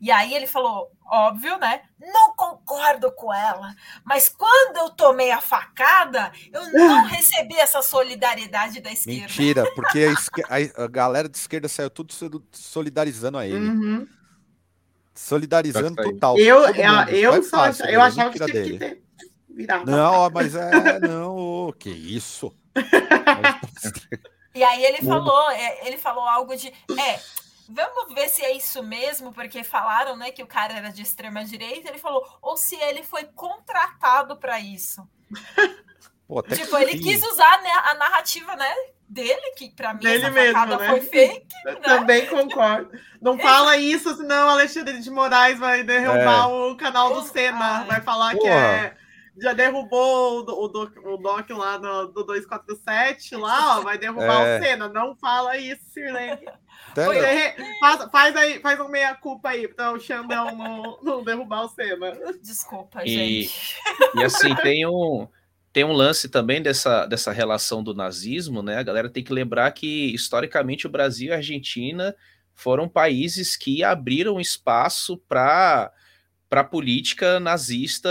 E 0.00 0.10
aí 0.10 0.32
ele 0.32 0.46
falou, 0.46 0.90
óbvio, 1.10 1.58
né? 1.58 1.82
Não 2.00 2.34
concordo 2.34 3.10
com 3.12 3.32
ela, 3.32 3.74
mas 4.04 4.28
quando 4.28 4.76
eu 4.78 4.90
tomei 4.90 5.30
a 5.30 5.40
facada, 5.40 6.32
eu 6.52 6.72
não 6.72 7.04
recebi 7.04 7.56
essa 7.56 7.82
solidariedade 7.82 8.80
da 8.80 8.92
esquerda. 8.92 9.22
Mentira, 9.22 9.64
porque 9.74 9.98
a, 9.98 10.12
esquer 10.12 10.44
a, 10.76 10.86
galera 10.86 11.28
de 11.28 11.36
esquerda 11.36 11.68
saiu 11.68 11.90
tudo 11.90 12.12
solidarizando 12.52 13.38
a 13.38 13.46
ele. 13.46 13.68
Uhum. 13.68 14.08
Solidarizando 15.14 16.02
total. 16.02 16.38
Eu, 16.38 16.64
eu, 16.74 16.94
eu, 17.08 17.42
só, 17.42 17.66
eu 17.86 18.00
achava 18.00 18.30
que 18.30 18.38
tinha 18.38 18.64
que 18.64 18.78
ter 18.78 19.02
virar. 19.52 19.84
Não, 19.84 20.30
mas 20.30 20.54
é, 20.54 20.98
não, 21.00 21.72
que 21.78 21.90
isso. 21.90 22.54
e 24.54 24.62
aí 24.62 24.84
ele 24.84 25.02
falou, 25.02 25.50
é, 25.50 25.86
ele 25.86 25.98
falou 25.98 26.24
algo 26.24 26.56
de, 26.56 26.68
é, 26.68 27.20
vamos 27.68 28.14
ver 28.14 28.28
se 28.28 28.42
é 28.44 28.56
isso 28.56 28.82
mesmo, 28.82 29.32
porque 29.32 29.64
falaram, 29.64 30.16
né, 30.16 30.30
que 30.30 30.42
o 30.42 30.46
cara 30.46 30.74
era 30.74 30.90
de 30.90 31.02
extrema 31.02 31.44
direita. 31.44 31.88
Ele 31.88 31.98
falou, 31.98 32.26
ou 32.40 32.56
se 32.56 32.76
ele 32.76 33.02
foi 33.02 33.24
contratado 33.24 34.36
para 34.36 34.60
isso. 34.60 35.06
Pô, 36.26 36.42
tipo, 36.42 36.76
ele 36.78 36.98
quis 36.98 37.22
usar 37.22 37.62
né, 37.62 37.70
a 37.84 37.94
narrativa, 37.94 38.56
né, 38.56 38.74
dele, 39.06 39.52
que 39.56 39.68
para 39.68 39.92
mim 39.92 40.00
Dele 40.00 40.24
essa 40.24 40.30
mesmo, 40.30 40.66
né? 40.66 40.88
foi 40.88 41.00
fake. 41.02 41.46
Né? 41.66 41.74
Também 41.82 42.26
concordo. 42.26 42.90
Não 43.20 43.38
fala 43.38 43.76
isso, 43.76 44.16
senão 44.16 44.48
Alexandre 44.48 45.00
de 45.00 45.10
Moraes 45.10 45.58
vai 45.58 45.82
derrubar 45.82 46.44
é. 46.44 46.46
o 46.46 46.74
canal 46.76 47.12
do 47.12 47.22
Senna. 47.22 47.80
Ai. 47.80 47.86
Vai 47.86 48.00
falar 48.00 48.34
Porra. 48.34 48.40
que 48.40 48.48
é 48.48 48.96
já 49.40 49.52
derrubou 49.52 50.40
o, 50.40 50.64
o, 50.64 50.68
doc, 50.68 50.96
o 51.04 51.16
doc 51.16 51.50
lá 51.50 51.78
no, 51.78 52.06
do 52.06 52.24
247, 52.24 53.36
lá, 53.36 53.78
ó, 53.78 53.80
vai 53.82 53.96
derrubar 53.96 54.46
é. 54.46 54.58
o 54.58 54.62
Senna. 54.62 54.88
Não 54.88 55.16
fala 55.16 55.56
isso, 55.56 55.82
Sirlene. 55.90 56.46
Faz, 57.80 58.10
faz, 58.10 58.36
aí, 58.36 58.60
faz 58.60 58.78
uma 58.78 58.88
meia-culpa 58.88 59.50
aí 59.50 59.66
para 59.66 59.92
o 59.92 60.00
Xandão 60.00 60.54
não, 60.54 60.98
não 61.02 61.24
derrubar 61.24 61.64
o 61.64 61.68
Senna. 61.68 62.12
Desculpa, 62.42 63.02
e, 63.04 63.42
gente. 63.44 63.76
E 64.14 64.22
assim, 64.22 64.54
tem 64.56 64.86
um, 64.86 65.26
tem 65.72 65.84
um 65.84 65.92
lance 65.92 66.28
também 66.28 66.60
dessa, 66.60 67.06
dessa 67.06 67.32
relação 67.32 67.82
do 67.82 67.94
nazismo, 67.94 68.62
né? 68.62 68.76
A 68.76 68.82
galera 68.82 69.08
tem 69.08 69.24
que 69.24 69.32
lembrar 69.32 69.70
que, 69.72 70.14
historicamente, 70.14 70.86
o 70.86 70.90
Brasil 70.90 71.28
e 71.28 71.32
a 71.32 71.36
Argentina 71.36 72.14
foram 72.54 72.86
países 72.86 73.56
que 73.56 73.82
abriram 73.82 74.38
espaço 74.38 75.16
para 75.26 75.90
para 76.52 76.60
a 76.60 76.64
política 76.64 77.40
nazista 77.40 78.10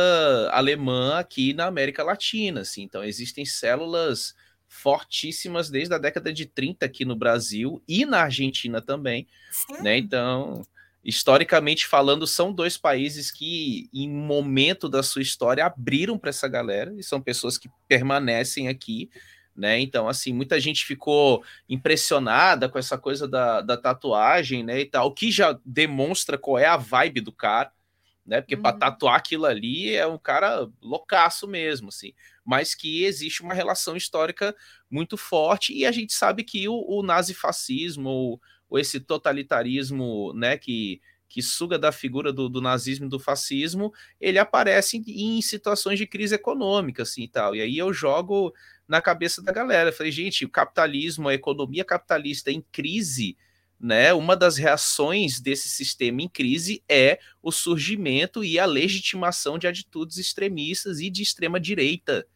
alemã 0.52 1.20
aqui 1.20 1.54
na 1.54 1.68
América 1.68 2.04
Latina. 2.04 2.62
Assim. 2.62 2.82
Então, 2.82 3.04
existem 3.04 3.46
células 3.46 4.34
fortíssimas 4.68 5.70
desde 5.70 5.94
a 5.94 6.00
década 6.00 6.34
de 6.34 6.48
30 6.48 6.84
aqui 6.84 7.06
no 7.06 7.16
Brasil 7.16 7.84
e 7.88 8.04
na 8.04 8.24
Argentina 8.24 8.82
também. 8.82 9.28
Né? 9.84 9.96
Então, 10.00 10.64
historicamente 11.04 11.86
falando, 11.86 12.26
são 12.26 12.52
dois 12.52 12.80
países 12.80 13.30
que, 13.30 13.88
em 13.94 14.10
um 14.10 14.26
momento 14.26 14.90
da 14.90 15.04
sua 15.04 15.22
história, 15.22 15.64
abriram 15.64 16.18
para 16.18 16.32
essa 16.32 16.48
galera 16.48 16.92
e 16.98 17.04
são 17.04 17.22
pessoas 17.22 17.60
que 17.60 17.70
permanecem 17.88 18.68
aqui. 18.68 19.12
Né? 19.56 19.80
Então, 19.82 20.10
assim, 20.10 20.34
muita 20.34 20.60
gente 20.60 20.84
ficou 20.84 21.44
impressionada 21.70 22.68
com 22.68 22.80
essa 22.80 22.98
coisa 22.98 23.28
da, 23.28 23.62
da 23.62 23.78
tatuagem, 23.78 24.64
né? 24.64 24.80
E 24.80 24.86
tal, 24.86 25.10
o 25.10 25.14
que 25.14 25.30
já 25.30 25.60
demonstra 25.64 26.40
qual 26.40 26.58
é 26.58 26.66
a 26.66 26.78
vibe 26.78 27.22
do 27.22 27.32
cara 27.32 27.72
né? 28.26 28.41
Porque 28.41 28.56
uhum. 28.56 28.61
para 28.61 28.77
tatuar 28.77 29.15
aquilo 29.15 29.45
ali 29.45 29.95
é 29.95 30.06
um 30.06 30.18
cara 30.18 30.69
loucaço 30.81 31.48
mesmo, 31.48 31.89
assim. 31.89 32.14
Mas 32.45 32.76
que 32.76 33.03
existe 33.03 33.41
uma 33.41 33.53
relação 33.53 33.95
histórica 33.95 34.56
muito 34.89 35.18
forte 35.18 35.73
e 35.73 35.85
a 35.85 35.91
gente 35.91 36.14
sabe 36.14 36.43
que 36.43 36.68
o, 36.68 36.73
o 36.88 37.03
nazifascismo 37.03 38.10
ou, 38.10 38.41
ou, 38.69 38.80
esse 38.80 38.99
totalitarismo, 38.99 40.34
né, 40.34 40.57
que, 40.57 41.02
que 41.27 41.41
suga 41.41 41.77
da 41.77 41.91
figura 41.91 42.31
do, 42.31 42.48
do 42.48 42.61
nazismo 42.61 43.06
e 43.06 43.10
do 43.10 43.19
fascismo, 43.19 43.93
ele 44.19 44.38
aparece 44.38 44.98
em, 44.98 45.38
em, 45.38 45.41
situações 45.41 45.98
de 45.98 46.06
crise 46.06 46.35
econômica, 46.35 47.03
assim, 47.03 47.23
e 47.23 47.27
tal. 47.27 47.56
E 47.56 47.61
aí 47.61 47.77
eu 47.77 47.91
jogo 47.91 48.53
na 48.88 49.02
cabeça 49.02 49.41
da 49.41 49.52
galera. 49.52 49.89
Eu 49.89 49.93
falei, 49.93 50.11
gente, 50.11 50.45
o 50.45 50.49
capitalismo, 50.49 51.27
a 51.27 51.34
economia 51.34 51.85
capitalista 51.85 52.52
em 52.52 52.61
crise 52.72 53.38
né, 53.82 54.14
uma 54.14 54.38
das 54.38 54.58
reações 54.58 55.40
desse 55.40 55.68
sistema 55.68 56.22
em 56.22 56.30
crise 56.30 56.84
é 56.88 57.18
o 57.41 57.52
surgimento 57.52 58.44
e 58.44 58.60
a 58.60 58.66
legitimação 58.66 59.58
de 59.58 59.66
atitudes 59.66 60.18
extremistas 60.18 60.99
e 60.99 61.10
de 61.10 61.24
extrema 61.24 61.60
direita, 61.60 62.28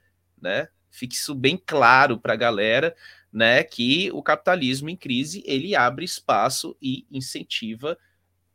né? 0.41 0.67
Fique 0.89 1.15
isso 1.15 1.35
bem 1.35 1.61
claro 1.63 2.19
para 2.19 2.33
a 2.33 2.37
galera, 2.37 2.95
né, 3.31 3.63
que 3.63 4.09
o 4.13 4.23
capitalismo 4.23 4.89
em 4.89 4.95
crise 4.95 5.43
ele 5.45 5.75
abre 5.75 6.05
espaço 6.05 6.75
e 6.81 7.05
incentiva 7.11 7.97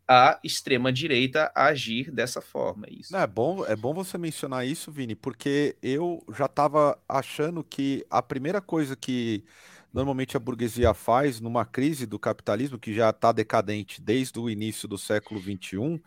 a 0.08 0.40
extrema-direita 0.42 1.52
a 1.54 1.66
agir 1.66 2.10
dessa 2.10 2.40
forma. 2.40 2.86
É 2.88 2.92
isso. 2.94 3.16
É 3.16 3.26
bom, 3.28 3.64
é 3.64 3.76
bom 3.76 3.94
você 3.94 4.18
mencionar 4.18 4.66
isso, 4.66 4.90
Vini, 4.90 5.14
porque 5.14 5.76
eu 5.80 6.24
já 6.36 6.46
estava 6.46 7.00
achando 7.08 7.62
que 7.62 8.04
a 8.10 8.20
primeira 8.20 8.60
coisa 8.60 8.96
que 8.96 9.44
normalmente 9.92 10.36
a 10.36 10.40
burguesia 10.40 10.94
faz 10.94 11.40
numa 11.40 11.64
crise 11.64 12.06
do 12.06 12.18
capitalismo, 12.18 12.78
que 12.78 12.94
já 12.94 13.10
está 13.10 13.32
decadente 13.32 14.00
desde 14.00 14.38
o 14.38 14.48
início 14.48 14.86
do 14.86 14.96
século 14.96 15.40
XXI, 15.40 16.00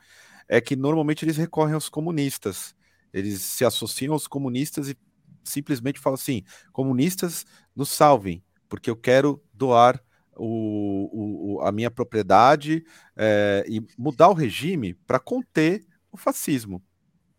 é 0.48 0.62
que 0.62 0.76
normalmente 0.76 1.26
eles 1.26 1.38
recorrem 1.38 1.74
aos 1.74 1.90
comunistas. 1.90 2.76
Eles 3.14 3.42
se 3.42 3.64
associam 3.64 4.14
aos 4.14 4.28
comunistas 4.28 4.90
e 4.90 4.98
simplesmente 5.44 6.00
falam 6.00 6.16
assim: 6.16 6.44
comunistas, 6.72 7.46
nos 7.76 7.90
salvem, 7.90 8.44
porque 8.68 8.90
eu 8.90 8.96
quero 8.96 9.44
doar 9.54 10.02
o, 10.36 11.58
o, 11.58 11.62
a 11.62 11.72
minha 11.72 11.92
propriedade 11.92 12.84
é, 13.16 13.64
e 13.68 13.82
mudar 13.98 14.30
o 14.30 14.34
regime 14.34 14.94
para 14.94 15.20
conter 15.20 15.86
o 16.12 16.18
fascismo. 16.18 16.82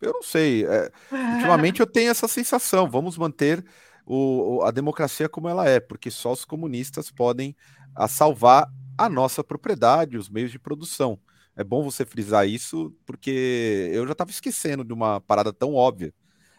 Eu 0.01 0.13
não 0.13 0.23
sei. 0.23 0.65
É, 0.65 0.91
ultimamente 1.11 1.79
eu 1.79 1.87
tenho 1.87 2.11
essa 2.11 2.27
sensação. 2.27 2.89
Vamos 2.89 3.17
manter 3.17 3.65
o, 4.05 4.61
a 4.63 4.71
democracia 4.71 5.27
como 5.27 5.49
ela 5.49 5.67
é, 5.67 5.79
porque 5.79 6.11
só 6.11 6.31
os 6.31 6.45
comunistas 6.45 7.09
podem 7.09 7.55
a 7.95 8.07
salvar 8.07 8.71
a 8.97 9.09
nossa 9.09 9.43
propriedade, 9.43 10.17
os 10.17 10.29
meios 10.29 10.51
de 10.51 10.59
produção. 10.59 11.19
É 11.55 11.63
bom 11.63 11.83
você 11.83 12.05
frisar 12.05 12.47
isso, 12.47 12.93
porque 13.05 13.89
eu 13.93 14.05
já 14.05 14.11
estava 14.11 14.29
esquecendo 14.29 14.83
de 14.83 14.93
uma 14.93 15.21
parada 15.21 15.53
tão 15.53 15.73
óbvia. 15.73 16.13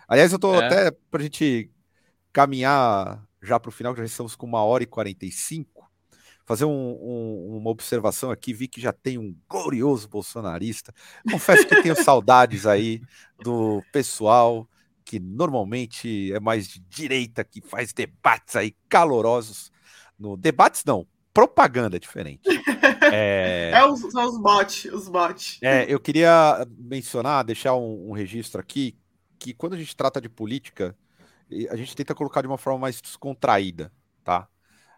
Aliás, 0.08 0.32
eu 0.32 0.36
estou 0.36 0.54
é. 0.54 0.66
até 0.66 0.90
para 1.10 1.20
a 1.20 1.22
gente 1.22 1.70
caminhar 2.32 3.24
já 3.42 3.60
para 3.60 3.68
o 3.68 3.72
final, 3.72 3.94
que 3.94 4.00
já 4.00 4.06
estamos 4.06 4.34
com 4.34 4.46
uma 4.46 4.62
hora 4.62 4.82
e 4.82 4.86
45 4.86 5.76
fazer 6.46 6.64
um, 6.64 6.70
um, 6.70 7.56
uma 7.56 7.70
observação 7.70 8.30
aqui, 8.30 8.54
vi 8.54 8.68
que 8.68 8.80
já 8.80 8.92
tem 8.92 9.18
um 9.18 9.36
glorioso 9.48 10.08
bolsonarista. 10.08 10.94
Confesso 11.28 11.66
que 11.66 11.82
tenho 11.82 11.96
saudades 12.02 12.64
aí 12.66 13.02
do 13.42 13.82
pessoal 13.92 14.66
que 15.06 15.20
normalmente 15.20 16.32
é 16.32 16.40
mais 16.40 16.66
de 16.66 16.80
direita, 16.80 17.44
que 17.44 17.60
faz 17.60 17.92
debates 17.92 18.56
aí 18.56 18.74
calorosos. 18.88 19.70
No 20.18 20.36
debates 20.36 20.82
não, 20.84 21.06
propaganda 21.32 21.98
diferente. 21.98 22.42
É, 23.12 23.72
é 23.72 23.86
os, 23.86 24.00
são 24.00 24.24
os 24.24 24.38
bots, 24.40 24.84
os 24.86 25.08
bots. 25.08 25.58
É, 25.62 25.84
eu 25.88 26.00
queria 26.00 26.66
mencionar, 26.76 27.44
deixar 27.44 27.76
um, 27.76 28.10
um 28.10 28.12
registro 28.12 28.60
aqui, 28.60 28.96
que 29.38 29.54
quando 29.54 29.74
a 29.74 29.76
gente 29.76 29.94
trata 29.94 30.20
de 30.20 30.28
política, 30.28 30.96
a 31.70 31.76
gente 31.76 31.94
tenta 31.94 32.14
colocar 32.14 32.40
de 32.40 32.48
uma 32.48 32.58
forma 32.58 32.80
mais 32.80 33.00
descontraída, 33.00 33.92
tá? 34.24 34.48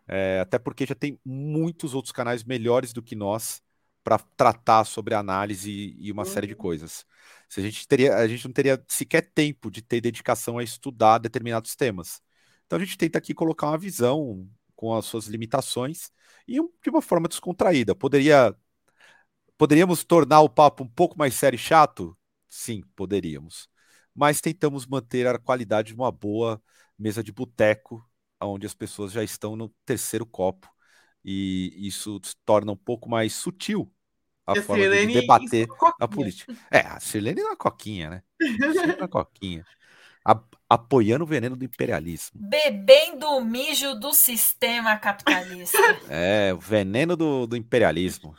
É, 0.06 0.40
até 0.40 0.58
porque 0.58 0.86
já 0.86 0.94
tem 0.94 1.18
muitos 1.22 1.92
outros 1.92 2.12
canais 2.12 2.44
melhores 2.44 2.94
do 2.94 3.02
que 3.02 3.14
nós 3.14 3.60
para 4.08 4.18
tratar 4.18 4.84
sobre 4.86 5.14
análise 5.14 5.94
e 5.98 6.10
uma 6.10 6.22
uhum. 6.24 6.32
série 6.32 6.46
de 6.46 6.54
uhum. 6.54 6.58
coisas. 6.58 7.04
Se 7.46 7.60
a 7.60 7.62
gente 7.62 7.86
teria, 7.86 8.16
a 8.16 8.26
gente 8.26 8.46
não 8.46 8.52
teria 8.54 8.82
sequer 8.88 9.20
tempo 9.20 9.70
de 9.70 9.82
ter 9.82 10.00
dedicação 10.00 10.56
a 10.56 10.64
estudar 10.64 11.18
determinados 11.18 11.76
temas. 11.76 12.22
Então 12.64 12.78
a 12.78 12.82
gente 12.82 12.96
tenta 12.96 13.18
aqui 13.18 13.34
colocar 13.34 13.66
uma 13.66 13.76
visão 13.76 14.48
com 14.74 14.94
as 14.94 15.04
suas 15.04 15.26
limitações 15.26 16.10
e 16.46 16.54
de 16.54 16.88
uma 16.88 17.02
forma 17.02 17.28
descontraída. 17.28 17.94
Poderia 17.94 18.56
poderíamos 19.58 20.02
tornar 20.04 20.40
o 20.40 20.48
papo 20.48 20.84
um 20.84 20.88
pouco 20.88 21.18
mais 21.18 21.34
sério 21.34 21.56
e 21.56 21.58
chato? 21.58 22.16
Sim, 22.48 22.82
poderíamos. 22.96 23.68
Mas 24.14 24.40
tentamos 24.40 24.86
manter 24.86 25.26
a 25.26 25.38
qualidade 25.38 25.88
de 25.88 25.94
uma 25.94 26.10
boa 26.10 26.62
mesa 26.98 27.22
de 27.22 27.30
boteco 27.30 28.02
onde 28.40 28.66
as 28.66 28.74
pessoas 28.74 29.12
já 29.12 29.22
estão 29.22 29.54
no 29.54 29.68
terceiro 29.84 30.24
copo. 30.24 30.66
E 31.22 31.74
isso 31.86 32.18
torna 32.46 32.72
um 32.72 32.76
pouco 32.76 33.10
mais 33.10 33.34
sutil 33.34 33.92
a 34.48 34.58
e 34.58 34.62
forma 34.62 34.84
a 34.84 34.88
de 34.88 35.06
debater 35.06 35.68
a 36.00 36.08
política. 36.08 36.54
É, 36.70 36.80
a 36.80 36.98
Sirlene 36.98 37.42
na 37.42 37.54
coquinha, 37.54 38.10
né? 38.10 38.22
na 38.98 39.06
coquinha. 39.06 39.64
A, 40.24 40.40
apoiando 40.68 41.24
o 41.24 41.26
veneno 41.26 41.54
do 41.54 41.64
imperialismo. 41.64 42.40
Bebendo 42.40 43.26
o 43.26 43.44
mijo 43.44 43.94
do 43.94 44.12
sistema 44.12 44.96
capitalista. 44.96 45.78
É, 46.08 46.52
o 46.54 46.58
veneno 46.58 47.14
do, 47.16 47.46
do 47.46 47.56
imperialismo. 47.56 48.34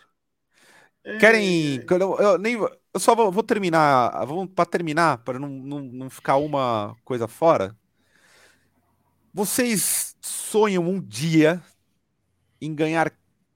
Querem. 1.19 1.83
Eu, 1.89 2.17
eu, 2.19 2.37
nem, 2.37 2.55
eu 2.55 2.99
só 2.99 3.15
vou, 3.15 3.31
vou 3.31 3.43
terminar. 3.43 4.25
Vamos 4.25 4.49
para 4.53 4.65
terminar, 4.65 5.19
para 5.19 5.39
não, 5.39 5.47
não, 5.47 5.79
não 5.79 6.09
ficar 6.09 6.37
uma 6.37 6.95
coisa 7.03 7.27
fora. 7.27 7.75
Vocês 9.31 10.15
sonham 10.21 10.83
um 10.83 10.99
dia 10.99 11.61
em 12.59 12.73
ganhar 12.73 13.11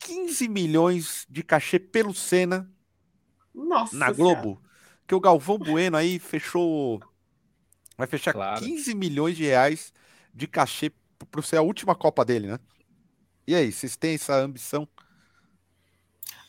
15 0.06 0.48
milhões 0.48 1.26
de 1.30 1.44
cachê 1.44 1.80
pelo 1.80 2.14
Senna 2.14 2.70
Nossa 3.54 3.96
na 3.96 4.12
Globo? 4.12 4.62
Que 5.08 5.16
o 5.16 5.20
Galvão 5.20 5.58
Bueno 5.58 5.98
aí 5.98 6.20
fechou. 6.20 7.02
Vai 7.98 8.08
fechar 8.08 8.34
claro. 8.34 8.64
15 8.64 8.96
milhões 8.96 9.38
de 9.38 9.44
reais 9.44 9.94
de 10.34 10.48
cachê 10.48 10.92
para 11.30 11.42
ser 11.42 11.58
a 11.58 11.62
última 11.62 11.96
Copa 11.96 12.26
dele, 12.26 12.48
né? 12.48 12.60
E 13.46 13.54
aí, 13.54 13.72
vocês 13.72 13.96
têm 13.96 14.16
essa 14.16 14.36
ambição? 14.36 14.88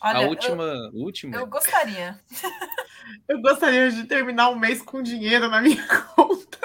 Olha, 0.00 0.18
a 0.18 0.28
última, 0.28 0.62
eu, 0.62 0.90
última? 0.94 1.36
Eu 1.36 1.46
gostaria. 1.46 2.20
eu 3.28 3.40
gostaria 3.40 3.90
de 3.90 4.04
terminar 4.04 4.50
o 4.50 4.58
mês 4.58 4.80
com 4.82 5.02
dinheiro 5.02 5.48
na 5.48 5.60
minha 5.60 5.82
conta. 6.14 6.58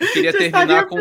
Eu 0.00 0.12
queria 0.12 0.32
Você 0.32 0.50
terminar 0.50 0.86
com, 0.86 0.96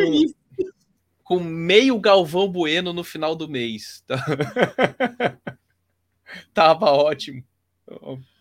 com 1.23 1.39
meio 1.39 1.99
Galvão 1.99 2.51
Bueno 2.51 2.93
no 2.93 3.03
final 3.03 3.35
do 3.35 3.47
mês. 3.47 4.03
Tava 6.53 6.91
ótimo. 6.91 7.43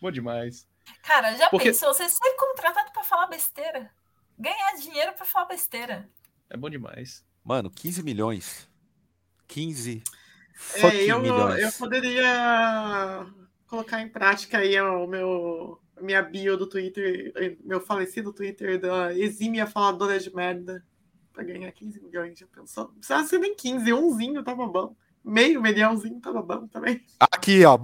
Bom 0.01 0.11
demais. 0.11 0.67
Cara, 1.03 1.37
já 1.37 1.49
Porque... 1.49 1.69
pensou? 1.69 1.93
Você 1.93 2.09
ser 2.09 2.37
contratado 2.37 2.93
para 2.93 3.05
falar 3.05 3.27
besteira. 3.27 3.91
Ganhar 4.39 4.77
dinheiro 4.77 5.13
para 5.13 5.25
falar 5.25 5.47
besteira. 5.47 6.09
É 6.49 6.57
bom 6.57 6.69
demais. 6.69 7.25
Mano, 7.45 7.71
15 7.71 8.03
milhões. 8.03 8.69
15 9.49 10.03
é, 10.75 11.11
eu, 11.11 11.21
milhões. 11.21 11.63
Eu 11.63 11.73
poderia 11.73 13.27
colocar 13.67 14.01
em 14.01 14.09
prática 14.09 14.59
aí 14.59 14.81
o 14.81 15.07
meu 15.07 15.79
minha 16.01 16.21
bio 16.21 16.57
do 16.57 16.67
Twitter, 16.67 17.33
meu 17.65 17.81
falecido 17.81 18.33
Twitter 18.33 18.81
da 18.81 19.17
exímia 19.17 19.67
faladora 19.67 20.19
de 20.19 20.35
merda, 20.35 20.85
pra 21.33 21.45
ganhar 21.45 21.71
15 21.73 22.01
milhões. 22.01 22.39
Já 22.39 22.47
pensou? 22.47 22.85
Não 22.85 22.95
precisava 22.95 23.27
ser 23.27 23.39
nem 23.39 23.55
15, 23.55 23.93
umzinho 23.93 24.43
tava 24.43 24.67
bom. 24.67 24.95
Meio 25.25 25.63
milhãozinho 25.63 26.21
tava 26.21 26.43
bom 26.43 26.67
também. 26.67 27.01
Aqui, 27.21 27.65
ó, 27.65 27.79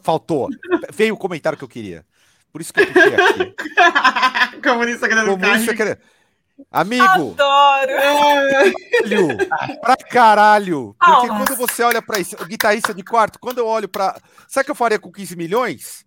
faltou. 0.00 0.48
Veio 0.92 1.14
o 1.14 1.18
comentário 1.18 1.58
que 1.58 1.64
eu 1.64 1.68
queria. 1.68 2.06
Por 2.52 2.60
isso 2.60 2.72
que 2.72 2.80
eu 2.80 2.86
puxei 2.86 3.14
aqui. 3.14 4.62
Comunista 4.62 5.08
querendo 5.08 5.26
Comunista 5.26 5.74
querendo... 5.74 5.98
Amigo! 6.70 7.02
Adoro! 7.02 7.92
Caralho, 9.08 9.80
pra 9.80 9.96
caralho! 9.96 10.96
Porque 11.04 11.26
quando 11.26 11.56
você 11.56 11.82
olha 11.82 12.00
pra 12.00 12.20
isso, 12.20 12.36
o 12.40 12.46
guitarrista 12.46 12.94
de 12.94 13.02
quarto, 13.02 13.40
quando 13.40 13.58
eu 13.58 13.66
olho 13.66 13.88
pra. 13.88 14.16
Sabe 14.46 14.62
o 14.62 14.64
que 14.66 14.70
eu 14.70 14.76
faria 14.76 15.00
com 15.00 15.10
15 15.10 15.34
milhões? 15.34 16.06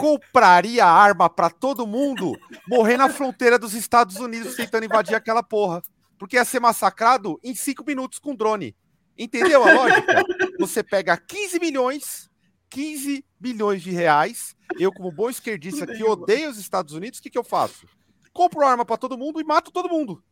compraria 0.00 0.86
arma 0.86 1.28
para 1.28 1.50
todo 1.50 1.86
mundo 1.86 2.32
morrer 2.66 2.96
na 2.96 3.10
fronteira 3.10 3.58
dos 3.58 3.74
Estados 3.74 4.16
Unidos 4.16 4.54
tentando 4.54 4.84
invadir 4.84 5.14
aquela 5.14 5.42
porra. 5.42 5.82
Porque 6.20 6.36
ia 6.36 6.44
ser 6.44 6.60
massacrado 6.60 7.40
em 7.42 7.54
cinco 7.54 7.82
minutos 7.82 8.18
com 8.18 8.34
drone. 8.34 8.76
Entendeu 9.16 9.64
a 9.64 9.72
lógica? 9.72 10.22
Você 10.60 10.82
pega 10.82 11.16
15 11.16 11.58
milhões, 11.58 12.30
15 12.68 13.24
bilhões 13.40 13.82
de 13.82 13.90
reais. 13.90 14.54
Eu, 14.78 14.92
como 14.92 15.10
bom 15.10 15.30
esquerdista 15.30 15.86
que 15.86 16.04
odeio 16.04 16.50
os 16.50 16.58
Estados 16.58 16.92
Unidos, 16.92 17.18
o 17.18 17.22
que, 17.22 17.30
que 17.30 17.38
eu 17.38 17.42
faço? 17.42 17.86
Compro 18.34 18.66
arma 18.66 18.84
para 18.84 18.98
todo 18.98 19.16
mundo 19.16 19.40
e 19.40 19.44
mato 19.44 19.70
todo 19.70 19.88
mundo. 19.88 20.22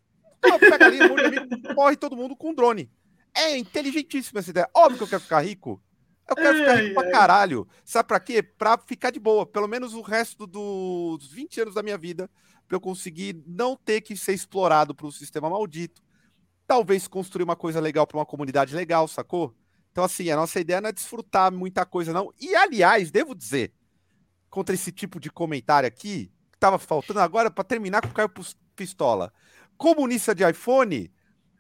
Eu 0.43 0.59
pego 0.59 0.85
ali, 0.85 0.99
morre 1.75 1.97
todo 1.97 2.15
mundo 2.15 2.37
com 2.37 2.55
drone. 2.55 2.91
É 3.35 3.57
inteligentíssima 3.57 4.41
essa 4.41 4.51
ideia. 4.51 4.69
Óbvio 4.75 4.99
que 4.99 5.05
eu 5.05 5.09
quero 5.09 5.23
ficar 5.23 5.41
rico. 5.41 5.83
Eu 6.29 6.37
quero 6.37 6.59
ficar 6.59 6.75
rico 6.75 6.95
pra 6.97 7.11
caralho. 7.11 7.67
Sabe 7.83 8.09
pra 8.09 8.21
quê? 8.21 8.43
Pra 8.43 8.77
ficar 8.77 9.11
de 9.11 9.19
boa. 9.19 9.47
Pelo 9.47 9.67
menos 9.67 9.95
o 9.95 10.03
resto 10.03 10.47
dos 10.47 11.33
20 11.33 11.63
anos 11.63 11.75
da 11.75 11.83
minha 11.83 11.97
vida. 11.97 12.31
Pra 12.69 12.77
eu 12.77 12.81
conseguir 12.81 13.43
não 13.47 13.75
ter 13.75 14.03
que 14.03 14.15
ser 14.15 14.35
explorado 14.35 14.95
por 14.95 15.07
um 15.07 15.11
sistema 15.11 15.49
maldito. 15.49 16.03
Talvez 16.67 17.09
construir 17.09 17.45
uma 17.45 17.57
coisa 17.57 17.81
legal 17.81 18.07
pra 18.07 18.19
uma 18.19 18.27
comunidade 18.27 18.77
legal, 18.77 19.09
sacou? 19.09 19.57
Então, 19.91 20.05
assim, 20.05 20.31
a 20.31 20.37
nossa 20.37 20.61
ideia 20.61 20.81
não 20.81 20.91
é 20.91 20.93
desfrutar 20.93 21.51
muita 21.51 21.87
coisa, 21.87 22.13
não. 22.13 22.33
E, 22.39 22.55
aliás, 22.55 23.11
devo 23.11 23.35
dizer, 23.35 23.73
contra 24.51 24.75
esse 24.75 24.93
tipo 24.93 25.19
de 25.19 25.31
comentário 25.31 25.89
aqui, 25.89 26.31
que 26.53 26.59
tava 26.59 26.79
faltando 26.79 27.21
agora 27.21 27.51
para 27.51 27.65
terminar 27.65 28.03
com 28.03 28.09
o 28.09 28.13
Caio 28.13 28.31
Pistola. 28.77 29.33
Comunista 29.79 30.35
de 30.35 30.49
iPhone 30.49 31.11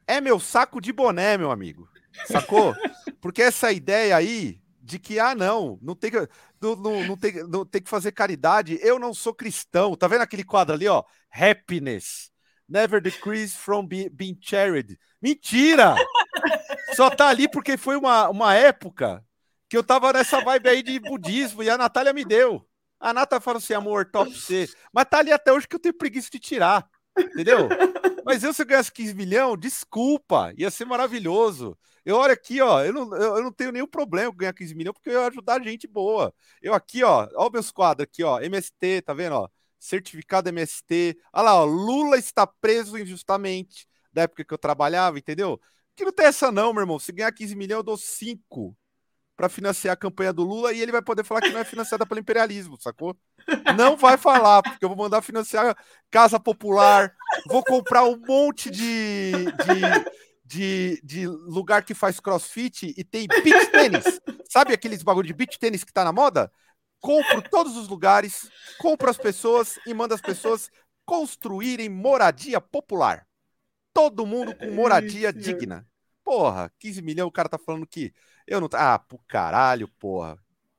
é 0.06 0.20
meu 0.20 0.38
saco 0.38 0.80
de 0.80 0.92
boné, 0.92 1.38
meu 1.38 1.50
amigo. 1.50 1.88
Sacou? 2.26 2.74
Porque 3.20 3.42
essa 3.42 3.72
ideia 3.72 4.14
aí 4.14 4.60
de 4.82 4.98
que, 4.98 5.18
ah, 5.18 5.34
não, 5.34 5.78
não 5.82 5.94
tem 5.94 6.10
que, 6.10 6.28
não, 6.60 7.16
tem, 7.16 7.34
não 7.48 7.64
que 7.64 7.88
fazer 7.88 8.12
caridade, 8.12 8.78
eu 8.82 8.98
não 8.98 9.14
sou 9.14 9.34
cristão. 9.34 9.94
Tá 9.94 10.06
vendo 10.08 10.22
aquele 10.22 10.44
quadro 10.44 10.74
ali, 10.74 10.88
ó? 10.88 11.04
Happiness. 11.30 12.30
Never 12.68 13.00
decrease 13.00 13.56
from 13.56 13.86
be, 13.86 14.08
being 14.10 14.38
charity. 14.40 14.98
Mentira! 15.22 15.94
Só 16.94 17.10
tá 17.10 17.28
ali 17.28 17.48
porque 17.48 17.76
foi 17.76 17.96
uma, 17.96 18.28
uma 18.28 18.54
época 18.54 19.24
que 19.68 19.76
eu 19.76 19.82
tava 19.82 20.12
nessa 20.12 20.40
vibe 20.40 20.68
aí 20.68 20.82
de 20.82 20.98
budismo 20.98 21.62
e 21.62 21.70
a 21.70 21.78
Natália 21.78 22.12
me 22.12 22.24
deu. 22.24 22.66
A 22.98 23.12
Natália 23.12 23.40
falou 23.40 23.58
assim, 23.58 23.74
amor, 23.74 24.10
top 24.10 24.36
C. 24.36 24.68
Mas 24.92 25.06
tá 25.08 25.18
ali 25.18 25.32
até 25.32 25.52
hoje 25.52 25.68
que 25.68 25.76
eu 25.76 25.80
tenho 25.80 25.96
preguiça 25.96 26.28
de 26.30 26.38
tirar. 26.38 26.88
Entendeu? 27.18 27.68
Mas 28.24 28.42
eu, 28.42 28.52
se 28.52 28.62
eu 28.62 28.66
ganhasse 28.66 28.92
15 28.92 29.14
milhões, 29.14 29.58
desculpa, 29.58 30.52
ia 30.56 30.70
ser 30.70 30.84
maravilhoso. 30.84 31.76
Eu 32.08 32.16
olho 32.16 32.32
aqui, 32.32 32.58
ó, 32.62 32.82
eu 32.82 32.90
não, 32.90 33.14
eu, 33.14 33.36
eu 33.36 33.42
não 33.42 33.52
tenho 33.52 33.70
nenhum 33.70 33.86
problema 33.86 34.32
ganhar 34.34 34.54
15 34.54 34.74
milhões, 34.74 34.94
porque 34.94 35.10
eu 35.10 35.20
ia 35.20 35.26
ajudar 35.26 35.62
gente 35.62 35.86
boa. 35.86 36.32
Eu 36.62 36.72
aqui, 36.72 37.04
ó, 37.04 37.28
ó 37.34 37.50
meus 37.50 37.70
quadros 37.70 38.04
aqui, 38.04 38.24
ó, 38.24 38.40
MST, 38.40 39.02
tá 39.02 39.12
vendo, 39.12 39.34
ó? 39.34 39.48
Certificado 39.78 40.48
MST. 40.48 41.18
Olha 41.30 41.42
lá, 41.42 41.54
ó, 41.56 41.64
Lula 41.66 42.16
está 42.16 42.46
preso 42.46 42.96
injustamente, 42.96 43.86
da 44.10 44.22
época 44.22 44.42
que 44.42 44.54
eu 44.54 44.56
trabalhava, 44.56 45.18
entendeu? 45.18 45.60
Que 45.94 46.02
não 46.02 46.10
tem 46.10 46.24
essa 46.24 46.50
não, 46.50 46.72
meu 46.72 46.80
irmão. 46.80 46.98
Se 46.98 47.12
ganhar 47.12 47.30
15 47.30 47.54
milhões, 47.54 47.80
eu 47.80 47.82
dou 47.82 47.98
5 47.98 48.74
para 49.36 49.50
financiar 49.50 49.92
a 49.92 49.96
campanha 49.96 50.32
do 50.32 50.44
Lula 50.44 50.72
e 50.72 50.80
ele 50.80 50.90
vai 50.90 51.02
poder 51.02 51.24
falar 51.24 51.42
que 51.42 51.50
não 51.50 51.60
é 51.60 51.64
financiada 51.64 52.06
pelo 52.06 52.20
imperialismo, 52.20 52.80
sacou? 52.80 53.14
Não 53.76 53.98
vai 53.98 54.16
falar, 54.16 54.62
porque 54.62 54.82
eu 54.82 54.88
vou 54.88 54.96
mandar 54.96 55.20
financiar 55.20 55.76
Casa 56.10 56.40
Popular, 56.40 57.14
vou 57.46 57.62
comprar 57.62 58.04
um 58.04 58.16
monte 58.16 58.70
de, 58.70 59.32
de, 59.32 59.80
de, 60.48 60.98
de 61.04 61.26
lugar 61.26 61.84
que 61.84 61.92
faz 61.92 62.18
crossfit 62.18 62.94
e 62.96 63.04
tem 63.04 63.26
beach 63.28 63.70
tênis. 63.70 64.04
Sabe 64.48 64.72
aqueles 64.72 65.02
bagulho 65.02 65.26
de 65.26 65.34
beach 65.34 65.58
tênis 65.58 65.84
que 65.84 65.92
tá 65.92 66.02
na 66.02 66.12
moda? 66.12 66.50
Compro 67.00 67.42
todos 67.42 67.76
os 67.76 67.86
lugares, 67.86 68.50
compro 68.78 69.10
as 69.10 69.18
pessoas 69.18 69.78
e 69.86 69.92
mando 69.92 70.14
as 70.14 70.22
pessoas 70.22 70.70
construírem 71.04 71.90
moradia 71.90 72.60
popular. 72.62 73.26
Todo 73.92 74.26
mundo 74.26 74.56
com 74.56 74.70
moradia 74.70 75.32
digna. 75.32 75.86
Porra, 76.24 76.72
15 76.78 77.02
milhões, 77.02 77.28
o 77.28 77.32
cara 77.32 77.48
tá 77.48 77.58
falando 77.58 77.86
que 77.86 78.12
eu 78.46 78.60
não. 78.60 78.68
Ah, 78.72 78.98
pro 78.98 79.18
caralho, 79.28 79.86
porra. 79.98 80.38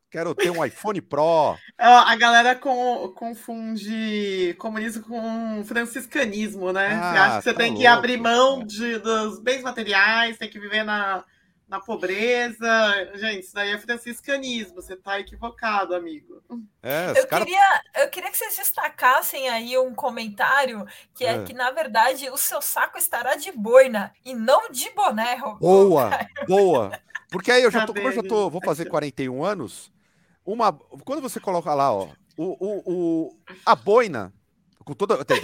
Quero 0.09 0.33
ter 0.33 0.49
um 0.49 0.65
iPhone 0.65 1.01
Pro. 1.01 1.55
A 1.77 2.15
galera 2.15 2.55
com, 2.55 3.11
confunde 3.15 4.55
comunismo 4.57 5.03
com 5.03 5.63
franciscanismo, 5.63 6.73
né? 6.73 6.93
Ah, 6.93 7.11
acha 7.11 7.37
que 7.37 7.43
você 7.43 7.53
tá 7.53 7.59
tem 7.59 7.67
louco, 7.67 7.81
que 7.81 7.87
abrir 7.87 8.17
mão 8.17 8.65
de, 8.65 8.97
dos 8.97 9.39
bens 9.39 9.61
materiais, 9.61 10.37
tem 10.37 10.49
que 10.49 10.59
viver 10.59 10.83
na, 10.83 11.23
na 11.67 11.79
pobreza. 11.79 12.67
Gente, 13.13 13.45
isso 13.45 13.53
daí 13.53 13.71
é 13.71 13.77
franciscanismo. 13.77 14.75
Você 14.75 14.95
tá 14.95 15.19
equivocado, 15.19 15.93
amigo. 15.93 16.41
É, 16.81 17.11
eu, 17.15 17.27
cara... 17.27 17.45
queria, 17.45 17.81
eu 17.97 18.09
queria 18.09 18.31
que 18.31 18.37
vocês 18.37 18.57
destacassem 18.57 19.47
aí 19.47 19.77
um 19.77 19.93
comentário 19.93 20.87
que 21.13 21.23
é, 21.23 21.35
é, 21.35 21.43
que, 21.43 21.53
na 21.53 21.69
verdade, 21.69 22.27
o 22.31 22.37
seu 22.37 22.61
saco 22.61 22.97
estará 22.97 23.35
de 23.35 23.51
boina 23.51 24.11
e 24.25 24.33
não 24.33 24.71
de 24.71 24.89
boné, 24.89 25.35
Roberto. 25.35 25.59
Boa, 25.59 26.09
boa. 26.47 26.99
Porque 27.29 27.51
aí 27.51 27.61
eu 27.61 27.69
já 27.69 27.85
tô, 27.85 27.93
como 27.93 28.07
eu 28.07 28.11
já 28.11 28.23
tô, 28.23 28.49
vou 28.49 28.61
fazer 28.63 28.85
41 28.85 29.43
anos, 29.45 29.91
uma, 30.53 30.73
quando 30.73 31.21
você 31.21 31.39
coloca 31.39 31.73
lá, 31.73 31.93
ó, 31.93 32.09
o, 32.37 32.57
o, 32.59 32.83
o 32.85 33.37
a 33.65 33.75
boina, 33.75 34.33
com 34.83 34.93
toda, 34.93 35.21
até, 35.21 35.35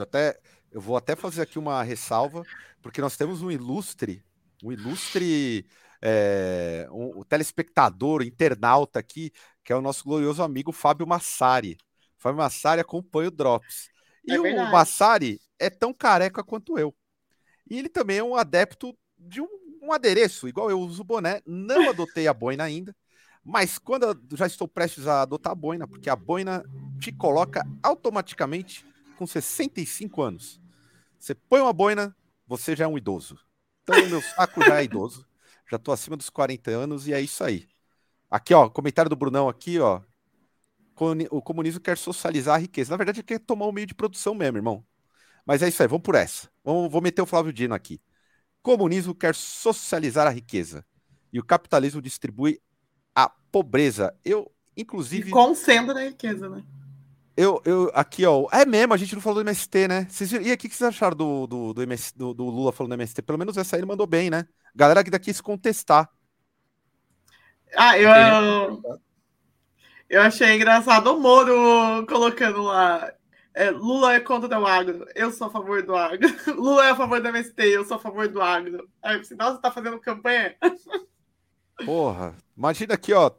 até, 0.00 0.40
eu 0.70 0.80
vou 0.80 0.96
até 0.96 1.16
fazer 1.16 1.42
aqui 1.42 1.58
uma 1.58 1.82
ressalva, 1.82 2.44
porque 2.80 3.00
nós 3.00 3.16
temos 3.16 3.42
um 3.42 3.50
ilustre, 3.50 4.22
um 4.62 4.72
ilustre 4.72 5.66
é, 6.00 6.86
um, 6.90 7.20
um 7.20 7.22
telespectador, 7.24 8.22
um 8.22 8.24
internauta 8.24 8.98
aqui, 8.98 9.32
que 9.64 9.72
é 9.72 9.76
o 9.76 9.82
nosso 9.82 10.04
glorioso 10.04 10.42
amigo 10.42 10.72
Fábio 10.72 11.06
Massari. 11.06 11.76
Fábio 12.18 12.38
Massari 12.38 12.80
acompanha 12.80 13.28
o 13.28 13.32
Drops. 13.32 13.90
E 14.24 14.34
é 14.34 14.40
o 14.40 14.70
Massari 14.70 15.40
é 15.58 15.68
tão 15.68 15.92
careca 15.92 16.44
quanto 16.44 16.78
eu. 16.78 16.94
E 17.68 17.78
ele 17.78 17.88
também 17.88 18.18
é 18.18 18.22
um 18.22 18.36
adepto 18.36 18.96
de 19.18 19.40
um 19.40 19.62
um 19.82 19.92
adereço, 19.92 20.48
igual 20.48 20.70
eu 20.70 20.78
uso 20.78 21.02
o 21.02 21.04
boné, 21.04 21.42
não 21.44 21.90
adotei 21.90 22.28
a 22.28 22.32
boina 22.32 22.62
ainda, 22.62 22.94
mas 23.44 23.78
quando 23.78 24.04
eu 24.04 24.36
já 24.36 24.46
estou 24.46 24.68
prestes 24.68 25.06
a 25.06 25.22
adotar 25.22 25.52
a 25.52 25.56
boina, 25.56 25.86
porque 25.86 26.08
a 26.08 26.16
boina 26.16 26.64
te 27.00 27.12
coloca 27.12 27.66
automaticamente 27.82 28.84
com 29.16 29.26
65 29.26 30.22
anos. 30.22 30.60
Você 31.18 31.34
põe 31.34 31.60
uma 31.60 31.72
boina, 31.72 32.16
você 32.46 32.74
já 32.76 32.84
é 32.84 32.88
um 32.88 32.96
idoso. 32.96 33.38
Então 33.82 34.08
meu 34.08 34.22
saco 34.22 34.62
já 34.62 34.80
é 34.80 34.84
idoso, 34.84 35.26
já 35.70 35.76
estou 35.76 35.92
acima 35.92 36.16
dos 36.16 36.30
40 36.30 36.70
anos 36.70 37.06
e 37.06 37.12
é 37.12 37.20
isso 37.20 37.42
aí. 37.42 37.68
Aqui, 38.30 38.54
ó, 38.54 38.68
comentário 38.68 39.08
do 39.08 39.16
Brunão 39.16 39.48
aqui, 39.48 39.78
ó. 39.78 40.00
O 41.30 41.42
comunismo 41.42 41.80
quer 41.80 41.96
socializar 41.96 42.54
a 42.54 42.58
riqueza. 42.58 42.92
Na 42.92 42.96
verdade, 42.96 43.20
ele 43.20 43.26
quer 43.26 43.40
tomar 43.40 43.66
o 43.66 43.72
meio 43.72 43.86
de 43.86 43.94
produção 43.94 44.34
mesmo, 44.34 44.58
irmão. 44.58 44.84
Mas 45.44 45.62
é 45.62 45.68
isso 45.68 45.82
aí, 45.82 45.88
vamos 45.88 46.04
por 46.04 46.14
essa. 46.14 46.48
Vamos, 46.62 46.92
vou 46.92 47.00
meter 47.00 47.20
o 47.20 47.26
Flávio 47.26 47.52
Dino 47.52 47.74
aqui 47.74 48.00
comunismo 48.62 49.14
quer 49.14 49.34
socializar 49.34 50.26
a 50.26 50.30
riqueza 50.30 50.86
e 51.32 51.40
o 51.40 51.44
capitalismo 51.44 52.00
distribui 52.00 52.60
a 53.14 53.28
pobreza. 53.50 54.14
Eu, 54.24 54.50
inclusive. 54.76 55.28
E 55.28 55.32
concentro 55.32 55.94
da 55.94 56.04
riqueza, 56.04 56.48
né? 56.48 56.62
Eu, 57.36 57.62
eu, 57.64 57.90
aqui, 57.94 58.26
ó. 58.26 58.46
É 58.52 58.66
mesmo, 58.66 58.92
a 58.92 58.96
gente 58.96 59.14
não 59.14 59.22
falou 59.22 59.42
do 59.42 59.48
MST, 59.48 59.88
né? 59.88 60.06
Vocês, 60.08 60.32
e 60.32 60.52
aqui, 60.52 60.66
o 60.66 60.70
que 60.70 60.76
vocês 60.76 60.88
acharam 60.88 61.16
do, 61.16 61.46
do, 61.46 61.72
do, 61.72 61.82
MS, 61.82 62.12
do, 62.16 62.34
do 62.34 62.44
Lula 62.44 62.72
falando 62.72 62.90
do 62.90 62.94
MST? 62.94 63.22
Pelo 63.22 63.38
menos 63.38 63.56
essa 63.56 63.76
aí 63.76 63.80
ele 63.80 63.86
mandou 63.86 64.06
bem, 64.06 64.28
né? 64.28 64.46
Galera 64.74 65.02
que 65.02 65.10
daqui 65.10 65.26
quis 65.26 65.40
contestar. 65.40 66.08
Ah, 67.74 67.98
eu. 67.98 68.82
Eu 70.08 70.20
achei 70.20 70.54
engraçado 70.54 71.06
o 71.06 71.18
Moro 71.18 72.06
colocando 72.06 72.62
lá. 72.62 73.10
É, 73.54 73.70
Lula 73.70 74.14
é 74.14 74.20
contra 74.20 74.58
o 74.58 74.66
agro, 74.66 75.06
eu 75.14 75.30
sou 75.30 75.46
a 75.46 75.50
favor 75.50 75.82
do 75.82 75.94
agro. 75.94 76.28
Lula 76.54 76.86
é 76.86 76.90
a 76.90 76.96
favor 76.96 77.20
do 77.20 77.28
MST, 77.28 77.62
eu 77.62 77.84
sou 77.84 77.96
a 77.96 78.00
favor 78.00 78.28
do 78.28 78.40
agro. 78.40 78.88
Aí 79.02 79.18
você, 79.18 79.34
nossa, 79.34 79.58
tá 79.58 79.70
fazendo 79.70 79.98
campanha? 79.98 80.56
Porra, 81.84 82.36
imagina 82.56 82.94
aqui, 82.94 83.12
ó. 83.12 83.30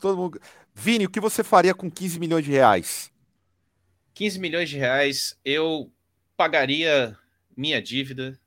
Todo 0.00 0.16
mundo... 0.16 0.40
Vini, 0.74 1.06
o 1.06 1.10
que 1.10 1.20
você 1.20 1.44
faria 1.44 1.74
com 1.74 1.90
15 1.90 2.18
milhões 2.18 2.44
de 2.44 2.50
reais? 2.50 3.10
15 4.14 4.38
milhões 4.38 4.68
de 4.68 4.76
reais, 4.76 5.38
eu 5.44 5.90
pagaria 6.36 7.16
minha 7.56 7.80
dívida, 7.82 8.38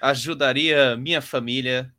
ajudaria 0.00 0.96
minha 0.96 1.20
família, 1.20 1.92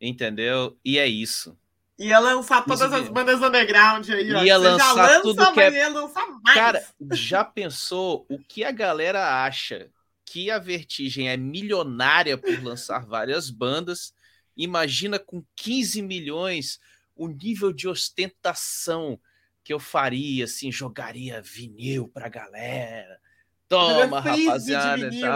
entendeu? 0.00 0.76
E 0.84 0.98
é 0.98 1.06
isso. 1.06 1.56
Ia 1.98 2.18
lançar 2.18 2.62
todas 2.64 2.92
as 2.92 3.08
bandas 3.08 3.40
underground 3.40 4.08
aí, 4.10 4.34
ó. 4.34 4.42
Ia 4.42 4.56
lançar 4.58 4.94
lança, 4.94 5.22
tudo 5.22 5.52
que 5.52 5.60
é... 5.60 5.70
ia 5.72 5.88
lançar 5.88 6.26
mais. 6.42 6.54
Cara, 6.54 6.84
já 7.12 7.42
pensou 7.42 8.26
o 8.28 8.38
que 8.38 8.64
a 8.64 8.70
galera 8.70 9.44
acha 9.44 9.90
que 10.24 10.50
a 10.50 10.58
Vertigem 10.58 11.28
é 11.28 11.36
milionária 11.36 12.36
por 12.36 12.62
lançar 12.62 13.06
várias 13.06 13.48
bandas? 13.48 14.12
Imagina 14.56 15.18
com 15.18 15.44
15 15.54 16.02
milhões 16.02 16.80
o 17.14 17.28
nível 17.28 17.72
de 17.72 17.88
ostentação 17.88 19.18
que 19.62 19.72
eu 19.72 19.80
faria, 19.80 20.44
assim, 20.44 20.70
jogaria 20.70 21.42
vinil 21.42 22.08
pra 22.08 22.28
galera. 22.28 23.20
Toma, 23.68 24.20
rapaziada. 24.20 25.10
Vinil, 25.10 25.26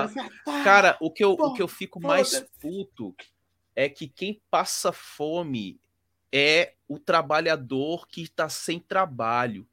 tá? 0.45 0.63
Cara, 0.63 0.97
o 1.01 1.11
que 1.11 1.25
eu, 1.25 1.33
o 1.33 1.53
que 1.53 1.61
eu 1.61 1.69
fico 1.69 2.01
mais 2.01 2.41
puto 2.61 3.15
é 3.75 3.89
que 3.89 4.07
quem 4.07 4.41
passa 4.51 4.93
fome 4.93 5.81
é 6.33 6.75
o 6.87 6.99
trabalhador 6.99 8.07
que 8.07 8.23
está 8.23 8.49
sem 8.49 8.79
trabalho. 8.79 9.67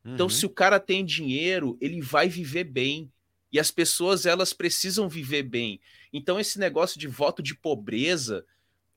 Então, 0.00 0.10
uhum. 0.10 0.14
Então, 0.14 0.28
se 0.28 0.46
o 0.46 0.50
cara 0.50 0.78
tem 0.78 1.04
dinheiro, 1.04 1.76
ele 1.80 2.00
vai 2.00 2.28
viver 2.28 2.64
bem. 2.64 3.10
E 3.50 3.58
as 3.58 3.70
pessoas, 3.70 4.26
elas 4.26 4.52
precisam 4.52 5.08
viver 5.08 5.44
bem. 5.44 5.80
Então, 6.12 6.38
esse 6.38 6.58
negócio 6.58 6.98
de 7.00 7.08
voto 7.08 7.42
de 7.42 7.54
pobreza, 7.54 8.44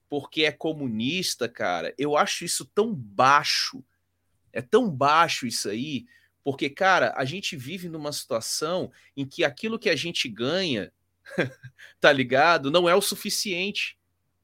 porque 0.09 0.43
é 0.43 0.51
comunista, 0.51 1.49
cara, 1.49 1.93
eu 1.97 2.15
acho 2.15 2.45
isso 2.45 2.65
tão 2.65 2.93
baixo. 2.93 3.83
É 4.53 4.61
tão 4.61 4.89
baixo 4.89 5.45
isso 5.45 5.69
aí, 5.69 6.05
porque, 6.43 6.69
cara, 6.69 7.13
a 7.15 7.25
gente 7.25 7.55
vive 7.55 7.89
numa 7.89 8.11
situação 8.11 8.91
em 9.15 9.25
que 9.25 9.43
aquilo 9.43 9.77
que 9.77 9.89
a 9.89 9.95
gente 9.95 10.29
ganha, 10.29 10.91
tá 11.99 12.11
ligado? 12.11 12.71
Não 12.71 12.87
é 12.87 12.95
o 12.95 13.01
suficiente 13.01 13.97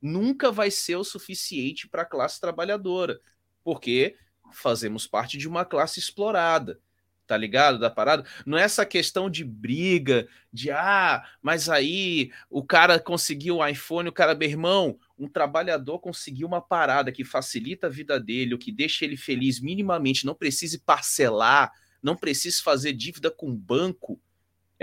nunca 0.03 0.51
vai 0.51 0.69
ser 0.69 0.97
o 0.97 1.03
suficiente 1.03 1.87
para 1.87 2.01
a 2.01 2.05
classe 2.05 2.39
trabalhadora, 2.41 3.21
porque 3.63 4.17
fazemos 4.51 5.07
parte 5.07 5.37
de 5.37 5.47
uma 5.47 5.63
classe 5.63 5.97
explorada. 5.97 6.77
Tá 7.25 7.37
ligado 7.37 7.79
da 7.79 7.89
parada? 7.89 8.25
Não 8.45 8.57
é 8.57 8.63
essa 8.63 8.85
questão 8.85 9.29
de 9.29 9.45
briga, 9.45 10.27
de 10.51 10.69
ah, 10.71 11.23
mas 11.41 11.69
aí 11.69 12.31
o 12.49 12.63
cara 12.63 12.99
conseguiu 12.99 13.57
o 13.57 13.67
iPhone, 13.67 14.09
o 14.09 14.13
cara, 14.13 14.35
meu 14.35 14.49
irmão, 14.49 14.99
um 15.17 15.27
trabalhador 15.27 15.99
conseguiu 15.99 16.47
uma 16.47 16.61
parada 16.61 17.11
que 17.11 17.23
facilita 17.23 17.87
a 17.87 17.89
vida 17.89 18.19
dele, 18.19 18.53
o 18.53 18.57
que 18.57 18.71
deixa 18.71 19.05
ele 19.05 19.15
feliz 19.15 19.59
minimamente, 19.61 20.25
não 20.25 20.35
precise 20.35 20.79
parcelar, 20.79 21.71
não 22.01 22.15
precise 22.15 22.61
fazer 22.61 22.91
dívida 22.91 23.31
com 23.31 23.55
banco 23.55 24.19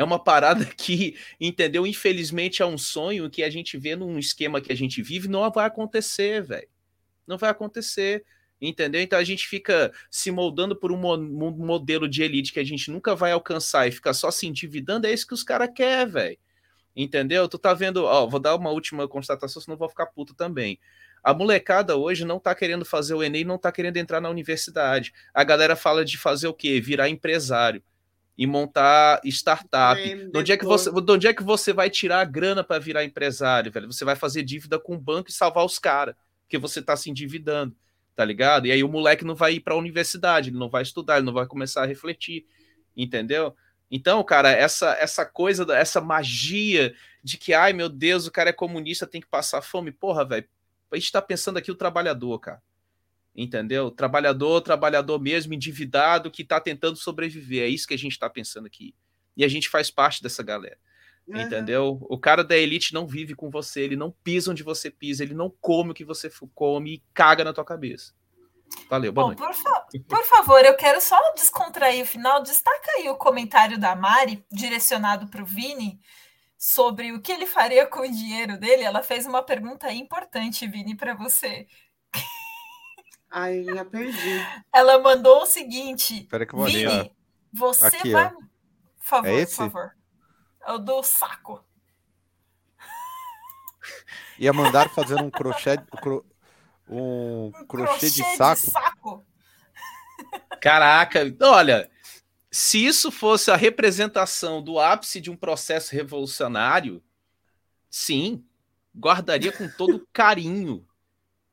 é 0.01 0.05
uma 0.05 0.19
parada 0.19 0.65
que, 0.77 1.17
entendeu? 1.39 1.87
Infelizmente 1.87 2.63
é 2.63 2.67
um 2.67 2.79
sonho 2.79 3.29
que 3.29 3.43
a 3.43 3.51
gente 3.51 3.77
vê 3.77 3.95
num 3.95 4.19
esquema 4.19 4.61
que 4.61 4.73
a 4.73 4.77
gente 4.77 5.03
vive, 5.03 5.29
não 5.29 5.49
vai 5.51 5.67
acontecer, 5.67 6.43
velho. 6.43 6.69
Não 7.27 7.37
vai 7.37 7.51
acontecer, 7.51 8.25
entendeu? 8.61 9.01
Então 9.01 9.19
a 9.19 9.25
gente 9.25 9.47
fica 9.49 9.93
se 10.11 10.31
moldando 10.31 10.77
por 10.77 10.93
um, 10.93 10.97
mo 10.97 11.51
modelo 11.51 12.09
de 12.09 12.23
elite 12.23 12.53
que 12.53 12.61
a 12.61 12.65
gente 12.65 12.91
nunca 12.91 13.15
vai 13.15 13.33
alcançar 13.33 13.87
e 13.87 13.93
fica 13.93 14.13
só 14.13 14.31
se 14.31 14.47
endividando, 14.47 15.07
é 15.07 15.13
isso 15.13 15.27
que 15.27 15.35
os 15.35 15.43
caras 15.43 15.71
querem, 15.75 16.13
velho. 16.13 16.39
Entendeu? 16.95 17.49
Tu 17.49 17.59
tá 17.59 17.73
vendo, 17.73 18.05
ó, 18.05 18.27
vou 18.27 18.41
dar 18.41 18.57
uma 18.57 18.71
última 18.71 19.07
constatação, 19.09 19.63
senão 19.63 19.79
vou 19.79 19.89
ficar 19.89 20.07
puto 20.07 20.35
também. 20.35 20.79
A 21.23 21.35
molecada 21.35 21.97
hoje 21.97 22.25
não 22.25 22.39
tá 22.39 22.55
querendo 22.55 22.85
fazer 22.85 23.15
o 23.15 23.23
Enem, 23.23 23.45
não 23.45 23.59
tá 23.59 23.71
querendo 23.71 23.97
entrar 23.97 24.21
na 24.21 24.31
universidade. 24.31 25.13
A 25.33 25.45
galera 25.45 25.77
fala 25.77 26.05
de 26.05 26.19
fazer 26.19 26.49
o 26.49 26.55
quê? 26.55 26.81
Virar 26.81 27.09
empresário 27.09 27.83
e 28.37 28.47
montar 28.47 29.21
startup. 29.25 30.01
De 30.03 30.39
onde, 30.39 30.51
é 30.51 30.57
que 30.57 30.65
você, 30.65 30.91
de 30.91 31.13
onde 31.13 31.27
é 31.27 31.35
que 31.35 31.43
você 31.43 31.75
vai 31.75 31.91
tirar 31.91 32.21
a 32.21 32.25
grana 32.25 32.65
para 32.65 32.79
virar 32.79 33.05
empresário, 33.05 33.71
velho? 33.71 33.93
Você 33.93 34.03
vai 34.03 34.17
fazer 34.17 34.43
dívida 34.43 34.79
com 34.79 34.95
o 34.95 34.99
banco 34.99 35.29
e 35.29 35.33
salvar 35.33 35.65
os 35.65 35.79
caras, 35.79 36.15
porque 36.43 36.57
você 36.57 36.81
tá 36.81 36.97
se 36.97 37.11
endividando, 37.11 37.77
tá 38.15 38.25
ligado? 38.25 38.67
E 38.67 38.73
aí 38.73 38.83
o 38.83 38.89
moleque 38.89 39.25
não 39.25 39.35
vai 39.35 39.55
ir 39.55 39.61
para 39.61 39.75
a 39.75 39.79
universidade, 39.79 40.51
ele 40.51 40.59
não 40.59 40.69
vai 40.69 40.83
estudar, 40.83 41.17
ele 41.17 41.27
não 41.27 41.33
vai 41.33 41.47
começar 41.47 41.83
a 41.83 41.87
refletir, 41.87 42.47
entendeu? 42.97 43.55
Então, 43.91 44.23
cara, 44.23 44.51
essa 44.51 44.93
essa 44.95 45.25
coisa, 45.27 45.67
essa 45.75 46.01
magia 46.01 46.95
de 47.23 47.37
que, 47.37 47.53
ai 47.53 47.73
meu 47.73 47.89
Deus, 47.89 48.27
o 48.27 48.31
cara 48.31 48.51
é 48.51 48.53
comunista, 48.53 49.07
tem 49.07 49.21
que 49.21 49.27
passar 49.27 49.63
fome. 49.63 49.91
Porra, 49.93 50.25
velho, 50.25 50.49
a 50.91 50.97
gente 50.97 51.13
tá 51.13 51.23
pensando 51.23 51.57
aqui 51.59 51.71
o 51.71 51.77
trabalhador, 51.77 52.39
cara 52.39 52.63
entendeu? 53.35 53.91
Trabalhador, 53.91 54.61
trabalhador 54.61 55.21
mesmo, 55.21 55.55
endividado, 55.55 56.31
que 56.31 56.43
está 56.43 56.61
tentando 56.61 56.97
sobreviver. 56.97 57.63
É 57.63 57.69
isso 57.69 57.87
que 57.87 57.95
a 57.95 57.99
gente 57.99 58.13
está 58.13 58.29
pensando 58.29 58.67
aqui. 58.67 58.95
E 59.37 59.45
a 59.45 59.49
gente 59.49 59.69
faz 59.69 59.91
parte 59.91 60.23
dessa 60.23 60.43
galera. 60.43 60.79
Uhum. 61.27 61.41
Entendeu? 61.41 61.99
O 62.09 62.19
cara 62.19 62.43
da 62.43 62.57
elite 62.57 62.93
não 62.93 63.07
vive 63.07 63.35
com 63.35 63.51
você, 63.51 63.83
ele 63.83 63.97
não 63.97 64.11
pisa 64.11 64.51
onde 64.51 64.63
você 64.63 64.91
pisa, 64.91 65.23
ele 65.23 65.35
não 65.35 65.51
come 65.61 65.93
o 65.93 65.95
que 65.95 66.05
você 66.05 66.31
come 66.55 66.95
e 66.95 67.03
caga 67.15 67.45
na 67.45 67.53
tua 67.53 67.65
cabeça. 67.65 68.13
Valeu, 68.89 69.13
boa 69.13 69.29
Bom, 69.29 69.35
por, 69.35 69.55
fa 69.55 69.87
por, 70.09 70.25
favor, 70.25 70.65
eu 70.65 70.77
quero 70.77 71.01
só 71.01 71.19
descontrair 71.35 72.03
o 72.03 72.07
final. 72.07 72.43
Destaca 72.43 72.93
aí 72.93 73.09
o 73.09 73.17
comentário 73.17 73.79
da 73.79 73.97
Mari, 73.97 74.45
direcionado 74.51 75.27
para 75.29 75.43
o 75.43 75.47
Vini, 75.47 76.01
sobre 76.57 77.13
o 77.13 77.21
que 77.21 77.33
ele 77.33 77.47
faria 77.47 77.87
com 77.87 78.01
o 78.01 78.11
dinheiro 78.11 78.59
dele. 78.59 78.83
Ela 78.83 79.03
fez 79.03 79.27
uma 79.27 79.43
pergunta 79.43 79.93
importante, 79.93 80.67
Vini, 80.67 80.97
para 80.97 81.15
você. 81.15 81.67
Ai, 83.31 83.65
já 83.65 83.85
perdi. 83.85 84.47
Ela 84.73 84.99
mandou 84.99 85.43
o 85.43 85.47
seguinte. 85.47 86.23
Espera 86.23 86.47
que 86.47 86.55
eu 86.55 86.59
vou 86.59 86.69
Vini, 86.69 87.13
você 87.53 87.87
Aqui, 87.87 88.11
vai. 88.11 88.31
Por 88.31 88.47
favor, 89.01 89.29
é 89.29 89.35
esse? 89.35 89.57
por 89.57 89.71
favor. 89.71 90.00
É 90.71 90.73
o 90.73 90.79
do 90.79 91.03
saco. 91.03 91.65
Ia 94.39 94.53
mandar 94.53 94.89
fazer 94.91 95.21
um 95.21 95.29
crochê, 95.29 95.71
um, 96.89 97.47
um 97.47 97.67
crochê, 97.67 98.09
de 98.09 98.23
saco. 98.37 98.61
De 98.61 98.71
saco. 98.71 99.27
Caraca, 100.61 101.21
olha, 101.43 101.91
se 102.51 102.85
isso 102.85 103.11
fosse 103.11 103.51
a 103.51 103.57
representação 103.57 104.63
do 104.63 104.79
ápice 104.79 105.21
de 105.21 105.31
um 105.31 105.37
processo 105.37 105.93
revolucionário, 105.93 107.03
sim, 107.91 108.45
guardaria 108.95 109.51
com 109.51 109.69
todo 109.69 110.07
carinho 110.13 110.87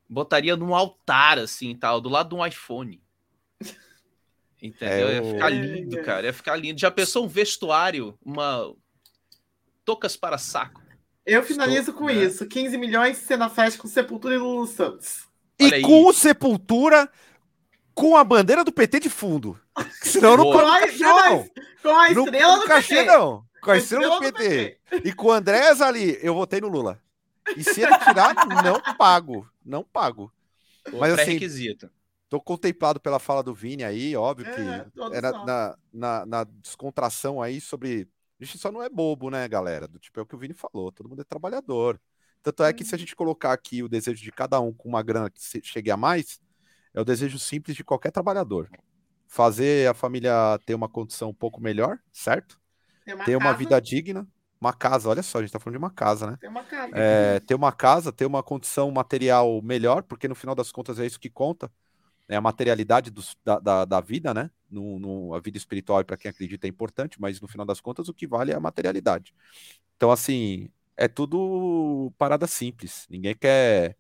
botaria 0.10 0.56
num 0.56 0.74
altar, 0.74 1.38
assim, 1.38 1.76
tal, 1.76 2.00
do 2.00 2.10
lado 2.10 2.30
de 2.30 2.36
um 2.36 2.46
iPhone. 2.46 3.02
Entendeu? 4.62 5.08
É, 5.10 5.16
ia 5.16 5.24
ficar 5.24 5.50
lindo, 5.50 6.02
cara. 6.04 6.26
Ia 6.26 6.34
ficar 6.34 6.56
lindo. 6.56 6.80
Já 6.80 6.90
pensou 6.90 7.26
um 7.26 7.28
vestuário, 7.28 8.18
uma. 8.24 8.74
Tocas 9.88 10.18
para 10.18 10.38
saco. 10.38 10.82
Eu 11.26 11.42
finalizo 11.42 11.92
Estou, 11.92 11.94
com 11.94 12.06
né? 12.08 12.26
isso. 12.26 12.46
15 12.46 12.78
milhões 12.78 13.20
cena 13.20 13.50
festa 13.50 13.82
com 13.82 13.88
Sepultura 13.88 14.36
e 14.36 14.38
Lulu 14.38 14.68
Santos. 14.68 15.26
Olha 15.62 15.78
e 15.78 15.82
com 15.82 16.06
o 16.06 16.12
Sepultura 16.12 17.10
com 17.96 18.18
a 18.18 18.24
bandeira 18.26 18.66
do 18.66 18.72
PT 18.74 19.00
de 19.00 19.10
fundo. 19.10 19.58
Senão 20.04 20.36
não 20.36 20.52
com 20.52 20.60
a, 20.60 20.80
cachê, 20.82 21.04
não. 21.04 21.50
Com 21.82 21.90
a 21.90 22.10
estrela 22.10 22.54
não, 22.54 22.60
do 22.60 22.66
cachê, 22.66 22.96
PT. 22.96 23.06
não. 23.06 23.46
Com 23.62 23.72
a 23.72 23.78
estrela, 23.78 24.04
estrela 24.04 24.16
do, 24.16 24.34
PT. 24.34 24.80
do 24.90 24.90
PT. 24.90 25.10
E 25.10 25.14
com 25.14 25.28
o 25.28 25.32
Andrés 25.32 25.80
ali, 25.80 26.20
eu 26.22 26.34
votei 26.34 26.60
no 26.60 26.68
Lula. 26.68 27.02
E 27.56 27.64
se 27.64 27.82
ele 27.82 27.98
tirar, 28.00 28.36
não 28.62 28.82
pago. 28.98 29.50
Não 29.66 29.86
pago. 29.86 30.34
O 30.92 31.00
Mas 31.00 31.14
assim, 31.14 31.32
requisito. 31.32 31.90
Tô 32.28 32.42
contemplado 32.42 33.00
pela 33.00 33.20
fala 33.20 33.42
do 33.42 33.54
Vini 33.54 33.86
aí, 33.86 34.14
óbvio 34.18 34.48
é, 34.48 34.54
que 34.54 35.16
era 35.16 35.32
na, 35.46 35.78
na, 35.94 36.26
na, 36.26 36.44
descontração 36.44 37.42
aí 37.42 37.62
sobre. 37.62 38.06
A 38.40 38.46
gente 38.46 38.58
só 38.58 38.72
não 38.72 38.84
é 38.84 38.90
bobo, 38.90 39.30
né, 39.30 39.48
galera? 39.48 39.88
Do 39.88 40.00
tipo, 40.00 40.20
é 40.20 40.24
o 40.24 40.26
que 40.26 40.36
o 40.36 40.38
Vini 40.38 40.54
falou, 40.54 40.92
todo 40.92 41.10
mundo 41.10 41.22
é 41.22 41.26
trabalhador. 41.26 42.00
Tanto 42.44 42.64
é 42.64 42.72
que 42.72 42.86
se 42.86 42.94
a 42.94 42.98
gente 42.98 43.16
colocar 43.16 43.52
aqui 43.52 43.82
o 43.82 43.90
desejo 43.90 44.22
de 44.22 44.32
cada 44.32 44.60
um 44.60 44.72
com 44.72 44.88
uma 44.88 45.02
grana 45.02 45.30
que 45.30 45.42
chegue 45.64 45.92
a 45.92 45.98
mais, 45.98 46.40
é 46.94 47.02
o 47.02 47.06
desejo 47.06 47.40
simples 47.40 47.76
de 47.76 47.84
qualquer 47.84 48.12
trabalhador. 48.12 48.70
Fazer 49.28 49.90
a 49.90 49.94
família 49.94 50.58
ter 50.66 50.74
uma 50.74 50.88
condição 50.88 51.30
um 51.30 51.34
pouco 51.34 51.60
melhor, 51.60 52.00
certo? 52.12 52.60
Uma 53.08 53.26
ter 53.26 53.36
uma 53.36 53.54
vida 53.54 53.80
digna, 53.82 54.28
uma 54.60 54.74
casa, 54.74 55.10
olha 55.10 55.24
só, 55.24 55.40
a 55.40 55.42
gente 55.42 55.52
tá 55.52 55.60
falando 55.60 55.78
de 55.78 55.84
uma 55.84 55.92
casa, 55.92 56.32
né? 56.32 56.38
Ter 56.40 56.48
uma 56.48 56.64
casa. 56.64 56.92
É, 56.94 57.40
ter 57.42 57.56
uma 57.56 57.72
casa, 57.72 58.12
ter 58.12 58.26
uma 58.26 58.44
condição 58.44 58.90
material 58.92 59.62
melhor, 59.62 60.04
porque 60.04 60.28
no 60.28 60.36
final 60.36 60.56
das 60.56 60.72
contas 60.72 61.00
é 61.00 61.06
isso 61.06 61.20
que 61.20 61.30
conta. 61.30 61.72
É 62.30 62.36
a 62.36 62.42
materialidade 62.42 63.12
da, 63.44 63.60
da, 63.60 63.86
da, 63.86 64.02
vida, 64.02 64.34
né? 64.34 64.52
No, 64.70 65.00
no, 65.00 65.34
a 65.34 65.40
vida 65.40 65.58
espiritual, 65.58 66.04
para 66.04 66.18
quem 66.18 66.30
acredita, 66.30 66.68
é 66.68 66.70
importante, 66.70 67.22
mas 67.22 67.40
no 67.40 67.48
final 67.48 67.66
das 67.66 67.80
contas 67.80 68.10
o 68.10 68.14
que 68.14 68.28
vale 68.28 68.52
é 68.52 68.56
a 68.56 68.60
materialidade. 68.60 69.34
Então, 69.96 70.12
assim, 70.12 70.70
é 70.98 71.08
tudo 71.08 72.12
parada 72.18 72.48
simples. 72.48 73.08
Ninguém 73.10 73.36
quer, 73.36 73.98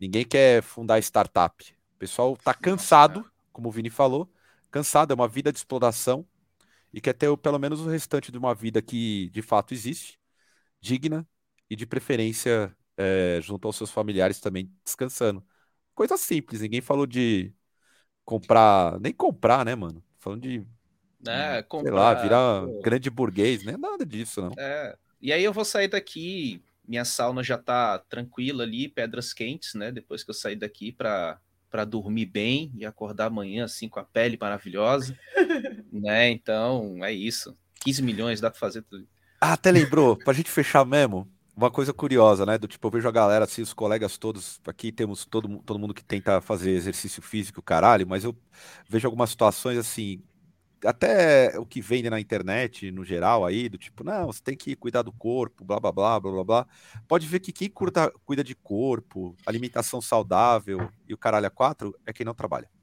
ninguém 0.00 0.24
quer 0.24 0.62
fundar 0.62 0.98
startup. 1.00 1.64
O 1.96 1.98
pessoal 1.98 2.36
tá 2.36 2.54
cansado, 2.54 3.30
como 3.52 3.68
o 3.68 3.72
Vini 3.72 3.90
falou, 3.90 4.30
cansado, 4.70 5.12
é 5.12 5.14
uma 5.14 5.28
vida 5.28 5.52
de 5.52 5.58
exploração 5.58 6.26
e 6.92 7.00
quer 7.00 7.14
ter 7.14 7.34
pelo 7.38 7.58
menos 7.58 7.80
o 7.80 7.88
restante 7.88 8.32
de 8.32 8.38
uma 8.38 8.54
vida 8.54 8.82
que 8.82 9.30
de 9.30 9.42
fato 9.42 9.74
existe, 9.74 10.18
digna 10.80 11.26
e 11.70 11.76
de 11.76 11.86
preferência 11.86 12.76
é, 12.96 13.40
junto 13.42 13.66
aos 13.68 13.76
seus 13.76 13.90
familiares 13.90 14.40
também 14.40 14.72
descansando. 14.84 15.44
Coisa 15.94 16.16
simples, 16.16 16.60
ninguém 16.60 16.80
falou 16.80 17.06
de 17.06 17.54
comprar, 18.26 19.00
nem 19.00 19.12
comprar, 19.12 19.64
né, 19.64 19.74
mano? 19.74 20.02
Falando 20.18 20.42
de 20.42 20.66
é, 21.26 21.62
comprar, 21.62 21.88
sei 21.88 21.98
lá, 21.98 22.14
virar 22.14 22.66
pô. 22.66 22.80
grande 22.82 23.08
burguês, 23.08 23.64
né? 23.64 23.76
Nada 23.78 24.04
disso, 24.04 24.42
não. 24.42 24.52
É. 24.58 24.94
E 25.22 25.32
aí 25.32 25.42
eu 25.42 25.52
vou 25.52 25.64
sair 25.64 25.88
daqui, 25.88 26.62
minha 26.86 27.04
sauna 27.04 27.42
já 27.42 27.56
tá 27.56 27.98
tranquila 27.98 28.64
ali, 28.64 28.88
pedras 28.88 29.32
quentes, 29.32 29.74
né? 29.74 29.90
Depois 29.90 30.22
que 30.22 30.30
eu 30.30 30.34
sair 30.34 30.56
daqui 30.56 30.92
para 30.92 31.40
para 31.68 31.84
dormir 31.84 32.26
bem 32.26 32.72
e 32.76 32.86
acordar 32.86 33.26
amanhã 33.26 33.64
assim 33.64 33.88
com 33.88 33.98
a 33.98 34.04
pele 34.04 34.38
maravilhosa, 34.40 35.18
né? 35.92 36.30
Então, 36.30 37.04
é 37.04 37.12
isso. 37.12 37.56
15 37.80 38.02
milhões 38.02 38.40
dá 38.40 38.50
para 38.50 38.58
fazer 38.58 38.82
tudo. 38.82 39.06
Ah, 39.40 39.52
até 39.52 39.70
lembrou, 39.70 40.16
pra 40.16 40.32
gente 40.32 40.50
fechar 40.50 40.86
mesmo, 40.86 41.28
uma 41.56 41.70
coisa 41.70 41.92
curiosa, 41.92 42.44
né? 42.44 42.58
Do 42.58 42.68
tipo, 42.68 42.86
eu 42.86 42.90
vejo 42.90 43.08
a 43.08 43.12
galera, 43.12 43.44
assim, 43.44 43.62
os 43.62 43.72
colegas 43.72 44.18
todos, 44.18 44.60
aqui 44.66 44.92
temos 44.92 45.24
todo, 45.24 45.48
todo 45.64 45.78
mundo 45.78 45.94
que 45.94 46.04
tenta 46.04 46.40
fazer 46.40 46.72
exercício 46.72 47.22
físico, 47.22 47.62
caralho, 47.62 48.06
mas 48.06 48.24
eu 48.24 48.36
vejo 48.88 49.08
algumas 49.08 49.30
situações 49.30 49.78
assim, 49.78 50.22
até 50.84 51.58
o 51.58 51.64
que 51.66 51.80
vende 51.80 52.10
na 52.10 52.20
internet, 52.20 52.90
no 52.90 53.04
geral, 53.04 53.44
aí, 53.44 53.68
do 53.68 53.78
tipo, 53.78 54.04
não, 54.04 54.26
você 54.26 54.42
tem 54.42 54.56
que 54.56 54.76
cuidar 54.76 55.02
do 55.02 55.12
corpo, 55.12 55.64
blá, 55.64 55.80
blá, 55.80 55.90
blá, 55.92 56.20
blá, 56.20 56.32
blá, 56.32 56.44
blá. 56.44 56.66
Pode 57.08 57.26
ver 57.26 57.40
que 57.40 57.52
quem 57.52 57.70
curta, 57.70 58.12
cuida 58.26 58.44
de 58.44 58.54
corpo, 58.54 59.34
alimentação 59.46 60.00
saudável 60.02 60.90
e 61.08 61.14
o 61.14 61.18
caralho 61.18 61.46
a 61.46 61.50
quatro 61.50 61.98
é 62.04 62.12
quem 62.12 62.26
não 62.26 62.34
trabalha. 62.34 62.75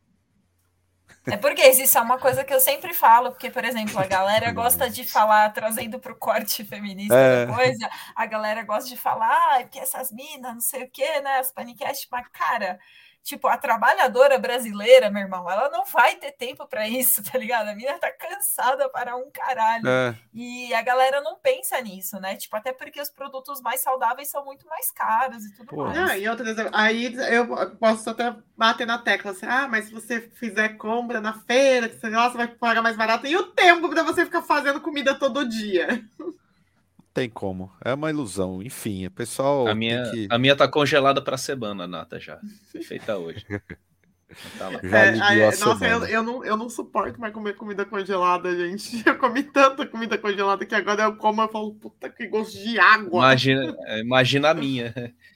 É 1.26 1.38
porque 1.38 1.62
isso 1.70 1.98
é 1.98 2.02
uma 2.02 2.18
coisa 2.18 2.44
que 2.44 2.54
eu 2.54 2.60
sempre 2.60 2.94
falo, 2.94 3.32
porque, 3.32 3.50
por 3.50 3.64
exemplo, 3.64 3.98
a 3.98 4.06
galera 4.06 4.52
gosta 4.54 4.90
de 4.90 5.06
falar, 5.06 5.50
trazendo 5.52 6.00
para 6.00 6.12
o 6.12 6.16
corte 6.18 6.66
feminista 6.66 7.16
é. 7.16 7.46
coisa, 7.48 7.90
a 8.14 8.26
galera 8.26 8.64
gosta 8.64 8.90
de 8.90 8.98
falar, 8.98 9.32
ah, 9.32 9.62
porque 9.62 9.80
essas 9.80 10.12
minas, 10.12 10.54
não 10.54 10.60
sei 10.60 10.84
o 10.84 10.90
quê, 10.90 11.22
né, 11.22 11.38
as 11.40 11.52
panicasts, 11.52 12.08
mas, 12.12 12.28
cara, 12.28 12.78
Tipo, 13.24 13.48
a 13.48 13.56
trabalhadora 13.56 14.38
brasileira, 14.38 15.10
meu 15.10 15.22
irmão, 15.22 15.50
ela 15.50 15.70
não 15.70 15.86
vai 15.86 16.18
ter 16.18 16.32
tempo 16.34 16.68
para 16.68 16.86
isso, 16.90 17.24
tá 17.24 17.38
ligado? 17.38 17.70
A 17.70 17.76
mina 17.76 17.98
tá 17.98 18.12
cansada 18.12 18.90
para 18.90 19.16
um 19.16 19.32
caralho. 19.32 19.88
É. 19.88 20.16
E 20.34 20.74
a 20.74 20.82
galera 20.82 21.22
não 21.22 21.38
pensa 21.38 21.80
nisso, 21.80 22.20
né? 22.20 22.36
Tipo, 22.36 22.58
até 22.58 22.74
porque 22.74 23.00
os 23.00 23.10
produtos 23.10 23.62
mais 23.62 23.82
saudáveis 23.82 24.30
são 24.30 24.44
muito 24.44 24.68
mais 24.68 24.92
caros 24.92 25.46
e 25.46 25.56
tudo 25.56 25.68
Pô. 25.68 25.86
mais. 25.86 25.98
Ah, 25.98 26.18
e 26.18 26.28
outra 26.28 26.44
aí 26.74 27.16
eu 27.32 27.76
posso 27.78 28.10
até 28.10 28.36
bater 28.58 28.86
na 28.86 28.98
tecla 28.98 29.32
assim, 29.32 29.46
ah, 29.46 29.70
mas 29.70 29.86
se 29.86 29.94
você 29.94 30.20
fizer 30.20 30.78
compra 30.78 31.22
na 31.22 31.34
feira, 31.34 31.88
que 31.88 31.98
você, 31.98 32.10
nossa, 32.10 32.38
vai 32.38 32.48
pagar 32.48 32.82
mais 32.82 32.98
barato, 32.98 33.26
e 33.26 33.38
o 33.38 33.44
tempo 33.44 33.88
para 33.90 34.04
você 34.04 34.26
ficar 34.26 34.42
fazendo 34.42 34.82
comida 34.82 35.16
todo 35.16 35.48
dia? 35.48 36.04
tem 37.14 37.30
como. 37.30 37.72
É 37.84 37.94
uma 37.94 38.10
ilusão. 38.10 38.62
Enfim, 38.62 39.06
o 39.06 39.12
pessoal. 39.12 39.68
A 39.68 39.76
minha, 39.76 40.10
que... 40.12 40.28
a 40.30 40.38
minha 40.38 40.56
tá 40.56 40.68
congelada 40.68 41.22
para 41.22 41.38
semana, 41.38 41.88
Nata, 41.88 42.20
já. 42.20 42.40
Feita 42.82 43.18
hoje. 43.18 43.46
Tá 44.58 44.72
já 44.82 44.98
é, 44.98 45.22
aí, 45.22 45.60
nossa, 45.60 45.86
eu, 45.86 46.06
eu, 46.08 46.24
não, 46.24 46.44
eu 46.44 46.58
não 46.58 46.68
suporto 46.68 47.22
mais 47.22 47.32
comer 47.32 47.56
comida 47.56 47.86
congelada, 47.86 48.50
gente. 48.56 49.04
Eu 49.06 49.16
comi 49.20 49.44
tanta 49.44 49.86
comida 49.86 50.18
congelada 50.18 50.66
que 50.66 50.74
agora 50.74 51.04
eu 51.04 51.16
como 51.18 51.44
e 51.44 51.48
falo, 51.50 51.76
puta 51.76 52.10
que 52.10 52.26
gosto 52.26 52.58
de 52.58 52.80
água. 52.80 53.20
Imagina, 53.20 53.78
é, 53.86 54.00
imagina 54.00 54.50
a 54.50 54.54
minha. 54.56 54.92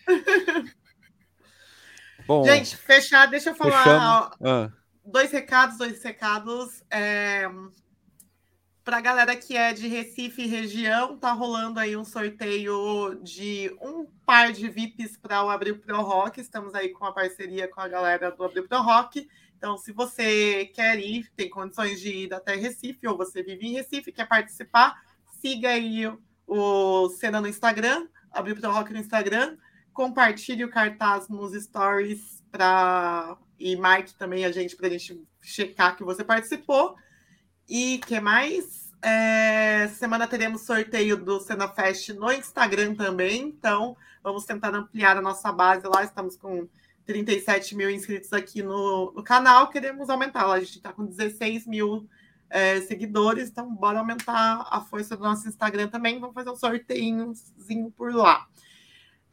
Bom, 2.26 2.44
gente, 2.44 2.76
fechar, 2.76 3.28
deixa 3.28 3.52
eu 3.52 3.56
falar. 3.56 4.32
ah. 4.44 4.72
Dois 5.06 5.32
recados, 5.32 5.78
dois 5.78 6.02
recados. 6.02 6.84
É 6.90 7.48
Para 8.88 9.00
a 9.00 9.02
galera 9.02 9.36
que 9.36 9.58
é 9.58 9.74
de 9.74 9.86
Recife 9.86 10.44
e 10.44 10.48
região, 10.48 11.18
tá 11.18 11.34
rolando 11.34 11.78
aí 11.78 11.98
um 11.98 12.06
sorteio 12.06 13.20
de 13.22 13.70
um 13.82 14.06
par 14.26 14.54
de 14.54 14.70
VIPs 14.70 15.18
para 15.18 15.44
o 15.44 15.50
Abril 15.50 15.78
Pro 15.78 16.02
Rock. 16.02 16.40
Estamos 16.40 16.74
aí 16.74 16.88
com 16.88 17.04
a 17.04 17.12
parceria 17.12 17.68
com 17.68 17.82
a 17.82 17.88
galera 17.90 18.32
do 18.32 18.46
Abril 18.46 18.66
Pro 18.66 18.82
Rock. 18.82 19.28
Então, 19.58 19.78
se 19.78 19.92
você 19.92 20.72
quer 20.74 20.98
ir, 21.00 21.30
tem 21.36 21.50
condições 21.50 22.00
de 22.00 22.08
ir 22.08 22.34
até 22.34 22.56
Recife, 22.56 23.06
ou 23.06 23.18
você 23.18 23.44
vive 23.44 23.68
em 23.68 23.74
Recife, 23.74 24.10
quer 24.10 24.26
participar, 24.26 24.96
siga 25.42 25.68
aí 25.68 26.10
o 26.48 27.10
Cena 27.10 27.42
no 27.42 27.48
Instagram, 27.50 28.08
Abril 28.32 28.56
Pro 28.56 28.72
Rock 28.72 28.94
no 28.94 29.00
Instagram, 29.00 29.58
compartilhe 29.92 30.64
o 30.64 30.72
cartaz 30.72 31.28
nos 31.28 31.52
stories 31.62 32.42
para 32.50 33.38
e 33.60 33.76
marque 33.76 34.16
também 34.16 34.46
a 34.46 34.52
gente 34.54 34.78
para 34.78 34.88
a 34.88 34.92
gente 34.92 35.22
checar 35.42 35.98
que 35.98 36.06
você 36.06 36.24
participou. 36.24 36.96
E 37.68 37.98
que 38.00 38.20
mais? 38.20 38.88
É, 39.02 39.90
semana 39.90 40.26
teremos 40.26 40.62
sorteio 40.62 41.18
do 41.18 41.40
Cena 41.40 41.68
Fest 41.68 42.10
no 42.10 42.32
Instagram 42.32 42.96
também. 42.96 43.42
Então, 43.42 43.96
vamos 44.24 44.46
tentar 44.46 44.74
ampliar 44.74 45.18
a 45.18 45.22
nossa 45.22 45.52
base 45.52 45.86
lá. 45.86 46.04
Estamos 46.04 46.38
com 46.38 46.68
37 47.06 47.76
mil 47.76 47.90
inscritos 47.90 48.32
aqui 48.32 48.64
no, 48.64 49.12
no 49.12 49.22
canal. 49.22 49.70
Queremos 49.70 50.10
aumentar. 50.10 50.50
A 50.50 50.60
gente 50.60 50.78
está 50.78 50.94
com 50.94 51.06
16 51.06 51.68
mil 51.68 52.08
é, 52.50 52.80
seguidores. 52.82 53.50
Então, 53.50 53.74
bora 53.76 54.00
aumentar 54.00 54.66
a 54.72 54.80
força 54.80 55.18
do 55.18 55.24
nosso 55.24 55.48
Instagram 55.48 55.90
também. 55.90 56.20
Vamos 56.20 56.34
fazer 56.34 56.50
um 56.50 56.56
sorteiozinho 56.56 57.92
por 57.96 58.14
lá. 58.14 58.48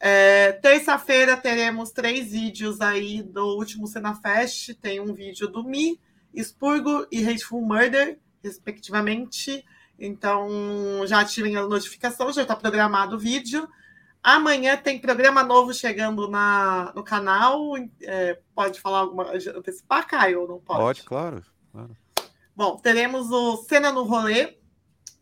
É, 0.00 0.52
Terça-feira 0.52 1.36
teremos 1.36 1.92
três 1.92 2.32
vídeos 2.32 2.80
aí 2.80 3.22
do 3.22 3.56
último 3.56 3.86
Cena 3.86 4.14
Fest. 4.16 4.74
Tem 4.74 5.00
um 5.00 5.14
vídeo 5.14 5.46
do 5.46 5.62
Mi, 5.62 6.00
Expurgo 6.34 7.06
e 7.12 7.24
Hateful 7.24 7.62
Murder 7.62 8.18
respectivamente. 8.44 9.64
Então, 9.98 10.48
já 11.06 11.20
ativem 11.20 11.56
a 11.56 11.66
notificação, 11.66 12.32
já 12.32 12.42
está 12.42 12.54
programado 12.54 13.16
o 13.16 13.18
vídeo. 13.18 13.68
Amanhã 14.22 14.76
tem 14.76 14.98
programa 14.98 15.42
novo 15.42 15.72
chegando 15.74 16.28
na, 16.28 16.92
no 16.94 17.04
canal. 17.04 17.72
É, 18.02 18.38
pode 18.54 18.80
falar 18.80 19.00
alguma. 19.00 19.32
antecipar, 19.32 20.06
Caio, 20.06 20.46
não 20.46 20.58
pode? 20.58 20.80
Pode, 20.80 21.02
claro, 21.02 21.42
claro. 21.70 21.96
Bom, 22.56 22.76
teremos 22.76 23.30
o 23.30 23.56
Cena 23.58 23.92
no 23.92 24.04
Rolê, 24.04 24.56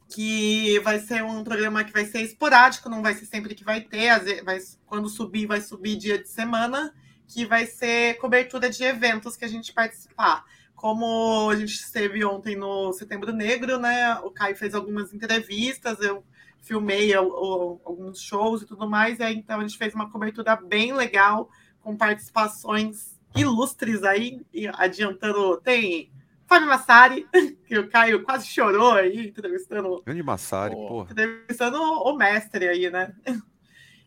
que 0.08 0.78
vai 0.80 1.00
ser 1.00 1.24
um 1.24 1.42
programa 1.42 1.82
que 1.82 1.92
vai 1.92 2.04
ser 2.04 2.20
esporádico, 2.20 2.88
não 2.88 3.02
vai 3.02 3.14
ser 3.14 3.26
sempre 3.26 3.54
que 3.54 3.64
vai 3.64 3.80
ter. 3.80 4.44
Vai, 4.44 4.58
quando 4.86 5.08
subir, 5.08 5.46
vai 5.46 5.60
subir 5.60 5.96
dia 5.96 6.22
de 6.22 6.28
semana, 6.28 6.94
que 7.26 7.44
vai 7.44 7.66
ser 7.66 8.18
cobertura 8.18 8.70
de 8.70 8.84
eventos 8.84 9.36
que 9.36 9.44
a 9.44 9.48
gente 9.48 9.72
participar. 9.72 10.44
Como 10.82 11.48
a 11.48 11.54
gente 11.54 11.74
esteve 11.74 12.24
ontem 12.24 12.56
no 12.56 12.92
Setembro 12.92 13.32
Negro, 13.32 13.78
né? 13.78 14.16
O 14.24 14.32
Caio 14.32 14.56
fez 14.56 14.74
algumas 14.74 15.14
entrevistas, 15.14 16.00
eu 16.00 16.24
filmei 16.60 17.14
alguns 17.14 18.20
shows 18.20 18.62
e 18.62 18.66
tudo 18.66 18.90
mais, 18.90 19.20
e 19.20 19.22
aí, 19.22 19.36
então 19.36 19.60
a 19.60 19.62
gente 19.62 19.78
fez 19.78 19.94
uma 19.94 20.10
cobertura 20.10 20.56
bem 20.56 20.92
legal, 20.92 21.48
com 21.80 21.96
participações 21.96 23.16
ilustres 23.32 24.02
aí, 24.02 24.44
adiantando, 24.74 25.56
tem 25.58 26.10
Fábio 26.48 26.66
Massari, 26.66 27.28
que 27.64 27.78
o 27.78 27.88
Caio 27.88 28.24
quase 28.24 28.48
chorou 28.48 28.94
aí, 28.94 29.28
entrevistando. 29.28 30.02
Grande 30.04 30.24
Massari, 30.24 30.74
porra. 30.74 31.12
Entrevistando 31.12 31.80
o 31.80 32.16
mestre 32.16 32.66
aí, 32.66 32.90
né? 32.90 33.14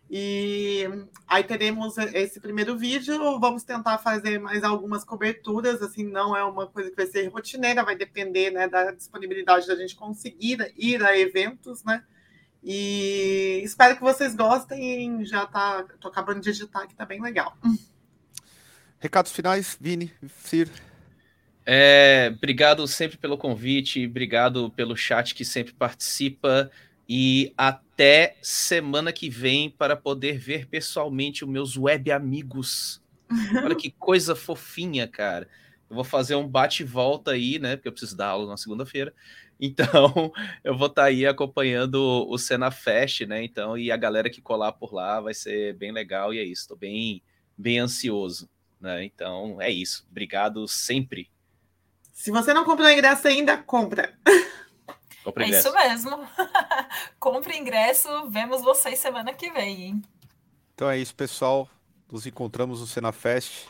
E 0.09 0.87
aí 1.27 1.43
teremos 1.43 1.97
esse 1.97 2.39
primeiro 2.39 2.77
vídeo. 2.77 3.39
Vamos 3.39 3.63
tentar 3.63 3.97
fazer 3.97 4.39
mais 4.39 4.63
algumas 4.63 5.03
coberturas. 5.03 5.81
Assim, 5.81 6.03
não 6.03 6.35
é 6.35 6.43
uma 6.43 6.67
coisa 6.67 6.89
que 6.89 6.95
vai 6.95 7.07
ser 7.07 7.27
rotineira, 7.27 7.83
vai 7.83 7.95
depender 7.95 8.51
né, 8.51 8.67
da 8.67 8.91
disponibilidade 8.91 9.67
da 9.67 9.75
gente 9.75 9.95
conseguir 9.95 10.73
ir 10.77 11.03
a 11.03 11.17
eventos, 11.17 11.83
né? 11.83 12.03
E 12.63 13.61
espero 13.63 13.95
que 13.95 14.01
vocês 14.01 14.35
gostem. 14.35 15.25
Já 15.25 15.45
tá, 15.45 15.83
tô 15.99 16.07
acabando 16.07 16.41
de 16.41 16.49
editar 16.49 16.83
aqui, 16.83 16.95
tá 16.95 17.05
bem 17.05 17.21
legal. 17.21 17.57
Recados 18.99 19.31
finais, 19.31 19.77
Vini, 19.79 20.11
Cir. 20.43 20.69
É, 21.65 22.31
obrigado 22.35 22.87
sempre 22.87 23.17
pelo 23.17 23.37
convite, 23.37 24.05
obrigado 24.05 24.69
pelo 24.71 24.95
chat 24.95 25.33
que 25.33 25.43
sempre 25.43 25.73
participa 25.73 26.69
e 27.07 27.53
até 27.57 28.35
semana 28.41 29.13
que 29.13 29.29
vem 29.29 29.69
para 29.69 29.95
poder 29.95 30.37
ver 30.37 30.67
pessoalmente 30.67 31.43
os 31.43 31.49
meus 31.49 31.77
web 31.77 32.11
amigos. 32.11 33.01
Olha 33.63 33.75
que 33.75 33.91
coisa 33.91 34.35
fofinha, 34.35 35.07
cara. 35.07 35.47
Eu 35.89 35.95
vou 35.95 36.03
fazer 36.03 36.35
um 36.35 36.47
bate-volta 36.47 37.31
aí, 37.31 37.59
né? 37.59 37.75
Porque 37.75 37.87
eu 37.87 37.91
preciso 37.91 38.17
dar 38.17 38.29
aula 38.29 38.47
na 38.47 38.57
segunda-feira. 38.57 39.13
Então, 39.59 40.31
eu 40.63 40.77
vou 40.77 40.87
estar 40.87 41.03
tá 41.03 41.07
aí 41.07 41.25
acompanhando 41.25 42.27
o 42.27 42.37
Cena 42.37 42.71
Fest, 42.71 43.21
né? 43.21 43.43
Então, 43.43 43.77
e 43.77 43.91
a 43.91 43.97
galera 43.97 44.29
que 44.29 44.41
colar 44.41 44.73
por 44.73 44.93
lá 44.93 45.21
vai 45.21 45.33
ser 45.33 45.75
bem 45.75 45.91
legal 45.91 46.33
e 46.33 46.39
é 46.39 46.43
isso. 46.43 46.63
Estou 46.63 46.77
bem, 46.77 47.21
bem 47.57 47.79
ansioso, 47.79 48.49
né? 48.81 49.03
Então, 49.03 49.61
é 49.61 49.69
isso. 49.69 50.05
Obrigado 50.09 50.67
sempre. 50.67 51.29
Se 52.11 52.31
você 52.31 52.53
não 52.53 52.65
comprou 52.65 52.89
ingresso 52.89 53.27
ainda, 53.27 53.57
compra. 53.57 54.13
Compre 55.25 55.43
é 55.43 55.47
ingresso. 55.47 55.67
isso 55.69 55.75
mesmo. 55.75 56.27
Compre 57.19 57.57
ingresso, 57.57 58.29
vemos 58.29 58.61
vocês 58.61 58.99
semana 58.99 59.33
que 59.33 59.51
vem, 59.51 59.81
hein? 59.81 60.01
Então 60.75 60.87
é 60.87 60.99
isso, 60.99 61.15
pessoal. 61.15 61.67
Nos 62.11 62.27
encontramos 62.27 62.79
no 62.79 62.85
Cena 62.85 63.11
Fest. 63.11 63.67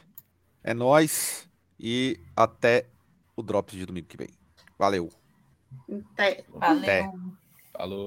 É 0.62 0.74
nós 0.74 1.48
e 1.80 2.20
até 2.36 2.88
o 3.38 3.42
Drops 3.42 3.74
de 3.74 3.86
domingo 3.86 4.08
que 4.08 4.18
vem. 4.18 4.28
Valeu. 4.78 5.10
Até. 6.12 6.44
Valeu. 6.50 6.84
Até. 6.84 7.12
Falou. 7.72 8.04